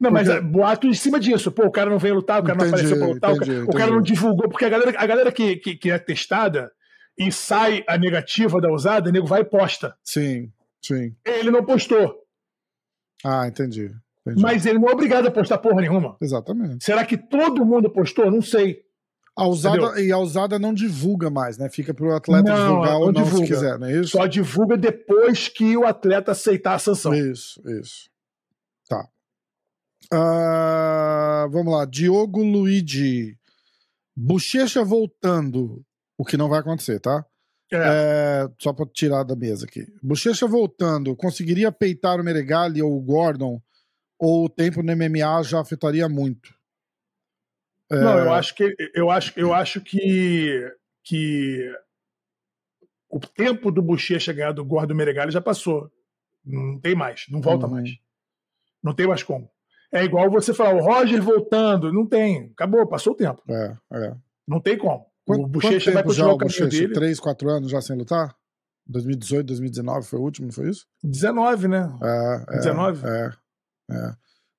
Não, 0.00 0.10
mas 0.10 0.28
é, 0.28 0.40
boato 0.40 0.86
em 0.86 0.94
cima 0.94 1.18
disso. 1.18 1.50
Pô, 1.50 1.66
o 1.66 1.70
cara 1.70 1.90
não 1.90 1.98
veio 1.98 2.16
lutar, 2.16 2.40
o 2.40 2.44
cara 2.44 2.56
entendi, 2.56 2.70
não 2.70 2.78
apareceu 2.78 2.98
pra 2.98 3.06
lutar, 3.06 3.30
entendi, 3.34 3.50
o, 3.50 3.54
cara, 3.54 3.64
o, 3.70 3.78
cara, 3.78 3.90
não 3.90 4.02
divulgou, 4.02 4.48
porque 4.48 4.64
a 4.64 4.68
galera, 4.68 4.94
a 4.96 5.06
galera 5.06 5.32
que, 5.32 5.56
que, 5.56 5.76
que 5.76 5.90
é 5.90 5.98
testada 5.98 6.70
e 7.18 7.32
sai 7.32 7.82
a 7.88 7.96
negativa 7.96 8.60
da 8.60 8.70
usada, 8.70 9.08
o 9.08 9.12
nego 9.12 9.26
vai 9.26 9.40
e 9.40 9.44
posta. 9.44 9.94
Sim, 10.04 10.52
sim. 10.82 11.14
Ele 11.24 11.50
não 11.50 11.64
postou. 11.64 12.14
Ah, 13.24 13.48
entendi. 13.48 13.90
entendi. 14.20 14.42
Mas 14.42 14.66
ele 14.66 14.78
não 14.78 14.88
é 14.88 14.92
obrigado 14.92 15.26
a 15.26 15.30
postar 15.30 15.58
porra 15.58 15.80
nenhuma. 15.80 16.16
Exatamente. 16.20 16.84
Será 16.84 17.04
que 17.04 17.16
todo 17.16 17.64
mundo 17.64 17.90
postou? 17.90 18.30
Não 18.30 18.42
sei. 18.42 18.84
A 19.38 19.46
usada, 19.46 20.00
e 20.00 20.10
a 20.10 20.18
usada 20.18 20.58
não 20.58 20.72
divulga 20.72 21.28
mais, 21.28 21.58
né? 21.58 21.68
Fica 21.68 21.92
pro 21.92 22.14
atleta 22.14 22.48
não, 22.48 22.56
divulgar 22.56 22.92
não 22.92 23.00
ou 23.00 23.12
não 23.12 23.22
divulga. 23.22 23.46
se 23.46 23.52
quiser, 23.52 23.78
não 23.78 23.86
é 23.86 23.92
isso? 23.92 24.12
Só 24.12 24.26
divulga 24.26 24.78
depois 24.78 25.48
que 25.48 25.76
o 25.76 25.84
atleta 25.84 26.32
aceitar 26.32 26.74
a 26.74 26.78
sanção. 26.78 27.14
Isso, 27.14 27.60
isso. 27.78 28.08
Uh, 30.12 31.50
vamos 31.50 31.72
lá. 31.72 31.84
Diogo 31.84 32.42
Luigi. 32.42 33.36
Bochecha 34.16 34.82
voltando 34.84 35.84
o 36.18 36.24
que 36.24 36.36
não 36.36 36.48
vai 36.48 36.60
acontecer, 36.60 37.00
tá? 37.00 37.24
É. 37.72 37.76
É, 37.76 38.48
só 38.60 38.72
pra 38.72 38.86
tirar 38.86 39.24
da 39.24 39.34
mesa 39.34 39.66
aqui. 39.66 39.86
Bochecha 40.02 40.46
voltando, 40.46 41.16
conseguiria 41.16 41.72
peitar 41.72 42.20
o 42.20 42.24
Meregali 42.24 42.80
ou 42.80 42.96
o 42.96 43.02
Gordon? 43.02 43.60
Ou 44.18 44.46
o 44.46 44.48
tempo 44.48 44.82
no 44.82 44.96
MMA 44.96 45.42
já 45.42 45.60
afetaria 45.60 46.08
muito? 46.08 46.54
É... 47.90 48.00
Não, 48.00 48.18
eu 48.18 48.32
acho 48.32 48.54
que 48.54 48.74
eu 48.94 49.10
acho, 49.10 49.38
eu 49.38 49.52
acho 49.52 49.80
que, 49.80 50.72
que 51.04 51.70
o 53.10 53.20
tempo 53.20 53.70
do 53.70 53.82
Bochecha 53.82 54.32
ganhar 54.32 54.52
do 54.52 54.64
Gordon 54.64 54.94
Meregali 54.94 55.30
já 55.30 55.40
passou. 55.40 55.90
Não 56.42 56.80
tem 56.80 56.94
mais, 56.94 57.26
não 57.28 57.40
volta 57.40 57.66
uhum. 57.66 57.72
mais. 57.72 57.90
Não 58.82 58.94
tem 58.94 59.06
mais 59.06 59.22
como. 59.22 59.50
É 59.96 60.04
igual 60.04 60.30
você 60.30 60.52
falar, 60.52 60.74
o 60.74 60.84
Roger 60.84 61.22
voltando, 61.22 61.90
não 61.92 62.06
tem, 62.06 62.50
acabou, 62.52 62.86
passou 62.86 63.14
o 63.14 63.16
tempo. 63.16 63.42
É, 63.48 63.76
é. 63.92 64.14
Não 64.46 64.60
tem 64.60 64.76
como. 64.76 65.06
Quanto, 65.26 65.44
o 65.44 65.48
Bochecha 65.48 65.90
vai 65.90 66.02
continuar 66.02 66.34
o 66.34 66.38
caminho 66.38 66.68
dele. 66.68 66.92
3, 66.92 67.18
4 67.18 67.50
anos 67.50 67.70
já 67.70 67.80
sem 67.80 67.96
lutar? 67.96 68.36
2018, 68.86 69.46
2019 69.46 70.06
foi 70.06 70.18
o 70.18 70.22
último, 70.22 70.46
não 70.46 70.52
foi 70.52 70.68
isso? 70.68 70.86
19, 71.02 71.66
né? 71.66 71.98
É, 72.02 72.44
é 72.48 72.56
19? 72.58 73.06
É, 73.06 73.30
é. 73.90 74.12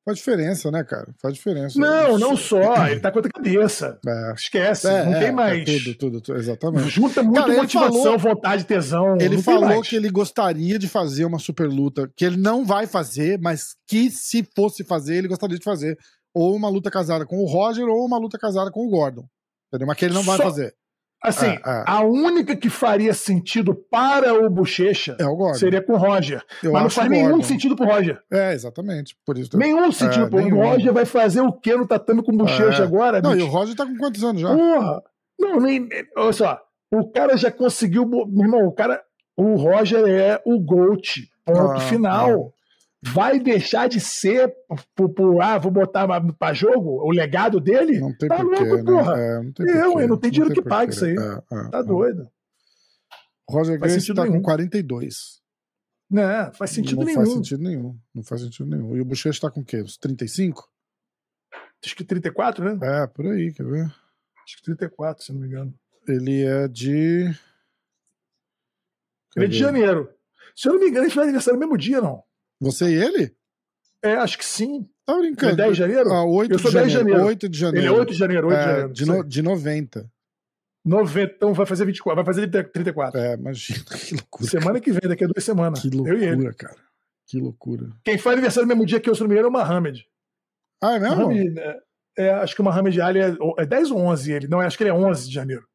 Faz 0.08 0.20
diferença, 0.20 0.72
né, 0.72 0.86
cara? 0.86 1.14
Faz 1.22 1.34
diferença. 1.34 1.78
Não, 1.78 2.12
isso. 2.12 2.20
não 2.20 2.38
só. 2.38 2.88
Ele 2.88 3.01
tá 3.01 3.12
com 3.12 3.20
a 3.20 3.24
cabeça. 3.24 3.99
É. 4.08 4.34
Esquece. 4.38 4.88
É, 4.88 5.03
não 5.03 5.12
tem 5.12 5.28
é, 5.28 5.32
mais. 5.34 5.66
tudo, 5.66 5.95
tudo, 5.95 6.22
tudo, 6.22 6.39
exatamente. 6.39 6.88
Junta 6.88 7.22
muito 7.22 7.41
cara, 7.41 7.53
motivação, 7.53 8.18
falou, 8.18 8.18
vontade, 8.18 8.64
tesão. 8.64 9.18
Ele 9.20 9.41
falou 9.41 9.82
que 9.82 9.97
ele 9.97 10.10
gostaria 10.10 10.80
de 10.80 10.88
fazer 10.88 11.26
uma 11.26 11.39
super 11.39 11.68
luta, 11.68 12.10
que 12.16 12.24
ele 12.24 12.38
não 12.38 12.64
vai 12.64 12.88
fazer, 12.88 13.38
mas 13.41 13.76
que 13.86 14.10
se 14.10 14.47
fosse 14.55 14.82
fazer, 14.86 15.18
ele 15.18 15.28
gostaria 15.28 15.58
de 15.58 15.64
fazer. 15.66 15.97
Ou 16.34 16.55
uma 16.55 16.70
luta 16.70 16.89
casada 16.89 17.26
com 17.26 17.39
o 17.39 17.45
Roger, 17.45 17.86
ou 17.86 18.05
uma 18.05 18.18
luta 18.18 18.38
casada 18.38 18.72
com 18.72 18.88
o 18.88 18.89
Gordon. 18.89 19.28
Entendeu? 19.68 19.88
Mas 19.88 19.97
que 19.97 20.05
ele 20.05 20.14
não 20.14 20.24
vai 20.24 20.38
Só, 20.38 20.43
fazer. 20.43 20.74
Assim, 21.28 21.47
é, 21.47 21.61
é. 21.65 21.84
a 21.86 22.01
única 22.01 22.55
que 22.55 22.69
faria 22.69 23.13
sentido 23.13 23.75
para 23.75 24.34
o 24.34 24.49
Bochecha 24.49 25.17
é 25.19 25.53
seria 25.53 25.82
com 25.82 25.93
o 25.93 25.97
Roger. 25.97 26.43
Eu 26.63 26.73
mas 26.73 26.84
não 26.84 26.89
faz 26.89 27.09
nenhum 27.09 27.41
sentido 27.43 27.75
pro 27.75 27.86
Roger. 27.86 28.19
É, 28.32 28.53
exatamente. 28.53 29.17
Por 29.25 29.38
isso 29.38 29.57
nenhum 29.57 29.91
sentido 29.91 30.25
é, 30.25 30.30
pro 30.30 30.39
nenhum. 30.39 30.59
O 30.59 30.63
Roger 30.63 30.93
vai 30.93 31.05
fazer 31.05 31.41
o 31.41 31.51
que 31.51 31.75
no 31.75 31.88
tatame 31.88 32.23
com 32.23 32.34
o 32.34 32.38
Bochecha 32.38 32.82
é. 32.82 32.86
agora? 32.86 33.21
Não, 33.21 33.34
bicho? 33.34 33.45
e 33.45 33.49
o 33.49 33.51
Roger 33.51 33.75
tá 33.75 33.86
com 33.86 33.97
quantos 33.97 34.23
anos 34.23 34.41
já? 34.41 34.55
Porra! 34.55 35.03
Não, 35.39 35.59
nem. 35.59 35.88
Olha 36.15 36.34
só. 36.34 36.59
O 36.91 37.09
cara 37.11 37.38
já 37.38 37.51
conseguiu. 37.51 38.05
Meu 38.07 38.45
irmão, 38.45 38.65
o 38.65 38.71
cara. 38.71 39.01
O 39.36 39.55
Roger 39.55 40.03
é 40.07 40.41
o 40.45 40.59
GOAT. 40.59 41.30
Ponto 41.45 41.73
ah, 41.73 41.80
final. 41.82 42.51
Vai 43.04 43.39
deixar 43.39 43.88
de 43.88 44.00
ser 44.00 44.54
por, 44.95 45.10
por 45.10 45.41
ah, 45.41 45.58
vou 45.58 45.72
botar 45.72 46.08
para 46.34 46.54
jogo 46.54 47.04
o 47.06 47.12
legado 47.12 47.60
dele? 47.60 48.00
Não 48.00 48.16
tem 48.18 48.28
tá 48.28 48.38
porquê, 48.38 48.64
louco, 48.64 48.76
né? 48.76 48.84
porra. 48.84 49.20
É, 49.20 49.43
não 49.43 49.52
tem 49.52 49.70
eu, 49.70 49.91
porquê, 49.91 50.08
não 50.08 50.18
tem 50.18 50.32
dinheiro 50.32 50.54
que 50.54 50.62
pague 50.62 50.91
isso 50.91 51.06
aí. 51.06 51.16
É, 51.16 51.56
é, 51.56 51.70
tá 51.70 51.80
é. 51.80 51.84
doido. 51.84 52.28
Roger 53.50 53.80
Grace 53.80 54.14
tá 54.14 54.24
nenhum. 54.24 54.38
com 54.38 54.41
42. 54.41 55.41
Não, 56.10 56.54
faz 56.54 56.72
sentido 56.72 57.00
não 57.00 57.06
nenhum. 57.06 57.20
Não 57.20 57.26
faz 57.26 57.34
sentido 57.36 57.64
nenhum. 57.64 58.00
Não 58.16 58.24
faz 58.24 58.41
sentido 58.41 58.70
nenhum. 58.70 58.98
E 58.98 59.02
o 59.02 59.06
Bochecha 59.06 59.41
tá 59.41 59.52
com 59.52 59.62
o 59.62 59.66
quê? 59.66 59.82
Uns 59.82 59.98
35? 59.98 60.68
Acho 61.84 61.95
que 61.95 62.04
34, 62.04 62.64
né? 62.64 63.04
É, 63.04 63.08
por 63.08 63.28
aí, 63.28 63.54
quer 63.54 63.66
ver? 63.66 63.86
Acho 64.43 64.58
que 64.58 64.64
34, 64.64 65.24
se 65.24 65.34
não 65.34 65.41
me 65.41 65.48
engano. 65.48 65.74
Ele 66.08 66.43
é 66.43 66.68
de. 66.68 67.32
Ele 69.36 69.45
é 69.45 69.48
de 69.48 69.58
janeiro. 69.58 70.10
Se 70.56 70.68
eu 70.68 70.74
não 70.74 70.80
me 70.80 70.88
engano, 70.88 71.06
ele 71.06 71.14
faz 71.14 71.26
aniversário 71.26 71.60
no 71.60 71.66
mesmo 71.66 71.78
dia, 71.78 72.02
não. 72.02 72.24
Você 72.60 72.86
e 72.89 72.93
ele? 72.95 73.36
É, 74.03 74.14
acho 74.16 74.38
que 74.38 74.45
sim. 74.45 74.88
Tá 75.05 75.18
brincando? 75.18 75.53
É 75.53 75.55
10 75.55 75.72
de 75.74 75.78
janeiro? 75.80 76.12
Ah, 76.12 76.24
8 76.26 76.51
Eu 76.53 76.60
sou 76.60 76.70
de 76.72 76.78
10 76.78 76.88
de 76.88 76.93
janeiro. 76.93 77.10
janeiro. 77.20 77.28
8 77.30 77.49
de 77.49 77.58
janeiro. 77.60 77.88
Ele 77.88 77.95
é 77.95 77.99
8 77.99 78.12
de 78.14 78.18
janeiro, 78.20 78.47
8 78.47 78.58
de 78.58 78.64
É, 78.64 78.68
janeiro. 78.68 78.93
de, 78.93 79.05
no, 79.05 79.24
de 79.24 79.41
90. 79.41 80.12
90, 80.86 81.34
então 81.36 81.53
vai 81.53 81.66
fazer 81.66 81.86
24, 81.86 82.16
vai 82.24 82.26
fazer 82.34 82.47
34. 82.47 83.20
É, 83.20 83.34
imagina, 83.34 83.84
que 84.08 84.16
loucura. 84.16 84.49
Semana 84.49 84.80
que 84.80 84.91
vem, 84.91 85.01
daqui 85.10 85.24
a 85.24 85.28
duas 85.28 85.43
semanas. 85.43 85.82
Que 85.82 85.89
loucura, 85.89 86.53
cara. 86.53 86.76
Que 87.26 87.39
loucura. 87.41 87.89
Quem 88.05 88.18
faz 88.18 88.34
aniversário 88.36 88.68
no 88.68 88.74
mesmo 88.74 88.86
dia 88.86 88.99
que 88.99 89.10
eu, 89.10 89.16
se 89.16 89.20
não 89.22 89.28
me 89.28 89.34
engano, 89.34 89.47
é 89.47 89.49
o 89.49 89.53
Mohamed. 89.53 90.05
Ah, 90.82 90.93
é 90.95 90.99
mesmo? 90.99 91.16
Mohamed, 91.18 91.60
é, 91.60 91.78
é, 92.20 92.30
acho 92.36 92.55
que 92.55 92.62
o 92.62 92.64
Mohamed 92.64 93.01
Ali 93.01 93.20
é, 93.20 93.36
é 93.58 93.66
10 93.66 93.91
ou 93.91 93.97
11 93.99 94.32
ele. 94.32 94.47
Não, 94.47 94.62
acho 94.62 94.78
que 94.78 94.84
ele 94.84 94.91
é 94.91 94.93
11 94.93 95.28
de 95.28 95.34
janeiro. 95.34 95.66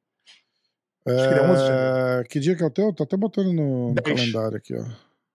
Acho 1.06 1.28
que 1.28 1.34
ele 1.34 1.40
é 1.40 1.42
11 1.42 1.64
de 1.64 1.70
É, 1.70 2.24
que 2.30 2.40
dia 2.40 2.56
que 2.56 2.62
é 2.62 2.66
o 2.66 2.70
teu? 2.70 2.92
Tô 2.94 3.02
até 3.02 3.16
botando 3.16 3.52
no, 3.52 3.88
no 3.88 3.94
10. 3.94 4.16
calendário 4.18 4.56
aqui, 4.56 4.74
ó. 4.74 4.84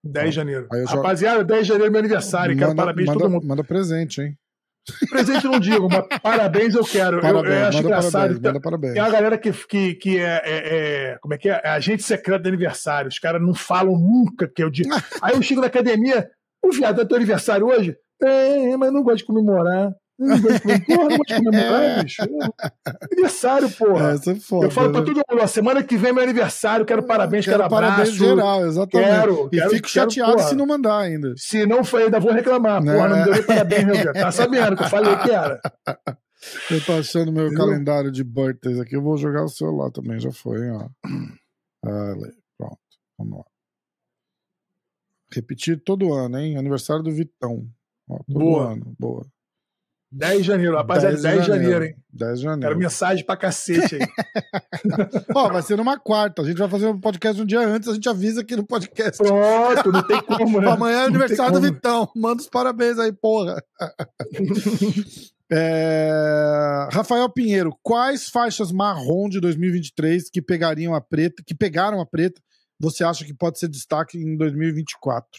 10 0.08 0.30
de 0.30 0.36
janeiro. 0.36 0.68
Eu 0.72 0.86
jogo- 0.88 0.98
Rapaziada, 0.98 1.44
10 1.44 1.62
de 1.62 1.68
janeiro 1.68 1.88
é 1.88 1.92
meu 1.92 2.00
aniversário. 2.00 2.56
Quero 2.56 2.70
Manda- 2.70 2.82
parabéns 2.84 3.08
a 3.08 3.12
manda, 3.12 3.24
todo 3.24 3.32
mundo. 3.32 3.48
Manda 3.48 3.64
presente, 3.64 4.22
hein? 4.22 4.36
Presente 5.10 5.44
não 5.46 5.60
digo, 5.60 5.90
mas 5.90 6.06
parabéns 6.24 6.74
eu 6.74 6.84
quero. 6.86 7.18
Eu- 7.18 7.22
Parabéns, 7.22 7.54
eu, 7.54 7.66
acho 7.68 7.78
manda 7.78 7.88
engraçado. 7.90 8.12
parabéns, 8.14 8.40
Tem- 8.40 8.50
manda 8.52 8.62
parabéns. 8.62 8.94
Tem 8.94 9.02
uma 9.02 9.10
galera 9.12 9.38
que, 9.38 9.52
que, 9.52 9.94
que 9.96 10.18
é, 10.20 10.42
é- 10.46 10.78
é- 11.12 11.18
Como 11.22 11.34
é 11.34 11.38
que 11.38 11.50
é? 11.50 11.62
É 11.64 11.70
agente 11.70 12.04
secreto 12.04 12.44
de 12.44 12.48
aniversário. 12.50 13.10
Os 13.10 13.20
caras 13.20 13.42
não 13.42 13.54
falam 13.54 13.98
nunca 14.00 14.48
que 14.48 14.62
é 14.62 14.66
o 14.66 14.72
dia. 14.72 14.86
Aí 15.22 15.34
eu 15.36 15.42
chego 15.42 15.60
na 15.62 15.68
academia, 15.68 16.30
o 16.64 16.72
viado 16.72 17.02
é 17.02 17.06
teu 17.06 17.18
aniversário 17.18 17.68
hoje? 17.68 17.98
É, 18.24 18.76
mas 18.78 18.92
não 18.94 19.04
gosto 19.04 19.18
de 19.18 19.26
comemorar. 19.26 19.92
Não. 20.20 20.42
Porra, 20.42 21.10
não 21.10 21.18
de 21.18 21.36
comemorar, 21.36 22.04
bicho. 22.04 22.22
Aniversário, 23.12 23.70
porra. 23.72 24.12
Essa 24.14 24.32
é 24.32 24.36
foda. 24.36 24.66
eu 24.66 24.72
falo 24.72 24.92
pra 24.92 25.02
né? 25.02 25.06
todo 25.06 25.16
mundo, 25.18 25.44
ó, 25.44 25.48
semana 25.48 25.84
que 25.84 25.96
vem 25.98 26.10
é 26.10 26.14
meu 26.14 26.24
aniversário, 26.24 26.86
quero 26.86 27.04
parabéns, 27.04 27.46
quero, 27.46 27.58
Quero 27.60 27.70
parabéns 27.70 28.10
abraço. 28.10 28.14
geral, 28.18 28.66
exatamente. 28.66 29.10
Quero, 29.10 29.48
e 29.48 29.58
quero- 29.58 29.70
fico 29.70 29.88
quero, 29.88 30.12
chateado 30.12 30.34
porra. 30.38 30.48
se 30.48 30.56
não 30.56 30.66
mandar 30.66 30.98
ainda. 31.00 31.34
Se 31.38 31.66
não 31.66 31.84
foi, 31.84 32.04
ainda 32.06 32.20
vou 32.20 32.32
reclamar. 32.32 32.84
Porra, 32.84 33.08
não 33.10 33.18
me 33.18 33.24
deu 33.26 33.34
nem 33.34 33.44
parabéns, 33.44 33.86
meu 33.86 33.96
Deus. 33.96 34.14
Tá 34.14 34.32
sabendo 34.32 34.76
que 34.76 34.84
eu 34.84 34.90
falei 34.90 35.16
que 35.18 35.30
era. 35.32 35.62
Eu 36.70 36.86
tô 36.86 36.94
achando 36.94 37.32
meu 37.32 37.48
Entendeu? 37.48 37.66
calendário 37.66 38.12
de 38.12 38.24
birthdays 38.24 38.80
aqui. 38.80 38.96
Eu 38.96 39.02
vou 39.02 39.18
jogar 39.18 39.44
o 39.44 39.50
celular 39.50 39.90
também, 39.92 40.20
já 40.20 40.32
foi, 40.32 40.66
hein, 40.66 40.72
ó. 40.72 40.88
Ah, 41.86 42.12
ali, 42.12 42.32
pronto, 42.58 42.78
vamos 43.18 43.38
lá. 43.40 43.46
Repetir 45.32 45.82
todo 45.84 46.14
ano, 46.14 46.38
hein? 46.40 46.58
Aniversário 46.58 47.04
do 47.04 47.12
Vitão. 47.12 47.68
Ó, 48.10 48.18
todo 48.20 48.40
Boa. 48.40 48.72
ano, 48.72 48.96
boa. 48.98 49.26
10 50.12 50.38
de 50.38 50.44
janeiro, 50.48 50.76
rapaziada, 50.78 51.22
10 51.22 51.42
de 51.42 51.48
janeiro, 51.48 51.86
hein? 51.86 51.96
10 52.14 52.40
de 52.40 52.46
Quero 52.46 52.54
janeiro. 52.62 52.78
mensagem 52.78 53.26
pra 53.26 53.36
cacete 53.36 53.96
aí. 53.96 54.02
Ó, 55.36 55.50
vai 55.50 55.62
ser 55.62 55.76
numa 55.76 56.00
quarta. 56.00 56.42
A 56.42 56.46
gente 56.46 56.58
vai 56.58 56.70
fazer 56.70 56.88
um 56.88 57.00
podcast 57.00 57.42
um 57.42 57.46
dia 57.46 57.60
antes, 57.60 57.90
a 57.90 57.94
gente 57.94 58.08
avisa 58.08 58.42
aqui 58.42 58.56
no 58.56 58.66
podcast. 58.66 59.18
Pronto, 59.22 59.92
não 59.92 60.08
tem 60.08 60.22
como, 60.22 60.62
né? 60.62 60.72
Amanhã 60.72 61.04
é 61.04 61.06
aniversário 61.08 61.60
do. 61.60 61.62
Vitão. 61.62 62.10
Manda 62.16 62.42
os 62.42 62.50
parabéns 62.50 62.98
aí, 62.98 63.12
porra. 63.12 63.62
É, 65.50 66.90
Rafael 66.92 67.30
Pinheiro, 67.30 67.74
quais 67.82 68.28
faixas 68.28 68.70
marrom 68.70 69.30
de 69.30 69.40
2023 69.40 70.30
que 70.30 70.42
pegariam 70.42 70.94
a 70.94 71.00
preta, 71.00 71.42
que 71.42 71.56
pegaram 71.56 72.02
a 72.02 72.06
preta, 72.06 72.42
você 72.78 73.02
acha 73.02 73.24
que 73.24 73.34
pode 73.34 73.58
ser 73.58 73.70
destaque 73.70 74.18
em 74.18 74.36
2024? 74.36 75.30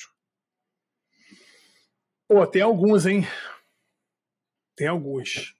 Pô, 2.26 2.46
tem 2.46 2.62
alguns, 2.62 3.04
hein? 3.04 3.26
Tem 4.78 4.86
alguns. 4.86 5.56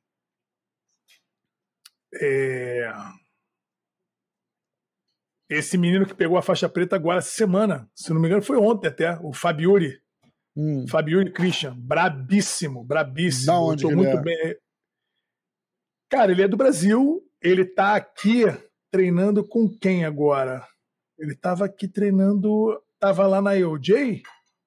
É... 2.14 2.88
Esse 5.50 5.76
menino 5.76 6.06
que 6.06 6.14
pegou 6.14 6.38
a 6.38 6.42
faixa 6.42 6.68
preta 6.68 6.94
agora 6.94 7.18
essa 7.18 7.30
semana, 7.30 7.90
se 7.96 8.12
não 8.12 8.20
me 8.20 8.28
engano, 8.28 8.42
foi 8.42 8.56
ontem 8.56 8.86
até, 8.86 9.18
o 9.20 9.32
Fabiuri. 9.32 10.00
Hum, 10.56 10.86
Fabiuri 10.86 11.32
Christian, 11.32 11.74
brabíssimo, 11.76 12.84
brabíssimo. 12.84 13.46
Da 13.46 13.58
onde 13.58 13.86
muito 13.86 14.18
é? 14.18 14.22
bem. 14.22 14.56
Cara, 16.08 16.30
ele 16.30 16.42
é 16.42 16.48
do 16.48 16.56
Brasil, 16.56 17.20
ele 17.42 17.64
tá 17.64 17.96
aqui 17.96 18.44
treinando 18.88 19.46
com 19.46 19.68
quem 19.68 20.04
agora? 20.04 20.64
Ele 21.18 21.34
tava 21.34 21.64
aqui 21.64 21.88
treinando, 21.88 22.80
tava 23.00 23.26
lá 23.26 23.42
na 23.42 23.56
EOJ? 23.56 24.22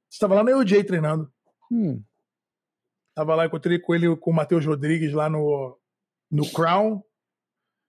Estava 0.09 0.35
lá 0.35 0.43
na 0.43 0.51
EOJ 0.51 0.83
treinando. 0.83 1.31
hum. 1.71 2.03
Tava 3.21 3.35
lá, 3.35 3.45
encontrei 3.45 3.77
com 3.77 3.93
ele 3.93 4.15
com 4.15 4.31
o 4.31 4.33
Matheus 4.33 4.65
Rodrigues 4.65 5.13
lá 5.13 5.29
no, 5.29 5.77
no 6.31 6.51
Crown. 6.51 7.03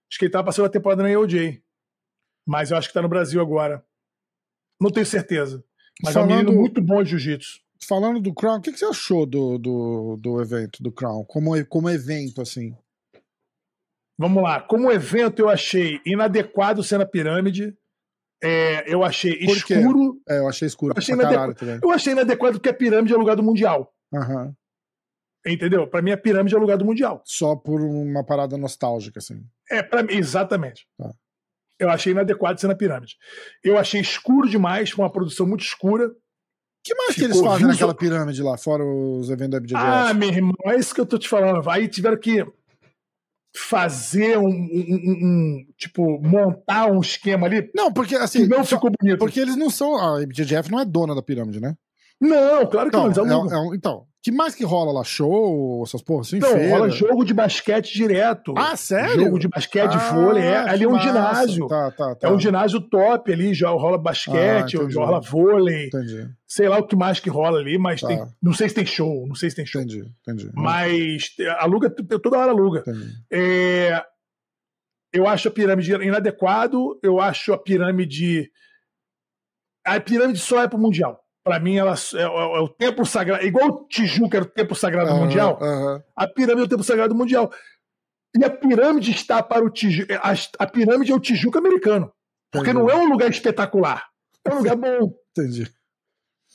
Acho 0.07 0.19
que 0.19 0.25
ele 0.25 0.31
tava 0.31 0.45
passando 0.45 0.67
a 0.67 0.69
temporada 0.69 1.01
na 1.01 1.09
EOJ. 1.09 1.59
Mas 2.45 2.69
eu 2.69 2.77
acho 2.77 2.87
que 2.87 2.93
tá 2.93 3.01
no 3.01 3.09
Brasil 3.09 3.41
agora. 3.41 3.83
Não 4.79 4.91
tenho 4.91 5.07
certeza. 5.07 5.65
Mas 6.03 6.15
é 6.15 6.19
um 6.19 6.21
Falando- 6.21 6.37
menino 6.37 6.59
muito 6.59 6.79
bom 6.79 7.01
de 7.01 7.09
jiu-jitsu. 7.09 7.61
Falando 7.87 8.21
do 8.21 8.31
Crown, 8.31 8.57
o 8.57 8.61
que, 8.61 8.71
que 8.71 8.77
você 8.77 8.85
achou 8.85 9.25
do, 9.25 9.57
do, 9.57 10.17
do 10.17 10.39
evento, 10.39 10.83
do 10.83 10.91
Crown? 10.91 11.25
Como, 11.25 11.65
como 11.65 11.89
evento, 11.89 12.39
assim? 12.39 12.77
Vamos 14.15 14.43
lá. 14.43 14.61
Como 14.61 14.91
evento, 14.91 15.39
eu 15.39 15.49
achei 15.49 15.99
inadequado 16.05 16.83
ser 16.83 16.99
na 16.99 17.07
pirâmide. 17.07 17.75
É, 18.43 18.93
eu 18.93 19.03
achei 19.03 19.33
escuro. 19.39 20.21
É, 20.29 20.37
eu 20.37 20.47
achei 20.47 20.67
escuro 20.67 20.93
Eu 20.93 20.99
achei 20.99 21.15
inadequ-. 21.15 21.79
Eu 21.81 21.89
achei 21.89 22.13
inadequado 22.13 22.59
porque 22.59 22.69
a 22.69 22.73
pirâmide 22.73 23.15
é 23.15 23.17
lugar 23.17 23.35
do 23.35 23.41
Mundial. 23.41 23.91
Aham. 24.13 24.55
Entendeu? 25.45 25.85
Pra 25.87 26.01
mim, 26.01 26.11
a 26.11 26.17
pirâmide 26.17 26.55
é 26.55 26.57
lugar 26.57 26.77
do 26.77 26.85
Mundial. 26.85 27.21
Só 27.25 27.55
por 27.55 27.81
uma 27.81 28.23
parada 28.23 28.57
nostálgica, 28.57 29.19
assim. 29.19 29.43
É, 29.69 29.83
para 29.83 30.01
mim, 30.03 30.13
exatamente. 30.13 30.87
Tá. 30.97 31.11
Eu 31.79 31.89
achei 31.89 32.11
inadequado 32.13 32.61
ser 32.61 32.67
na 32.67 32.75
pirâmide. 32.75 33.15
Eu 33.63 33.77
achei 33.77 33.99
escuro 33.99 34.47
demais, 34.49 34.91
foi 34.91 35.03
uma 35.03 35.11
produção 35.11 35.45
muito 35.45 35.63
escura. 35.63 36.07
O 36.07 36.15
que 36.85 36.95
mais 36.95 37.09
que 37.15 37.21
Ficou 37.21 37.27
eles 37.27 37.37
fazem 37.39 37.67
visual- 37.67 37.71
naquela 37.71 37.93
pirâmide 37.95 38.41
lá, 38.43 38.57
fora 38.57 38.83
os 38.85 39.29
eventos 39.29 39.51
da 39.51 39.59
BJJ? 39.59 39.77
Ah, 39.77 40.13
meu 40.13 40.29
irmão, 40.29 40.53
é 40.65 40.75
isso 40.77 40.93
que 40.95 41.01
eu 41.01 41.05
tô 41.05 41.17
te 41.17 41.27
falando. 41.27 41.69
Aí 41.69 41.87
tiveram 41.89 42.17
que 42.17 42.45
fazer 43.55 44.37
um, 44.37 44.47
um- 44.47 44.49
um- 44.49 45.19
um- 45.25 45.65
tipo, 45.77 46.19
montar 46.21 46.87
um 46.87 46.99
esquema 47.01 47.45
ali 47.47 47.69
não, 47.75 47.91
porque 47.93 48.15
que 48.17 48.21
assim. 48.21 48.47
não 48.47 48.65
ficou 48.65 48.89
bonito. 48.99 49.19
Porque 49.19 49.39
eles 49.39 49.55
não 49.55 49.69
são. 49.69 49.95
A 49.97 50.25
BJJF 50.25 50.71
não 50.71 50.79
é 50.79 50.85
dona 50.85 51.13
da 51.13 51.21
pirâmide, 51.21 51.59
né? 51.59 51.75
Não, 52.19 52.65
claro 52.67 52.89
que 52.89 52.95
Então, 52.97 53.01
não, 53.03 53.07
eles 53.07 53.17
é, 53.17 53.21
alugam. 53.55 53.73
é 53.73 53.75
então, 53.75 54.05
que 54.23 54.31
mais 54.31 54.55
que 54.55 54.63
rola 54.63 54.91
lá? 54.93 55.03
Show, 55.03 55.83
essas 55.83 56.01
porras 56.01 56.27
assim? 56.27 56.39
Não, 56.39 56.69
rola 56.69 56.89
jogo 56.89 57.25
de 57.25 57.33
basquete 57.33 57.93
direto. 57.93 58.53
Ah, 58.57 58.75
sério? 58.77 59.21
Jogo 59.25 59.37
de 59.37 59.49
basquete, 59.49 59.93
Ah, 59.93 60.13
vôlei. 60.13 60.41
É, 60.43 60.57
ali 60.57 60.85
é 60.85 60.87
um 60.87 60.91
massa. 60.93 61.07
ginásio. 61.07 61.67
Tá, 61.67 61.91
tá, 61.91 62.15
tá. 62.15 62.27
É 62.29 62.31
um 62.31 62.39
ginásio 62.39 62.79
top 62.79 63.31
ali, 63.33 63.53
já 63.53 63.69
rola 63.69 63.97
basquete, 63.97 64.77
Ah, 64.77 64.87
rola 64.95 65.19
vôlei, 65.19 65.87
Entendi, 65.87 66.29
sei 66.47 66.69
lá 66.69 66.77
o 66.79 66.87
que 66.87 66.95
mais 66.95 67.19
que 67.19 67.29
rola 67.29 67.59
ali, 67.59 67.77
mas 67.77 67.99
Tá. 67.99 68.07
tem, 68.07 68.25
não 68.41 68.53
sei 68.53 68.69
se 68.69 68.75
tem 68.75 68.85
show, 68.85 69.27
não 69.27 69.35
sei 69.35 69.49
se 69.49 69.57
tem 69.57 69.65
show. 69.65 69.81
entendi, 69.81 70.05
entendi. 70.21 70.49
Mas 70.55 71.27
aluga, 71.59 71.89
toda 71.89 72.37
hora 72.39 72.51
aluga. 72.51 72.83
É, 73.29 74.01
eu 75.11 75.27
acho 75.27 75.49
a 75.49 75.51
pirâmide 75.51 75.91
inadequado, 75.93 76.97
eu 77.03 77.19
acho 77.19 77.51
a 77.51 77.57
pirâmide. 77.57 78.49
A 79.85 79.99
pirâmide 79.99 80.39
só 80.39 80.63
é 80.63 80.67
pro 80.69 80.79
Mundial. 80.79 81.19
Pra 81.43 81.59
mim, 81.59 81.75
ela 81.75 81.93
é, 81.93 82.17
é- 82.17 82.21
é 82.23 82.59
o 82.59 82.69
templo 82.69 83.05
sagrado. 83.05 83.43
Igual 83.45 83.67
o 83.69 83.87
Tijuca 83.87 84.37
era 84.37 84.45
o 84.45 84.49
templo 84.49 84.75
sagrado 84.75 85.09
Aham, 85.11 85.19
mundial, 85.19 85.59
aham. 85.61 86.03
a 86.15 86.27
pirâmide 86.27 86.61
é 86.61 86.65
o 86.65 86.69
templo 86.69 86.83
sagrado 86.85 87.13
mundial. 87.15 87.51
E 88.35 88.43
a 88.43 88.49
pirâmide 88.49 89.11
está 89.11 89.43
para 89.43 89.63
o 89.63 89.69
Tijuca. 89.69 90.19
A, 90.23 90.33
a 90.63 90.67
pirâmide 90.67 91.11
é 91.11 91.15
o 91.15 91.19
Tijuca 91.19 91.59
americano. 91.59 92.11
Porque 92.51 92.69
Entendi. 92.71 92.85
não 92.85 92.89
é 92.89 92.95
um 92.95 93.09
lugar 93.09 93.29
espetacular. 93.29 94.05
É 94.45 94.53
um 94.53 94.57
lugar 94.59 94.75
bom. 94.75 95.13
Entendi. 95.37 95.69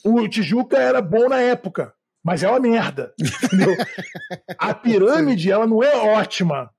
O 0.03 0.27
Tijuca 0.27 0.77
era 0.77 1.01
bom 1.01 1.27
na 1.29 1.39
época, 1.39 1.93
mas 2.23 2.41
é 2.41 2.49
uma 2.49 2.59
merda. 2.59 3.13
Entendeu? 3.19 3.75
A 4.57 4.73
pirâmide, 4.73 5.51
ela 5.51 5.67
não 5.67 5.83
é 5.83 5.95
ótima. 6.17 6.69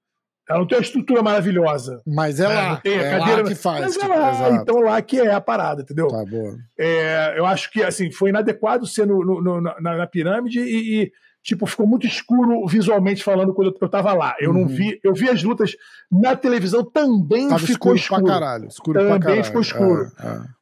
Ela 0.51 0.59
não 0.59 0.67
tem 0.67 0.77
uma 0.79 0.83
estrutura 0.83 1.23
maravilhosa. 1.23 2.03
Mas 2.05 2.41
é 2.41 2.45
É, 2.45 2.49
lá. 2.49 2.69
não 2.71 2.77
tem 2.81 2.99
a 2.99 3.03
é 3.03 3.19
cadeira- 3.19 3.43
lá 3.43 3.49
que 3.49 3.55
faz. 3.55 3.81
Mas 3.83 3.97
é 3.97 4.01
tipo, 4.01 4.09
lá, 4.19 4.31
exato. 4.33 4.55
então 4.57 4.81
lá 4.81 5.01
que 5.01 5.21
é 5.21 5.33
a 5.33 5.41
parada, 5.41 5.83
entendeu? 5.83 6.09
Tá, 6.09 6.25
boa. 6.25 6.57
É, 6.79 7.35
eu 7.39 7.47
acho 7.47 7.71
que 7.71 7.83
assim 7.85 8.11
foi 8.11 8.31
inadequado 8.31 8.85
ser 8.87 9.07
no, 9.07 9.25
no- 9.25 9.61
na, 9.61 9.81
na 9.81 10.07
pirâmide 10.09 10.59
e, 10.61 11.03
e, 11.05 11.13
tipo 11.43 11.65
ficou 11.67 11.87
muito 11.87 12.05
escuro 12.07 12.67
visualmente 12.67 13.23
falando 13.23 13.55
quando 13.55 13.69
eu, 13.69 13.77
eu 13.81 13.89
tava 13.89 14.13
lá. 14.13 14.35
Eu 14.41 14.53
não 14.53 14.63
Uhum. 14.63 14.67
vi, 14.67 14.99
eu 15.05 15.15
vi 15.15 15.29
as 15.31 15.43
lutas 15.43 15.77
na 16.11 16.35
televisão 16.35 16.85
também 16.85 17.49
Tava 17.49 17.61
ficou 17.61 17.95
escuro, 17.95 17.97
escuro. 17.97 18.25
pra 18.25 18.35
caralho. 18.35 18.67
Escuro 18.67 18.93
pra 18.99 19.03
Também 19.09 19.21
caralho. 19.21 19.45
ficou 19.45 19.61
escuro. 19.61 20.13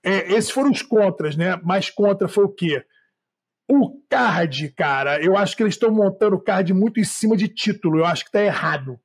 É, 0.04 0.10
é. 0.12 0.16
É, 0.18 0.32
esses 0.34 0.50
foram 0.50 0.70
os 0.70 0.82
contras, 0.82 1.34
né? 1.34 1.58
Mais 1.64 1.88
contra 1.88 2.28
foi 2.28 2.44
o 2.44 2.48
quê? 2.50 2.84
O 3.70 3.90
card, 4.08 4.68
cara, 4.76 5.22
eu 5.22 5.36
acho 5.36 5.56
que 5.56 5.62
eles 5.62 5.74
estão 5.74 5.90
montando 5.90 6.36
o 6.36 6.40
card 6.40 6.72
muito 6.72 7.00
em 7.00 7.04
cima 7.04 7.36
de 7.36 7.48
título. 7.48 7.98
Eu 7.98 8.06
acho 8.06 8.24
que 8.24 8.30
tá 8.32 8.42
errado. 8.42 8.98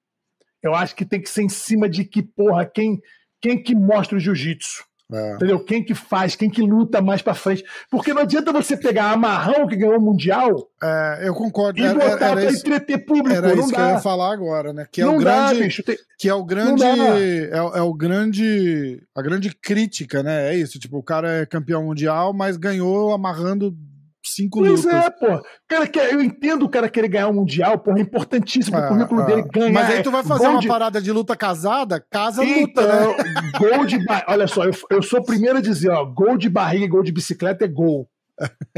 Eu 0.63 0.73
acho 0.73 0.95
que 0.95 1.05
tem 1.05 1.21
que 1.21 1.29
ser 1.29 1.41
em 1.43 1.49
cima 1.49 1.89
de 1.89 2.05
que, 2.05 2.21
porra, 2.23 2.65
quem, 2.65 2.99
quem 3.41 3.61
que 3.61 3.75
mostra 3.75 4.17
o 4.17 4.19
jiu-jitsu? 4.19 4.83
É. 5.11 5.33
Entendeu? 5.35 5.63
Quem 5.63 5.83
que 5.83 5.93
faz, 5.93 6.35
quem 6.35 6.49
que 6.49 6.61
luta 6.61 6.99
mais 7.01 7.21
pra 7.21 7.35
frente. 7.35 7.63
Porque 7.91 8.13
não 8.13 8.21
adianta 8.23 8.51
você 8.53 8.75
pegar 8.75 9.11
a 9.11 9.17
Marrão, 9.17 9.67
que 9.67 9.75
ganhou 9.75 9.97
o 9.97 10.01
Mundial, 10.01 10.55
É, 10.81 11.27
eu 11.27 11.35
concordo. 11.35 11.77
e 11.79 11.83
Era, 11.83 11.93
botar 11.93 12.25
era, 12.25 12.31
pra 12.31 12.45
isso, 12.45 12.61
entreter 12.65 12.97
público. 13.05 13.29
era 13.29 13.53
isso 13.53 13.67
que 13.67 13.75
eu 13.75 13.79
dá. 13.79 13.91
ia 13.91 13.99
falar 13.99 14.33
agora, 14.33 14.73
né? 14.73 14.87
Que 14.91 15.01
é 15.01 15.05
não 15.05 15.17
o 15.17 15.23
dá, 15.23 15.49
grande. 15.49 15.63
bicho. 15.65 15.83
Tem- 15.83 15.97
que 16.17 16.29
é 16.29 16.33
o 16.33 16.43
grande 16.43 16.81
dá. 16.81 17.19
é, 17.19 17.49
é 17.77 17.81
o 17.81 17.93
grande 17.93 19.03
a 19.13 19.21
grande 19.21 19.53
crítica, 19.53 20.23
né? 20.23 20.51
É 20.53 20.57
isso, 20.57 20.79
tipo, 20.79 20.97
o 20.97 21.03
cara 21.03 21.41
é 21.41 21.45
campeão 21.45 21.83
mundial, 21.83 22.33
mas 22.33 22.57
ganhou 22.57 23.13
amarrando 23.13 23.75
cinco 24.23 24.59
pois 24.59 24.83
lutas. 24.85 25.05
é, 25.05 25.09
pô. 25.09 25.41
Cara, 25.67 25.89
eu 26.11 26.21
entendo 26.21 26.63
o 26.63 26.69
cara 26.69 26.89
querer 26.89 27.07
ganhar 27.07 27.27
um 27.27 27.33
mundial, 27.33 27.77
porra, 27.79 27.99
é 27.99 28.01
importantíssimo 28.01 28.77
É, 28.77 28.87
currículo 28.87 29.21
é. 29.21 29.25
dele 29.25 29.43
ganhar. 29.53 29.71
Mas 29.73 29.89
aí 29.89 30.03
tu 30.03 30.11
vai 30.11 30.23
fazer 30.23 30.47
uma 30.47 30.59
de- 30.59 30.67
parada 30.67 31.01
de 31.01 31.11
luta 31.11 31.35
casada, 31.35 32.03
casa 32.11 32.41
luta, 32.43 32.81
né? 32.87 33.15
Então, 33.53 33.59
gol 33.59 33.85
de 33.85 34.03
ba... 34.05 34.23
Olha 34.27 34.47
só, 34.47 34.63
eu, 34.65 34.71
eu 34.89 35.01
sou 35.01 35.19
o 35.19 35.25
primeiro 35.25 35.57
a 35.57 35.61
dizer, 35.61 35.89
ó, 35.89 36.05
gol 36.05 36.37
de 36.37 36.49
barriga 36.49 36.85
e 36.85 36.89
gol 36.89 37.03
de 37.03 37.11
bicicleta 37.11 37.65
é 37.65 37.67
gol. 37.67 38.07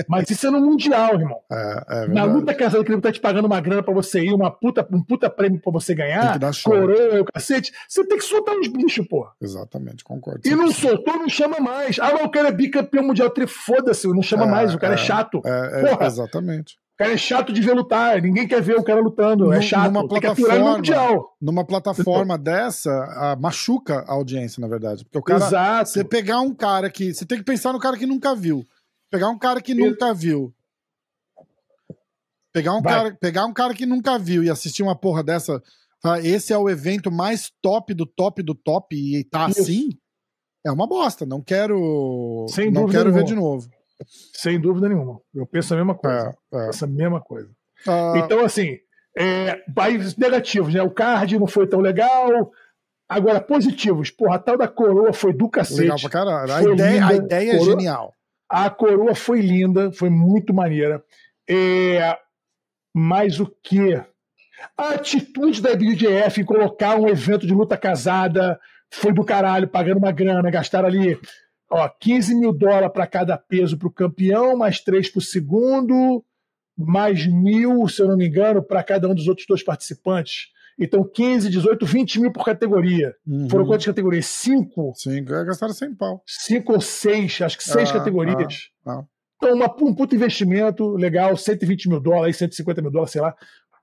Mas 0.08 0.30
isso 0.30 0.48
é 0.48 0.50
no 0.52 0.60
Mundial, 0.60 1.16
irmão. 1.16 1.40
É, 1.52 1.86
é 1.90 2.08
Na 2.08 2.24
luta 2.24 2.54
casada 2.54 2.84
que 2.84 2.92
ele 2.92 3.02
tá 3.02 3.12
te 3.12 3.20
pagando 3.20 3.46
uma 3.46 3.60
grana 3.62 3.82
pra 3.82 3.94
você 3.94 4.24
ir, 4.24 4.34
uma 4.34 4.52
puta, 4.52 4.88
um 4.92 5.04
puta 5.04 5.30
prêmio 5.30 5.62
pra 5.62 5.72
você 5.72 5.96
ganhar, 5.96 6.40
que 6.40 6.64
coroa, 6.64 7.22
o 7.22 7.26
cacete, 7.26 7.72
você 7.88 8.06
tem 8.06 8.18
que 8.18 8.24
soltar 8.24 8.56
uns 8.56 8.68
bichos, 8.68 9.08
pô. 9.08 9.28
Exatamente, 9.42 10.04
concordo. 10.04 10.42
E 10.46 10.56
não 10.56 10.72
soltou, 10.72 11.16
não 11.18 11.30
chama 11.30 11.60
mais. 11.60 12.00
Ah, 12.00 12.12
mas 12.14 12.24
o 12.26 12.30
cara 12.30 12.50
é 12.50 12.52
bicampeão 12.52 13.04
mundial, 13.06 13.32
foda-se, 13.48 14.08
não 14.08 14.22
chama 14.22 14.46
É, 14.46 14.48
mais, 14.48 14.74
o 14.74 14.78
cara 14.80 14.94
é, 14.94 14.96
é. 14.96 14.98
chato. 14.98 15.42
É, 15.46 15.82
é, 15.82 15.90
Porra. 15.90 16.06
exatamente. 16.06 16.76
O 16.96 16.98
cara 16.98 17.12
é 17.12 17.18
chato 17.18 17.52
de 17.52 17.62
ver 17.62 17.74
lutar, 17.74 18.22
ninguém 18.22 18.48
quer 18.48 18.62
ver 18.62 18.78
o 18.78 18.84
cara 18.84 19.02
lutando, 19.02 19.52
é 19.52 19.62
chato. 19.62 19.92
numa 19.92 20.04
que 20.04 20.08
plataforma. 20.08 20.76
mundial. 20.78 21.36
Numa 21.42 21.66
plataforma 21.66 22.38
dessa, 22.38 22.90
ah, 22.90 23.36
machuca 23.38 24.06
a 24.08 24.14
audiência, 24.14 24.62
na 24.62 24.68
verdade. 24.70 25.04
Porque 25.04 25.18
o 25.18 25.22
cara. 25.22 25.46
Exato. 25.46 25.90
Você 25.90 26.06
pegar 26.06 26.40
um 26.40 26.54
cara 26.56 26.90
que. 26.90 27.14
Você 27.14 27.26
tem 27.26 27.38
que 27.38 27.44
pensar 27.44 27.74
no 27.74 27.80
cara 27.80 27.98
que 27.98 28.06
nunca 28.06 28.34
viu. 28.34 28.66
Pegar 29.16 29.30
um 29.30 29.38
cara 29.40 29.62
que 29.62 29.74
nunca 29.74 30.14
viu. 30.14 30.54
Pegar 32.52 32.74
um, 32.74 32.82
Vai. 32.82 32.94
cara, 32.94 33.18
pegar 33.20 33.46
um 33.46 33.54
cara 33.54 33.74
que 33.74 33.86
nunca 33.86 34.18
viu 34.20 34.44
e 34.44 34.50
assistir 34.50 34.84
uma 34.84 34.94
porra 34.96 35.24
dessa. 35.24 35.62
Esse 36.22 36.52
é 36.52 36.58
o 36.58 36.70
evento 36.70 37.10
mais 37.10 37.50
top 37.62 37.94
do 37.94 38.06
top 38.06 38.44
do 38.44 38.54
top 38.54 38.94
e 38.96 39.24
tá 39.24 39.50
Isso. 39.50 39.62
assim. 39.62 39.90
É 40.66 40.72
uma 40.72 40.86
bosta. 40.86 41.26
Não 41.26 41.42
quero. 41.42 42.46
Sem 42.50 42.70
não 42.72 42.88
quero 42.88 43.06
ver 43.06 43.24
nenhuma. 43.24 43.24
de 43.24 43.36
novo. 43.36 43.70
Sem 44.34 44.60
dúvida 44.60 44.90
nenhuma. 44.90 45.22
Eu 45.34 45.46
penso 45.48 45.74
a 45.74 45.78
mesma 45.78 45.96
coisa. 45.96 46.36
É, 46.54 46.58
é. 46.58 46.66
Penso 46.68 46.84
a 46.84 46.88
mesma 46.88 47.22
coisa. 47.22 47.50
Ah, 47.88 48.14
Então, 48.18 48.44
assim, 48.44 48.78
é, 49.18 49.56
países 49.74 50.18
negativos, 50.18 50.74
né? 50.74 50.82
O 50.82 50.92
card 50.92 51.40
não 51.40 51.48
foi 51.48 51.68
tão 51.68 51.80
legal. 51.80 52.52
Agora, 53.08 53.40
positivos. 53.40 54.10
Porra, 54.12 54.36
a 54.36 54.40
tal 54.40 54.58
da 54.58 54.68
coroa 54.68 55.14
foi 55.14 55.32
do 55.34 55.48
cacete. 55.50 55.82
legal 55.82 56.00
pra 56.02 56.10
caralho. 56.10 56.54
A 56.54 56.64
ideia, 56.74 57.06
a 57.08 57.14
ideia 57.14 57.52
é 57.52 57.58
Coroa- 57.58 57.72
genial. 57.78 58.15
A 58.50 58.70
coroa 58.70 59.16
foi 59.16 59.42
linda, 59.42 59.92
foi 59.92 60.10
muito 60.10 60.54
maneira. 60.54 61.04
É, 61.50 62.18
mas 62.94 63.40
o 63.40 63.48
que? 63.64 63.96
A 64.78 64.90
atitude 64.90 65.62
da 65.62 65.72
IBJF 65.72 66.42
em 66.42 66.46
colocar 66.46 66.96
um 66.96 67.08
evento 67.08 67.46
de 67.46 67.54
luta 67.54 67.78
casada 67.78 68.60
foi 68.92 69.12
do 69.14 69.26
caralho, 69.26 69.68
pagando 69.68 69.98
uma 69.98 70.12
grana, 70.12 70.50
gastaram 70.50 70.88
ali 70.88 71.20
ó, 71.70 71.90
15 71.90 72.36
mil 72.36 72.54
dólares 72.54 72.92
para 72.94 73.08
cada 73.08 73.38
peso 73.38 73.78
para 73.78 73.88
o 73.88 73.92
campeão, 73.92 74.56
mais 74.56 74.80
3 74.80 75.10
para 75.10 75.20
o 75.20 75.22
segundo, 75.22 76.24
mais 76.78 77.26
mil, 77.26 77.88
se 77.88 78.02
eu 78.02 78.08
não 78.08 78.18
me 78.18 78.28
engano, 78.28 78.64
para 78.64 78.84
cada 78.84 79.08
um 79.10 79.16
dos 79.16 79.28
outros 79.28 79.48
dois 79.48 79.64
participantes. 79.64 80.48
Então, 80.78 81.04
15, 81.04 81.50
18, 81.50 81.86
20 81.86 82.20
mil 82.20 82.32
por 82.34 82.44
categoria. 82.44 83.14
Uhum. 83.26 83.50
Foram 83.50 83.66
quantas 83.66 83.86
categorias? 83.86 84.26
Cinco? 84.26 84.92
Sim, 84.96 85.24
gastaram 85.24 85.74
100 85.74 85.96
pau. 85.96 86.22
cinco 86.28 86.74
ou 86.74 86.82
seis, 86.82 87.42
acho 87.42 87.58
que 87.58 87.64
seis 87.64 87.90
Ah, 87.92 87.94
categorias. 87.94 88.70
ah, 88.86 89.00
ah. 89.00 89.04
Então, 89.38 89.56
uma, 89.56 89.66
um 89.82 89.94
puto 89.94 90.16
investimento 90.16 90.92
legal, 90.96 91.36
120 91.38 91.88
mil 91.90 92.00
dólares, 92.00 92.38
150 92.38 92.82
mil 92.82 92.92
dólares, 92.92 93.12
sei 93.12 93.22
lá. 93.22 93.34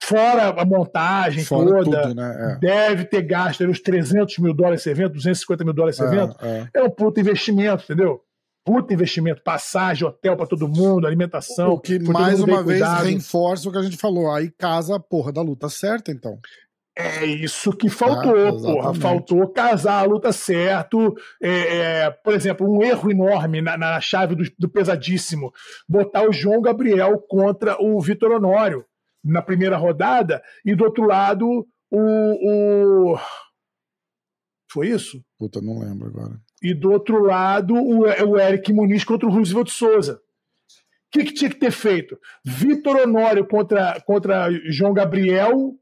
Fora 0.02 0.48
a 0.60 0.64
montagem 0.64 1.44
Fora 1.44 1.84
toda. 1.84 2.02
tudo, 2.02 2.14
né? 2.14 2.58
Deve 2.60 3.04
ter 3.04 3.22
gasto 3.22 3.62
uns 3.64 3.80
300 3.80 4.38
mil 4.38 4.52
dólares 4.52 4.80
esse 4.80 4.90
evento, 4.90 5.12
250 5.14 5.64
mil 5.64 5.72
dólares 5.72 5.98
esse 5.98 6.04
É, 6.04 6.12
evento. 6.12 6.36
é, 6.42 6.68
é. 6.74 6.80
É 6.80 6.82
um 6.82 6.90
puto 6.90 7.20
investimento, 7.20 7.84
entendeu? 7.84 8.20
Puto 8.64 8.92
investimento. 8.92 9.42
Passagem, 9.44 10.06
hotel 10.06 10.36
pra 10.36 10.46
todo 10.46 10.66
mundo, 10.68 11.06
alimentação. 11.06 11.70
O 11.70 11.78
que 11.80 11.98
mais 12.00 12.40
uma 12.40 12.62
vez 12.64 12.80
cuidado. 12.80 13.04
reforça 13.06 13.68
o 13.68 13.72
que 13.72 13.78
a 13.78 13.82
gente 13.82 13.96
falou. 13.96 14.30
Aí 14.32 14.50
casa 14.50 14.96
a 14.96 15.00
porra 15.00 15.32
da 15.32 15.40
luta 15.42 15.68
certa, 15.68 16.10
então. 16.10 16.36
É 16.94 17.24
isso 17.24 17.72
que 17.72 17.88
faltou, 17.88 18.36
Ah, 18.36 18.52
porra. 18.52 18.94
Faltou 18.94 19.48
casar 19.48 20.00
a 20.00 20.04
luta 20.04 20.30
certo. 20.30 21.14
É, 21.42 21.78
é, 22.04 22.10
por 22.10 22.34
exemplo, 22.34 22.70
um 22.70 22.82
erro 22.82 23.10
enorme 23.10 23.62
na, 23.62 23.78
na 23.78 24.00
chave 24.00 24.34
do, 24.34 24.44
do 24.58 24.68
pesadíssimo. 24.68 25.52
Botar 25.88 26.28
o 26.28 26.32
João 26.32 26.60
Gabriel 26.60 27.18
contra 27.18 27.76
o 27.82 27.98
Vitor 28.00 28.32
Honório 28.32 28.84
na 29.24 29.40
primeira 29.40 29.76
rodada, 29.76 30.42
e 30.64 30.74
do 30.74 30.84
outro 30.84 31.04
lado, 31.04 31.66
o. 31.90 33.12
o... 33.12 33.18
Foi 34.70 34.88
isso? 34.88 35.22
Puta, 35.38 35.60
não 35.60 35.78
lembro 35.78 36.08
agora. 36.08 36.40
E 36.62 36.74
do 36.74 36.90
outro 36.90 37.22
lado, 37.22 37.74
o, 37.74 38.00
o 38.00 38.40
Eric 38.40 38.72
Muniz 38.72 39.04
contra 39.04 39.28
o 39.28 39.32
Roosevelt 39.32 39.68
Souza. 39.68 40.14
O 40.14 40.18
que, 41.12 41.24
que 41.24 41.34
tinha 41.34 41.50
que 41.50 41.58
ter 41.58 41.70
feito? 41.70 42.18
Vitor 42.44 42.96
Honório 42.96 43.46
contra, 43.46 44.00
contra 44.00 44.48
João 44.70 44.94
Gabriel 44.94 45.74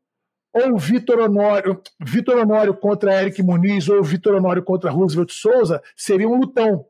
ou 0.52 0.78
Vitor 0.78 1.18
Honório, 1.20 1.80
Vitor 2.00 2.38
Honório 2.38 2.74
contra 2.74 3.20
Eric 3.20 3.42
Muniz 3.42 3.88
ou 3.88 4.02
Vitor 4.02 4.34
Honório 4.34 4.62
contra 4.62 4.90
Roosevelt 4.90 5.30
Souza 5.32 5.82
seria 5.96 6.28
um 6.28 6.36
lutão. 6.36 6.86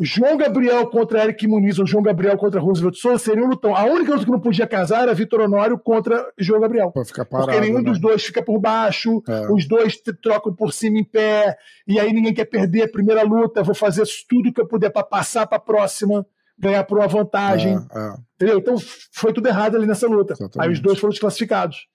João 0.00 0.36
Gabriel 0.36 0.86
contra 0.86 1.24
Eric 1.24 1.44
Muniz 1.48 1.78
ou 1.78 1.86
João 1.86 2.02
Gabriel 2.04 2.36
contra 2.36 2.60
Roosevelt 2.60 2.94
Souza 2.96 3.18
seria 3.18 3.44
um 3.44 3.48
lutão. 3.48 3.74
A 3.74 3.84
única 3.84 4.12
luta 4.12 4.24
que 4.24 4.30
não 4.30 4.38
podia 4.38 4.66
casar 4.66 5.02
era 5.02 5.14
Vitor 5.14 5.40
Honório 5.40 5.76
contra 5.76 6.24
João 6.38 6.60
Gabriel. 6.60 6.92
Parado. 6.92 7.50
Porque 7.50 7.60
nenhum 7.60 7.82
né? 7.82 7.90
dos 7.90 7.98
dois 7.98 8.22
fica 8.22 8.40
por 8.40 8.60
baixo, 8.60 9.20
É. 9.28 9.52
os 9.52 9.66
dois 9.66 10.00
trocam 10.22 10.54
por 10.54 10.72
cima 10.72 10.98
em 10.98 11.04
pé, 11.04 11.56
e 11.86 11.98
aí 11.98 12.12
ninguém 12.12 12.32
quer 12.32 12.44
perder 12.44 12.82
a 12.82 12.88
primeira 12.88 13.22
luta. 13.22 13.62
Vou 13.64 13.74
fazer 13.74 14.04
tudo 14.28 14.52
que 14.52 14.60
eu 14.60 14.68
puder 14.68 14.90
para 14.90 15.02
passar 15.02 15.48
para 15.48 15.58
a 15.58 15.60
próxima, 15.60 16.24
ganhar 16.56 16.84
por 16.84 16.98
uma 16.98 17.08
vantagem. 17.08 17.74
É, 17.74 17.98
é. 17.98 18.14
Entendeu? 18.36 18.58
Então 18.58 18.76
foi 19.12 19.32
tudo 19.32 19.48
errado 19.48 19.76
ali 19.76 19.86
nessa 19.86 20.06
luta. 20.06 20.34
Exatamente. 20.34 20.60
Aí 20.60 20.72
os 20.72 20.78
dois 20.78 21.00
foram 21.00 21.10
desclassificados. 21.10 21.88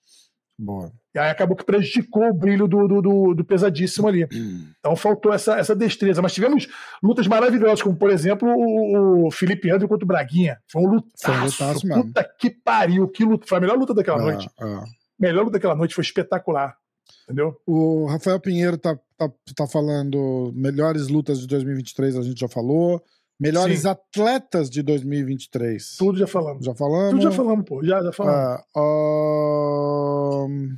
Boa. 0.58 0.92
E 1.14 1.18
aí 1.18 1.30
acabou 1.30 1.56
que 1.56 1.64
prejudicou 1.64 2.28
o 2.28 2.34
brilho 2.34 2.66
do, 2.68 2.86
do, 2.88 3.00
do- 3.02 3.34
do 3.34 3.44
pesadíssimo 3.44 4.06
ali. 4.08 4.26
Então 4.84 4.94
faltou 4.96 5.32
essa, 5.32 5.56
essa 5.58 5.74
destreza. 5.74 6.20
Mas 6.20 6.34
tivemos 6.34 6.68
lutas 7.02 7.26
maravilhosas, 7.26 7.80
como 7.82 7.96
por 7.96 8.10
exemplo 8.10 8.46
o, 8.48 9.26
o 9.26 9.30
Felipe 9.30 9.70
André 9.70 9.88
contra 9.88 10.04
o 10.04 10.06
Braguinha. 10.08 10.58
Foi 10.70 10.82
um 10.82 10.86
lutaço. 10.86 11.22
Foi 11.24 11.34
um 11.34 11.44
lutaço 11.44 11.86
mesmo. 11.86 12.04
Puta 12.04 12.24
que 12.38 12.50
pariu. 12.50 13.08
Que 13.08 13.24
luta. 13.24 13.46
Foi 13.46 13.56
a 13.58 13.60
melhor 13.62 13.78
luta 13.78 13.94
daquela 13.94 14.18
É, 14.20 14.22
noite. 14.22 14.50
é. 14.60 14.80
Melhor 15.18 15.40
luta 15.44 15.52
daquela 15.54 15.74
noite. 15.74 15.94
Foi 15.94 16.02
espetacular. 16.02 16.76
Entendeu? 17.24 17.56
O 17.66 18.06
Rafael 18.06 18.38
Pinheiro 18.38 18.76
tá, 18.76 18.94
tá, 19.16 19.30
tá 19.56 19.66
falando 19.66 20.52
melhores 20.54 21.08
lutas 21.08 21.40
de 21.40 21.46
2023, 21.46 22.16
a 22.16 22.22
gente 22.22 22.40
já 22.40 22.48
falou. 22.48 23.02
Melhores 23.40 23.80
Sim. 23.80 23.88
atletas 23.88 24.70
de 24.70 24.82
2023. 24.82 25.96
Tudo 25.96 26.18
já 26.18 26.26
falamos. 26.26 26.64
Já 26.64 26.74
falamos? 26.74 27.10
Tudo 27.10 27.22
já 27.22 27.30
falamos, 27.32 27.64
pô. 27.68 27.84
Já, 27.84 28.02
já 28.02 28.12
falamos. 28.12 28.64
Ah, 28.74 28.80
ahn, 28.80 30.76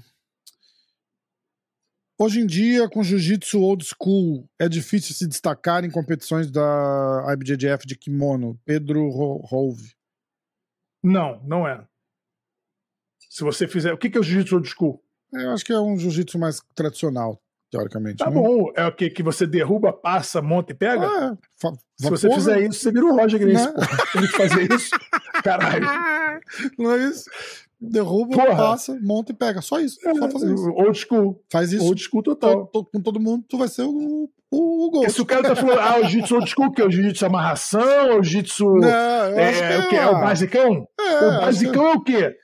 Hoje 2.18 2.40
em 2.40 2.46
dia, 2.46 2.88
com 2.88 3.02
jiu-jitsu 3.02 3.60
old 3.60 3.84
school, 3.84 4.48
é 4.58 4.70
difícil 4.70 5.14
se 5.14 5.26
destacar 5.28 5.84
em 5.84 5.90
competições 5.90 6.50
da 6.50 7.26
IBJJF 7.34 7.86
de 7.86 7.94
kimono. 7.94 8.58
Pedro 8.64 9.10
Ro- 9.10 9.42
Rouve. 9.44 9.92
Não, 11.04 11.42
não 11.44 11.68
é. 11.68 11.86
Se 13.28 13.44
você 13.44 13.68
fizer. 13.68 13.92
O 13.92 13.98
que 13.98 14.08
que 14.08 14.16
é 14.16 14.20
o 14.20 14.24
jiu-jitsu 14.24 14.54
old 14.56 14.66
school? 14.66 15.04
Eu 15.30 15.50
acho 15.50 15.62
que 15.64 15.72
é 15.74 15.78
um 15.78 15.98
jiu-jitsu 15.98 16.38
mais 16.38 16.62
tradicional, 16.74 17.38
teoricamente. 17.76 18.16
Tá 18.18 18.26
né? 18.30 18.32
bom. 18.32 18.70
É 18.74 18.86
o 18.86 18.92
que? 18.92 19.10
Que 19.10 19.22
você 19.22 19.46
derruba, 19.46 19.92
passa, 19.92 20.40
monta 20.42 20.72
e 20.72 20.74
pega? 20.74 21.06
Ah, 21.06 21.32
é. 21.34 21.46
Fa- 21.60 21.72
Se 21.98 22.10
você 22.10 22.26
porra, 22.28 22.38
fizer 22.40 22.60
isso, 22.62 22.80
você 22.80 22.92
vira 22.92 23.06
o 23.06 23.16
Roger 23.16 23.38
Grace, 23.40 23.64
Né? 23.66 23.74
Tem 24.12 24.22
que 24.22 24.28
fazer 24.28 24.72
isso. 24.72 24.90
Caralho. 25.44 25.86
Não 26.78 26.92
é 26.92 27.04
isso? 27.08 27.24
Derruba, 27.80 28.34
Porra. 28.36 28.56
passa, 28.56 28.98
monta 29.02 29.32
e 29.32 29.34
pega. 29.34 29.60
Só 29.60 29.78
isso. 29.78 29.98
Só 30.00 30.30
fazer 30.30 30.52
isso. 30.54 30.70
Old 30.70 30.98
school. 30.98 31.42
Faz 31.52 31.72
isso 31.72 31.84
Old 31.84 32.00
school 32.02 32.22
to- 32.22 32.34
total. 32.34 32.66
to- 32.68 32.84
com 32.86 33.00
todo 33.02 33.20
mundo, 33.20 33.44
tu 33.48 33.58
vai 33.58 33.68
ser 33.68 33.82
o, 33.82 34.30
o, 34.50 34.86
o 34.86 34.90
Ghost. 34.90 35.12
se 35.12 35.20
o 35.20 35.26
cara 35.26 35.42
tá 35.42 35.54
falando, 35.54 35.78
ah, 35.80 35.98
o 35.98 36.04
jiu-jitsu 36.04 36.34
old 36.36 36.48
school, 36.50 36.72
que 36.72 36.80
é 36.80 36.86
o 36.86 36.90
jiu-jitsu 36.90 37.26
amarração, 37.26 38.18
o 38.18 38.22
jiu-jitsu. 38.22 38.64
Eu 38.78 38.84
acho 39.44 39.62
É, 39.62 39.78
o 39.80 39.88
que? 39.90 39.96
É 39.96 40.06
o 40.06 40.12
basicão? 40.20 40.88
É, 40.98 41.18
o 41.26 41.40
basicão 41.42 41.86
é 41.86 41.92
o 41.92 42.00
quê? 42.02 42.34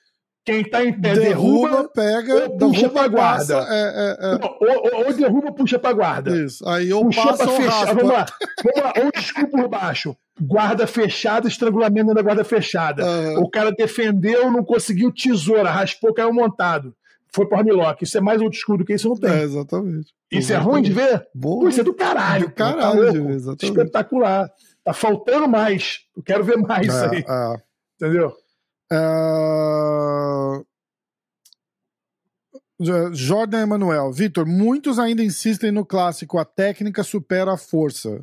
Quem 0.45 0.65
tá 0.65 0.85
em 0.85 0.93
pé 1.01 1.15
derruba, 1.15 1.69
derruba, 1.69 1.89
pega, 1.95 2.35
ou 2.35 2.57
puxa 2.59 2.81
derruba, 2.89 2.91
pra 3.09 3.11
passa, 3.11 3.55
guarda. 3.55 3.75
É, 3.75 4.17
é, 4.21 4.39
Não, 4.39 4.57
ou, 4.61 4.69
ou- 4.99 5.07
ou 5.07 5.13
derruba, 5.13 5.53
puxa 5.53 5.79
pra 5.79 5.93
guarda. 5.93 6.37
é. 6.37 6.45
Isso. 6.45 6.69
Aí 6.69 6.91
eu 6.91 7.01
Puxou 7.05 7.25
passo 7.25 7.37
pra 7.45 7.51
ou 7.53 7.57
fechar. 7.57 7.71
raspa. 7.71 7.95
Vamos 7.95 8.11
lá. 8.13 8.27
Vamos 8.65 8.83
lá. 8.83 8.93
Old 9.05 9.21
school 9.23 9.49
por 9.49 9.69
baixo. 9.69 10.17
Guarda 10.41 10.87
fechada, 10.87 11.47
estrangulamento 11.47 12.13
da 12.13 12.23
guarda 12.23 12.43
fechada. 12.43 13.05
Aham. 13.05 13.39
O 13.41 13.49
cara 13.49 13.71
defendeu, 13.71 14.51
não 14.51 14.65
conseguiu 14.65 15.13
tesoura, 15.13 15.71
raspou, 15.71 16.13
caiu 16.13 16.33
montado. 16.33 16.93
Foi 17.35 17.47
pro 17.47 17.59
armlock. 17.59 18.03
Isso 18.03 18.19
é 18.19 18.21
mais 18.21 18.43
old 18.43 18.57
school 18.57 18.77
do 18.79 18.85
que 18.85 18.95
isso 18.95 19.09
não 19.09 19.17
tem. 19.17 19.31
É, 19.31 19.43
exatamente. 19.43 20.13
Isso 20.31 20.53
é 20.53 20.57
ruim 20.57 20.83
de 20.83 20.93
ver? 20.93 21.25
Boa. 21.35 21.69
Isso 21.69 21.81
é 21.81 21.85
do 21.85 21.95
caralho. 21.95 22.49
Do 22.49 22.55
tá 22.55 22.73
caralho, 22.75 23.31
exatamente. 23.31 23.65
Espetacular. 23.65 24.51
Tá 24.85 24.93
faltando 24.93 25.47
mais. 25.49 26.01
Eu 26.17 26.23
quero 26.25 26.43
ver 26.43 26.57
mais 26.59 26.89
isso 26.89 27.05
aí. 27.05 27.25
É, 27.29 27.55
é. 27.55 27.57
Entendeu? 28.07 28.33
É, 28.91 28.97
Jordan 33.13 33.63
Emanuel. 33.63 34.13
Vitor, 34.13 34.47
muitos 34.47 34.99
ainda 34.99 35.23
insistem 35.23 35.71
no 35.71 35.85
clássico: 35.85 36.39
a 36.39 36.45
técnica 36.45 37.03
supera 37.03 37.55
a 37.55 37.59
força. 37.59 38.21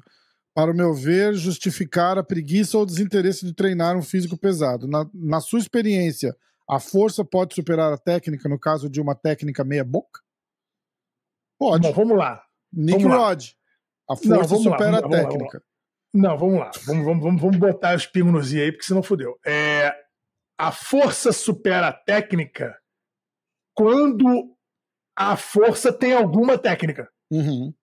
para 0.53 0.71
o 0.71 0.75
meu 0.75 0.93
ver, 0.93 1.35
justificar 1.35 2.17
a 2.17 2.23
preguiça 2.23 2.77
ou 2.77 2.85
desinteresse 2.85 3.45
de 3.45 3.53
treinar 3.53 3.95
um 3.95 4.01
físico 4.01 4.37
pesado. 4.37 4.87
Na, 4.87 5.09
na 5.13 5.39
sua 5.39 5.59
experiência, 5.59 6.35
a 6.69 6.79
força 6.79 7.23
pode 7.23 7.55
superar 7.55 7.93
a 7.93 7.97
técnica 7.97 8.49
no 8.49 8.59
caso 8.59 8.89
de 8.89 8.99
uma 8.99 9.15
técnica 9.15 9.63
meia-boca? 9.63 10.21
Pode. 11.57 11.87
Bom, 11.87 11.93
vamos 11.93 12.17
lá. 12.17 12.41
Nick 12.71 13.01
vamos 13.03 13.17
Rod. 13.17 13.41
Lá. 13.41 14.13
A 14.13 14.15
força 14.15 14.55
Não, 14.55 14.63
supera 14.63 14.91
lá, 14.91 14.97
a 14.99 15.09
técnica. 15.09 15.63
Não, 16.13 16.37
vamos 16.37 16.59
lá. 16.59 16.71
Vamos, 16.85 17.05
vamos, 17.05 17.23
vamos, 17.23 17.41
vamos 17.41 17.57
botar 17.57 17.95
os 17.95 18.05
pingos 18.05 18.33
nos 18.33 18.53
i 18.53 18.61
aí, 18.61 18.71
porque 18.71 18.85
senão 18.85 19.03
fodeu. 19.03 19.39
É, 19.45 19.93
a 20.57 20.71
força 20.71 21.31
supera 21.31 21.87
a 21.87 21.93
técnica 21.93 22.78
quando 23.79 24.53
a 25.15 25.37
força 25.37 25.93
tem 25.93 26.11
alguma 26.11 26.57
técnica. 26.57 27.07
Uhum. 27.31 27.73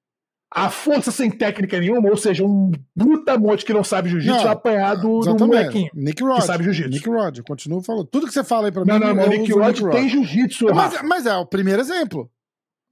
A 0.52 0.68
força 0.68 1.10
sem 1.10 1.30
técnica 1.30 1.80
nenhuma, 1.80 2.10
ou 2.10 2.18
seja, 2.18 2.44
um 2.44 2.70
brutamonte 2.94 3.64
que 3.64 3.72
não 3.72 3.82
sabe 3.82 4.10
jiu-jitsu 4.10 4.42
vai 4.42 4.52
apanhar 4.52 4.94
do, 4.94 5.20
do 5.20 5.46
molequinho 5.46 5.90
Nick 5.94 6.22
Rod, 6.22 6.36
que 6.36 6.46
sabe 6.46 6.64
jiu-jitsu. 6.64 6.90
Nick 6.90 7.08
Rod, 7.08 7.40
continua 7.40 7.82
falando. 7.82 8.06
Tudo 8.08 8.26
que 8.26 8.32
você 8.34 8.44
fala 8.44 8.68
aí 8.68 8.72
pra 8.72 8.84
não, 8.84 8.98
mim... 8.98 9.06
Não, 9.06 9.14
não, 9.14 9.28
Nick 9.28 9.50
Rod 9.50 9.80
tem 9.90 10.06
jiu-jitsu. 10.06 10.66
Mas, 10.74 11.02
mas, 11.02 11.24
é 11.24 11.34
o 11.34 11.46
primeiro 11.46 11.80
exemplo. 11.80 12.30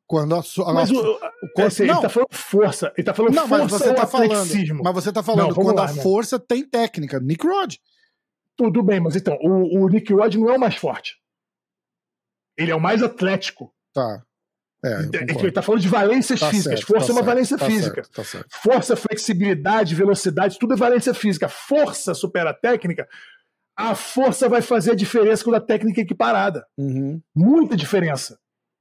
Quando 0.07 0.35
a, 0.35 0.39
a, 0.39 0.73
mas 0.73 0.91
o, 0.91 0.99
o, 0.99 1.19
é, 1.59 1.63
assim, 1.65 1.83
ele 1.83 1.93
tá 1.93 2.09
falando 2.09 2.29
força. 2.33 2.93
Ele 2.97 3.05
tá 3.05 3.15
falando 3.15 3.35
não, 3.35 3.49
força 3.49 3.65
mas 3.65 3.73
você 3.73 3.95
tá 3.95 4.07
falando, 4.07 4.83
Mas 4.83 4.95
você 4.95 5.13
tá 5.13 5.23
falando 5.23 5.49
não, 5.49 5.55
quando 5.55 5.77
lá, 5.77 5.85
a 5.85 5.89
força 5.89 6.39
tem 6.39 6.67
técnica. 6.67 7.21
Nick 7.21 7.47
Rod. 7.47 7.75
Tudo 8.57 8.83
bem, 8.83 8.99
mas 8.99 9.15
então, 9.15 9.37
o, 9.43 9.85
o 9.85 9.89
Nick 9.91 10.11
Rod 10.13 10.35
não 10.37 10.51
é 10.51 10.57
o 10.57 10.61
mais 10.61 10.77
forte. 10.77 11.23
Ele 12.57 12.71
é 12.71 12.75
o 12.75 12.81
mais 12.81 13.03
atlético. 13.03 13.73
Tá. 13.93 14.23
É, 14.85 15.01
ele 15.01 15.49
está 15.49 15.63
falando 15.63 15.81
de 15.81 15.89
valências 15.89 16.39
tá 16.39 16.51
físicas. 16.51 16.81
Certo, 16.81 16.93
Força 16.93 17.07
tá 17.07 17.13
é 17.13 17.17
uma 17.17 17.23
valência 17.23 17.57
tá 17.57 17.65
física. 17.65 18.05
Certo, 18.05 18.25
certo. 18.25 18.49
Força, 18.63 18.95
flexibilidade, 18.95 19.95
velocidade, 19.95 20.59
tudo 20.59 20.75
é 20.75 20.77
valência 20.77 21.15
física. 21.15 21.49
Força 21.49 22.13
supera 22.13 22.51
a 22.51 22.55
técnica. 22.55 23.09
A 23.77 23.95
força 23.95 24.47
vai 24.47 24.61
fazer 24.61 24.93
a 24.93 24.95
diferença 24.95 25.43
com 25.43 25.55
a 25.55 25.61
técnica 25.61 26.03
equiparada. 26.03 26.67
Uhum. 26.77 27.21
Muita 27.35 27.75
diferença. 27.77 28.39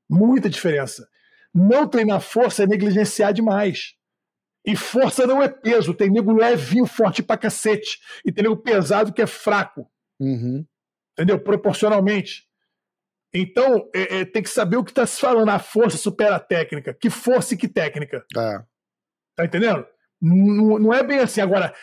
Muita 0.10 0.50
diferença. 0.50 1.08
Não 1.54 1.88
treinar 1.88 2.20
força 2.20 2.64
é 2.64 2.68
negligenciar 2.68 3.32
demais. 3.32 3.94
E 4.66 4.76
força 4.76 5.26
não 5.26 5.41
é 5.41 5.48
peso. 5.48 5.94
Tem 5.94 6.10
nego 6.10 6.34
levinho, 6.34 6.86
forte 6.86 7.24
pra 7.24 7.38
cacete. 7.38 8.00
E 8.26 8.32
tem 8.32 8.44
nego 8.44 8.58
pesado 8.58 9.14
que 9.14 9.22
é 9.22 9.28
fraco. 9.28 9.90
Uhum. 10.20 10.66
Entendeu? 11.14 11.40
Proporcionalmente. 11.40 12.45
Então, 13.34 13.90
é, 13.96 14.20
é, 14.20 14.26
tem 14.26 14.44
que 14.44 14.50
saber 14.50 14.78
o 14.78 14.84
que 14.84 14.92
está 14.92 15.06
se 15.08 15.20
falando. 15.20 15.50
A 15.50 15.60
força 15.60 15.98
supera 15.98 16.36
a 16.36 16.40
técnica. 16.40 16.94
Que 16.94 17.10
força 17.10 17.56
e 17.56 17.58
que 17.58 17.68
técnica. 17.68 18.24
É. 18.38 18.60
Tá 19.36 19.46
entendendo? 19.46 19.86
Não, 20.22 20.78
não 20.78 20.94
é 20.94 21.02
bem 21.04 21.20
assim. 21.20 21.42
Agora, 21.42 21.74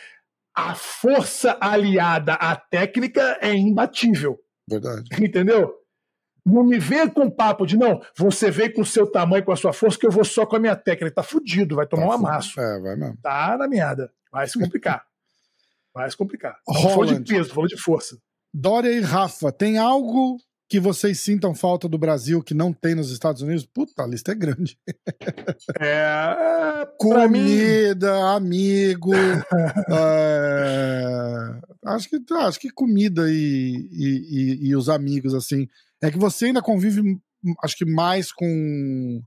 a 0.55 0.75
força 0.75 1.59
aliada 1.61 2.35
à 2.35 2.55
técnica 2.55 3.39
é 3.41 3.53
imbatível. 3.53 4.39
Verdade. 4.69 5.09
Entendeu? 5.21 5.75
Não 6.47 6.65
me 6.65 6.79
venha 6.79 7.11
com 7.11 7.29
papo 7.31 7.67
de 7.67 7.77
não, 7.77 8.01
você 8.17 8.51
vem 8.51 8.73
com 8.73 8.81
o 8.81 8.87
seu 8.87 9.07
tamanho, 9.07 9.45
com 9.45 9.53
a 9.53 9.57
sua 9.57 9.73
força, 9.73 9.99
que 9.99 10.07
eu 10.07 10.11
vou 10.11 10.25
só 10.25 10.47
com 10.47 10.57
a 10.57 10.59
minha 10.59 10.77
técnica. 10.77 11.17
Tá 11.17 11.23
fudido, 11.23 11.77
vai 11.77 11.87
tomar 11.87 12.03
tá 12.03 12.09
um 12.09 12.13
amasso. 12.13 12.61
É, 12.61 12.81
vai 12.81 12.97
mesmo. 12.97 13.19
Tá 13.23 13.57
na 13.59 13.69
merda. 13.69 14.11
Vai 14.33 14.47
se 14.47 14.59
complicar. 14.59 15.05
vai 15.93 16.11
se 16.11 16.17
complicar. 16.17 16.57
Falou 16.83 17.05
de 17.05 17.21
peso, 17.21 17.51
falou 17.51 17.67
de 17.67 17.77
força. 17.77 18.17
Dória 18.55 18.91
e 18.91 19.01
Rafa, 19.01 19.53
tem 19.53 19.79
algo 19.79 20.39
que 20.71 20.79
vocês 20.79 21.19
sintam 21.19 21.53
falta 21.53 21.89
do 21.89 21.99
Brasil 21.99 22.41
que 22.41 22.55
não 22.55 22.73
tem 22.73 22.95
nos 22.95 23.11
Estados 23.11 23.43
Unidos? 23.43 23.67
Puta, 23.67 24.05
a 24.05 24.07
lista 24.07 24.31
é 24.31 24.35
grande. 24.37 24.79
É. 25.81 26.87
Comida, 26.99 28.41
mim... 28.41 28.87
amigo. 28.87 29.13
é... 29.91 31.61
acho, 31.87 32.09
que, 32.09 32.35
acho 32.35 32.61
que 32.61 32.71
comida 32.71 33.29
e, 33.29 33.89
e, 33.91 34.59
e, 34.63 34.69
e, 34.69 34.77
os 34.77 34.89
amigos, 34.89 35.35
assim. 35.35 35.67
É 36.03 36.11
que 36.11 36.19
você 36.19 36.47
ainda 36.47 36.63
convive, 36.63 37.19
acho 37.63 37.77
que 37.77 37.85
mais 37.85 38.31
com, 38.33 39.23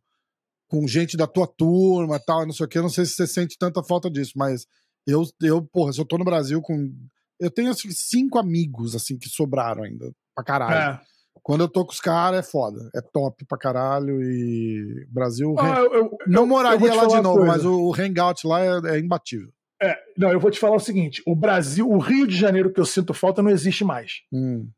com 0.68 0.88
gente 0.88 1.18
da 1.18 1.28
tua 1.28 1.48
turma 1.48 2.20
tal, 2.20 2.46
não 2.46 2.54
sei 2.54 2.66
o 2.66 2.70
que. 2.70 2.78
Eu 2.78 2.84
não 2.84 2.90
sei 2.90 3.06
se 3.06 3.14
você 3.14 3.28
sente 3.28 3.58
tanta 3.58 3.84
falta 3.84 4.10
disso, 4.10 4.34
mas 4.36 4.66
eu, 5.06 5.24
eu 5.42 5.62
porra, 5.62 5.92
se 5.92 6.00
eu 6.00 6.06
tô 6.06 6.18
no 6.18 6.26
Brasil 6.26 6.62
com. 6.62 6.94
Eu 7.40 7.52
tenho 7.52 7.72
assim, 7.72 7.90
cinco 7.92 8.38
amigos, 8.38 8.96
assim, 8.96 9.18
que 9.18 9.28
sobraram 9.28 9.84
ainda. 9.84 10.12
Pra 10.36 10.44
caralho. 10.44 11.00
É. 11.00 11.14
Quando 11.42 11.62
eu 11.62 11.68
tô 11.68 11.86
com 11.86 11.92
os 11.92 12.00
caras, 12.00 12.40
é 12.40 12.50
foda. 12.50 12.90
É 12.96 13.02
top 13.02 13.46
pra 13.46 13.58
caralho. 13.58 14.22
E 14.22 15.06
Brasil. 15.10 15.56
Ah, 15.58 15.80
eu, 15.80 15.94
eu, 15.94 16.18
não 16.28 16.46
moraria 16.46 16.94
lá 16.94 17.06
de 17.06 17.22
novo, 17.22 17.46
mas 17.46 17.66
o, 17.66 17.90
o 17.90 17.94
hangout 17.94 18.46
lá 18.48 18.62
é, 18.62 18.96
é 18.96 19.00
imbatível. 19.00 19.50
É, 19.82 19.98
não, 20.18 20.32
eu 20.32 20.40
vou 20.40 20.50
te 20.50 20.60
falar 20.60 20.76
o 20.76 20.80
seguinte: 20.80 21.22
o 21.26 21.36
Brasil, 21.36 21.90
o 21.90 21.98
Rio 21.98 22.26
de 22.26 22.36
Janeiro 22.36 22.72
que 22.72 22.80
eu 22.80 22.86
sinto 22.86 23.14
falta 23.14 23.42
não 23.42 23.52
existe 23.52 23.84
mais. 23.84 24.22
Hum. 24.32 24.70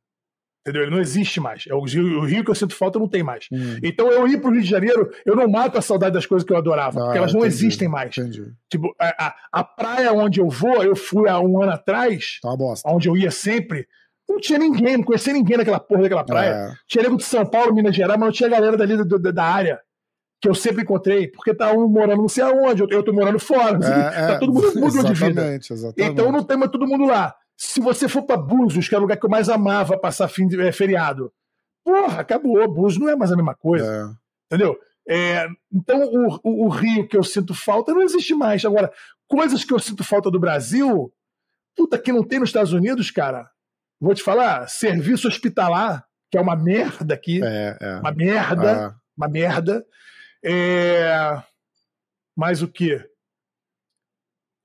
Entendeu? 0.62 0.82
Ele 0.82 0.92
não 0.96 1.00
existe 1.00 1.40
mais. 1.40 1.66
É 1.70 1.76
o 1.76 1.82
Rio, 1.82 2.22
o 2.22 2.26
Rio 2.26 2.44
que 2.44 2.50
eu 2.50 2.56
sinto 2.56 2.74
falta 2.74 2.98
não 2.98 3.08
tem 3.08 3.22
mais. 3.22 3.46
Hum. 3.52 3.78
Então 3.84 4.12
eu 4.12 4.28
ir 4.28 4.42
pro 4.42 4.50
Rio 4.50 4.64
de 4.64 4.68
Janeiro, 4.68 5.12
eu 5.24 5.36
não 5.36 5.48
mato 5.48 5.78
a 5.78 5.82
saudade 5.82 6.16
das 6.16 6.26
coisas 6.26 6.46
que 6.46 6.52
eu 6.52 6.58
adorava, 6.58 7.00
ah, 7.00 7.04
porque 7.04 7.18
elas 7.20 7.34
não 7.34 7.42
entendi, 7.42 7.56
existem 7.56 7.88
mais. 7.88 8.18
Entendi. 8.18 8.52
Tipo, 8.68 8.96
a, 9.00 9.28
a, 9.28 9.36
a, 9.52 9.64
praia 9.64 10.12
onde 10.12 10.40
eu 10.40 10.50
vou, 10.50 10.84
eu 10.84 10.96
fui 10.96 11.30
há 11.30 11.40
um 11.40 11.62
ano 11.62 11.74
atrás, 11.74 12.40
tá 12.42 12.50
onde 12.88 13.08
eu 13.08 13.16
ia 13.16 13.30
sempre. 13.30 13.88
Não 14.36 14.42
tinha 14.42 14.60
ninguém, 14.60 14.98
não 14.98 15.04
conhecia 15.06 15.32
ninguém 15.32 15.56
naquela 15.56 15.80
porra 15.80 16.02
daquela 16.02 16.26
praia. 16.26 16.50
É. 16.50 16.74
Tinha 16.86 17.04
nego 17.04 17.16
de 17.16 17.24
São 17.24 17.46
Paulo, 17.46 17.74
Minas 17.74 17.96
Gerais, 17.96 18.20
mas 18.20 18.28
não 18.28 18.34
tinha 18.34 18.50
galera 18.50 18.76
dali 18.76 18.98
da, 18.98 19.32
da 19.32 19.44
área 19.46 19.80
que 20.42 20.50
eu 20.50 20.54
sempre 20.54 20.84
encontrei, 20.84 21.30
porque 21.30 21.56
tá 21.56 21.72
um 21.72 21.88
morando 21.88 22.22
não 22.22 22.28
sei 22.28 22.44
aonde, 22.44 22.82
eu 22.82 23.02
tô 23.02 23.14
morando 23.14 23.40
fora, 23.40 23.78
assim, 23.78 24.20
é, 24.20 24.28
tá 24.28 24.40
todo 24.40 24.54
mundo 24.54 24.78
mudou 24.78 25.04
de 25.04 25.14
vida. 25.14 25.56
Exatamente. 25.56 25.74
Então 25.98 26.34
não 26.34 26.44
tem 26.44 26.58
mais 26.58 26.70
todo 26.70 26.86
mundo 26.86 27.06
lá. 27.06 27.34
Se 27.56 27.80
você 27.80 28.10
for 28.10 28.24
para 28.24 28.36
Búzios, 28.36 28.90
que 28.90 28.94
é 28.94 28.98
o 28.98 29.02
lugar 29.02 29.18
que 29.18 29.26
eu 29.26 29.30
mais 29.30 29.48
amava 29.48 29.98
passar 29.98 30.28
fim 30.28 30.46
de 30.46 30.60
é, 30.60 30.74
feriado, 30.74 31.32
porra, 31.86 32.20
acabou. 32.20 32.68
Búzios 32.68 33.02
não 33.02 33.10
é 33.10 33.16
mais 33.16 33.32
a 33.32 33.38
mesma 33.38 33.56
coisa. 33.56 33.90
É. 33.90 34.54
Entendeu? 34.54 34.78
É, 35.08 35.48
então 35.72 36.04
o, 36.04 36.40
o, 36.44 36.66
o, 36.66 36.68
Rio 36.68 37.08
que 37.08 37.16
eu 37.16 37.24
sinto 37.24 37.54
falta 37.54 37.94
não 37.94 38.02
existe 38.02 38.36
mais. 38.36 38.66
Agora, 38.66 38.92
coisas 39.30 39.64
que 39.64 39.74
eu 39.74 39.80
sinto 39.80 40.04
falta 40.04 40.30
do 40.30 40.40
Brasil, 40.40 41.14
puta, 41.78 41.98
que 41.98 42.12
não 42.12 42.24
tem 42.24 42.40
nos 42.40 42.50
Estados 42.50 42.74
Unidos, 42.74 43.10
cara. 43.10 43.50
Vou 44.06 44.14
te 44.14 44.22
falar, 44.22 44.70
serviço 44.70 45.28
hospitalar, 45.28 46.06
que 46.30 46.38
é 46.38 46.42
uma 46.42 46.56
merda 46.56 47.16
aqui. 47.16 47.44
É, 47.44 47.76
é. 47.82 47.96
Uma 47.96 48.12
merda. 48.12 48.90
Ah. 48.90 48.96
Uma 49.18 49.28
merda. 49.28 49.84
É... 50.46 51.42
Mais 52.38 52.62
o 52.62 52.68
quê? 52.68 53.04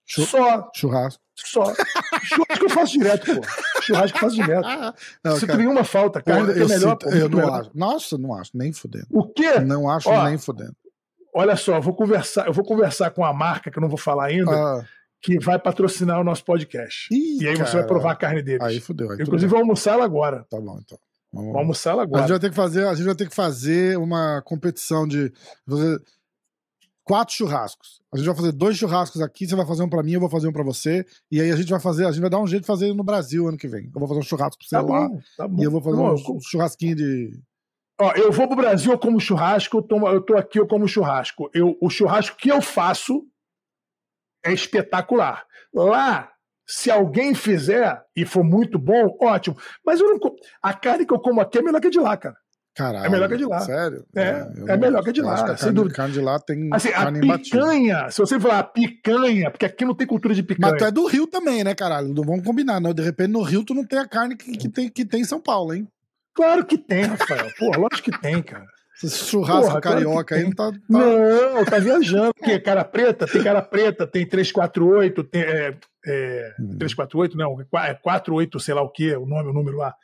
Só. 0.06 0.70
Churrasco. 0.74 1.22
Só. 1.34 1.64
Churrasco 2.22 2.64
eu 2.66 2.68
faço 2.68 2.92
direto, 2.98 3.34
pô. 3.34 3.80
Churrasco 3.80 4.18
eu 4.18 4.20
faço 4.20 4.36
direto. 4.36 4.68
Não, 5.24 5.36
Sinto 5.36 5.46
cara, 5.46 5.58
nenhuma 5.58 5.84
falta. 5.84 6.20
Carne 6.20 6.50
eu, 6.50 6.66
é 6.66 6.68
melhor, 6.68 6.90
sinto, 6.90 7.06
pô. 7.06 7.10
Eu 7.10 7.28
não 7.30 7.38
melhor. 7.38 7.60
acho. 7.62 7.70
Nossa, 7.72 8.18
não 8.18 8.34
acho, 8.34 8.50
nem 8.52 8.74
fudendo. 8.74 9.06
O 9.08 9.26
quê? 9.26 9.58
Não 9.60 9.88
acho 9.88 10.10
Ó, 10.10 10.28
nem 10.28 10.36
fudendo. 10.36 10.76
Olha 11.34 11.56
só, 11.56 11.76
eu 11.76 11.82
vou 11.82 11.94
conversar, 11.94 12.46
eu 12.46 12.52
vou 12.52 12.64
conversar 12.64 13.10
com 13.12 13.24
a 13.24 13.32
marca 13.32 13.70
que 13.70 13.78
eu 13.78 13.80
não 13.80 13.88
vou 13.88 13.96
falar 13.96 14.26
ainda. 14.26 14.52
Ah 14.52 14.84
que 15.20 15.38
vai 15.38 15.58
patrocinar 15.58 16.20
o 16.20 16.24
nosso 16.24 16.44
podcast. 16.44 17.12
Ih, 17.12 17.42
e 17.42 17.48
aí 17.48 17.56
você 17.56 17.76
vai 17.76 17.86
provar 17.86 18.12
a 18.12 18.16
carne 18.16 18.42
deles. 18.42 18.62
Aí 18.62 18.80
fudeu. 18.80 19.10
Aí 19.10 19.18
Inclusive, 19.20 19.50
vou 19.50 19.60
almoçar 19.60 19.92
ela 19.92 20.04
agora. 20.04 20.46
Tá 20.50 20.60
bom, 20.60 20.78
então. 20.80 20.98
Vamos, 21.32 21.46
vamos 21.48 21.60
almoçar 21.60 21.90
ela 21.90 22.02
agora. 22.02 22.24
A 22.24 22.26
gente 22.26 22.32
vai 22.32 22.40
ter 22.40 22.50
que 22.50 22.56
fazer, 22.56 22.86
a 22.86 22.94
gente 22.94 23.06
vai 23.06 23.14
ter 23.14 23.28
que 23.28 23.34
fazer 23.34 23.98
uma 23.98 24.42
competição 24.42 25.06
de 25.06 25.32
quatro 27.04 27.34
churrascos. 27.34 28.00
A 28.12 28.16
gente 28.16 28.26
vai 28.26 28.34
fazer 28.34 28.52
dois 28.52 28.76
churrascos 28.76 29.20
aqui, 29.20 29.46
você 29.46 29.54
vai 29.54 29.66
fazer 29.66 29.82
um 29.82 29.88
para 29.88 30.02
mim, 30.02 30.12
eu 30.12 30.20
vou 30.20 30.28
fazer 30.28 30.48
um 30.48 30.52
para 30.52 30.64
você. 30.64 31.04
E 31.30 31.40
aí 31.40 31.50
a 31.50 31.56
gente 31.56 31.70
vai 31.70 31.80
fazer, 31.80 32.06
a 32.06 32.10
gente 32.12 32.20
vai 32.20 32.30
dar 32.30 32.40
um 32.40 32.46
jeito 32.46 32.62
de 32.62 32.66
fazer 32.66 32.92
no 32.94 33.04
Brasil 33.04 33.46
ano 33.46 33.58
que 33.58 33.68
vem. 33.68 33.90
Eu 33.94 34.00
vou 34.00 34.08
fazer 34.08 34.20
um 34.20 34.24
churrasco 34.24 34.58
pra 34.58 34.66
você 34.66 34.76
tá. 34.76 34.82
Bom, 34.82 35.20
tá 35.36 35.46
bom. 35.46 35.60
E 35.60 35.64
eu 35.64 35.70
vou 35.70 35.80
fazer 35.80 35.96
bom, 35.96 36.14
um 36.14 36.40
churrasquinho 36.40 36.96
de 36.96 37.40
Ó, 38.00 38.12
eu 38.12 38.32
vou 38.32 38.46
pro 38.46 38.56
Brasil, 38.56 38.90
eu 38.92 38.98
como 38.98 39.20
churrasco, 39.20 39.76
eu 39.76 39.82
tô, 39.82 40.08
eu 40.08 40.22
tô 40.22 40.34
aqui, 40.34 40.58
eu 40.58 40.66
como 40.66 40.88
churrasco. 40.88 41.50
Eu, 41.52 41.76
o 41.82 41.90
churrasco 41.90 42.34
que 42.34 42.48
eu 42.48 42.62
faço 42.62 43.26
é 44.44 44.52
espetacular. 44.52 45.44
Lá, 45.72 46.30
se 46.66 46.90
alguém 46.90 47.34
fizer 47.34 48.00
e 48.14 48.24
for 48.24 48.44
muito 48.44 48.78
bom, 48.78 49.16
ótimo. 49.20 49.56
Mas 49.84 50.00
eu 50.00 50.08
não, 50.08 50.18
a 50.62 50.72
carne 50.72 51.04
que 51.04 51.12
eu 51.12 51.18
como 51.18 51.40
aqui 51.40 51.58
é 51.58 51.62
melhor 51.62 51.80
que 51.80 51.88
a 51.88 51.90
de 51.90 51.98
lá, 51.98 52.16
cara. 52.16 52.36
Caralho, 52.74 53.06
é 53.06 53.08
melhor 53.08 53.28
que 53.28 53.34
a 53.34 53.36
de 53.36 53.44
lá. 53.44 53.60
Sério? 53.60 54.06
É, 54.14 54.22
é, 54.22 54.46
é 54.68 54.76
melhor 54.76 55.02
que 55.02 55.10
a 55.10 55.12
de 55.12 55.20
lá. 55.20 55.34
A 55.34 55.56
carne, 55.56 55.92
carne 55.92 56.12
de 56.12 56.20
lá 56.20 56.38
tem. 56.38 56.70
Assim, 56.72 56.90
a 56.94 57.10
picanha, 57.12 58.10
se 58.10 58.18
você 58.18 58.38
falar 58.38 58.62
picanha, 58.64 59.50
porque 59.50 59.66
aqui 59.66 59.84
não 59.84 59.94
tem 59.94 60.06
cultura 60.06 60.32
de 60.32 60.42
picanha. 60.42 60.72
Mas 60.72 60.78
tu 60.80 60.86
é 60.86 60.90
do 60.90 61.06
Rio 61.06 61.26
também, 61.26 61.64
né, 61.64 61.74
caralho? 61.74 62.14
Não 62.14 62.22
vamos 62.22 62.44
combinar, 62.44 62.80
não. 62.80 62.94
De 62.94 63.02
repente 63.02 63.30
no 63.30 63.42
Rio 63.42 63.64
tu 63.64 63.74
não 63.74 63.84
tem 63.84 63.98
a 63.98 64.06
carne 64.06 64.36
que, 64.36 64.56
que, 64.56 64.68
tem, 64.68 64.88
que 64.88 65.04
tem 65.04 65.22
em 65.22 65.24
São 65.24 65.40
Paulo, 65.40 65.74
hein? 65.74 65.88
Claro 66.32 66.64
que 66.64 66.78
tem, 66.78 67.02
Rafael. 67.02 67.50
Pô, 67.58 67.66
lógico 67.76 68.10
que 68.10 68.20
tem, 68.20 68.40
cara. 68.40 68.64
Esse 69.02 69.24
churrasco 69.24 69.68
Porra, 69.68 69.80
carioca 69.80 70.34
aí 70.34 70.44
não 70.44 70.52
tá, 70.52 70.70
tá, 70.70 70.78
Não, 70.88 71.64
tá 71.64 71.78
viajando. 71.78 72.34
Porque 72.34 72.58
cara 72.60 72.84
preta, 72.84 73.26
tem 73.26 73.42
cara 73.42 73.62
preta, 73.62 74.06
tem 74.06 74.26
348, 74.26 75.24
tem. 75.24 75.42
É, 75.42 75.74
é, 76.06 76.54
hum. 76.60 76.76
348, 76.78 77.36
não, 77.36 77.60
é 77.60 77.94
48, 77.94 78.60
sei 78.60 78.74
lá 78.74 78.82
o 78.82 78.90
que, 78.90 79.14
o 79.16 79.26
nome, 79.26 79.50
o 79.50 79.52
número 79.52 79.78
lá. 79.78 79.94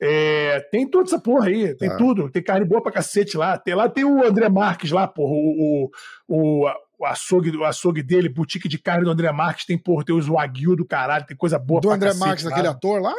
É, 0.00 0.60
tem 0.70 0.88
toda 0.88 1.04
essa 1.04 1.20
porra 1.20 1.46
aí, 1.46 1.74
tem 1.76 1.88
tá. 1.88 1.96
tudo, 1.96 2.28
tem 2.28 2.42
carne 2.42 2.66
boa 2.66 2.82
pra 2.82 2.90
cacete 2.90 3.36
lá. 3.36 3.56
Tem, 3.56 3.74
lá 3.74 3.88
tem 3.88 4.04
o 4.04 4.26
André 4.26 4.48
Marques 4.48 4.90
lá, 4.90 5.06
porra, 5.06 5.32
o, 5.32 5.90
o, 6.26 6.66
o 6.98 7.06
açougue, 7.06 7.56
o 7.56 7.64
açougue 7.64 8.02
dele, 8.02 8.28
boutique 8.28 8.68
de 8.68 8.78
carne 8.78 9.04
do 9.04 9.10
André 9.10 9.30
Marques, 9.30 9.66
tem, 9.66 9.78
porra, 9.78 10.04
tem 10.04 10.14
os 10.14 10.26
Wagyu 10.26 10.74
do 10.74 10.84
caralho, 10.84 11.26
tem 11.26 11.36
coisa 11.36 11.58
boa 11.58 11.80
Do 11.80 11.90
André 11.90 12.14
Marques, 12.14 12.46
aquele 12.46 12.68
ator 12.68 13.00
lá? 13.00 13.14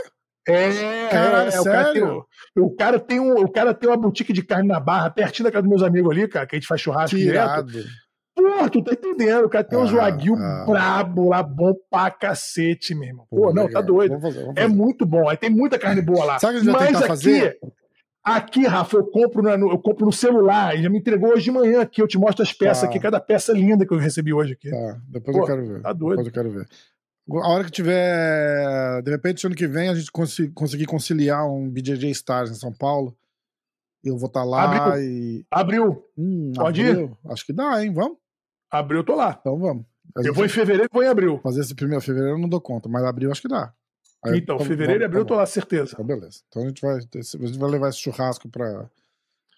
É, 0.47 1.07
Caralho, 1.09 1.49
é, 1.49 1.55
é, 1.55 1.61
o 1.61 1.63
cara, 1.63 1.93
tem, 1.93 2.03
o, 2.03 2.75
cara 2.75 2.99
tem 2.99 3.19
um, 3.19 3.33
o 3.35 3.49
cara 3.49 3.73
tem 3.73 3.89
uma 3.89 3.97
boutique 3.97 4.33
de 4.33 4.43
carne 4.43 4.67
na 4.67 4.79
barra, 4.79 5.09
pertinho 5.09 5.45
da 5.45 5.51
casa 5.51 5.61
dos 5.61 5.69
meus 5.69 5.83
amigos 5.83 6.11
ali, 6.11 6.27
cara, 6.27 6.45
que 6.45 6.55
a 6.55 6.59
gente 6.59 6.67
faz 6.67 6.81
churrasco 6.81 7.17
Tirado. 7.17 7.71
direto. 7.71 7.89
Pô, 8.35 8.69
tu 8.69 8.83
tá 8.83 8.93
entendendo? 8.93 9.45
O 9.45 9.49
cara 9.49 9.63
tem 9.63 9.77
ah, 9.77 9.81
uns 9.83 9.91
Wagyu 9.91 10.35
ah. 10.35 10.65
brabo 10.67 11.29
lá, 11.29 11.43
bom 11.43 11.73
pra 11.89 12.09
cacete, 12.09 12.95
meu 12.95 13.07
irmão. 13.07 13.27
Pô, 13.29 13.53
não, 13.53 13.53
tá 13.53 13.67
legal. 13.67 13.71
tá 13.73 13.81
doido. 13.81 14.09
Vamos 14.09 14.23
fazer, 14.23 14.39
vamos 14.39 14.57
é 14.57 14.61
fazer. 14.61 14.73
É 14.73 14.75
muito 14.75 15.05
bom. 15.05 15.29
Aí 15.29 15.37
tem 15.37 15.49
muita 15.49 15.77
carne 15.77 16.01
boa 16.01 16.25
lá. 16.25 16.39
Sabe 16.39 16.57
o 16.57 16.61
que 16.61 16.69
a 16.69 16.71
gente 16.71 16.81
Mas 16.81 16.95
aqui, 16.95 17.07
fazer? 17.07 17.59
Aqui, 18.23 18.65
Rafa, 18.65 18.97
eu 18.97 19.05
compro, 19.05 19.41
no, 19.41 19.71
eu 19.71 19.79
compro 19.79 20.05
no 20.05 20.11
celular. 20.11 20.73
Ele 20.73 20.83
já 20.83 20.89
me 20.89 20.97
entregou 20.97 21.31
hoje 21.31 21.43
de 21.43 21.51
manhã 21.51 21.81
aqui. 21.81 22.01
Eu 22.01 22.07
te 22.07 22.17
mostro 22.17 22.41
as 22.41 22.51
peças 22.51 22.81
tá. 22.81 22.87
aqui, 22.87 22.99
cada 22.99 23.19
peça 23.19 23.53
linda 23.53 23.85
que 23.85 23.93
eu 23.93 23.97
recebi 23.97 24.33
hoje 24.33 24.53
aqui. 24.53 24.69
Tá, 24.69 24.97
depois 25.07 25.37
Pô, 25.37 25.43
eu 25.43 25.47
quero 25.47 25.67
ver. 25.67 25.81
Tá 25.81 25.93
doido. 25.93 26.23
Depois 26.23 26.27
eu 26.27 26.33
quero 26.33 26.51
ver. 26.51 26.67
A 27.29 27.47
hora 27.47 27.63
que 27.63 27.71
tiver. 27.71 29.01
De 29.01 29.11
repente, 29.11 29.45
ano 29.45 29.55
que 29.55 29.67
vem, 29.67 29.89
a 29.89 29.95
gente 29.95 30.11
cons 30.11 30.37
conseguir 30.53 30.85
conciliar 30.85 31.47
um 31.47 31.69
BJJ 31.69 32.09
Stars 32.11 32.51
em 32.51 32.55
São 32.55 32.73
Paulo. 32.73 33.15
Eu 34.03 34.17
vou 34.17 34.27
estar 34.27 34.41
tá 34.41 34.45
lá 34.45 34.63
abriu. 34.63 35.03
e. 35.03 35.45
Abriu. 35.49 36.05
Hum, 36.17 36.51
Pode 36.53 36.81
abriu. 36.81 37.17
ir? 37.25 37.31
Acho 37.31 37.45
que 37.45 37.53
dá, 37.53 37.81
hein? 37.81 37.93
Vamos? 37.93 38.17
Abril 38.69 38.99
eu 38.99 39.05
tô 39.05 39.15
lá. 39.15 39.37
Então 39.39 39.57
vamos. 39.57 39.85
Eu 40.17 40.33
vou 40.33 40.45
em 40.45 40.49
fevereiro 40.49 40.89
e 40.91 40.93
vou 40.93 41.03
em 41.03 41.07
abril. 41.07 41.39
Fazer 41.41 41.61
esse 41.61 41.73
primeiro 41.73 42.03
fevereiro 42.03 42.35
eu 42.35 42.41
não 42.41 42.49
dou 42.49 42.59
conta, 42.59 42.89
mas 42.89 43.03
abril 43.03 43.31
acho 43.31 43.41
que 43.41 43.47
dá. 43.47 43.73
Aí, 44.25 44.39
então, 44.39 44.59
fevereiro 44.59 45.03
e 45.03 45.05
abril 45.05 45.21
eu 45.21 45.25
tô 45.25 45.35
lá, 45.35 45.45
certeza. 45.45 45.91
Então, 45.93 46.05
beleza. 46.05 46.41
Então 46.47 46.63
a 46.63 46.67
gente 46.67 46.81
vai, 46.81 46.95
a 46.95 46.99
gente 46.99 47.57
vai 47.57 47.69
levar 47.69 47.89
esse 47.89 47.99
churrasco 47.99 48.49
pra. 48.49 48.89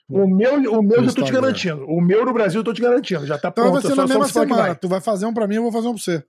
O 0.08 0.28
meu, 0.28 0.54
o 0.72 0.84
meu 0.84 1.04
já 1.04 1.14
tô 1.14 1.24
te 1.24 1.32
garantindo. 1.32 1.84
O 1.88 2.00
meu 2.00 2.24
no 2.24 2.34
Brasil 2.34 2.60
eu 2.60 2.64
tô 2.64 2.74
te 2.74 2.82
garantindo. 2.82 3.26
Já 3.26 3.40
tá 3.40 3.50
então 3.50 3.72
pronto. 3.72 3.80
Então 3.80 3.96
vai 3.96 4.08
ser 4.08 4.14
na 4.14 4.20
mesma 4.20 4.28
semana. 4.28 4.76
Tu 4.76 4.88
vai 4.88 5.02
fazer 5.02 5.26
um 5.26 5.34
pra 5.34 5.48
mim, 5.48 5.56
eu 5.56 5.64
vou 5.64 5.72
fazer 5.72 5.88
um 5.88 5.94
pra 5.94 6.02
você. 6.02 6.24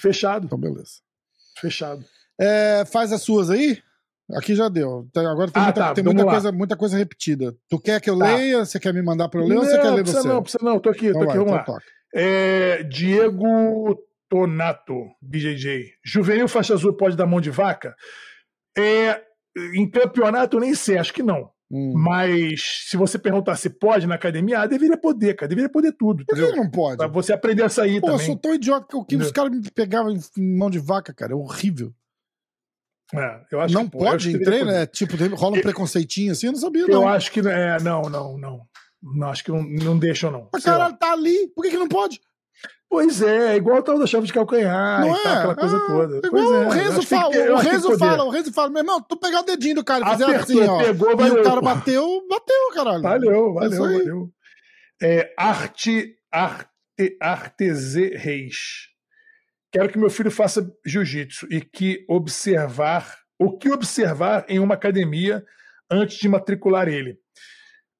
Fechado. 0.00 0.46
Então, 0.46 0.58
beleza. 0.58 1.00
Fechado. 1.60 2.04
É, 2.40 2.84
faz 2.84 3.12
as 3.12 3.22
suas 3.22 3.50
aí? 3.50 3.82
Aqui 4.32 4.54
já 4.54 4.68
deu. 4.68 5.08
Agora 5.16 5.50
tem, 5.50 5.62
ah, 5.62 5.64
muita, 5.66 5.80
tá, 5.80 5.94
tem 5.94 6.04
muita, 6.04 6.24
coisa, 6.24 6.52
muita 6.52 6.76
coisa 6.76 6.96
repetida. 6.96 7.56
Tu 7.68 7.80
quer 7.80 8.00
que 8.00 8.10
eu 8.10 8.18
tá. 8.18 8.26
leia? 8.26 8.64
Você 8.64 8.78
quer 8.78 8.92
me 8.92 9.02
mandar 9.02 9.28
para 9.28 9.40
eu 9.40 9.46
ler 9.46 9.54
não, 9.54 9.62
ou 9.62 9.68
você 9.68 9.78
quer 9.78 9.90
ler 9.90 10.04
você? 10.04 10.28
Não, 10.28 10.42
precisa 10.42 10.64
não. 10.64 10.78
Tô 10.78 10.90
aqui, 10.90 11.06
então 11.06 11.20
tô 11.20 11.26
vai, 11.26 11.36
aqui. 11.36 11.44
Vamos 11.44 11.62
então 11.62 11.74
lá. 11.74 11.80
É, 12.14 12.82
Diego 12.82 13.98
Tonato, 14.28 14.94
BJJ. 15.22 15.92
Juvenil 16.04 16.46
faixa 16.46 16.74
azul 16.74 16.92
pode 16.92 17.16
dar 17.16 17.26
mão 17.26 17.40
de 17.40 17.50
vaca? 17.50 17.96
É, 18.76 19.22
em 19.74 19.88
campeonato, 19.88 20.60
nem 20.60 20.74
sei, 20.74 20.98
acho 20.98 21.12
que 21.12 21.22
não. 21.22 21.50
Hum. 21.70 21.92
Mas 21.94 22.86
se 22.88 22.96
você 22.96 23.18
perguntar 23.18 23.56
se 23.56 23.68
pode 23.68 24.06
na 24.06 24.14
academia, 24.14 24.60
ah, 24.60 24.66
deveria 24.66 24.96
poder, 24.96 25.34
cara. 25.34 25.48
Deveria 25.48 25.68
poder 25.68 25.92
tudo. 25.92 26.24
Por 26.24 26.34
que 26.34 26.56
não 26.56 26.70
pode? 26.70 26.96
Pra 26.96 27.08
você 27.08 27.32
aprender 27.32 27.62
a 27.62 27.68
sair 27.68 28.00
Pô, 28.00 28.06
também. 28.06 28.22
Eu 28.22 28.26
sou 28.26 28.36
tão 28.36 28.54
idiota 28.54 29.04
que 29.06 29.16
os 29.16 29.30
caras 29.30 29.52
me 29.52 29.70
pegavam 29.70 30.12
em 30.12 30.56
mão 30.56 30.70
de 30.70 30.78
vaca, 30.78 31.12
cara. 31.12 31.32
É 31.32 31.36
horrível. 31.36 31.92
É, 33.14 33.40
eu 33.50 33.60
acho 33.60 33.72
não 33.72 33.88
que, 33.88 33.96
pode 33.96 34.36
em 34.36 34.38
treino, 34.38 34.70
é 34.70 34.84
tipo, 34.84 35.16
rola 35.34 35.56
um 35.56 35.62
preconceitinho 35.62 36.30
assim, 36.32 36.46
eu 36.46 36.52
não 36.52 36.60
sabia, 36.60 36.86
não. 36.86 37.02
Eu 37.02 37.08
acho 37.08 37.32
que 37.32 37.40
é, 37.40 37.80
não, 37.80 38.02
não, 38.02 38.36
não. 38.36 38.66
Não, 39.02 39.28
acho 39.28 39.44
que 39.44 39.50
não, 39.50 39.62
não 39.62 39.98
deixam, 39.98 40.30
não. 40.30 40.48
Mas 40.52 40.64
caralho, 40.64 40.96
tá 40.96 41.12
ali, 41.12 41.48
por 41.54 41.62
que, 41.62 41.70
que 41.70 41.76
não 41.78 41.88
pode? 41.88 42.20
Pois 42.90 43.20
é, 43.20 43.56
igual 43.56 43.78
o 43.78 43.82
tal 43.82 43.98
da 43.98 44.06
chave 44.06 44.26
de 44.26 44.32
calcanhar 44.32 45.02
não 45.02 45.14
é? 45.14 45.22
Tal, 45.22 45.36
aquela 45.36 45.54
coisa 45.54 45.76
ah, 45.76 45.86
toda. 45.86 46.26
Igual 46.26 46.54
é, 46.54 46.66
o 46.66 46.70
Renzo 46.70 47.02
fala, 47.02 47.30
ter, 47.30 47.50
o 47.50 47.56
Renzo 47.56 47.98
fala, 47.98 48.24
o 48.24 48.30
Renzo 48.30 48.52
fala, 48.52 48.70
meu 48.70 48.80
irmão, 48.80 49.02
tu 49.02 49.16
pegar 49.18 49.40
o 49.40 49.44
dedinho 49.44 49.74
do 49.74 49.84
cara 49.84 50.04
e 50.04 50.08
fazer 50.08 50.24
assim, 50.34 50.60
ó. 50.64 50.78
Pegou, 50.78 51.14
valeu, 51.14 51.36
e 51.36 51.40
o 51.40 51.44
cara 51.44 51.60
bateu, 51.60 52.26
bateu, 52.28 52.70
caralho. 52.74 53.02
Valeu, 53.02 53.54
valeu, 53.54 53.84
é 53.84 53.98
valeu. 53.98 54.30
É, 55.02 55.34
arte, 55.36 56.16
arte, 56.32 56.68
Arteze 57.20 58.08
Reis. 58.16 58.88
Quero 59.70 59.90
que 59.90 59.98
meu 59.98 60.10
filho 60.10 60.30
faça 60.30 60.66
jiu-jitsu 60.84 61.46
e 61.50 61.60
que 61.60 62.04
observar, 62.08 63.18
o 63.38 63.56
que 63.56 63.70
observar 63.70 64.46
em 64.48 64.58
uma 64.58 64.74
academia 64.74 65.44
antes 65.90 66.18
de 66.18 66.28
matricular 66.28 66.88
ele. 66.88 67.18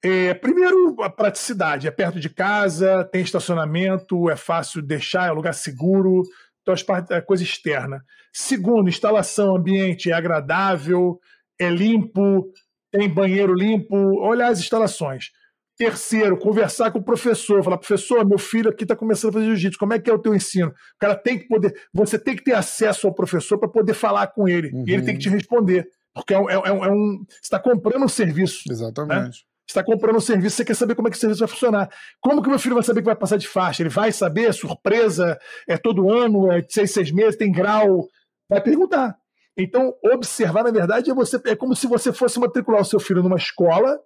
É, 0.02 0.32
primeiro, 0.34 1.02
a 1.02 1.10
praticidade. 1.10 1.86
É 1.86 1.90
perto 1.90 2.20
de 2.20 2.28
casa, 2.28 3.04
tem 3.04 3.22
estacionamento, 3.22 4.30
é 4.30 4.36
fácil 4.36 4.80
deixar, 4.82 5.28
é 5.28 5.32
lugar 5.32 5.54
seguro. 5.54 6.22
Então, 6.62 6.74
as 6.74 6.82
partes, 6.82 7.10
é 7.10 7.20
coisa 7.20 7.42
externa. 7.42 8.04
Segundo, 8.32 8.88
instalação, 8.88 9.56
ambiente 9.56 10.10
é 10.10 10.14
agradável, 10.14 11.18
é 11.58 11.68
limpo, 11.68 12.52
tem 12.92 13.08
banheiro 13.08 13.54
limpo. 13.54 13.96
Olhar 14.20 14.48
as 14.48 14.60
instalações. 14.60 15.30
Terceiro, 15.76 16.36
conversar 16.36 16.90
com 16.90 16.98
o 16.98 17.04
professor, 17.04 17.62
falar, 17.62 17.78
professor, 17.78 18.26
meu 18.26 18.38
filho 18.38 18.68
aqui 18.68 18.82
está 18.82 18.96
começando 18.96 19.30
a 19.30 19.32
fazer 19.34 19.46
jiu-jitsu, 19.46 19.78
como 19.78 19.94
é 19.94 19.98
que 20.00 20.10
é 20.10 20.12
o 20.12 20.18
teu 20.18 20.34
ensino? 20.34 20.70
O 20.70 20.98
cara 20.98 21.14
tem 21.14 21.38
que 21.38 21.46
poder, 21.46 21.72
você 21.94 22.18
tem 22.18 22.34
que 22.34 22.42
ter 22.42 22.54
acesso 22.54 23.06
ao 23.06 23.14
professor 23.14 23.58
para 23.58 23.68
poder 23.68 23.94
falar 23.94 24.26
com 24.26 24.48
ele, 24.48 24.72
uhum. 24.72 24.84
e 24.84 24.92
ele 24.92 25.04
tem 25.04 25.14
que 25.14 25.20
te 25.20 25.28
responder, 25.28 25.86
porque 26.12 26.34
é, 26.34 26.36
é, 26.36 26.54
é 26.54 26.90
um 26.90 27.24
você 27.28 27.38
está 27.44 27.60
comprando 27.60 28.02
um 28.02 28.08
serviço. 28.08 28.64
Exatamente. 28.68 29.44
Né? 29.44 29.47
Está 29.68 29.84
comprando 29.84 30.16
um 30.16 30.20
serviço, 30.20 30.56
você 30.56 30.64
quer 30.64 30.74
saber 30.74 30.94
como 30.94 31.08
é 31.08 31.10
que 31.10 31.16
o 31.16 31.20
serviço 31.20 31.40
vai 31.40 31.48
funcionar. 31.48 31.90
Como 32.20 32.42
que 32.42 32.48
meu 32.48 32.58
filho 32.58 32.74
vai 32.74 32.82
saber 32.82 33.00
que 33.00 33.06
vai 33.06 33.16
passar 33.16 33.36
de 33.36 33.46
faixa? 33.46 33.82
Ele 33.82 33.90
vai 33.90 34.10
saber, 34.10 34.52
surpresa, 34.54 35.38
é 35.68 35.76
todo 35.76 36.10
ano, 36.10 36.50
é 36.50 36.62
de 36.62 36.72
seis, 36.72 36.90
seis 36.90 37.10
meses, 37.10 37.36
tem 37.36 37.52
grau. 37.52 38.08
Vai 38.48 38.62
perguntar. 38.62 39.16
Então, 39.56 39.92
observar, 40.04 40.64
na 40.64 40.70
verdade, 40.70 41.10
é, 41.10 41.14
você, 41.14 41.40
é 41.46 41.54
como 41.54 41.76
se 41.76 41.86
você 41.86 42.12
fosse 42.12 42.40
matricular 42.40 42.80
o 42.80 42.84
seu 42.84 42.98
filho 42.98 43.22
numa 43.22 43.36
escola, 43.36 43.98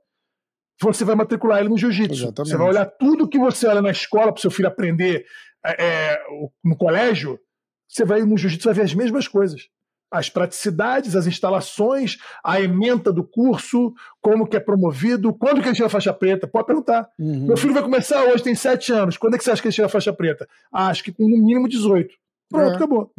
você 0.81 1.05
vai 1.05 1.15
matricular 1.15 1.61
ele 1.61 1.69
no 1.69 1.79
jiu-jitsu. 1.79 2.33
Você 2.37 2.57
vai 2.57 2.69
olhar 2.69 2.87
tudo 2.87 3.29
que 3.29 3.39
você 3.39 3.67
olha 3.67 3.83
na 3.83 3.91
escola 3.91 4.33
para 4.33 4.39
o 4.39 4.41
seu 4.41 4.51
filho 4.51 4.69
aprender 4.69 5.25
é, 5.65 5.85
é 5.85 6.23
no 6.65 6.77
colégio, 6.77 7.39
você 7.87 8.05
vai 8.05 8.23
no 8.23 8.37
jiu-jitsu 8.37 8.67
vai 8.67 8.75
ver 8.75 8.83
as 8.83 8.95
mesmas 8.95 9.29
coisas 9.29 9.69
as 10.13 10.29
praticidades, 10.29 11.17
as 11.17 11.27
instalações, 11.27 12.19
a 12.45 12.61
ementa 12.61 13.11
do 13.11 13.25
curso, 13.25 13.95
como 14.21 14.47
que 14.47 14.57
é 14.57 14.61
promovido, 14.61 15.33
quando 15.33 15.63
que 15.63 15.69
ele 15.69 15.75
tira 15.75 15.87
a 15.87 15.91
faixa 15.91 16.13
preta, 16.13 16.47
pode 16.47 16.67
perguntar. 16.67 17.09
Uhum. 17.19 17.47
Meu 17.47 17.57
filho 17.57 17.73
vai 17.73 17.83
começar 17.83 18.23
hoje, 18.25 18.43
tem 18.43 18.55
7 18.55 18.93
anos, 18.93 19.17
quando 19.17 19.35
é 19.35 19.39
que 19.39 19.45
você 19.45 19.51
acha 19.51 19.63
que 19.63 19.69
ele 19.69 19.75
tira 19.75 19.87
a 19.87 19.91
faixa 19.91 20.13
preta? 20.13 20.47
Ah, 20.71 20.89
acho 20.89 21.03
que 21.03 21.13
com 21.13 21.27
no 21.27 21.39
mínimo 21.39 21.67
18. 21.67 22.15
Pronto, 22.51 22.73
é, 22.73 22.77
acabou. 22.77 23.11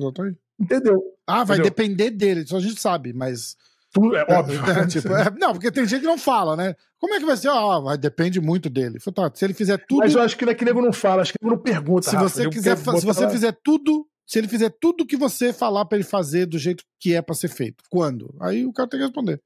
Entendeu? 0.59 1.01
Ah, 1.25 1.43
vai 1.43 1.57
Entendeu? 1.57 1.71
depender 1.71 2.11
dele, 2.11 2.41
isso 2.41 2.55
a 2.55 2.59
gente 2.59 2.79
sabe, 2.79 3.11
mas... 3.11 3.57
Tudo 3.91 4.15
é 4.15 4.25
óbvio. 4.29 4.59
É, 4.69 4.85
tipo, 4.85 5.13
é, 5.15 5.31
não, 5.39 5.53
porque 5.53 5.71
tem 5.71 5.87
gente 5.87 6.01
que 6.01 6.07
não 6.07 6.17
fala, 6.17 6.55
né? 6.55 6.75
Como 6.99 7.15
é 7.15 7.19
que 7.19 7.25
vai 7.25 7.37
ser? 7.37 7.49
Ah, 7.49 7.79
vai, 7.79 7.97
depende 7.97 8.39
muito 8.39 8.69
dele. 8.69 8.99
Se 9.33 9.45
ele 9.45 9.53
fizer 9.53 9.77
tudo. 9.87 9.99
Mas 9.99 10.13
eu 10.13 10.21
acho 10.21 10.37
que 10.37 10.45
não 10.45 10.51
é 10.51 10.55
que 10.55 10.63
nego 10.63 10.81
não 10.81 10.93
fala, 10.93 11.21
acho 11.21 11.33
que 11.33 11.39
nego 11.41 11.55
não 11.55 11.61
pergunta. 11.61 12.09
Se 12.09 12.15
você, 12.15 12.49
quiser, 12.49 12.77
se 12.77 13.05
você 13.05 13.29
fizer 13.29 13.51
tudo 13.63 14.07
se 14.25 14.39
ele 14.39 14.47
fizer 14.47 14.69
tudo 14.79 15.01
o 15.03 15.07
que 15.07 15.17
você 15.17 15.51
falar 15.51 15.85
para 15.85 15.97
ele 15.97 16.07
fazer 16.07 16.45
do 16.45 16.57
jeito 16.57 16.83
que 16.99 17.13
é 17.13 17.21
para 17.21 17.35
ser 17.35 17.49
feito. 17.49 17.83
Quando? 17.89 18.35
Aí 18.41 18.65
o 18.65 18.73
cara 18.73 18.89
tem 18.89 18.99
que 18.99 19.05
responder. 19.05 19.41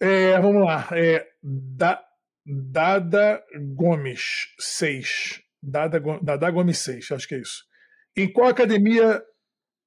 É, 0.00 0.38
vamos 0.40 0.64
lá. 0.64 0.88
É, 0.92 1.26
da, 1.42 2.02
Dada 2.44 3.42
Gomes 3.74 4.54
6. 4.58 5.40
Dada, 5.62 6.00
Dada 6.22 6.50
Gomes 6.50 6.78
6, 6.78 7.10
acho 7.12 7.26
que 7.26 7.34
é 7.34 7.40
isso. 7.40 7.64
Em 8.16 8.30
qual 8.32 8.48
academia 8.48 9.22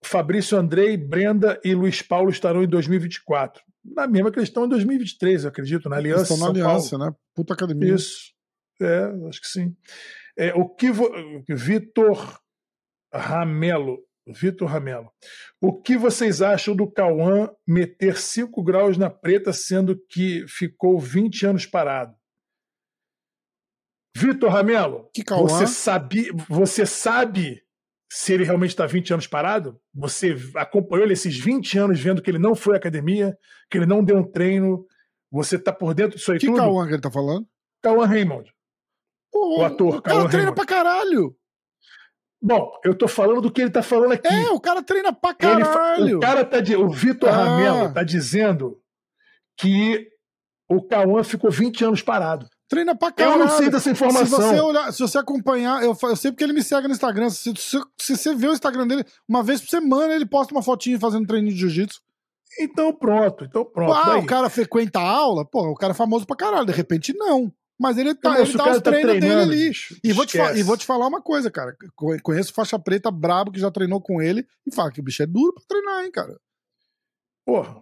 Fabrício 0.04 0.58
Andrei, 0.58 0.98
Brenda 0.98 1.60
e 1.64 1.74
Luiz 1.74 2.02
Paulo 2.02 2.30
estarão 2.30 2.64
em 2.64 2.68
2024? 2.68 3.64
Na 3.84 4.08
mesma 4.08 4.32
que 4.32 4.40
eles 4.40 4.50
estão 4.50 4.66
em 4.66 4.70
2023, 4.70 5.44
eu 5.44 5.50
acredito, 5.50 5.90
na 5.90 5.98
Aliança. 5.98 6.22
Eles 6.22 6.32
estão 6.32 6.46
na 6.46 6.52
Aliança, 6.52 6.98
Paulo. 6.98 7.06
né? 7.06 7.18
Puta 7.34 7.54
academia. 7.54 7.96
Isso. 7.96 8.34
É, 8.82 9.28
acho 9.28 9.42
que 9.42 9.48
sim. 9.48 9.76
É, 10.38 10.54
o 10.54 10.68
que 10.68 10.92
Vitor 11.50 12.40
Ramelo, 13.14 14.00
Vitor 14.28 14.68
Ramelo. 14.68 15.12
O 15.62 15.82
que 15.82 15.98
vocês 15.98 16.42
acham 16.42 16.76
do 16.76 16.90
Cauã 16.90 17.50
meter 17.68 18.18
5 18.18 18.64
graus 18.64 18.98
na 18.98 19.10
preta, 19.10 19.52
sendo 19.52 19.98
que 20.10 20.46
ficou 20.48 21.00
20 21.00 21.46
anos 21.48 21.66
parado? 21.66 22.16
Vitor 24.16 24.52
Ramelo, 24.52 25.10
que 25.14 25.24
você 25.24 25.66
sabe, 25.68 26.30
você 26.48 26.86
sabe 26.86 27.62
se 28.12 28.34
ele 28.34 28.44
realmente 28.44 28.72
está 28.72 28.86
20 28.86 29.14
anos 29.14 29.28
parado? 29.28 29.80
Você 29.94 30.36
acompanhou 30.56 31.06
ele 31.06 31.14
esses 31.14 31.38
20 31.38 31.78
anos 31.78 32.00
vendo 32.00 32.22
que 32.22 32.30
ele 32.30 32.40
não 32.40 32.56
foi 32.56 32.74
à 32.74 32.78
academia, 32.78 33.38
que 33.70 33.78
ele 33.78 33.86
não 33.86 34.04
deu 34.04 34.18
um 34.18 34.30
treino? 34.30 34.86
Você 35.32 35.56
está 35.56 35.72
por 35.72 35.94
dentro 35.94 36.18
disso 36.18 36.32
aí 36.32 36.40
que 36.40 36.48
tudo? 36.48 36.56
Que 36.56 36.62
Cauã 36.62 36.88
que 36.88 36.94
ele 36.94 37.02
tá 37.02 37.12
falando? 37.12 37.48
Cauã 37.82 38.06
Raymond. 38.06 38.52
O, 39.34 39.62
o 39.62 39.64
ator, 39.64 39.98
o 39.98 40.02
Cauã 40.02 40.22
treina 40.28 40.50
Raymond. 40.52 40.56
pra 40.56 40.66
caralho. 40.66 41.39
Bom, 42.42 42.72
eu 42.86 42.98
tô 42.98 43.08
falando 43.08 43.42
do 43.42 43.52
que 43.52 43.62
ele 43.62 43.70
tá 43.70 43.84
falando 43.84 44.14
aqui. 44.14 44.28
É, 44.28 44.50
o 44.52 44.60
cara 44.60 44.82
treina 44.82 45.12
pra 45.12 45.34
caralho. 45.34 46.06
Ele, 46.06 46.16
o 46.16 46.20
cara 46.20 46.46
tá 46.46 46.58
o 46.78 46.90
Vitor 46.90 47.30
ah. 47.30 47.34
Ramelo 47.34 47.94
tá 47.94 48.02
dizendo 48.02 48.80
que 49.58 50.08
o 50.70 50.82
Cauã 50.82 51.24
ficou 51.24 51.52
20 51.52 51.84
anos 51.84 52.02
parado. 52.02 52.48
Treina 52.70 52.96
pra 52.96 53.12
caralho. 53.12 53.42
Eu 53.42 53.46
não 53.48 53.58
sei 53.58 53.70
dessa 53.70 53.90
informação. 53.90 54.26
Se 54.40 54.48
você, 54.48 54.60
olhar, 54.62 54.94
se 54.94 55.00
você 55.00 55.18
acompanhar, 55.18 55.84
eu, 55.84 55.98
eu 56.02 56.16
sei 56.16 56.32
porque 56.32 56.44
ele 56.44 56.54
me 56.54 56.64
segue 56.64 56.88
no 56.88 56.94
Instagram. 56.94 57.30
Se, 57.30 57.52
se, 57.58 57.82
se, 58.00 58.16
você 58.16 58.36
vê 58.36 58.48
o 58.48 58.54
Instagram 58.54 58.88
dele, 58.88 59.04
uma 59.28 59.44
vez 59.44 59.60
por 59.60 59.70
semana 59.70 60.14
ele 60.14 60.26
posta 60.26 60.54
uma 60.54 60.62
fotinha 60.62 61.00
fazendo 61.00 61.28
treininho 61.28 61.54
de 61.54 61.60
jiu-jitsu. 61.60 62.00
Então 62.60 62.94
pronto, 62.94 63.44
então 63.44 63.66
pronto. 63.66 63.94
Ah, 63.94 64.14
daí. 64.14 64.20
o 64.20 64.26
cara 64.26 64.50
frequenta 64.50 65.00
a 65.00 65.10
aula? 65.10 65.46
Pô, 65.46 65.68
o 65.70 65.76
cara 65.76 65.92
é 65.92 65.96
famoso 65.96 66.26
pra 66.26 66.36
caralho. 66.36 66.66
De 66.66 66.72
repente, 66.72 67.14
não. 67.18 67.52
Mas 67.80 67.98
ele 67.98 68.14
tá, 68.14 68.42
ele 68.42 68.58
dá 68.58 68.72
os 68.72 68.82
tá 68.82 68.92
treinos 68.92 69.20
dele 69.20 69.42
ali. 69.42 69.72
E 70.04 70.12
vou, 70.12 70.26
te 70.26 70.38
e 70.38 70.62
vou 70.62 70.76
te 70.76 70.86
falar 70.86 71.08
uma 71.08 71.22
coisa, 71.22 71.50
cara. 71.50 71.76
Conheço 72.22 72.54
faixa 72.54 72.78
preta 72.78 73.10
brabo 73.10 73.52
que 73.52 73.60
já 73.60 73.72
treinou 73.72 74.02
com 74.02 74.22
ele 74.22 74.46
e 74.68 74.76
fala 74.76 74.92
que 74.92 75.00
o 75.00 75.04
bicho 75.04 75.24
é 75.24 75.26
duro 75.26 75.54
pra 75.54 75.64
treinar, 75.66 76.04
hein, 76.04 76.12
cara. 76.12 76.38
Porra, 77.46 77.82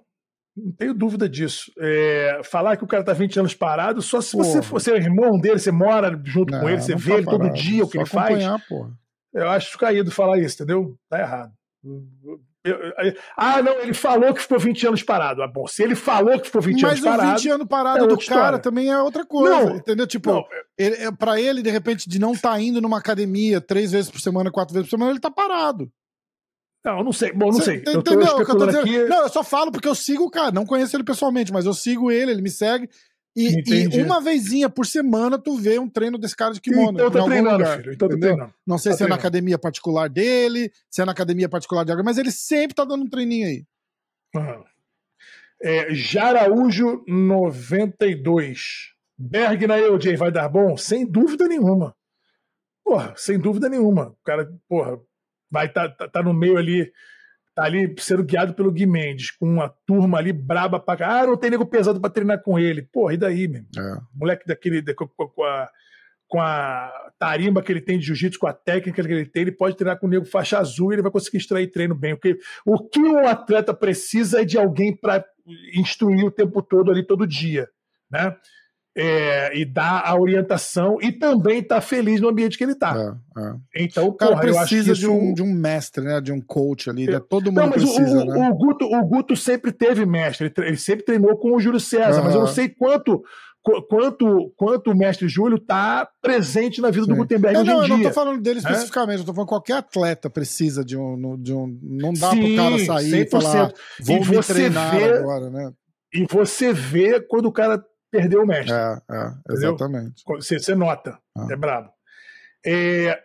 não 0.56 0.72
tenho 0.72 0.94
dúvida 0.94 1.28
disso. 1.28 1.72
É, 1.80 2.42
falar 2.44 2.78
que 2.78 2.84
o 2.84 2.88
cara 2.88 3.04
tá 3.04 3.12
20 3.12 3.40
anos 3.40 3.56
parado, 3.56 4.02
só 4.02 4.22
se 4.22 4.34
porra. 4.34 4.44
você 4.44 4.62
for 4.62 4.80
ser 4.80 4.96
irmão 4.96 5.40
dele, 5.40 5.58
você 5.58 5.72
mora 5.72 6.20
junto 6.24 6.52
não, 6.52 6.62
com 6.62 6.70
ele, 6.70 6.80
você 6.82 6.96
vê 6.96 7.12
tá 7.12 7.18
ele 7.18 7.26
todo 7.26 7.54
dia, 7.54 7.84
o 7.84 7.90
que 7.90 7.98
ele 7.98 8.06
faz. 8.06 8.44
Porra. 8.70 8.92
Eu 9.34 9.50
acho 9.50 9.78
caído 9.80 10.12
falar 10.12 10.38
isso, 10.38 10.56
entendeu? 10.56 10.96
Tá 11.10 11.20
errado. 11.20 11.52
Ah, 13.36 13.62
não, 13.62 13.74
ele 13.80 13.94
falou 13.94 14.34
que 14.34 14.42
ficou 14.42 14.60
20 14.60 14.88
anos 14.88 15.04
parado. 15.04 15.42
Ah, 15.42 15.48
bom, 15.48 15.68
se 15.68 15.84
ele 15.84 15.96
falou 15.96 16.40
que 16.40 16.48
ficou 16.48 16.62
20 16.62 16.82
Mas 16.82 16.92
anos 16.92 17.02
parado. 17.02 17.32
Mas 17.32 17.42
20 17.42 17.52
anos 17.52 17.68
parado 17.68 18.06
é 18.06 18.08
do 18.08 18.18
cara 18.18 18.60
também 18.60 18.90
é 18.90 19.02
outra 19.02 19.26
coisa. 19.26 19.66
Não, 19.66 19.76
entendeu? 19.76 20.08
Tipo, 20.08 20.32
não. 20.32 20.46
Ele, 20.78 20.96
é, 20.96 21.12
pra 21.12 21.40
ele, 21.40 21.62
de 21.62 21.70
repente, 21.70 22.10
de 22.10 22.20
não 22.20 22.34
estar 22.34 22.52
tá 22.52 22.62
indo 22.62 22.82
numa 22.82 22.98
academia 22.98 23.60
três 23.60 23.92
vezes 23.92 24.10
por 24.10 24.20
semana, 24.20 24.52
quatro 24.52 24.74
vezes 24.74 24.90
por 24.90 24.98
semana, 24.98 25.12
ele 25.12 25.20
tá 25.20 25.32
parado. 25.32 25.92
Não, 26.86 27.04
não 27.04 27.12
sei. 27.12 27.34
Bom, 27.34 27.48
não 27.48 27.60
Cê, 27.60 27.64
sei. 27.64 27.84
Eu 27.86 28.00
entendeu? 28.00 28.40
Eu 28.40 28.46
tô 28.46 28.66
dizendo, 28.66 28.84
aqui... 28.84 29.04
Não, 29.06 29.24
eu 29.24 29.30
só 29.30 29.44
falo 29.44 29.72
porque 29.72 29.88
eu 29.88 29.96
sigo 29.96 30.24
o 30.24 30.32
cara. 30.32 30.52
Não 30.52 30.66
conheço 30.66 30.96
ele 30.96 31.04
pessoalmente, 31.04 31.52
mas 31.52 31.66
eu 31.66 31.74
sigo 31.74 32.10
ele, 32.10 32.32
ele 32.32 32.42
me 32.42 32.50
segue. 32.50 32.90
E, 33.40 33.62
e, 33.96 34.02
uma 34.02 34.20
vezinha 34.20 34.68
por 34.68 34.88
semana 34.88 35.38
tu 35.38 35.56
vê 35.58 35.78
um 35.78 35.88
treino 35.88 36.18
desse 36.18 36.36
cara 36.36 36.56
de 36.56 36.60
kimono. 36.60 36.94
Então 36.94 37.12
tô 37.12 37.24
treinando, 37.24 37.58
lugar, 37.60 37.78
filho. 37.78 37.94
Então 37.94 38.10
tô 38.10 38.18
treinando. 38.18 38.52
Não 38.66 38.80
sei 38.80 38.92
tá 38.92 38.94
se 38.94 38.98
treinando. 38.98 39.04
é 39.04 39.10
na 39.10 39.16
academia 39.16 39.60
particular 39.60 40.10
dele, 40.10 40.72
se 40.90 41.04
é 41.04 41.06
na 41.06 41.12
academia 41.12 41.48
particular 41.48 41.84
de 41.84 41.92
alguém, 41.92 42.04
mas 42.04 42.18
ele 42.18 42.32
sempre 42.32 42.74
tá 42.74 42.84
dando 42.84 43.04
um 43.04 43.10
treininho 43.10 43.48
aí. 43.48 43.66
Uhum. 44.36 44.64
É, 45.62 45.94
Jaraújo 45.94 47.04
92. 47.08 48.94
Berg 49.16 49.68
na 49.68 49.78
EOJ 49.78 50.16
vai 50.16 50.32
dar 50.32 50.50
bom? 50.50 50.76
Sem 50.76 51.06
dúvida 51.06 51.48
nenhuma. 51.48 51.96
Porra, 52.84 53.14
sem 53.16 53.38
dúvida 53.38 53.70
nenhuma. 53.70 54.08
O 54.10 54.18
cara, 54.24 54.52
porra, 54.68 55.00
vai 55.52 55.72
tá, 55.72 55.88
tá, 55.90 56.08
tá 56.08 56.24
no 56.24 56.34
meio 56.34 56.58
ali 56.58 56.92
tá 57.58 57.64
ali 57.64 57.92
sendo 57.98 58.24
guiado 58.24 58.54
pelo 58.54 58.72
Gui 58.72 58.86
Mendes, 58.86 59.32
com 59.32 59.48
uma 59.48 59.68
turma 59.84 60.20
ali 60.20 60.32
braba 60.32 60.80
pra 60.80 60.96
cá. 60.96 61.22
Ah, 61.22 61.26
não 61.26 61.36
tem 61.36 61.50
nego 61.50 61.66
pesado 61.66 62.00
pra 62.00 62.08
treinar 62.08 62.44
com 62.44 62.60
ele. 62.60 62.84
Porra, 62.84 63.16
e 63.16 63.18
daí, 63.18 63.48
meu? 63.48 63.64
É. 63.76 63.98
Moleque 64.14 64.46
daquele. 64.46 64.80
Da, 64.80 64.94
com, 64.94 65.08
com, 65.08 65.44
a, 65.44 65.68
com 66.28 66.40
a 66.40 66.92
tarimba 67.18 67.64
que 67.64 67.72
ele 67.72 67.82
tem 67.82 67.98
de 67.98 68.06
jiu-jitsu, 68.06 68.38
com 68.38 68.46
a 68.46 68.54
técnica 68.54 69.04
que 69.04 69.12
ele 69.12 69.26
tem, 69.26 69.42
ele 69.42 69.52
pode 69.52 69.76
treinar 69.76 70.00
com 70.00 70.06
o 70.06 70.10
nego 70.10 70.24
faixa 70.24 70.60
azul 70.60 70.92
e 70.92 70.96
ele 70.96 71.02
vai 71.02 71.12
conseguir 71.12 71.38
extrair 71.38 71.66
treino 71.72 71.96
bem. 71.96 72.14
Porque 72.16 72.38
o 72.64 72.78
que 72.78 73.00
um 73.00 73.28
atleta 73.28 73.74
precisa 73.74 74.42
é 74.42 74.46
de 74.46 74.56
alguém 74.56 74.96
para 74.96 75.26
instruir 75.74 76.26
o 76.26 76.32
tempo 76.32 76.62
todo 76.62 76.92
ali, 76.92 77.04
todo 77.04 77.26
dia. 77.26 77.68
Né? 78.12 78.38
É, 78.98 79.56
e 79.56 79.64
dar 79.64 80.02
a 80.04 80.20
orientação 80.20 80.98
e 81.00 81.12
também 81.12 81.62
tá 81.62 81.80
feliz 81.80 82.20
no 82.20 82.30
ambiente 82.30 82.58
que 82.58 82.64
ele 82.64 82.72
está. 82.72 82.96
É, 82.98 83.42
é. 83.42 83.84
Então, 83.84 84.08
o 84.08 84.14
cara 84.14 84.32
porra, 84.32 84.42
precisa 84.42 84.94
de, 84.96 85.08
um, 85.08 85.36
de 85.36 85.44
um 85.44 85.54
mestre, 85.54 86.04
né? 86.04 86.20
De 86.20 86.32
um 86.32 86.42
coach 86.42 86.90
ali. 86.90 87.06
Né? 87.06 87.22
Todo 87.30 87.52
mundo 87.52 87.62
não, 87.62 87.70
precisa, 87.70 88.24
o, 88.24 88.26
né? 88.26 88.50
O 88.50 88.56
Guto, 88.56 88.86
o 88.86 89.06
Guto 89.06 89.36
sempre 89.36 89.72
teve 89.72 90.04
mestre, 90.04 90.52
ele, 90.58 90.78
sempre 90.78 91.06
treinou 91.06 91.38
com 91.38 91.56
o 91.56 91.60
Júlio 91.60 91.80
César, 91.80 92.20
uhum. 92.20 92.26
mas 92.26 92.34
eu 92.34 92.42
não 92.42 92.48
sei 92.48 92.70
quanto 92.70 93.22
quanto, 93.90 94.54
quanto 94.56 94.92
o 94.92 94.98
mestre 94.98 95.28
Júlio 95.28 95.58
está 95.58 96.08
presente 96.22 96.80
na 96.80 96.90
vida 96.90 97.06
Sim. 97.06 97.12
do 97.12 97.18
Gutenberg 97.18 97.58
é, 97.58 97.62
hoje 97.62 97.70
não, 97.70 97.76
em 97.76 97.80
dia. 97.80 97.86
Eu 97.86 97.90
não 97.90 97.98
estou 97.98 98.14
falando 98.14 98.42
dele 98.42 98.60
especificamente, 98.60 99.16
eu 99.16 99.22
estou 99.22 99.36
falando 99.36 99.50
qualquer 99.50 99.74
atleta 99.74 100.30
precisa 100.30 100.86
de 100.86 100.98
um. 100.98 101.38
De 101.38 101.54
um 101.54 101.78
não 101.84 102.14
dá 102.14 102.30
para 102.30 102.40
o 102.40 102.56
cara 102.56 102.80
sair 102.80 103.12
100%. 103.12 103.26
e 103.26 103.30
falar, 103.30 103.74
vou 104.00 104.18
e 104.18 104.30
me 104.30 104.40
treinar 104.42 104.96
vê, 104.96 105.14
agora, 105.18 105.50
né? 105.50 105.72
E 106.14 106.26
você 106.32 106.72
vê 106.72 107.20
quando 107.20 107.48
o 107.48 107.52
cara 107.52 107.84
perdeu 108.12 108.44
o 108.44 108.48
mestre. 108.48 108.74
É, 108.74 108.98
é 109.12 109.54
exatamente. 109.54 110.24
Você, 110.26 110.60
você 110.60 110.76
nota, 110.76 111.20
ah. 111.36 111.48
é 111.50 111.56
brabo. 111.56 111.92
É, 112.66 113.22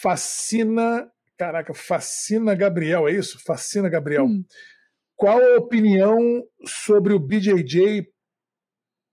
fascina, 0.00 1.10
caraca, 1.36 1.74
fascina 1.74 2.54
Gabriel, 2.54 3.08
é 3.08 3.12
isso? 3.12 3.38
Fascina 3.44 3.88
Gabriel. 3.88 4.24
Hum. 4.24 4.44
Qual 5.16 5.38
a 5.38 5.58
opinião 5.58 6.42
sobre 6.64 7.12
o 7.12 7.18
BJJ 7.18 8.06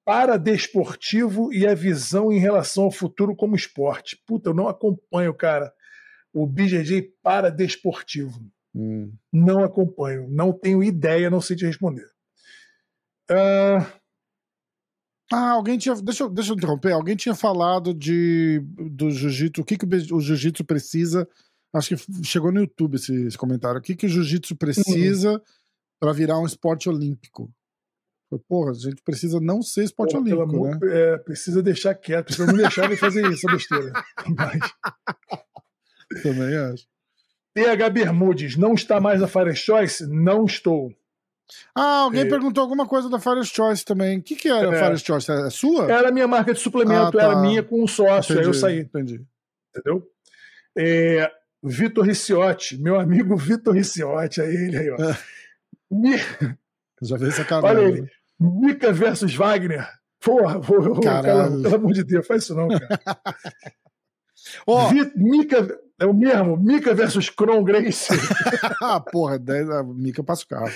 para 0.05 0.37
desportivo 0.37 1.51
e 1.51 1.67
a 1.67 1.73
visão 1.73 2.31
em 2.31 2.39
relação 2.39 2.85
ao 2.85 2.91
futuro 2.91 3.35
como 3.35 3.57
esporte? 3.57 4.17
Puta, 4.25 4.49
eu 4.49 4.53
não 4.53 4.69
acompanho, 4.69 5.33
cara, 5.33 5.73
o 6.33 6.47
BJJ 6.47 7.13
para 7.21 7.49
desportivo. 7.49 8.39
Hum. 8.73 9.13
Não 9.33 9.63
acompanho, 9.63 10.27
não 10.29 10.53
tenho 10.53 10.83
ideia, 10.83 11.29
não 11.29 11.41
sei 11.41 11.57
te 11.57 11.65
responder. 11.65 12.07
Uh, 13.29 13.83
ah, 15.31 15.51
alguém 15.51 15.77
tinha. 15.77 15.95
Deixa 15.95 16.23
eu, 16.23 16.29
deixa 16.29 16.51
eu 16.51 16.55
interromper. 16.55 16.93
Alguém 16.93 17.15
tinha 17.15 17.35
falado 17.35 17.93
de 17.93 18.61
do 18.77 19.11
jiu-jitsu. 19.11 19.61
O 19.61 19.65
que, 19.65 19.77
que 19.77 19.85
o 20.13 20.21
jiu-jitsu 20.21 20.63
precisa? 20.63 21.27
Acho 21.73 21.95
que 21.95 22.23
chegou 22.23 22.51
no 22.51 22.61
YouTube 22.61 22.95
esse, 22.95 23.13
esse 23.25 23.37
comentário. 23.37 23.79
O 23.79 23.81
que, 23.83 23.95
que 23.95 24.05
o 24.05 24.09
jiu-jitsu 24.09 24.55
precisa 24.55 25.33
uhum. 25.33 25.39
para 25.99 26.13
virar 26.13 26.39
um 26.39 26.45
esporte 26.45 26.87
olímpico? 26.87 27.51
Porra, 28.47 28.71
a 28.71 28.73
gente 28.73 29.01
precisa 29.03 29.39
não 29.39 29.61
ser 29.61 29.83
esporte 29.83 30.11
Porra, 30.11 30.23
olímpico, 30.23 30.43
amor, 30.43 30.79
né? 30.79 31.13
É, 31.13 31.17
precisa 31.17 31.63
deixar 31.63 31.95
quieto, 31.95 32.25
precisa 32.25 32.47
não 32.47 32.57
deixar 32.57 32.85
ele 32.85 32.97
fazer 32.97 33.21
isso, 33.31 33.47
essa 33.47 33.55
besteira. 33.55 33.93
Mas... 34.35 36.23
Também 36.23 36.55
acho. 36.55 36.85
TH 37.53 37.89
Bermudes, 37.89 38.55
não 38.57 38.73
está 38.73 38.99
mais 38.99 39.21
na 39.21 39.27
Fire 39.27 39.55
Choice? 39.55 40.05
Não 40.07 40.45
estou. 40.45 40.93
Ah, 41.73 42.01
alguém 42.01 42.23
é. 42.23 42.29
perguntou 42.29 42.61
alguma 42.61 42.85
coisa 42.85 43.09
da 43.09 43.19
Fire 43.19 43.43
Choice 43.45 43.85
também. 43.85 44.19
O 44.19 44.21
que, 44.21 44.35
que 44.35 44.49
era 44.49 44.75
é. 44.75 44.83
a 44.83 44.97
Choice? 44.97 45.31
É 45.31 45.49
sua? 45.49 45.91
Era 45.91 46.11
minha 46.11 46.27
marca 46.27 46.53
de 46.53 46.59
suplemento, 46.59 47.17
ah, 47.17 47.21
tá. 47.21 47.23
era 47.23 47.35
minha 47.41 47.63
com 47.63 47.83
um 47.83 47.87
sócio, 47.87 48.33
entendi, 48.33 48.39
aí 48.39 48.45
eu 48.45 48.53
saí. 48.53 48.79
Entendi. 48.79 49.25
Entendeu? 49.69 50.03
É, 50.77 51.31
Vitor 51.63 52.05
Ricciotti, 52.05 52.77
meu 52.77 52.99
amigo 52.99 53.35
Vitor 53.35 53.73
Ricciotti, 53.73 54.41
é 54.41 54.45
ele 54.45 54.77
aí, 54.77 54.89
ó. 54.91 54.95
É. 54.95 55.17
Mi... 55.89 56.17
Já 57.01 57.17
veio 57.17 57.31
sacanagem. 57.31 57.77
Olha 57.77 57.87
ele. 57.87 58.11
Mika 58.39 58.91
versus 58.91 59.35
Wagner. 59.35 59.87
Porra, 60.19 60.59
vou, 60.59 60.99
cara, 61.01 61.49
pelo 61.49 61.75
amor 61.75 61.93
de 61.93 62.03
Deus, 62.03 62.25
faz 62.25 62.43
isso 62.43 62.55
não, 62.55 62.67
cara. 62.67 62.99
oh. 64.65 64.89
Mika, 65.15 65.79
é 65.99 66.05
o 66.05 66.13
mesmo, 66.13 66.57
Mika 66.57 66.93
versus 66.93 67.29
Kron 67.29 67.63
Grace. 67.63 68.13
ah, 68.81 68.99
porra, 68.99 69.35
a 69.35 69.83
Mika 69.83 70.23
passa 70.23 70.43
o 70.43 70.47
carro. 70.47 70.71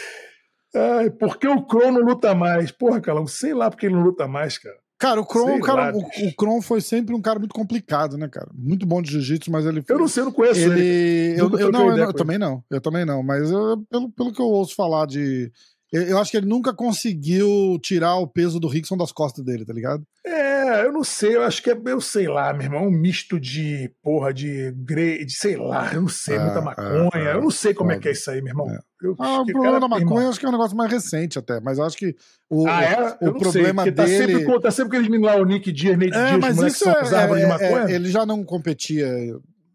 Ai, 0.73 1.09
por 1.09 1.37
que 1.37 1.47
o 1.47 1.63
Kron 1.63 1.91
não 1.91 2.01
luta 2.01 2.33
mais? 2.33 2.71
Porra, 2.71 3.01
Calão, 3.01 3.27
sei 3.27 3.53
lá 3.53 3.69
porque 3.69 3.85
ele 3.87 3.95
não 3.95 4.03
luta 4.03 4.27
mais, 4.27 4.57
cara. 4.57 4.77
Cara, 5.01 5.19
o 5.19 5.25
Kron, 5.25 5.59
cara, 5.61 5.91
o, 5.95 5.99
o 5.99 6.35
Kron 6.35 6.61
foi 6.61 6.79
sempre 6.79 7.15
um 7.15 7.21
cara 7.21 7.39
muito 7.39 7.55
complicado, 7.55 8.19
né, 8.19 8.27
cara? 8.27 8.47
Muito 8.53 8.85
bom 8.85 9.01
de 9.01 9.09
jiu-jitsu, 9.09 9.51
mas 9.51 9.65
ele. 9.65 9.83
Eu 9.89 9.97
não 9.97 10.07
sei, 10.07 10.21
eu 10.21 10.25
não 10.25 10.31
conheço 10.31 10.59
ele. 10.59 10.79
ele... 10.79 11.41
Eu, 11.41 11.49
eu, 11.57 11.71
não, 11.71 11.87
eu, 11.87 11.97
não, 11.97 12.03
eu 12.03 12.13
também 12.13 12.37
não. 12.37 12.63
Eu 12.69 12.79
também 12.79 13.03
não. 13.03 13.23
Mas 13.23 13.49
eu, 13.49 13.83
pelo, 13.89 14.11
pelo 14.11 14.31
que 14.31 14.39
eu 14.39 14.45
ouço 14.45 14.75
falar 14.75 15.07
de. 15.07 15.51
Eu, 15.91 16.17
acho 16.19 16.31
que 16.31 16.37
ele 16.37 16.47
nunca 16.47 16.73
conseguiu 16.73 17.77
tirar 17.81 18.15
o 18.15 18.27
peso 18.27 18.61
do 18.61 18.67
Rickson 18.67 18.95
das 18.95 19.11
costas 19.11 19.43
dele, 19.43 19.65
tá 19.65 19.73
ligado? 19.73 20.03
É, 20.25 20.85
eu 20.85 20.93
não 20.93 21.03
sei, 21.03 21.35
eu 21.35 21.43
acho 21.43 21.61
que 21.61 21.69
é, 21.69 21.77
eu 21.85 21.99
sei 21.99 22.29
lá, 22.29 22.53
meu 22.53 22.63
irmão, 22.63 22.87
um 22.87 22.91
misto 22.91 23.37
de 23.37 23.91
porra, 24.01 24.33
de, 24.33 24.71
gre... 24.71 25.25
de 25.25 25.33
sei 25.33 25.57
lá, 25.57 25.93
eu 25.93 26.01
não 26.01 26.07
sei, 26.07 26.37
é, 26.37 26.39
muita 26.39 26.59
é, 26.59 26.61
maconha, 26.61 27.29
é, 27.29 27.33
eu 27.33 27.41
não 27.41 27.51
sei 27.51 27.73
como 27.73 27.91
é 27.91 27.99
que 27.99 28.07
é 28.07 28.11
isso 28.13 28.31
aí, 28.31 28.41
meu 28.41 28.51
irmão. 28.51 28.69
É. 28.69 28.79
Eu, 29.03 29.15
ah, 29.19 29.41
o 29.41 29.45
problema 29.45 29.79
da 29.79 29.87
maconha 29.87 30.05
irmão. 30.05 30.29
acho 30.29 30.39
que 30.39 30.45
é 30.45 30.49
um 30.49 30.53
negócio 30.53 30.77
mais 30.77 30.89
recente 30.89 31.37
até, 31.37 31.59
mas 31.59 31.77
acho 31.77 31.97
que 31.97 32.15
o, 32.49 32.65
ah, 32.67 32.83
é? 32.83 33.27
o 33.27 33.33
problema 33.33 33.83
sei, 33.83 33.91
dele... 33.91 34.33
Tá 34.35 34.41
sempre, 34.43 34.61
tá 34.61 34.71
sempre 34.71 34.99
meninos 34.99 35.25
lá, 35.25 35.35
o 35.35 35.43
Nick 35.43 35.71
Dias, 35.73 35.97
Nate 35.97 36.15
é, 36.15 36.25
Dias, 36.25 36.39
mas 36.39 36.73
isso 36.73 36.89
é, 36.89 36.93
é, 36.93 37.35
de 37.35 37.47
maconha. 37.47 37.93
ele 37.93 38.09
já 38.09 38.25
não 38.25 38.45
competia 38.45 39.09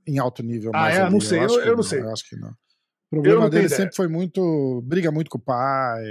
em 0.07 0.19
alto 0.19 0.43
nível. 0.43 0.71
Ah, 0.75 0.91
é? 0.91 1.01
Ali, 1.03 1.13
não 1.13 1.21
sei, 1.21 1.41
eu, 1.41 1.49
eu, 1.49 1.61
eu 1.61 1.77
não 1.77 1.83
sei. 1.83 2.01
Eu 2.01 2.11
acho 2.11 2.27
que 2.27 2.37
não. 2.37 2.53
O 3.07 3.23
problema 3.23 3.49
dele 3.49 3.69
sempre 3.69 3.95
foi 3.95 4.09
muito. 4.09 4.83
briga 4.85 5.13
muito 5.13 5.31
com 5.31 5.39
o 5.39 5.41
pai. 5.41 6.05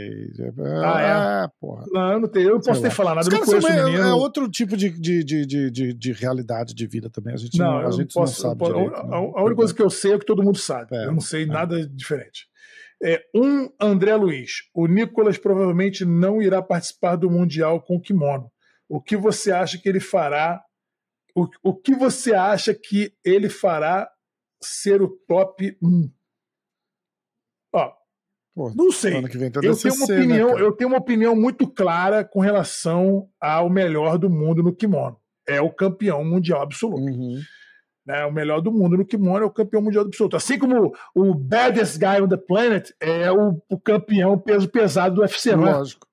Ah, 0.81 1.41
é? 1.41 1.45
é 1.45 1.47
porra. 1.59 1.85
Não, 1.91 2.13
eu 2.13 2.19
não 2.22 2.27
tenho. 2.27 2.49
Eu 2.49 2.53
não 2.55 2.61
posso 2.61 2.81
ter 2.81 2.89
falar 2.89 3.15
nada. 3.15 3.30
Não 3.30 3.41
conheço 3.41 3.67
é, 3.67 3.95
é 3.95 4.13
outro 4.13 4.49
tipo 4.49 4.77
de, 4.77 4.89
de, 4.89 5.23
de, 5.23 5.45
de, 5.45 5.93
de, 5.93 6.11
realidade 6.13 6.73
de 6.73 6.88
vida 6.88 7.09
também. 7.09 7.34
A 7.34 7.38
gente 7.38 7.57
não, 7.57 7.81
não 7.81 7.88
a 7.88 7.91
gente 7.91 8.13
posso, 8.13 8.41
não 8.41 8.49
sabe. 8.49 8.59
Posso, 8.59 8.73
direito, 8.73 8.95
a, 8.95 9.03
né? 9.03 9.15
a, 9.17 9.43
única 9.43 9.55
coisa 9.55 9.73
que 9.73 9.81
eu 9.81 9.89
sei 9.89 10.13
é 10.13 10.15
o 10.15 10.19
que 10.19 10.26
todo 10.26 10.41
mundo 10.41 10.57
sabe. 10.57 10.95
É, 10.95 11.05
eu 11.05 11.11
não 11.11 11.19
sei 11.19 11.43
é. 11.43 11.47
nada 11.47 11.85
diferente. 11.85 12.47
É, 13.03 13.22
um 13.35 13.69
André 13.80 14.15
Luiz. 14.15 14.63
O 14.73 14.88
Nicolas 14.88 15.38
provavelmente 15.38 16.05
não 16.05 16.41
irá 16.41 16.61
participar 16.61 17.17
do 17.17 17.30
Mundial 17.30 17.81
com 17.81 17.99
kimono. 17.99 18.49
O 18.88 19.01
que 19.01 19.17
você 19.17 19.51
acha 19.51 19.77
que 19.77 19.89
ele 19.89 19.99
fará? 19.99 20.63
O, 21.35 21.45
o 21.61 21.76
que 21.76 21.93
você 21.93 22.34
acha 22.34 22.73
que 22.73 23.11
ele 23.23 23.49
fará 23.49 24.09
ser 24.61 25.01
o 25.01 25.09
top 25.27 25.77
1? 25.81 26.09
Ó, 27.76 27.91
Pô, 28.56 28.72
não 28.73 28.89
sei. 28.89 29.18
Eu 29.18 29.27
tenho, 29.27 29.93
uma 29.93 30.07
né, 30.07 30.15
opinião, 30.15 30.56
né, 30.56 30.61
eu 30.61 30.72
tenho 30.72 30.89
uma 30.89 30.97
opinião 30.97 31.35
muito 31.35 31.68
clara 31.68 32.23
com 32.23 32.39
relação 32.39 33.27
ao 33.39 33.69
melhor 33.69 34.18
do 34.18 34.30
mundo 34.30 34.64
no 34.64 34.73
kimono. 34.73 35.19
É 35.45 35.60
o 35.60 35.69
campeão 35.69 36.23
mundial 36.23 36.61
absoluto. 36.61 37.02
Uhum. 37.02 37.41
Né, 38.07 38.23
o 38.26 38.31
melhor 38.31 38.61
do 38.61 38.72
mundo 38.72 38.95
no 38.95 39.06
kimono 39.06 39.43
é 39.43 39.45
o 39.45 39.52
campeão 39.52 39.81
mundial 39.81 40.06
absoluto. 40.06 40.38
Assim 40.38 40.57
como 40.57 40.95
o 41.14 41.34
baddest 41.35 41.99
guy 41.99 42.22
on 42.22 42.30
the 42.30 42.38
planet 42.38 42.91
é 43.02 43.30
o, 43.30 43.61
o 43.69 43.77
campeão 43.77 44.39
peso 44.39 44.69
pesado 44.69 45.15
do 45.15 45.22
UFC. 45.22 45.53
Lógico. 45.53 46.07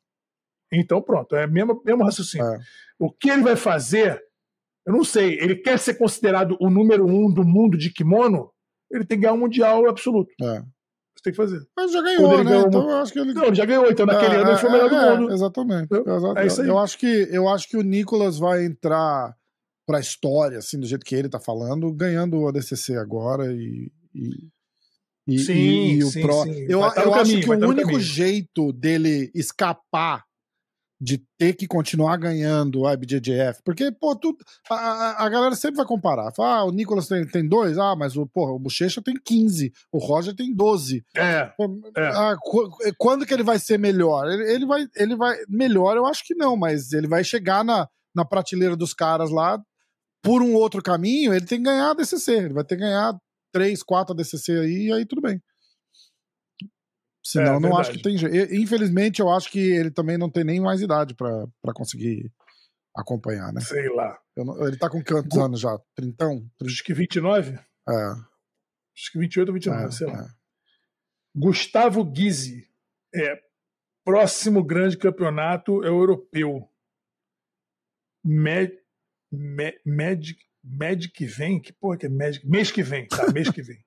Então 0.72 1.00
pronto, 1.00 1.36
é 1.36 1.46
o 1.46 1.50
mesmo, 1.50 1.80
mesmo 1.84 2.02
raciocínio. 2.02 2.44
É. 2.44 2.58
O 2.98 3.12
que 3.12 3.30
ele 3.30 3.42
vai 3.42 3.54
fazer, 3.54 4.20
eu 4.84 4.92
não 4.92 5.04
sei. 5.04 5.38
Ele 5.38 5.54
quer 5.54 5.78
ser 5.78 5.94
considerado 5.94 6.56
o 6.60 6.68
número 6.68 7.06
um 7.06 7.32
do 7.32 7.44
mundo 7.44 7.78
de 7.78 7.92
kimono, 7.92 8.50
ele 8.90 9.04
tem 9.04 9.16
que 9.16 9.22
ganhar 9.22 9.34
um 9.34 9.40
mundial 9.40 9.88
absoluto. 9.88 10.32
É. 10.42 10.64
Você 11.22 11.30
tem 11.30 11.32
que 11.32 11.36
fazer. 11.36 11.64
Mas 11.76 11.92
já 11.92 12.02
ganhou, 12.02 12.38
né? 12.38 12.44
Ganhou 12.44 12.66
então 12.66 12.90
eu 12.90 12.96
acho 12.96 13.12
que 13.12 13.18
ele. 13.20 13.32
Não, 13.32 13.44
ele 13.44 13.54
já 13.54 13.64
ganhou, 13.64 13.88
então 13.88 14.06
naquele 14.06 14.34
é, 14.34 14.38
ano 14.38 14.50
ele 14.50 14.58
foi 14.58 14.68
o 14.68 14.72
melhor 14.72 14.90
do 14.90 14.96
é, 14.96 15.18
mundo. 15.18 15.32
Exatamente. 15.32 15.88
É 16.36 16.46
isso 16.46 16.62
aí. 16.62 16.68
Eu 16.68 16.78
acho 16.78 16.98
que, 16.98 17.28
eu 17.30 17.48
acho 17.48 17.68
que 17.68 17.76
o 17.76 17.82
Nicolas 17.82 18.38
vai 18.38 18.64
entrar 18.64 19.36
pra 19.86 20.00
história, 20.00 20.58
assim, 20.58 20.80
do 20.80 20.86
jeito 20.86 21.06
que 21.06 21.14
ele 21.14 21.28
tá 21.28 21.38
falando, 21.38 21.92
ganhando 21.92 22.40
o 22.40 22.48
ADCC 22.48 22.96
agora 22.96 23.52
e. 23.52 23.90
e... 24.14 24.50
E, 25.24 25.38
sim, 25.38 25.52
e, 25.52 25.98
e 25.98 26.04
o 26.04 26.08
sim, 26.08 26.20
Pro. 26.20 26.42
Sim. 26.42 26.66
Eu, 26.68 26.80
eu 26.80 26.84
acho 26.84 27.12
caminho, 27.12 27.42
que 27.42 27.48
o 27.48 27.68
único 27.68 28.00
jeito 28.00 28.72
dele 28.72 29.30
escapar 29.32 30.24
de 31.02 31.20
ter 31.36 31.54
que 31.54 31.66
continuar 31.66 32.16
ganhando 32.16 32.86
a 32.86 32.92
IBJJF, 32.92 33.60
porque, 33.64 33.90
pô, 33.90 34.14
tu, 34.14 34.36
a, 34.70 35.24
a 35.24 35.28
galera 35.28 35.56
sempre 35.56 35.78
vai 35.78 35.84
comparar. 35.84 36.32
Fala, 36.32 36.58
ah, 36.58 36.64
o 36.64 36.70
Nicolas 36.70 37.08
tem, 37.08 37.26
tem 37.26 37.48
dois, 37.48 37.76
ah, 37.76 37.96
mas 37.96 38.16
o, 38.16 38.24
porra, 38.24 38.52
o 38.52 38.58
Bochecha 38.58 39.02
tem 39.02 39.16
15, 39.16 39.72
o 39.90 39.98
Roger 39.98 40.32
tem 40.32 40.54
12. 40.54 41.04
É, 41.16 41.50
é. 41.96 42.06
Ah, 42.06 42.36
quando 42.96 43.26
que 43.26 43.34
ele 43.34 43.42
vai 43.42 43.58
ser 43.58 43.80
melhor? 43.80 44.28
Ele, 44.28 44.52
ele, 44.52 44.64
vai, 44.64 44.86
ele 44.94 45.16
vai. 45.16 45.36
Melhor, 45.48 45.96
eu 45.96 46.06
acho 46.06 46.24
que 46.24 46.36
não, 46.36 46.56
mas 46.56 46.92
ele 46.92 47.08
vai 47.08 47.24
chegar 47.24 47.64
na, 47.64 47.88
na 48.14 48.24
prateleira 48.24 48.76
dos 48.76 48.94
caras 48.94 49.32
lá 49.32 49.60
por 50.22 50.40
um 50.40 50.54
outro 50.54 50.80
caminho, 50.80 51.34
ele 51.34 51.44
tem 51.44 51.58
que 51.58 51.64
ganhar 51.64 51.90
a 51.90 51.94
DCC. 51.94 52.32
Ele 52.32 52.54
vai 52.54 52.62
ter 52.62 52.76
que 52.76 52.82
ganhar 52.82 53.12
3, 53.52 53.82
4 53.82 54.14
DCC 54.14 54.52
aí, 54.52 54.86
e 54.86 54.92
aí 54.92 55.04
tudo 55.04 55.20
bem. 55.20 55.42
Senão, 57.22 57.56
é, 57.56 57.60
não 57.60 57.78
acho 57.78 57.92
que 57.92 58.02
tem 58.02 58.16
jeito. 58.18 58.54
Infelizmente, 58.54 59.20
eu 59.20 59.30
acho 59.30 59.50
que 59.50 59.60
ele 59.60 59.90
também 59.90 60.18
não 60.18 60.28
tem 60.28 60.42
nem 60.42 60.60
mais 60.60 60.80
idade 60.80 61.14
para 61.14 61.46
conseguir 61.74 62.30
acompanhar, 62.96 63.52
né? 63.52 63.60
Sei 63.60 63.88
lá. 63.90 64.18
Não, 64.36 64.66
ele 64.66 64.76
tá 64.76 64.90
com 64.90 65.02
quantos 65.02 65.38
anos 65.38 65.60
já? 65.60 65.78
Trintão? 65.94 66.44
Acho 66.64 66.82
que 66.82 66.92
29? 66.92 67.52
É. 67.52 67.92
Acho 68.94 69.12
que 69.12 69.18
28 69.18 69.48
ou 69.48 69.54
29, 69.54 69.84
é, 69.84 69.90
sei 69.90 70.06
lá. 70.06 70.24
É. 70.24 70.26
Gustavo 71.34 72.04
Guizzi. 72.04 72.68
É, 73.14 73.40
próximo 74.04 74.64
grande 74.64 74.96
campeonato 74.96 75.84
é 75.84 75.90
o 75.90 76.00
europeu. 76.00 76.68
Med, 78.24 78.72
med, 79.30 79.78
Magic, 79.84 80.40
Magic 80.62 81.24
vem? 81.26 81.60
Que 81.60 81.72
porra 81.72 81.96
que 81.96 82.06
é 82.06 82.08
Magic? 82.08 82.46
Mês 82.46 82.70
que 82.70 82.82
vem, 82.82 83.06
tá? 83.06 83.30
Mês 83.32 83.50
que 83.50 83.62
vem. 83.62 83.82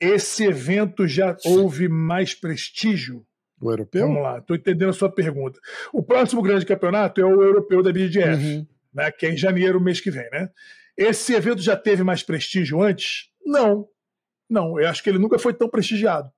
Esse 0.00 0.44
evento 0.44 1.06
já 1.06 1.36
houve 1.44 1.88
mais 1.88 2.34
prestígio? 2.34 3.26
O 3.60 3.70
europeu? 3.70 4.06
Vamos 4.06 4.22
lá, 4.22 4.38
estou 4.38 4.56
entendendo 4.56 4.90
a 4.90 4.92
sua 4.92 5.10
pergunta. 5.10 5.58
O 5.92 6.02
próximo 6.02 6.42
grande 6.42 6.66
campeonato 6.66 7.20
é 7.20 7.24
o 7.24 7.42
europeu 7.42 7.82
da 7.82 7.92
BDF, 7.92 8.44
uhum. 8.44 8.66
né, 8.92 9.10
que 9.10 9.26
é 9.26 9.30
em 9.30 9.36
janeiro, 9.36 9.80
mês 9.80 10.00
que 10.00 10.10
vem. 10.10 10.28
Né? 10.30 10.50
Esse 10.96 11.34
evento 11.34 11.62
já 11.62 11.76
teve 11.76 12.02
mais 12.02 12.22
prestígio 12.22 12.82
antes? 12.82 13.30
Não. 13.44 13.88
Não, 14.48 14.78
eu 14.78 14.88
acho 14.88 15.02
que 15.02 15.10
ele 15.10 15.18
nunca 15.18 15.38
foi 15.38 15.54
tão 15.54 15.68
prestigiado. 15.68 16.30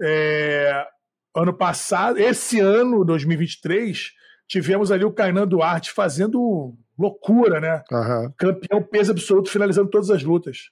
É, 0.00 0.86
ano 1.34 1.56
passado, 1.56 2.18
esse 2.18 2.60
ano, 2.60 3.04
2023, 3.04 4.12
tivemos 4.46 4.92
ali 4.92 5.04
o 5.04 5.12
Kainan 5.12 5.46
Duarte 5.46 5.90
fazendo 5.92 6.76
loucura, 6.98 7.60
né? 7.60 7.82
Uhum. 7.90 8.32
Campeão 8.36 8.82
peso 8.82 9.12
absoluto, 9.12 9.50
finalizando 9.50 9.90
todas 9.90 10.10
as 10.10 10.22
lutas. 10.22 10.70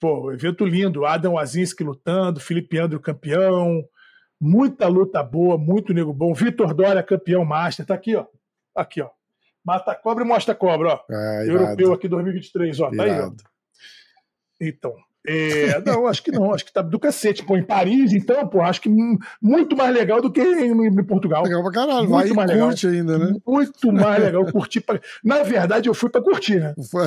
Pô, 0.00 0.32
evento 0.32 0.64
lindo. 0.64 1.04
Adam 1.04 1.34
Wazinski 1.34 1.84
lutando, 1.84 2.40
Felipe 2.40 2.78
Andro 2.78 2.98
campeão. 2.98 3.84
Muita 4.40 4.88
luta 4.88 5.22
boa, 5.22 5.58
muito 5.58 5.92
nego 5.92 6.14
bom. 6.14 6.32
Vitor 6.32 6.72
Dória 6.72 7.02
campeão 7.02 7.44
master. 7.44 7.84
Tá 7.84 7.94
aqui, 7.94 8.16
ó. 8.16 8.24
Aqui, 8.74 9.02
ó. 9.02 9.10
Mata 9.62 9.94
cobra 9.94 10.24
e 10.24 10.26
mostra 10.26 10.54
cobra, 10.54 10.94
ó. 10.94 11.00
É, 11.12 11.44
Europeu 11.46 11.92
aqui 11.92 12.08
2023, 12.08 12.80
ó. 12.80 12.90
Tá 12.90 13.02
aí, 13.04 13.20
ó. 13.20 13.30
Então. 14.58 14.94
É, 15.26 15.78
não, 15.84 16.06
acho 16.06 16.22
que 16.22 16.32
não, 16.32 16.54
acho 16.54 16.64
que 16.64 16.72
tá 16.72 16.80
do 16.80 16.98
cacete. 16.98 17.44
Pô, 17.44 17.54
em 17.54 17.62
Paris, 17.62 18.14
então, 18.14 18.48
pô, 18.48 18.62
acho 18.62 18.80
que 18.80 18.88
muito 19.40 19.76
mais 19.76 19.94
legal 19.94 20.22
do 20.22 20.32
que 20.32 20.40
em, 20.40 20.86
em 20.86 21.04
Portugal. 21.04 21.42
Legal 21.44 21.62
pra 21.62 21.72
caralho, 21.72 22.08
muito 22.08 22.34
vai 22.34 22.46
mais 22.46 22.58
curte 22.58 22.86
legal. 22.86 23.12
ainda, 23.12 23.26
né? 23.26 23.36
Muito 23.46 23.92
mais 23.92 24.24
legal, 24.24 24.46
curtir. 24.50 24.80
Pra... 24.80 24.98
Na 25.22 25.42
verdade, 25.42 25.90
eu 25.90 25.94
fui 25.94 26.08
pra 26.08 26.22
curtir, 26.22 26.58
né? 26.58 26.74
Foi. 26.90 27.04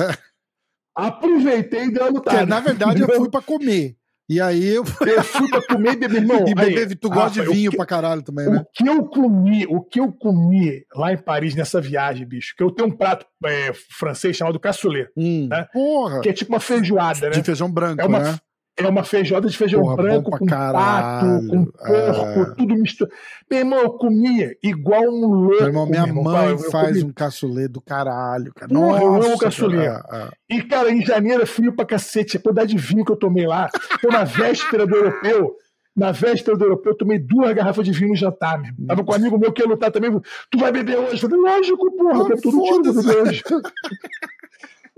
Aproveitei 0.94 1.84
e 1.84 1.90
dei 1.90 2.02
uma 2.02 2.10
lutada. 2.10 2.38
Porque, 2.38 2.50
na 2.50 2.60
verdade, 2.60 3.02
eu 3.02 3.08
fui 3.08 3.30
pra 3.30 3.42
comer. 3.42 3.96
E 4.28 4.40
aí 4.40 4.64
eu. 4.64 4.84
Eu 5.06 5.22
fui 5.22 5.48
pra 5.50 5.62
comer 5.66 5.92
e 5.92 5.96
beber, 5.96 6.22
irmão. 6.22 6.48
E 6.48 6.54
beber, 6.54 6.96
tu 6.96 7.10
gosta 7.10 7.42
de 7.42 7.52
vinho 7.52 7.70
que, 7.70 7.76
pra 7.76 7.84
caralho 7.84 8.22
também, 8.22 8.48
né? 8.48 8.58
O 8.60 8.64
que 8.72 8.88
eu 8.88 9.04
comi, 9.04 9.66
o 9.66 9.82
que 9.82 10.00
eu 10.00 10.10
comi 10.12 10.82
lá 10.94 11.12
em 11.12 11.18
Paris 11.18 11.54
nessa 11.54 11.78
viagem, 11.80 12.26
bicho, 12.26 12.54
que 12.56 12.62
eu 12.62 12.70
tenho 12.70 12.88
um 12.88 12.96
prato 12.96 13.26
é, 13.44 13.72
francês 13.90 14.34
chamado 14.34 14.58
cassoulet. 14.58 15.10
Hum, 15.14 15.48
né? 15.48 15.66
Porra! 15.72 16.22
Que 16.22 16.30
é 16.30 16.32
tipo 16.32 16.52
uma 16.52 16.60
feijoada, 16.60 17.28
né? 17.28 17.34
De 17.34 17.42
feijão 17.42 17.70
branco, 17.70 18.00
é 18.00 18.06
uma, 18.06 18.18
né? 18.18 18.38
É 18.76 18.88
uma 18.88 19.04
feijoada 19.04 19.48
de 19.48 19.56
feijão 19.56 19.82
Porra, 19.82 19.96
branco 19.96 20.30
com 20.32 20.46
caralho, 20.46 21.38
pato, 21.38 21.46
com 21.46 21.64
porco, 21.64 22.40
é... 22.40 22.54
tudo 22.56 22.74
misturado. 22.74 23.16
Meu 23.48 23.60
irmão, 23.60 23.78
eu 23.78 23.90
comia 23.92 24.56
igual 24.60 25.02
um 25.02 25.26
louco. 25.26 25.58
Meu 25.58 25.66
irmão, 25.66 25.86
minha 25.86 26.02
irmão, 26.02 26.24
mãe 26.24 26.50
eu, 26.50 26.58
faz 26.58 27.00
um 27.00 27.12
caçulê 27.12 27.68
do 27.68 27.80
caralho, 27.80 28.52
cara. 28.52 28.68
Porra, 28.68 29.00
Nossa, 29.00 29.04
eu 29.04 29.14
amo 29.14 29.38
caçulê. 29.38 29.86
É, 29.86 30.00
é. 30.10 30.28
E, 30.50 30.62
cara, 30.62 30.90
em 30.90 31.06
janeiro 31.06 31.44
é 31.44 31.46
frio 31.46 31.72
pra 31.72 31.84
cacete. 31.84 32.36
A 32.36 32.40
quantidade 32.40 32.74
de 32.74 32.78
vinho 32.78 33.04
que 33.04 33.12
eu 33.12 33.16
tomei 33.16 33.46
lá. 33.46 33.70
Foi 34.00 34.10
na 34.10 34.24
véspera 34.24 34.84
do 34.84 34.96
europeu. 34.96 35.54
Na 35.94 36.10
véspera 36.10 36.56
do 36.56 36.64
europeu, 36.64 36.92
eu 36.92 36.98
tomei 36.98 37.20
duas 37.20 37.54
garrafas 37.54 37.84
de 37.84 37.92
vinho 37.92 38.08
no 38.08 38.16
jantar, 38.16 38.60
meu. 38.60 38.72
Tava 38.88 39.04
com 39.04 39.12
um 39.12 39.14
amigo 39.14 39.38
meu 39.38 39.52
que 39.52 39.62
ia 39.62 39.68
lutar 39.68 39.92
também. 39.92 40.10
Tu 40.50 40.58
vai 40.58 40.72
beber 40.72 40.98
hoje? 40.98 41.22
Eu 41.22 41.30
falei, 41.30 41.40
lógico, 41.40 41.96
porra, 41.96 42.34
ah, 42.34 42.36
tudo 42.42 42.62
tiro 42.64 42.82
beber 42.82 43.22
hoje. 43.22 43.44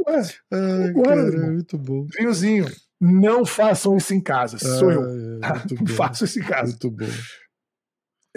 Ué, 0.09 0.23
Ai, 0.53 0.95
cara, 0.95 1.21
é 1.21 1.51
muito 1.51 1.77
bom. 1.77 2.07
Vinhozinho. 2.17 2.67
Não 3.01 3.45
façam 3.45 3.97
isso 3.97 4.15
em 4.15 4.21
casa. 4.21 4.59
Sou 4.59 4.91
eu. 4.91 5.03
Não 5.81 5.87
faço 5.87 6.25
isso 6.25 6.39
em 6.39 6.43
casa. 6.43 6.71
Muito 6.71 6.91
bom. 6.91 7.07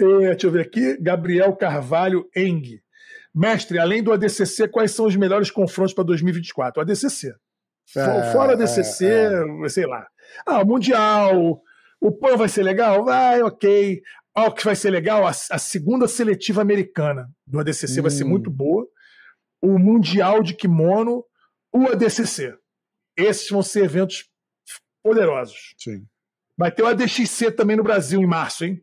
É, 0.00 0.30
deixa 0.30 0.46
eu 0.46 0.50
ver 0.50 0.62
aqui. 0.62 0.96
Gabriel 1.00 1.54
Carvalho 1.56 2.28
Eng. 2.34 2.80
Mestre, 3.34 3.78
além 3.78 4.02
do 4.02 4.12
ADCC, 4.12 4.68
quais 4.68 4.90
são 4.90 5.06
os 5.06 5.14
melhores 5.14 5.50
confrontos 5.50 5.94
para 5.94 6.04
2024? 6.04 6.80
O 6.80 6.82
ADCC. 6.82 7.32
É, 7.96 8.32
Fora 8.32 8.52
ADCC, 8.52 9.06
é, 9.06 9.64
é. 9.64 9.68
sei 9.68 9.86
lá. 9.86 10.06
Ah, 10.46 10.62
o 10.62 10.66
Mundial. 10.66 11.60
O 12.00 12.12
PAN 12.12 12.36
vai 12.36 12.48
ser 12.48 12.62
legal? 12.62 13.04
Vai, 13.04 13.42
ok. 13.42 14.00
Ah, 14.34 14.46
o 14.46 14.52
que 14.52 14.64
vai 14.64 14.74
ser 14.74 14.90
legal? 14.90 15.26
A, 15.26 15.30
a 15.30 15.58
segunda 15.58 16.08
seletiva 16.08 16.62
americana 16.62 17.28
do 17.46 17.60
ADCC 17.60 18.00
hum. 18.00 18.02
vai 18.02 18.10
ser 18.10 18.24
hum. 18.24 18.28
muito 18.28 18.50
boa. 18.50 18.86
O 19.60 19.78
Mundial 19.78 20.42
de 20.42 20.54
Kimono, 20.54 21.24
o 21.72 21.86
ADCC. 21.86 22.54
Esses 23.16 23.50
vão 23.50 23.62
ser 23.62 23.84
eventos 23.84 24.29
poderosos. 25.02 25.74
Sim. 25.78 26.06
Vai 26.56 26.70
ter 26.70 26.82
o 26.82 26.86
ADXC 26.86 27.52
também 27.52 27.76
no 27.76 27.82
Brasil 27.82 28.20
em 28.20 28.26
março, 28.26 28.64
hein? 28.64 28.82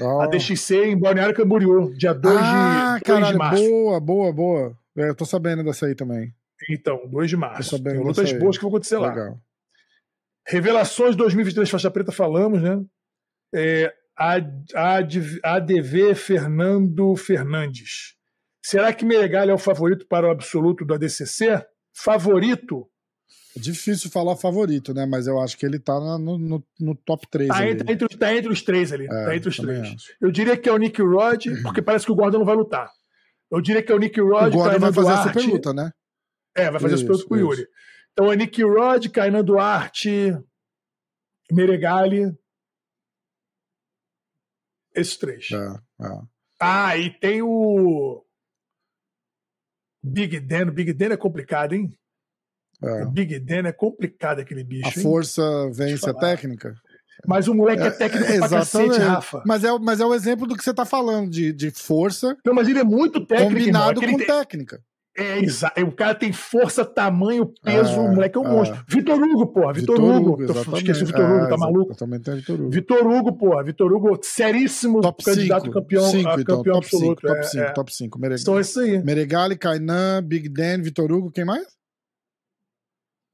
Oh. 0.00 0.20
ADXC 0.20 0.76
em 0.76 0.98
Balneário 0.98 1.34
Camboriú, 1.34 1.94
dia 1.94 2.12
2 2.12 2.36
ah, 2.38 2.96
de, 2.98 3.04
caralho, 3.04 3.32
de 3.32 3.38
março. 3.38 3.62
Boa, 3.62 4.00
boa, 4.00 4.32
boa. 4.32 4.78
É, 4.96 5.10
eu 5.10 5.14
tô 5.14 5.24
sabendo 5.24 5.62
dessa 5.62 5.86
aí 5.86 5.94
também. 5.94 6.34
Então, 6.68 7.06
2 7.08 7.30
de 7.30 7.36
março. 7.36 7.82
Tem 7.82 7.98
lutas 7.98 8.32
boas 8.32 8.56
que 8.56 8.62
vão 8.62 8.70
acontecer 8.70 8.98
Legal. 8.98 9.30
lá. 9.30 9.36
Revelações 10.46 11.14
2023 11.14 11.68
Faixa 11.68 11.90
Preta 11.90 12.10
falamos, 12.10 12.62
né? 12.62 12.82
É, 13.54 13.92
ADV 15.44 16.14
Fernando 16.14 17.14
Fernandes. 17.16 18.16
Será 18.62 18.92
que 18.92 19.04
Meregalha 19.04 19.52
é 19.52 19.54
o 19.54 19.58
favorito 19.58 20.06
para 20.08 20.26
o 20.26 20.30
absoluto 20.30 20.84
do 20.84 20.94
ADCC? 20.94 21.64
Favorito? 21.94 22.88
É 23.56 23.60
difícil 23.60 24.10
falar 24.10 24.36
favorito, 24.36 24.92
né? 24.92 25.06
Mas 25.06 25.26
eu 25.26 25.40
acho 25.40 25.56
que 25.56 25.64
ele 25.64 25.78
tá 25.78 25.98
no, 25.98 26.38
no, 26.38 26.64
no 26.78 26.94
top 26.94 27.26
3. 27.28 27.48
Tá 27.48 27.68
entre, 27.68 27.92
entre, 27.92 28.08
tá 28.16 28.34
entre 28.34 28.52
os 28.52 28.62
três 28.62 28.92
ali. 28.92 29.06
É, 29.06 29.08
tá 29.08 29.36
entre 29.36 29.48
os 29.48 29.56
três. 29.56 29.80
Acho. 29.80 30.14
Eu 30.20 30.30
diria 30.30 30.56
que 30.56 30.68
é 30.68 30.72
o 30.72 30.76
Nick 30.76 31.00
Rod, 31.00 31.46
porque 31.62 31.82
parece 31.82 32.04
que 32.04 32.12
o 32.12 32.14
Gordon 32.14 32.38
não 32.38 32.46
vai 32.46 32.56
lutar. 32.56 32.90
Eu 33.50 33.60
diria 33.60 33.82
que 33.82 33.90
é 33.90 33.94
o 33.94 33.98
Nick 33.98 34.20
Rod. 34.20 34.54
O 34.54 34.56
Gordon 34.56 34.78
vai 34.78 34.92
fazer 34.92 35.08
Duarte. 35.08 35.28
a 35.28 35.32
super 35.32 35.52
luta, 35.52 35.72
né? 35.72 35.90
É, 36.54 36.70
vai 36.70 36.80
fazer 36.80 36.94
isso, 36.94 37.04
a 37.04 37.06
super 37.06 37.14
luta 37.14 37.28
com 37.28 37.34
o 37.34 37.38
Yuri. 37.38 37.66
Então 38.12 38.32
é 38.32 38.36
Nick 38.36 38.62
Rod, 38.62 39.06
Kainan 39.08 39.44
Duarte, 39.44 40.36
Meregali. 41.50 42.36
Esses 44.94 45.16
três. 45.16 45.48
É, 45.52 46.04
é. 46.06 46.20
Ah, 46.60 46.96
e 46.96 47.10
tem 47.18 47.40
o. 47.42 48.24
Big 50.02 50.40
Dan. 50.40 50.70
Big 50.70 50.92
Dan 50.92 51.12
é 51.12 51.16
complicado, 51.16 51.74
hein? 51.74 51.92
É. 52.82 53.04
O 53.04 53.10
Big 53.10 53.38
Dan 53.40 53.68
é 53.68 53.72
complicado 53.72 54.40
aquele 54.40 54.62
bicho. 54.62 54.86
A 54.86 54.88
hein? 54.96 55.02
força 55.02 55.42
vence 55.72 56.08
a 56.08 56.14
técnica. 56.14 56.74
Mas 57.26 57.48
o 57.48 57.54
moleque 57.54 57.82
é, 57.82 57.86
é 57.86 57.90
técnico 57.90 58.30
é, 58.30 58.38
pra 58.38 58.48
cacete, 58.48 58.98
Rafa. 58.98 59.42
Mas 59.44 59.64
é, 59.64 59.76
mas 59.78 60.00
é 60.00 60.06
o 60.06 60.14
exemplo 60.14 60.46
do 60.46 60.56
que 60.56 60.62
você 60.62 60.72
tá 60.72 60.84
falando, 60.84 61.30
de, 61.30 61.52
de 61.52 61.70
força. 61.70 62.36
Não, 62.44 62.54
mas 62.54 62.68
ele 62.68 62.78
é 62.78 62.84
muito 62.84 63.26
técnico. 63.26 63.54
Combinado 63.54 64.00
com 64.00 64.18
técnica. 64.18 64.80
É, 65.16 65.40
exato. 65.40 65.80
O 65.82 65.90
cara 65.90 66.14
tem 66.14 66.32
força, 66.32 66.84
tamanho, 66.84 67.52
peso, 67.64 67.90
é, 67.90 67.98
o 67.98 68.14
moleque 68.14 68.38
é 68.38 68.40
um 68.40 68.46
é. 68.46 68.50
monstro. 68.50 68.84
Vitor 68.86 69.20
Hugo, 69.20 69.48
porra. 69.48 69.72
Vitor, 69.72 69.96
Vitor 69.96 70.16
Hugo. 70.16 70.32
Hugo 70.44 70.76
esqueci 70.76 71.02
o 71.02 71.06
Vitor 71.06 71.28
Hugo, 71.28 71.48
tá 71.48 71.54
é, 71.54 71.58
maluco? 71.58 71.96
Também 71.96 72.20
tem 72.20 72.36
Vitor 72.36 72.60
Hugo. 72.60 72.70
Vitor 72.70 73.06
Hugo, 73.06 73.32
porra. 73.32 73.64
Vitor 73.64 73.92
Hugo, 73.92 74.18
seríssimo 74.22 75.00
top 75.00 75.24
candidato 75.24 75.64
cinco. 75.64 75.74
campeão, 75.74 76.04
cinco, 76.04 76.40
então, 76.40 76.56
campeão 76.58 76.74
top 76.74 76.86
absoluto. 76.86 77.20
Cinco, 77.20 77.34
top 77.34 77.50
5, 77.50 77.64
é, 77.64 77.72
top 77.72 77.94
5. 77.94 78.18
Meregali. 78.20 78.44
São 78.44 78.60
esses 78.60 78.76
aí. 78.76 79.02
Meregali, 79.02 79.56
Kainan, 79.56 80.22
Big 80.22 80.48
Dan, 80.48 80.82
Vitor 80.82 81.10
Hugo, 81.10 81.32
quem 81.32 81.44
mais? 81.44 81.66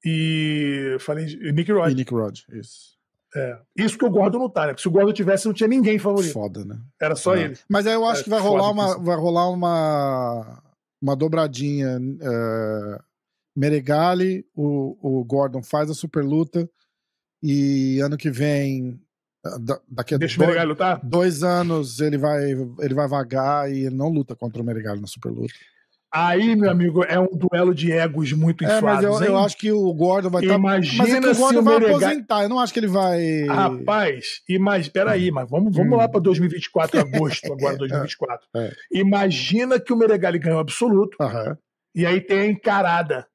E 0.05 0.97
falei 1.01 1.27
de 1.27 1.53
Nick 1.53 1.73
Rod. 1.73 1.93
E 1.93 1.95
Nick 1.95 2.13
Rod, 2.13 2.41
isso. 2.53 2.95
É. 3.35 3.59
Isso 3.77 3.99
que 3.99 4.05
o 4.05 4.11
Gordon 4.11 4.39
não 4.39 4.49
tá, 4.49 4.63
né? 4.63 4.69
Porque 4.69 4.83
se 4.83 4.89
o 4.89 4.91
Gordon 4.91 5.13
tivesse, 5.13 5.47
não 5.47 5.55
tinha 5.55 5.69
ninguém 5.69 5.99
favorito. 5.99 6.33
Foda, 6.33 6.65
né? 6.65 6.79
Era 7.01 7.17
só 7.17 7.35
é. 7.35 7.45
ele. 7.45 7.59
Mas 7.69 7.87
aí 7.87 7.95
eu 7.95 8.05
acho 8.07 8.21
é, 8.21 8.25
que 8.25 8.31
vai 8.31 8.41
rolar, 8.41 8.71
uma, 8.71 8.99
vai 8.99 9.17
rolar 9.17 9.49
uma, 9.51 10.63
uma 11.03 11.17
dobradinha. 11.17 11.99
Uh, 11.99 13.03
Meregali, 13.57 14.45
o, 14.55 15.21
o 15.21 15.25
Gordon 15.25 15.63
faz 15.63 15.89
a 15.89 15.95
super 15.95 16.25
luta 16.25 16.69
e 17.43 18.01
ano 18.01 18.17
que 18.17 18.31
vem 18.31 19.01
daqui 19.89 20.15
a 20.15 20.19
Deixa 20.19 20.45
dois, 20.45 20.65
lutar? 20.65 21.01
dois 21.05 21.43
anos 21.43 22.01
ele 22.01 22.17
vai 22.17 22.53
ele 22.81 22.95
vai 22.95 23.07
vagar 23.07 23.71
e 23.71 23.87
ele 23.87 23.95
não 23.95 24.09
luta 24.09 24.35
contra 24.35 24.61
o 24.61 24.65
Meregali 24.65 25.01
na 25.01 25.07
super 25.07 25.31
luta. 25.31 25.55
Aí, 26.17 26.55
meu 26.55 26.71
amigo, 26.71 27.03
é 27.03 27.19
um 27.19 27.27
duelo 27.27 27.75
de 27.75 27.91
egos 27.91 28.33
muito 28.33 28.65
é, 28.65 28.81
Mas 28.81 29.03
eu, 29.03 29.21
eu, 29.21 29.37
acho 29.37 29.57
que 29.57 29.73
o 29.73 29.93
Gordon 29.93 30.31
vai 30.31 30.45
estar. 30.45 30.55
Tá... 30.55 30.59
Mas 30.61 30.87
é 30.87 31.21
que 31.21 31.27
o 31.27 31.35
Gordon 31.35 31.63
vai 31.63 31.75
Meregali... 31.81 32.05
aposentar. 32.05 32.43
Eu 32.45 32.49
não 32.49 32.61
acho 32.61 32.73
que 32.73 32.79
ele 32.79 32.87
vai. 32.87 33.43
Rapaz, 33.47 34.41
mas 34.61 34.89
peraí, 34.89 35.33
mas 35.33 35.51
vamos, 35.51 35.75
vamos 35.75 35.93
hum. 35.93 35.97
lá 35.97 36.09
para 36.09 36.21
2024, 36.21 37.01
agosto, 37.01 37.53
agora 37.53 37.75
2024. 37.79 38.47
É, 38.55 38.61
é. 38.61 38.73
Imagina 38.93 39.81
que 39.81 39.93
o 39.93 39.97
Meregali 39.97 40.39
ganhou 40.39 40.61
absoluto. 40.61 41.17
Uhum. 41.21 41.57
E 41.97 42.07
aí 42.07 42.21
tem 42.21 42.39
a 42.39 42.47
encarada. 42.47 43.27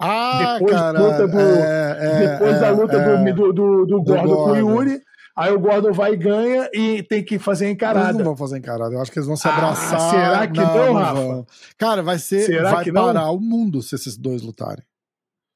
Ah, 0.00 0.54
depois 0.54 0.74
cara, 0.74 0.98
do, 0.98 1.38
é, 1.38 1.98
é, 2.00 2.28
depois 2.28 2.60
da 2.60 2.70
luta 2.70 2.98
do, 2.98 3.32
do, 3.32 3.52
do, 3.52 3.86
do 3.86 4.02
Gordon 4.02 4.34
com 4.34 4.50
o 4.50 4.56
Yuri. 4.56 5.00
Aí 5.34 5.52
o 5.52 5.58
Gordon 5.58 5.92
vai 5.92 6.12
e 6.12 6.16
ganha 6.16 6.68
e 6.74 7.02
tem 7.02 7.24
que 7.24 7.38
fazer 7.38 7.66
a 7.66 7.70
encarada. 7.70 8.08
Eles 8.08 8.18
não 8.18 8.24
vão 8.24 8.36
fazer 8.36 8.58
encarada. 8.58 8.94
Eu 8.94 9.00
acho 9.00 9.10
que 9.10 9.18
eles 9.18 9.26
vão 9.26 9.36
se 9.36 9.48
abraçar. 9.48 9.98
Ah, 9.98 10.10
será 10.10 10.46
que 10.46 10.60
não, 10.60 10.86
não 10.86 10.92
Rafa? 10.94 11.14
Vão. 11.14 11.46
Cara, 11.78 12.02
vai 12.02 12.18
ser. 12.18 12.42
Será 12.42 12.70
vai 12.70 12.92
parar 12.92 13.24
não? 13.24 13.36
o 13.36 13.40
mundo 13.40 13.80
se 13.80 13.94
esses 13.94 14.16
dois 14.16 14.42
lutarem. 14.42 14.84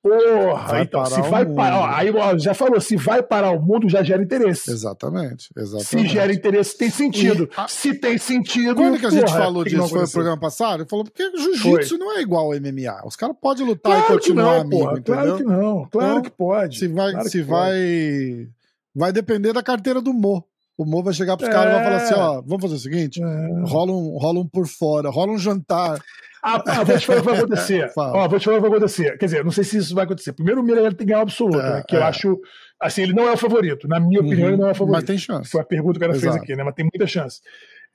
Porra, 0.02 0.68
vai 0.68 0.82
então, 0.82 1.04
se 1.04 1.20
vai 1.22 1.44
parar. 1.44 1.80
Ó, 1.80 1.86
aí 1.86 2.10
ó, 2.10 2.38
já 2.38 2.54
falou, 2.54 2.80
se 2.80 2.96
vai 2.96 3.24
parar 3.24 3.50
o 3.50 3.60
mundo, 3.60 3.88
já 3.88 4.04
gera 4.04 4.22
interesse. 4.22 4.70
Exatamente. 4.70 5.48
exatamente. 5.56 5.88
Se 5.88 6.06
gera 6.06 6.32
interesse, 6.32 6.78
tem 6.78 6.88
sentido. 6.88 7.50
E, 7.50 7.70
se 7.70 7.92
tem 7.92 8.16
sentido. 8.16 8.76
Quando 8.76 9.00
que 9.00 9.06
a 9.06 9.10
gente 9.10 9.24
porra, 9.24 9.38
falou 9.38 9.64
disso? 9.64 9.88
Foi 9.88 10.02
no 10.02 10.08
programa 10.08 10.38
passado? 10.38 10.82
Ele 10.82 10.88
falou, 10.88 11.04
porque 11.04 11.28
jiu-jitsu 11.36 11.98
não 11.98 12.16
é 12.16 12.22
igual 12.22 12.52
ao 12.52 12.60
MMA. 12.60 13.04
Os 13.04 13.16
caras 13.16 13.34
podem 13.40 13.66
lutar 13.66 13.96
claro 13.96 14.04
e 14.04 14.16
continuar 14.16 14.54
não, 14.54 14.60
amigo, 14.60 14.78
porra? 14.78 15.00
Claro 15.00 15.36
que 15.36 15.42
não, 15.42 15.88
claro 15.90 16.10
então, 16.10 16.22
que 16.22 16.30
pode. 16.30 16.78
Se 16.78 16.86
vai. 16.86 17.12
Claro 17.12 17.28
se 17.28 17.42
vai 17.42 18.48
vai 18.97 19.12
depender 19.12 19.52
da 19.52 19.62
carteira 19.62 20.01
do 20.01 20.12
Mo. 20.14 20.43
O 20.77 20.85
Mo 20.85 21.02
vai 21.02 21.12
chegar 21.12 21.36
pros 21.36 21.48
é... 21.48 21.52
caras 21.52 21.73
e 21.73 21.74
vai 21.74 21.85
falar 21.85 21.97
assim: 21.97 22.14
ó, 22.14 22.43
vamos 22.43 22.62
fazer 22.62 22.74
o 22.74 22.78
seguinte: 22.78 23.23
é... 23.23 23.60
rola, 23.64 23.93
um, 23.93 24.16
rola 24.18 24.40
um 24.40 24.48
por 24.48 24.66
fora, 24.66 25.10
rola 25.10 25.32
um 25.32 25.39
jantar. 25.39 26.01
Ah, 26.43 26.62
ah, 26.64 26.85
vou 26.85 26.97
te 26.97 27.06
falar 27.06 27.18
o 27.18 27.23
que 27.23 27.28
vai 27.28 27.39
acontecer. 27.39 27.93
Ó, 27.97 28.28
vou 28.28 28.39
te 28.39 28.44
falar 28.44 28.59
o 28.59 28.62
que 28.62 28.68
vai 28.68 28.77
acontecer. 28.77 29.18
Quer 29.18 29.24
dizer, 29.24 29.44
não 29.44 29.51
sei 29.51 29.64
se 29.64 29.78
isso 29.78 29.97
vai 29.97 30.05
acontecer. 30.05 30.32
Primeiro, 30.32 30.60
o 30.60 30.64
Miranda 30.64 30.90
tem 30.90 30.98
que 30.98 31.06
ganhar 31.06 31.23
absoluto, 31.23 31.59
é, 31.59 31.70
né, 31.70 31.82
que 31.89 31.97
é. 31.97 31.98
eu 31.98 32.05
acho. 32.05 32.40
Assim, 32.81 33.02
ele 33.02 33.14
não 33.14 33.27
é 33.27 33.32
o 33.32 33.36
favorito. 33.36 33.89
Na 33.89 33.98
minha 33.98 34.20
uhum, 34.20 34.27
opinião, 34.27 34.48
ele 34.48 34.56
não 34.56 34.68
é 34.68 34.70
o 34.70 34.74
favorito. 34.74 35.01
Mas 35.01 35.05
tem 35.05 35.18
chance. 35.18 35.51
Foi 35.51 35.60
a 35.60 35.64
pergunta 35.64 35.94
que 35.94 35.98
o 35.98 36.01
cara 36.06 36.12
Exato. 36.12 36.35
fez 36.35 36.43
aqui, 36.44 36.55
né? 36.55 36.62
Mas 36.62 36.74
tem 36.74 36.85
muita 36.85 37.05
chance. 37.05 37.40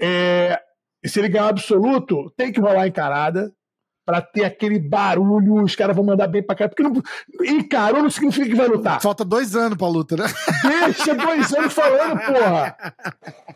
É, 0.02 0.60
se 1.06 1.18
ele 1.19 1.30
ganhar 1.30 1.48
absoluto, 1.48 2.30
tem 2.36 2.52
que 2.52 2.60
rolar 2.60 2.88
encarada 2.88 3.53
para 4.06 4.22
ter 4.22 4.44
aquele 4.44 4.80
barulho, 4.80 5.64
os 5.64 5.76
caras 5.76 5.95
vão 5.95 6.06
mandar 6.06 6.28
bem 6.28 6.44
pra 6.44 6.56
cá. 6.56 6.68
Porque 6.68 6.84
não, 6.84 6.94
encarou 7.45 8.02
não 8.02 8.10
significa 8.10 8.48
que 8.48 8.56
vai 8.56 8.68
lutar. 8.68 9.02
Falta 9.02 9.23
dois 9.23 9.56
anos 9.56 9.78
pra 9.78 9.88
luta, 9.88 10.15
né? 10.15 10.26
Deixa 10.64 11.15
dois 11.15 11.53
anos 11.53 11.73
falando, 11.73 12.19
porra! 12.19 12.76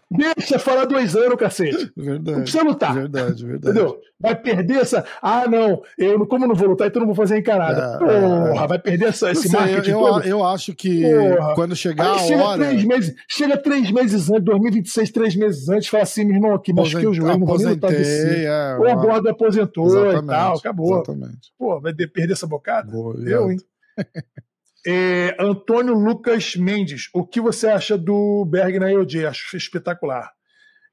Deixa 0.10 0.60
falar 0.60 0.86
dois 0.86 1.16
anos, 1.16 1.36
cacete. 1.38 1.92
Verdade. 1.96 2.38
Não 2.38 2.44
precisa 2.44 2.64
lutar. 2.64 2.94
Verdade, 2.94 3.46
verdade. 3.46 3.78
Entendeu? 3.78 4.00
Vai 4.20 4.36
perder 4.36 4.78
essa. 4.78 5.04
Ah, 5.22 5.46
não, 5.48 5.82
eu 5.98 6.26
como 6.26 6.48
não 6.48 6.56
vou 6.56 6.70
lutar, 6.70 6.88
então 6.88 7.02
não 7.02 7.08
vou 7.08 7.16
fazer 7.16 7.38
encarada. 7.38 7.96
É, 7.96 7.98
porra, 8.00 8.64
é. 8.64 8.68
vai 8.68 8.80
perder 8.80 9.10
essa, 9.10 9.32
esse 9.32 9.50
sei, 9.50 9.60
marketing. 9.60 9.92
Eu, 9.92 10.20
eu 10.22 10.44
acho 10.44 10.74
que 10.74 11.02
porra. 11.04 11.54
quando 11.56 11.76
chegar 11.76 12.14
Aí 12.14 12.16
a 12.16 12.20
chega 12.20 12.44
hora. 12.44 12.66
Três 12.66 12.84
meses, 12.86 13.16
chega 13.28 13.58
três 13.58 13.92
meses 13.92 14.30
antes, 14.30 14.46
2026, 14.46 15.12
três 15.12 15.36
meses 15.36 15.70
antes, 15.70 15.90
fala 15.90 16.04
assim, 16.04 16.24
meu 16.24 16.36
irmão, 16.36 16.54
aqui, 16.54 16.74
machuquei 16.74 17.08
o 17.08 17.14
joelho, 17.14 17.40
não 17.40 17.46
vou 17.46 17.58
lutar 17.58 17.92
desse. 17.92 18.46
É, 18.46 18.78
o 18.80 18.96
Gordo 18.96 19.30
aposentou 19.30 19.86
Exatamente. 19.86 20.35
Tal, 20.36 20.58
acabou. 20.58 20.96
Exatamente. 20.96 21.54
Pô, 21.58 21.80
vai 21.80 21.94
perder 21.94 22.34
essa 22.34 22.48
bocada? 22.48 22.92
Boa, 22.92 23.16
eu, 23.28 23.52
hein? 23.52 23.58
é, 24.86 25.36
Antônio 25.40 25.94
Lucas 25.94 26.56
Mendes, 26.56 27.10
o 27.14 27.26
que 27.26 27.42
você 27.42 27.68
acha 27.68 27.98
do 27.98 28.46
Berg 28.46 28.80
na 28.80 28.92
EOJ? 28.92 29.26
Acho 29.26 29.58
espetacular. 29.58 30.32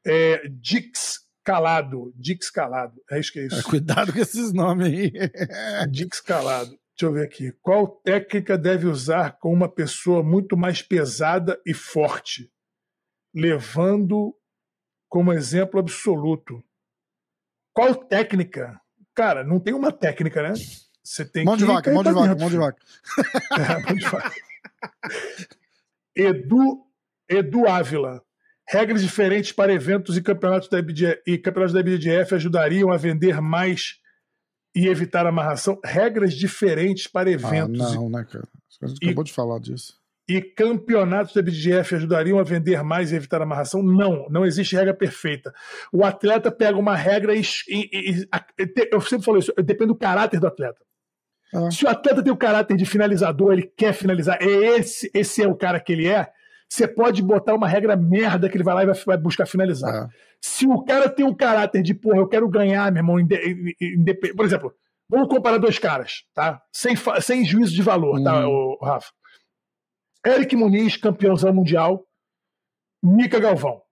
É, 0.05 0.49
Dix 0.49 1.21
Calado, 1.45 2.13
Dix 2.17 2.51
Calado, 2.51 3.01
é 3.11 3.19
isso 3.19 3.33
que 3.33 3.41
é 3.41 3.47
isso. 3.47 3.63
Cuidado 3.69 4.13
com 4.13 4.19
esses 4.19 4.53
nomes 4.53 4.87
aí. 4.87 5.13
Dix 5.91 6.21
Calado. 6.21 6.71
Deixa 6.71 7.11
eu 7.11 7.13
ver 7.13 7.25
aqui. 7.25 7.53
Qual 7.63 7.87
técnica 7.87 8.57
deve 8.57 8.87
usar 8.87 9.39
com 9.39 9.53
uma 9.53 9.69
pessoa 9.69 10.23
muito 10.23 10.57
mais 10.57 10.83
pesada 10.83 11.61
e 11.67 11.75
forte? 11.75 12.53
Levando 13.35 14.37
como 15.09 15.33
exemplo 15.33 15.81
absoluto. 15.81 16.63
Qual 17.75 17.95
técnica? 17.95 18.81
Cara, 19.15 19.45
não 19.45 19.61
tem 19.61 19.75
uma 19.75 19.93
técnica, 19.93 20.43
né? 20.43 20.55
Você 21.03 21.25
tem 21.25 21.45
mão 21.45 21.55
que. 21.55 21.61
De 21.61 21.67
vaca, 21.67 21.93
mão 21.93 22.03
de 22.03 22.13
vaca, 22.13 22.35
mão 22.37 22.51
de 22.51 22.57
vaca. 22.57 22.83
É, 23.53 23.83
mão 23.83 23.95
de 23.95 24.05
vaca. 24.05 24.33
Edu, 26.15 26.87
Edu 27.29 27.69
Ávila. 27.69 28.23
Regras 28.69 29.03
diferentes 29.03 29.53
para 29.53 29.73
eventos 29.73 30.17
e 30.17 30.23
campeonatos 30.23 30.69
da, 30.69 30.79
IBD, 30.79 31.23
e 31.27 31.37
campeonatos 31.37 31.75
da 31.75 31.81
IBDF 31.81 32.35
ajudariam 32.35 32.91
a 32.91 32.97
vender 32.97 33.41
mais 33.41 34.01
e 34.75 34.87
evitar 34.87 35.27
amarração? 35.27 35.79
Regras 35.85 36.33
diferentes 36.33 37.07
para 37.07 37.29
ah, 37.29 37.33
eventos. 37.33 37.81
Ah, 37.81 37.95
não, 37.95 38.09
né, 38.09 38.25
cara? 38.25 38.49
Gente 38.85 39.05
acabou 39.05 39.25
de 39.25 39.33
falar 39.33 39.59
disso 39.59 40.02
e 40.29 40.41
campeonatos 40.41 41.35
da 41.35 41.43
BDF 41.43 41.95
ajudariam 41.95 42.39
a 42.39 42.45
vender 42.45 42.83
mais 42.83 43.13
e 43.13 43.17
evitar 43.17 43.43
amarração? 43.43 43.83
Não, 43.83 44.27
não 44.31 44.47
existe 44.47 44.77
regra 44.77 44.95
perfeita. 44.95 45.53
O 45.93 46.05
atleta 46.05 46.51
pega 46.51 46.79
uma 46.79 46.97
regra 46.97 47.35
e, 47.35 47.43
e, 47.69 48.21
e 48.23 48.29
eu 48.91 49.01
sempre 49.01 49.25
falo 49.25 49.39
isso, 49.39 49.53
depende 49.59 49.89
do 49.89 49.97
caráter 49.97 50.39
do 50.39 50.47
atleta. 50.47 50.81
Ah. 51.55 51.71
Se 51.71 51.85
o 51.85 51.89
atleta 51.89 52.23
tem 52.23 52.33
o 52.33 52.37
caráter 52.37 52.77
de 52.77 52.87
finalizador, 52.87 53.53
ele 53.53 53.71
quer 53.77 53.93
finalizar, 53.93 54.39
é 54.41 54.47
esse, 54.79 55.11
esse 55.13 55.43
é 55.43 55.49
o 55.49 55.55
cara 55.55 55.79
que 55.79 55.93
ele 55.93 56.09
é, 56.09 56.29
você 56.69 56.89
pode 56.89 57.23
botar 57.23 57.55
uma 57.55 57.69
regra 57.69 57.95
merda 57.97 58.49
que 58.49 58.57
ele 58.57 58.65
vai 58.65 58.75
lá 58.75 58.83
e 58.83 58.87
vai, 58.87 58.95
vai 58.95 59.19
buscar 59.19 59.45
finalizar. 59.45 59.95
Ah. 59.95 60.09
Se 60.41 60.67
o 60.67 60.83
cara 60.83 61.09
tem 61.11 61.27
o 61.27 61.37
caráter 61.37 61.83
de, 61.83 61.93
porra, 61.93 62.17
eu 62.17 62.29
quero 62.29 62.49
ganhar, 62.49 62.91
meu 62.91 63.01
irmão, 63.01 63.17
por 64.35 64.45
exemplo, 64.47 64.73
vamos 65.11 65.29
comparar 65.29 65.59
dois 65.59 65.79
caras, 65.79 66.25
tá? 66.33 66.63
Sem, 66.73 66.95
sem 67.21 67.45
juízo 67.45 67.75
de 67.75 67.83
valor, 67.83 68.23
tá, 68.23 68.39
hum. 68.39 68.41
tá, 68.41 68.49
o 68.49 68.79
Rafa? 68.83 69.09
Eric 70.27 70.55
Muniz, 70.57 70.97
campeãozão 70.97 71.53
mundial, 71.53 72.05
Nica 73.03 73.41
Galvão. 73.41 73.83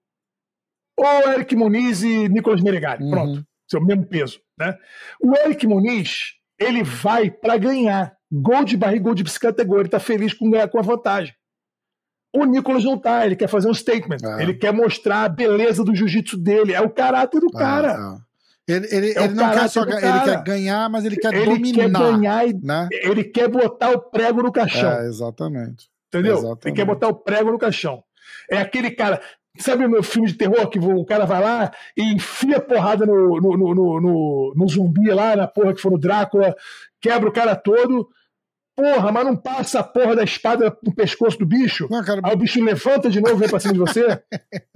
Ou 0.97 1.31
Eric 1.31 1.55
Muniz 1.55 2.03
e 2.03 2.29
Nicolas 2.29 2.61
Meregali. 2.61 3.03
Uhum. 3.03 3.11
Pronto. 3.11 3.45
Seu 3.69 3.83
mesmo 3.83 4.05
peso. 4.05 4.39
Né? 4.57 4.77
O 5.21 5.35
Eric 5.35 5.65
Muniz, 5.67 6.35
ele 6.59 6.83
vai 6.83 7.29
para 7.29 7.57
ganhar. 7.57 8.15
Gol 8.31 8.63
de 8.63 8.77
barriga, 8.77 9.03
gol 9.03 9.15
de 9.15 9.23
bicicleta 9.23 9.61
é 9.61 9.65
gol. 9.65 9.79
Ele 9.79 9.89
tá 9.89 9.99
feliz 9.99 10.33
com 10.33 10.49
ganhar 10.49 10.67
com 10.69 10.79
a 10.79 10.83
vantagem. 10.83 11.33
O 12.33 12.45
Nicolas 12.45 12.85
não 12.85 12.97
tá, 12.97 13.25
ele 13.25 13.35
quer 13.35 13.49
fazer 13.49 13.67
um 13.67 13.73
statement. 13.73 14.19
É. 14.23 14.43
Ele 14.43 14.53
quer 14.53 14.71
mostrar 14.71 15.23
a 15.23 15.29
beleza 15.29 15.83
do 15.83 15.93
jiu-jitsu 15.93 16.37
dele. 16.37 16.73
É 16.73 16.79
o 16.79 16.89
caráter 16.89 17.41
do 17.41 17.47
é, 17.47 17.59
cara. 17.59 18.21
Ele, 18.65 18.87
ele, 18.89 19.11
é 19.11 19.23
ele 19.25 19.33
não 19.33 19.51
quer 19.51 19.67
só 19.67 19.83
ele 19.83 19.99
quer 19.99 20.43
ganhar, 20.43 20.89
mas 20.89 21.03
ele 21.03 21.17
quer 21.17 21.33
ele 21.33 21.45
dominar. 21.45 21.67
Ele 21.67 21.73
quer 21.73 21.89
ganhar 21.89 22.47
e 22.47 22.53
né? 22.53 22.87
ele 22.91 23.23
quer 23.25 23.49
botar 23.49 23.91
o 23.91 23.99
prego 23.99 24.41
no 24.41 24.51
caixão. 24.51 24.91
É, 24.91 25.07
exatamente. 25.07 25.90
Entendeu? 26.13 26.33
Exatamente. 26.33 26.67
Ele 26.67 26.75
quer 26.75 26.85
botar 26.85 27.07
o 27.07 27.15
prego 27.15 27.51
no 27.51 27.57
caixão. 27.57 28.03
É 28.49 28.57
aquele 28.57 28.91
cara. 28.91 29.21
Sabe 29.57 29.85
o 29.85 29.89
meu 29.89 30.03
filme 30.03 30.27
de 30.27 30.35
terror 30.35 30.69
que 30.69 30.79
o 30.79 31.05
cara 31.05 31.25
vai 31.25 31.41
lá 31.41 31.71
e 31.97 32.13
enfia 32.13 32.59
porrada 32.59 33.05
no, 33.05 33.39
no, 33.39 33.57
no, 33.57 34.01
no, 34.01 34.53
no 34.55 34.67
zumbi 34.67 35.09
lá, 35.09 35.35
na 35.35 35.45
porra 35.45 35.73
que 35.73 35.81
for 35.81 35.91
no 35.91 35.99
Drácula, 35.99 36.55
quebra 37.01 37.27
o 37.27 37.33
cara 37.33 37.55
todo. 37.55 38.07
Porra, 38.75 39.11
mas 39.11 39.25
não 39.25 39.35
passa 39.35 39.81
a 39.81 39.83
porra 39.83 40.15
da 40.15 40.23
espada 40.23 40.75
no 40.81 40.95
pescoço 40.95 41.37
do 41.37 41.45
bicho. 41.45 41.87
Não, 41.89 42.03
cara... 42.03 42.21
Aí 42.23 42.33
o 42.33 42.37
bicho 42.37 42.63
levanta 42.63 43.09
de 43.09 43.19
novo 43.19 43.35
e 43.35 43.39
vem 43.39 43.49
pra 43.49 43.59
cima 43.59 43.73
de 43.73 43.79
você. 43.79 44.21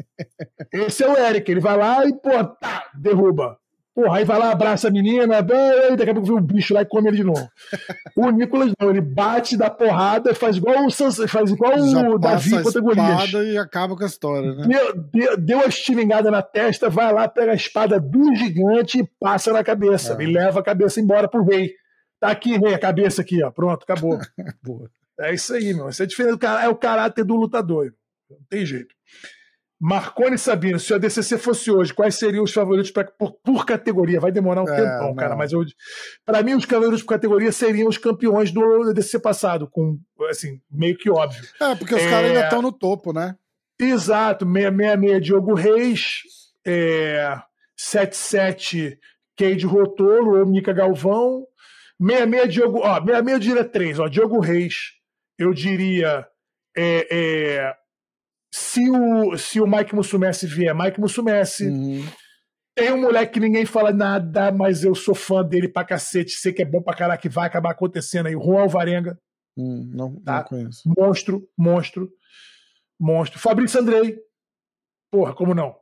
Esse 0.72 1.03
é 1.03 1.07
o 1.07 1.18
Eric. 1.18 1.49
Ele 1.49 1.62
vai 1.62 1.78
lá 1.78 2.06
e, 2.06 2.14
pô, 2.14 2.44
tá, 2.44 2.90
derruba. 2.94 3.57
Porra, 3.95 4.17
aí 4.17 4.26
vai 4.26 4.38
lá, 4.38 4.51
abraça 4.51 4.89
a 4.89 4.91
menina, 4.91 5.41
bem, 5.41 5.95
daqui 5.95 6.09
a 6.09 6.13
pouco 6.13 6.27
vem 6.27 6.35
um 6.35 6.41
bicho 6.41 6.73
lá 6.73 6.81
e 6.81 6.85
come 6.85 7.07
ele 7.07 7.15
de 7.15 7.23
novo. 7.23 7.49
o 8.13 8.30
Nicolas 8.30 8.73
não, 8.77 8.89
ele 8.89 8.99
bate, 8.99 9.55
dá 9.55 9.69
porrada, 9.69 10.35
faz 10.35 10.57
igual 10.57 10.85
o, 10.85 10.91
faz 10.91 11.49
igual 11.49 11.80
o 11.80 12.19
Davi 12.19 12.61
contra 12.61 12.81
Golias. 12.81 13.31
e 13.31 13.57
acaba 13.57 13.95
com 13.95 14.03
a 14.03 14.05
história, 14.05 14.53
né? 14.53 14.67
Deu, 14.67 14.95
deu, 14.97 15.38
deu 15.38 15.59
a 15.61 15.67
estilingada 15.67 16.30
na 16.30 16.41
testa, 16.41 16.89
vai 16.89 17.13
lá, 17.13 17.26
pega 17.30 17.53
a 17.53 17.55
espada 17.55 17.97
do 17.97 18.35
gigante 18.35 18.99
e 18.99 19.09
passa 19.17 19.53
na 19.53 19.63
cabeça. 19.63 20.17
É. 20.19 20.23
E 20.23 20.26
leva 20.26 20.59
a 20.59 20.63
cabeça 20.63 20.99
embora 20.99 21.30
pro 21.30 21.45
rei. 21.45 21.72
Tá 22.19 22.27
aqui, 22.31 22.57
rei, 22.57 22.73
a 22.73 22.80
cabeça 22.80 23.22
aqui, 23.22 23.41
ó. 23.41 23.49
Pronto, 23.49 23.84
acabou. 23.84 24.19
é 25.22 25.34
isso 25.34 25.53
aí, 25.53 25.73
meu. 25.73 25.88
Isso 25.88 26.03
é 26.03 26.05
diferente. 26.05 26.45
É 26.45 26.67
o 26.67 26.76
caráter 26.76 27.23
do 27.23 27.38
lutador. 27.38 27.93
Não 28.30 28.39
tem 28.49 28.65
jeito. 28.65 28.93
Marconi 29.80 30.38
Sabino, 30.38 30.80
se 30.80 30.93
a 30.93 30.97
DCC 30.97 31.38
fosse 31.38 31.69
hoje, 31.69 31.93
quais 31.93 32.15
seriam 32.15 32.43
os 32.43 32.53
favoritos 32.53 32.91
pra, 32.91 33.03
por, 33.03 33.34
por 33.43 33.65
categoria? 33.65 34.22
Vai 34.22 34.31
demorar 34.31 34.64
um 34.64 34.69
é, 34.69 34.76
tempão, 34.76 35.07
não. 35.10 35.15
cara, 35.15 35.35
mas 35.35 35.52
para 36.26 36.41
mim 36.41 36.53
os 36.53 36.64
favoritos 36.64 37.02
por 37.02 37.10
categoria 37.10 37.52
seriam 37.52 37.89
os 37.89 37.97
campeões 37.97 38.52
do 38.52 38.93
DCC 38.93 39.19
passado, 39.19 39.68
com 39.69 39.99
assim, 40.30 40.61
meio 40.72 40.97
que 40.97 41.10
óbvio. 41.10 41.43
É, 41.61 41.76
porque 41.76 41.93
os 41.93 42.02
é... 42.02 42.10
caras 42.10 42.30
ainda 42.30 42.43
estão 42.45 42.61
no 42.61 42.72
topo, 42.72 43.11
né? 43.11 43.35
Exato, 43.80 44.45
666 44.45 45.22
Diogo 45.22 45.53
Reis, 45.53 46.22
é, 46.65 47.38
77 47.76 48.97
Cade 49.38 49.65
Rotolo 49.65 50.39
ou 50.39 50.45
Mica 50.45 50.72
Galvão, 50.72 51.45
66 51.99 52.53
Diogo, 52.53 52.80
ó, 52.80 52.95
66 53.02 53.34
eu 53.34 53.39
diria 53.39 53.65
3, 53.65 53.99
ó, 53.99 54.07
Diogo 54.07 54.39
Reis, 54.39 54.93
eu 55.38 55.53
diria 55.53 56.26
é, 56.77 57.07
é, 57.11 57.76
se 58.56 58.90
o, 58.90 59.38
se 59.38 59.60
o 59.60 59.68
Mike 59.68 59.94
Mussumessi 59.94 60.48
vier, 60.48 60.73
Mike 60.73 60.98
Mussumessi. 60.98 61.68
Uhum. 61.68 62.06
Tem 62.73 62.90
um 62.94 63.02
moleque 63.02 63.34
que 63.34 63.40
ninguém 63.41 63.65
fala 63.65 63.91
nada, 63.91 64.49
mas 64.49 64.82
eu 64.82 64.95
sou 64.95 65.14
fã 65.14 65.44
dele 65.44 65.68
pra 65.68 65.84
cacete, 65.84 66.32
sei 66.32 66.53
que 66.53 66.61
é 66.61 66.65
bom 66.65 66.82
pra 66.82 66.95
caralho, 66.95 67.19
que 67.19 67.27
vai 67.27 67.48
acabar 67.48 67.72
acontecendo 67.72 68.27
aí. 68.27 68.34
Juan 68.34 68.61
Alvarenga. 68.61 69.19
Hum, 69.57 69.91
não, 69.94 70.22
tá? 70.22 70.38
não 70.38 70.44
conheço. 70.45 70.82
Monstro, 70.98 71.49
monstro, 71.57 72.10
monstro. 72.98 73.40
Fabrício 73.40 73.82
Andrei. 73.82 74.18
Porra, 75.11 75.36
como 75.36 75.53
não? 75.53 75.76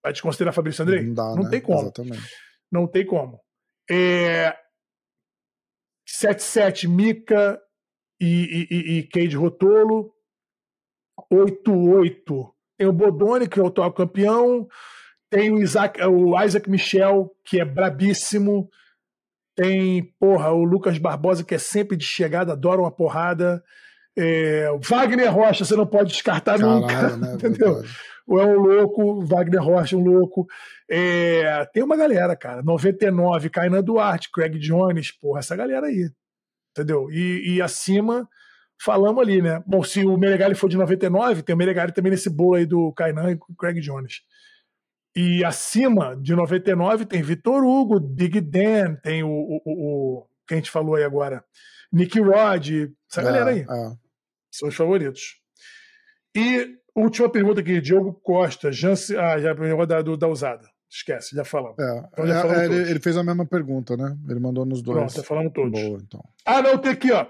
Vai 0.00 0.12
te 0.12 0.22
considerar 0.22 0.52
Fabrício 0.52 0.82
Andrei? 0.82 1.02
Não, 1.02 1.14
dá, 1.14 1.34
não 1.34 1.42
né? 1.42 1.50
tem 1.50 1.60
como. 1.60 1.80
Exatamente. 1.80 2.30
Não 2.70 2.86
tem 2.86 3.04
como. 3.04 3.40
É... 3.90 4.56
77 6.06 6.86
Mica 6.86 7.60
e, 8.20 8.68
e, 8.70 8.98
e 8.98 9.08
Cade 9.08 9.36
Rotolo. 9.36 10.14
8-8. 11.32 12.50
Tem 12.78 12.86
o 12.86 12.92
Bodoni, 12.92 13.48
que 13.48 13.58
é 13.58 13.62
o 13.62 13.66
atual 13.66 13.92
campeão. 13.92 14.66
Tem 15.30 15.50
o 15.52 15.62
Isaac, 15.62 16.02
o 16.02 16.40
Isaac 16.42 16.68
Michel, 16.68 17.30
que 17.44 17.60
é 17.60 17.64
brabíssimo. 17.64 18.68
Tem, 19.54 20.14
porra, 20.18 20.50
o 20.52 20.64
Lucas 20.64 20.98
Barbosa, 20.98 21.44
que 21.44 21.54
é 21.54 21.58
sempre 21.58 21.96
de 21.96 22.04
chegada, 22.04 22.52
adora 22.52 22.80
uma 22.80 22.90
porrada. 22.90 23.62
É, 24.16 24.66
Wagner 24.82 25.32
Rocha, 25.32 25.64
você 25.64 25.76
não 25.76 25.86
pode 25.86 26.10
descartar 26.12 26.58
Caralho, 26.58 26.80
nunca. 26.80 27.16
Né, 27.16 27.34
entendeu? 27.34 27.82
Ou 28.26 28.40
é 28.40 28.46
um 28.46 28.58
louco, 28.58 29.24
Wagner 29.24 29.62
Rocha, 29.62 29.96
um 29.96 30.04
louco. 30.04 30.46
É, 30.88 31.64
tem 31.72 31.82
uma 31.82 31.96
galera, 31.96 32.36
cara. 32.36 32.62
99, 32.62 33.50
Kainan 33.50 33.82
Duarte, 33.82 34.30
Craig 34.32 34.58
Jones, 34.58 35.12
porra, 35.12 35.40
essa 35.40 35.56
galera 35.56 35.86
aí. 35.86 36.10
Entendeu? 36.70 37.10
E, 37.10 37.54
e 37.54 37.62
acima, 37.62 38.28
falamos 38.82 39.22
ali, 39.22 39.42
né? 39.42 39.62
Bom, 39.66 39.82
se 39.84 40.04
o 40.04 40.16
Meregali 40.16 40.54
for 40.54 40.68
de 40.68 40.76
99, 40.76 41.42
tem 41.42 41.54
o 41.54 41.58
Meregali 41.58 41.92
também 41.92 42.10
nesse 42.10 42.30
bolo 42.30 42.54
aí 42.54 42.66
do 42.66 42.92
Kainan 42.92 43.32
e 43.32 43.38
Craig 43.58 43.80
Jones. 43.80 44.22
E 45.14 45.44
acima 45.44 46.16
de 46.16 46.34
99 46.34 47.04
tem 47.04 47.22
Vitor 47.22 47.64
Hugo, 47.64 47.98
Big 48.00 48.40
Dan, 48.40 48.94
tem 48.96 49.22
o, 49.22 49.28
o, 49.28 49.60
o, 49.64 50.26
que 50.46 50.54
a 50.54 50.56
gente 50.56 50.70
falou 50.70 50.94
aí 50.94 51.04
agora, 51.04 51.44
Nick 51.92 52.18
Rod, 52.20 52.68
essa 53.10 53.20
é, 53.20 53.24
galera 53.24 53.50
aí. 53.50 53.60
É. 53.60 53.96
São 54.50 54.68
os 54.68 54.74
favoritos. 54.74 55.40
E 56.34 56.76
última 56.94 57.28
pergunta 57.28 57.60
aqui, 57.60 57.80
Diogo 57.80 58.14
Costa, 58.22 58.70
Jance, 58.70 59.16
ah, 59.16 59.38
já 59.38 59.54
pegou 59.54 59.86
da, 59.86 60.00
da 60.00 60.28
usada. 60.28 60.68
Esquece, 60.88 61.36
já 61.36 61.44
falamos. 61.44 61.78
É, 61.78 62.08
então 62.12 62.26
já 62.26 62.42
falamos 62.42 62.62
é, 62.62 62.64
ele, 62.64 62.90
ele, 62.90 63.00
fez 63.00 63.16
a 63.16 63.22
mesma 63.22 63.46
pergunta, 63.46 63.96
né? 63.96 64.16
Ele 64.28 64.40
mandou 64.40 64.64
nos 64.64 64.82
dois. 64.82 64.98
Pronto, 64.98 65.14
já 65.14 65.22
falamos 65.22 65.52
todos. 65.52 65.80
Boa, 65.80 66.00
então. 66.02 66.24
Ah, 66.44 66.60
não, 66.62 66.78
tem 66.78 66.92
aqui, 66.92 67.12
ó. 67.12 67.26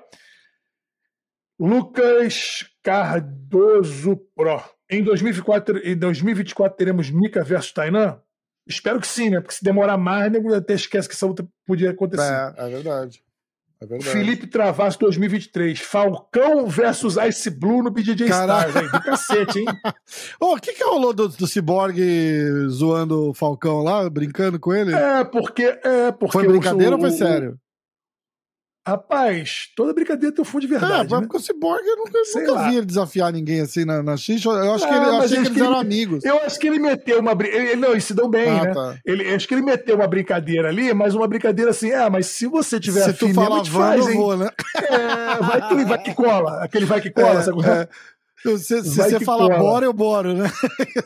Lucas 1.60 2.64
Cardoso 2.82 4.16
Pro. 4.34 4.62
Em 4.90 5.04
2024, 5.04 5.78
em 5.86 5.94
2024 5.94 6.74
teremos 6.74 7.10
Mika 7.10 7.44
versus 7.44 7.70
Tainan? 7.70 8.18
Espero 8.66 8.98
que 8.98 9.06
sim, 9.06 9.28
né? 9.28 9.40
Porque 9.40 9.54
se 9.54 9.62
demorar 9.62 9.98
mais, 9.98 10.32
nego 10.32 10.54
até 10.54 10.72
esquece 10.72 11.06
que 11.06 11.14
essa 11.14 11.26
luta 11.26 11.46
podia 11.66 11.90
acontecer. 11.90 12.22
É, 12.22 12.54
é 12.56 12.68
verdade. 12.70 13.22
É 13.78 13.86
verdade. 13.86 14.10
Felipe 14.10 14.46
Travasso 14.46 14.98
2023. 15.00 15.78
Falcão 15.80 16.66
versus 16.66 17.16
Ice 17.28 17.50
Blue 17.50 17.82
no 17.82 17.90
BJJ 17.90 18.28
Stars. 18.28 18.76
Aí, 18.76 18.88
do 18.88 19.02
cacete, 19.02 19.58
hein? 19.58 19.66
O 20.40 20.54
oh, 20.54 20.56
que, 20.56 20.72
que 20.72 20.82
rolou 20.82 21.12
do, 21.12 21.28
do 21.28 21.46
Cyborg 21.46 21.98
zoando 22.68 23.30
o 23.30 23.34
Falcão 23.34 23.82
lá, 23.82 24.08
brincando 24.08 24.58
com 24.58 24.72
ele? 24.72 24.94
É, 24.94 25.24
porque. 25.24 25.78
É, 25.84 26.10
porque 26.10 26.32
foi 26.32 26.48
brincadeira 26.48 26.92
o, 26.92 26.98
ou 26.98 27.00
foi 27.00 27.10
sério? 27.10 27.58
Rapaz, 28.90 29.68
toda 29.76 29.94
brincadeira 29.94 30.34
tem 30.34 30.42
um 30.42 30.44
fundo 30.44 30.62
de 30.62 30.66
verdade. 30.66 31.14
É, 31.14 31.16
né? 31.16 31.20
porque 31.20 31.36
o 31.36 31.40
Cyborg 31.40 31.86
eu 31.86 31.96
nunca, 31.96 32.18
nunca 32.34 32.68
vi 32.68 32.76
ele 32.76 32.86
desafiar 32.86 33.32
ninguém 33.32 33.60
assim 33.60 33.84
na, 33.84 34.02
na 34.02 34.16
X. 34.16 34.44
Eu 34.44 34.74
acho 34.74 34.88
que, 34.88 34.92
ele, 34.92 35.04
eu 35.04 35.16
achei 35.16 35.40
que 35.42 35.46
eles 35.46 35.56
eram 35.58 35.70
ele, 35.72 35.80
amigos. 35.80 36.24
Eu 36.24 36.36
acho 36.38 36.58
que 36.58 36.66
ele 36.66 36.80
meteu 36.80 37.20
uma. 37.20 37.32
Ele, 37.40 37.76
não, 37.76 37.92
eles 37.92 38.04
se 38.04 38.14
dão 38.14 38.28
bem, 38.28 38.48
ah, 38.48 38.64
né? 38.64 38.74
Tá. 38.74 38.98
Ele, 39.06 39.32
acho 39.32 39.46
que 39.46 39.54
ele 39.54 39.62
meteu 39.62 39.94
uma 39.94 40.08
brincadeira 40.08 40.68
ali, 40.68 40.92
mas 40.92 41.14
uma 41.14 41.28
brincadeira 41.28 41.70
assim, 41.70 41.92
é, 41.92 42.10
mas 42.10 42.26
se 42.26 42.46
você 42.48 42.80
tiver 42.80 43.04
se 43.04 43.12
tu 43.12 43.32
falar 43.32 43.62
te 43.62 43.70
faz, 43.70 44.08
eu 44.08 44.14
vou, 44.14 44.36
né? 44.36 44.50
É, 44.76 45.36
vai 45.40 45.68
que, 45.68 45.84
vai 45.84 46.02
que 46.02 46.14
cola. 46.14 46.64
Aquele 46.64 46.84
vai 46.84 47.00
que 47.00 47.10
cola, 47.14 47.40
é, 47.40 47.42
sabe? 47.42 47.62
É. 47.64 47.88
Se, 48.58 48.82
se 48.82 48.96
você 48.96 49.20
falar 49.20 49.56
bora, 49.56 49.84
eu 49.86 49.92
boro, 49.92 50.34
né? 50.34 50.50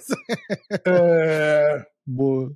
é... 0.87 1.85
Boa. 2.07 2.51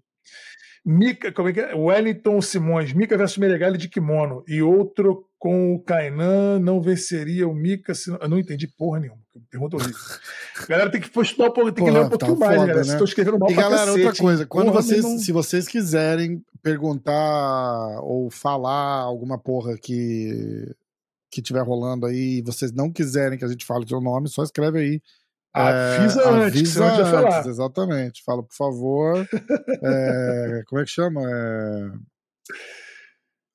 Mica, 0.89 1.31
como 1.31 1.51
é 1.51 1.53
que 1.53 1.61
é? 1.61 1.75
Wellington 1.75 2.41
Simões, 2.41 2.95
Mica 2.95 3.15
versus 3.15 3.37
Meregali 3.37 3.77
de 3.77 3.91
kimono. 3.91 4.43
E 4.49 4.63
outro 4.63 5.27
com 5.39 5.75
o 5.75 5.83
Kainan 5.83 6.59
não 6.61 6.81
venceria 6.81 7.47
o 7.47 7.55
Mika. 7.55 7.95
Se 7.95 8.09
não... 8.09 8.17
Eu 8.23 8.29
não 8.31 8.39
entendi 8.39 8.67
porra 8.67 9.01
nenhuma. 9.01 9.21
Pergunta 9.51 9.77
horrível. 9.77 9.95
galera 10.67 10.91
tem 10.91 10.99
que 10.99 11.21
estudar 11.21 11.51
um 11.51 11.53
pouco, 11.53 11.73
tem 11.73 11.85
que 11.85 11.91
ler 11.91 12.07
um 12.07 12.09
pouquinho 12.09 12.39
tá 12.39 12.47
mais, 12.47 12.55
foda, 12.57 12.67
galera. 12.69 12.87
Né? 12.87 12.93
Estou 12.93 13.05
escrevendo 13.05 13.39
mal 13.39 13.51
E 13.51 13.55
galera, 13.55 13.85
cacete, 13.85 14.07
outra 14.07 14.19
coisa, 14.19 14.47
quando 14.47 14.73
vocês, 14.73 15.03
não... 15.05 15.19
se 15.19 15.31
vocês 15.31 15.69
quiserem 15.69 16.43
perguntar 16.63 18.01
ou 18.01 18.31
falar 18.31 19.03
alguma 19.03 19.39
porra 19.39 19.77
que 19.77 20.75
que 21.31 21.43
tiver 21.43 21.61
rolando 21.61 22.07
aí 22.07 22.39
e 22.39 22.43
vocês 22.43 22.73
não 22.73 22.91
quiserem 22.91 23.39
que 23.39 23.45
a 23.45 23.49
gente 23.49 23.67
fale 23.67 23.85
o 23.85 23.89
seu 23.89 24.01
nome, 24.01 24.31
só 24.31 24.43
escreve 24.43 24.79
aí 24.79 25.03
Avisa 25.59 26.23
é, 26.23 26.29
antes, 26.29 26.81
avisa 26.81 26.85
antes, 26.87 27.11
falar. 27.11 27.47
exatamente. 27.47 28.23
Fala, 28.25 28.43
por 28.43 28.55
favor. 28.55 29.29
é, 29.83 30.63
como 30.67 30.81
é 30.81 30.85
que 30.85 30.91
chama? 30.91 31.21
É, 31.21 31.91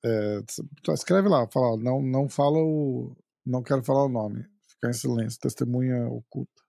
é, 0.06 0.92
escreve 0.92 1.28
lá, 1.28 1.48
fala, 1.50 1.76
não, 1.78 2.02
não 2.02 2.28
fala 2.28 2.58
o. 2.58 3.16
Não 3.44 3.62
quero 3.62 3.82
falar 3.82 4.04
o 4.04 4.08
nome. 4.08 4.44
Ficar 4.68 4.90
em 4.90 4.92
silêncio. 4.92 5.40
Testemunha 5.40 6.06
oculta. 6.08 6.62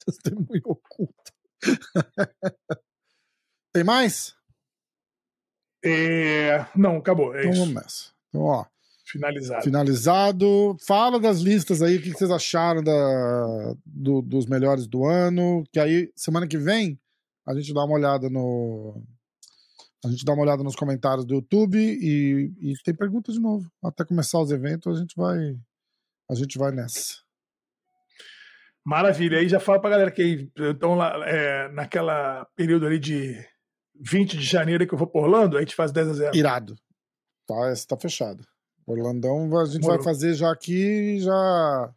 Testemunha 0.04 0.62
oculta. 0.64 1.32
Tem 3.72 3.84
mais? 3.84 4.34
É... 5.84 6.66
Não, 6.76 6.96
acabou. 6.98 7.34
É 7.34 7.46
então 7.46 7.52
vamos 7.52 7.74
nessa. 7.74 8.12
Então, 8.28 8.42
ó. 8.42 8.66
Finalizado. 9.12 9.62
Finalizado. 9.62 10.76
Fala 10.86 11.20
das 11.20 11.40
listas 11.40 11.82
aí, 11.82 11.96
o 11.96 12.02
que 12.02 12.12
vocês 12.12 12.30
acharam 12.30 12.82
da, 12.82 13.74
do, 13.84 14.22
dos 14.22 14.46
melhores 14.46 14.86
do 14.86 15.04
ano. 15.04 15.62
Que 15.70 15.78
aí, 15.78 16.10
semana 16.16 16.48
que 16.48 16.56
vem, 16.56 16.98
a 17.46 17.54
gente 17.54 17.74
dá 17.74 17.84
uma 17.84 17.94
olhada 17.94 18.30
no. 18.30 19.02
A 20.04 20.08
gente 20.08 20.24
dá 20.24 20.32
uma 20.32 20.42
olhada 20.42 20.64
nos 20.64 20.74
comentários 20.74 21.24
do 21.24 21.34
YouTube 21.34 21.78
e, 21.78 22.52
e 22.60 22.74
tem 22.82 22.94
perguntas 22.94 23.34
de 23.34 23.40
novo. 23.40 23.70
Até 23.84 24.04
começar 24.04 24.40
os 24.40 24.50
eventos, 24.50 24.96
a 24.96 25.00
gente 25.00 25.14
vai. 25.14 25.56
A 26.30 26.34
gente 26.34 26.58
vai 26.58 26.72
nessa. 26.72 27.16
Maravilha. 28.84 29.38
Aí 29.38 29.48
já 29.48 29.60
fala 29.60 29.80
pra 29.80 29.90
galera 29.90 30.10
que 30.10 30.50
estão 30.56 30.94
lá 30.94 31.12
é, 31.28 31.68
naquela 31.68 32.46
período 32.56 32.86
ali 32.86 32.98
de 32.98 33.36
20 34.00 34.38
de 34.38 34.44
janeiro 34.44 34.86
que 34.86 34.94
eu 34.94 34.98
vou 34.98 35.06
por 35.06 35.24
Orlando, 35.24 35.56
a 35.56 35.60
gente 35.60 35.76
faz 35.76 35.92
10 35.92 36.08
a 36.08 36.12
0. 36.14 36.36
Irado. 36.36 36.74
Tá, 37.46 37.68
essa 37.68 37.86
tá 37.86 37.96
fechado. 37.96 38.44
Orlandão 38.86 39.56
a 39.58 39.64
gente 39.64 39.82
Morou. 39.82 39.96
vai 39.96 40.04
fazer 40.04 40.34
já 40.34 40.50
aqui, 40.50 41.18
já. 41.20 41.92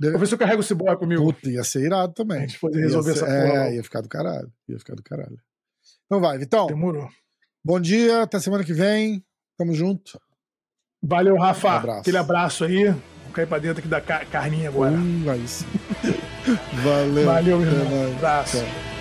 Vou 0.00 0.18
ver 0.18 0.26
se 0.26 0.34
eu 0.34 0.38
carrego 0.38 0.60
esse 0.60 0.74
boy 0.74 0.96
comigo. 0.96 1.22
Puta, 1.24 1.50
ia 1.50 1.64
ser 1.64 1.84
irado 1.84 2.12
também. 2.12 2.38
A 2.38 2.40
gente 2.46 2.58
poder 2.60 2.80
resolver 2.80 3.14
ser, 3.14 3.24
essa 3.24 3.26
porra. 3.26 3.64
É, 3.66 3.74
ia 3.74 3.82
ficar 3.82 4.00
do 4.00 4.08
caralho. 4.08 4.52
Ia 4.68 4.78
ficar 4.78 4.94
do 4.94 5.02
caralho. 5.02 5.38
Então 6.06 6.20
vai, 6.20 6.38
Vitão. 6.38 6.66
Demorou. 6.66 7.08
Bom 7.64 7.80
dia, 7.80 8.22
até 8.22 8.38
semana 8.38 8.64
que 8.64 8.72
vem. 8.72 9.24
Tamo 9.56 9.74
junto. 9.74 10.20
Valeu, 11.02 11.36
Rafa. 11.36 11.68
Um 11.68 11.72
abraço. 11.72 12.00
Aquele 12.00 12.16
abraço 12.16 12.64
aí. 12.64 12.90
Vou 12.90 13.32
cair 13.32 13.46
pra 13.46 13.58
dentro 13.58 13.80
aqui 13.80 13.88
da 13.88 14.00
carninha 14.00 14.68
agora. 14.68 14.92
Hum, 14.92 15.22
vai 15.24 15.38
isso. 15.38 15.66
Valeu. 16.82 17.24
Valeu, 17.24 17.58
meu 17.58 17.70
irmão. 17.70 18.16
Abraço. 18.16 18.58
Tchau. 18.58 18.97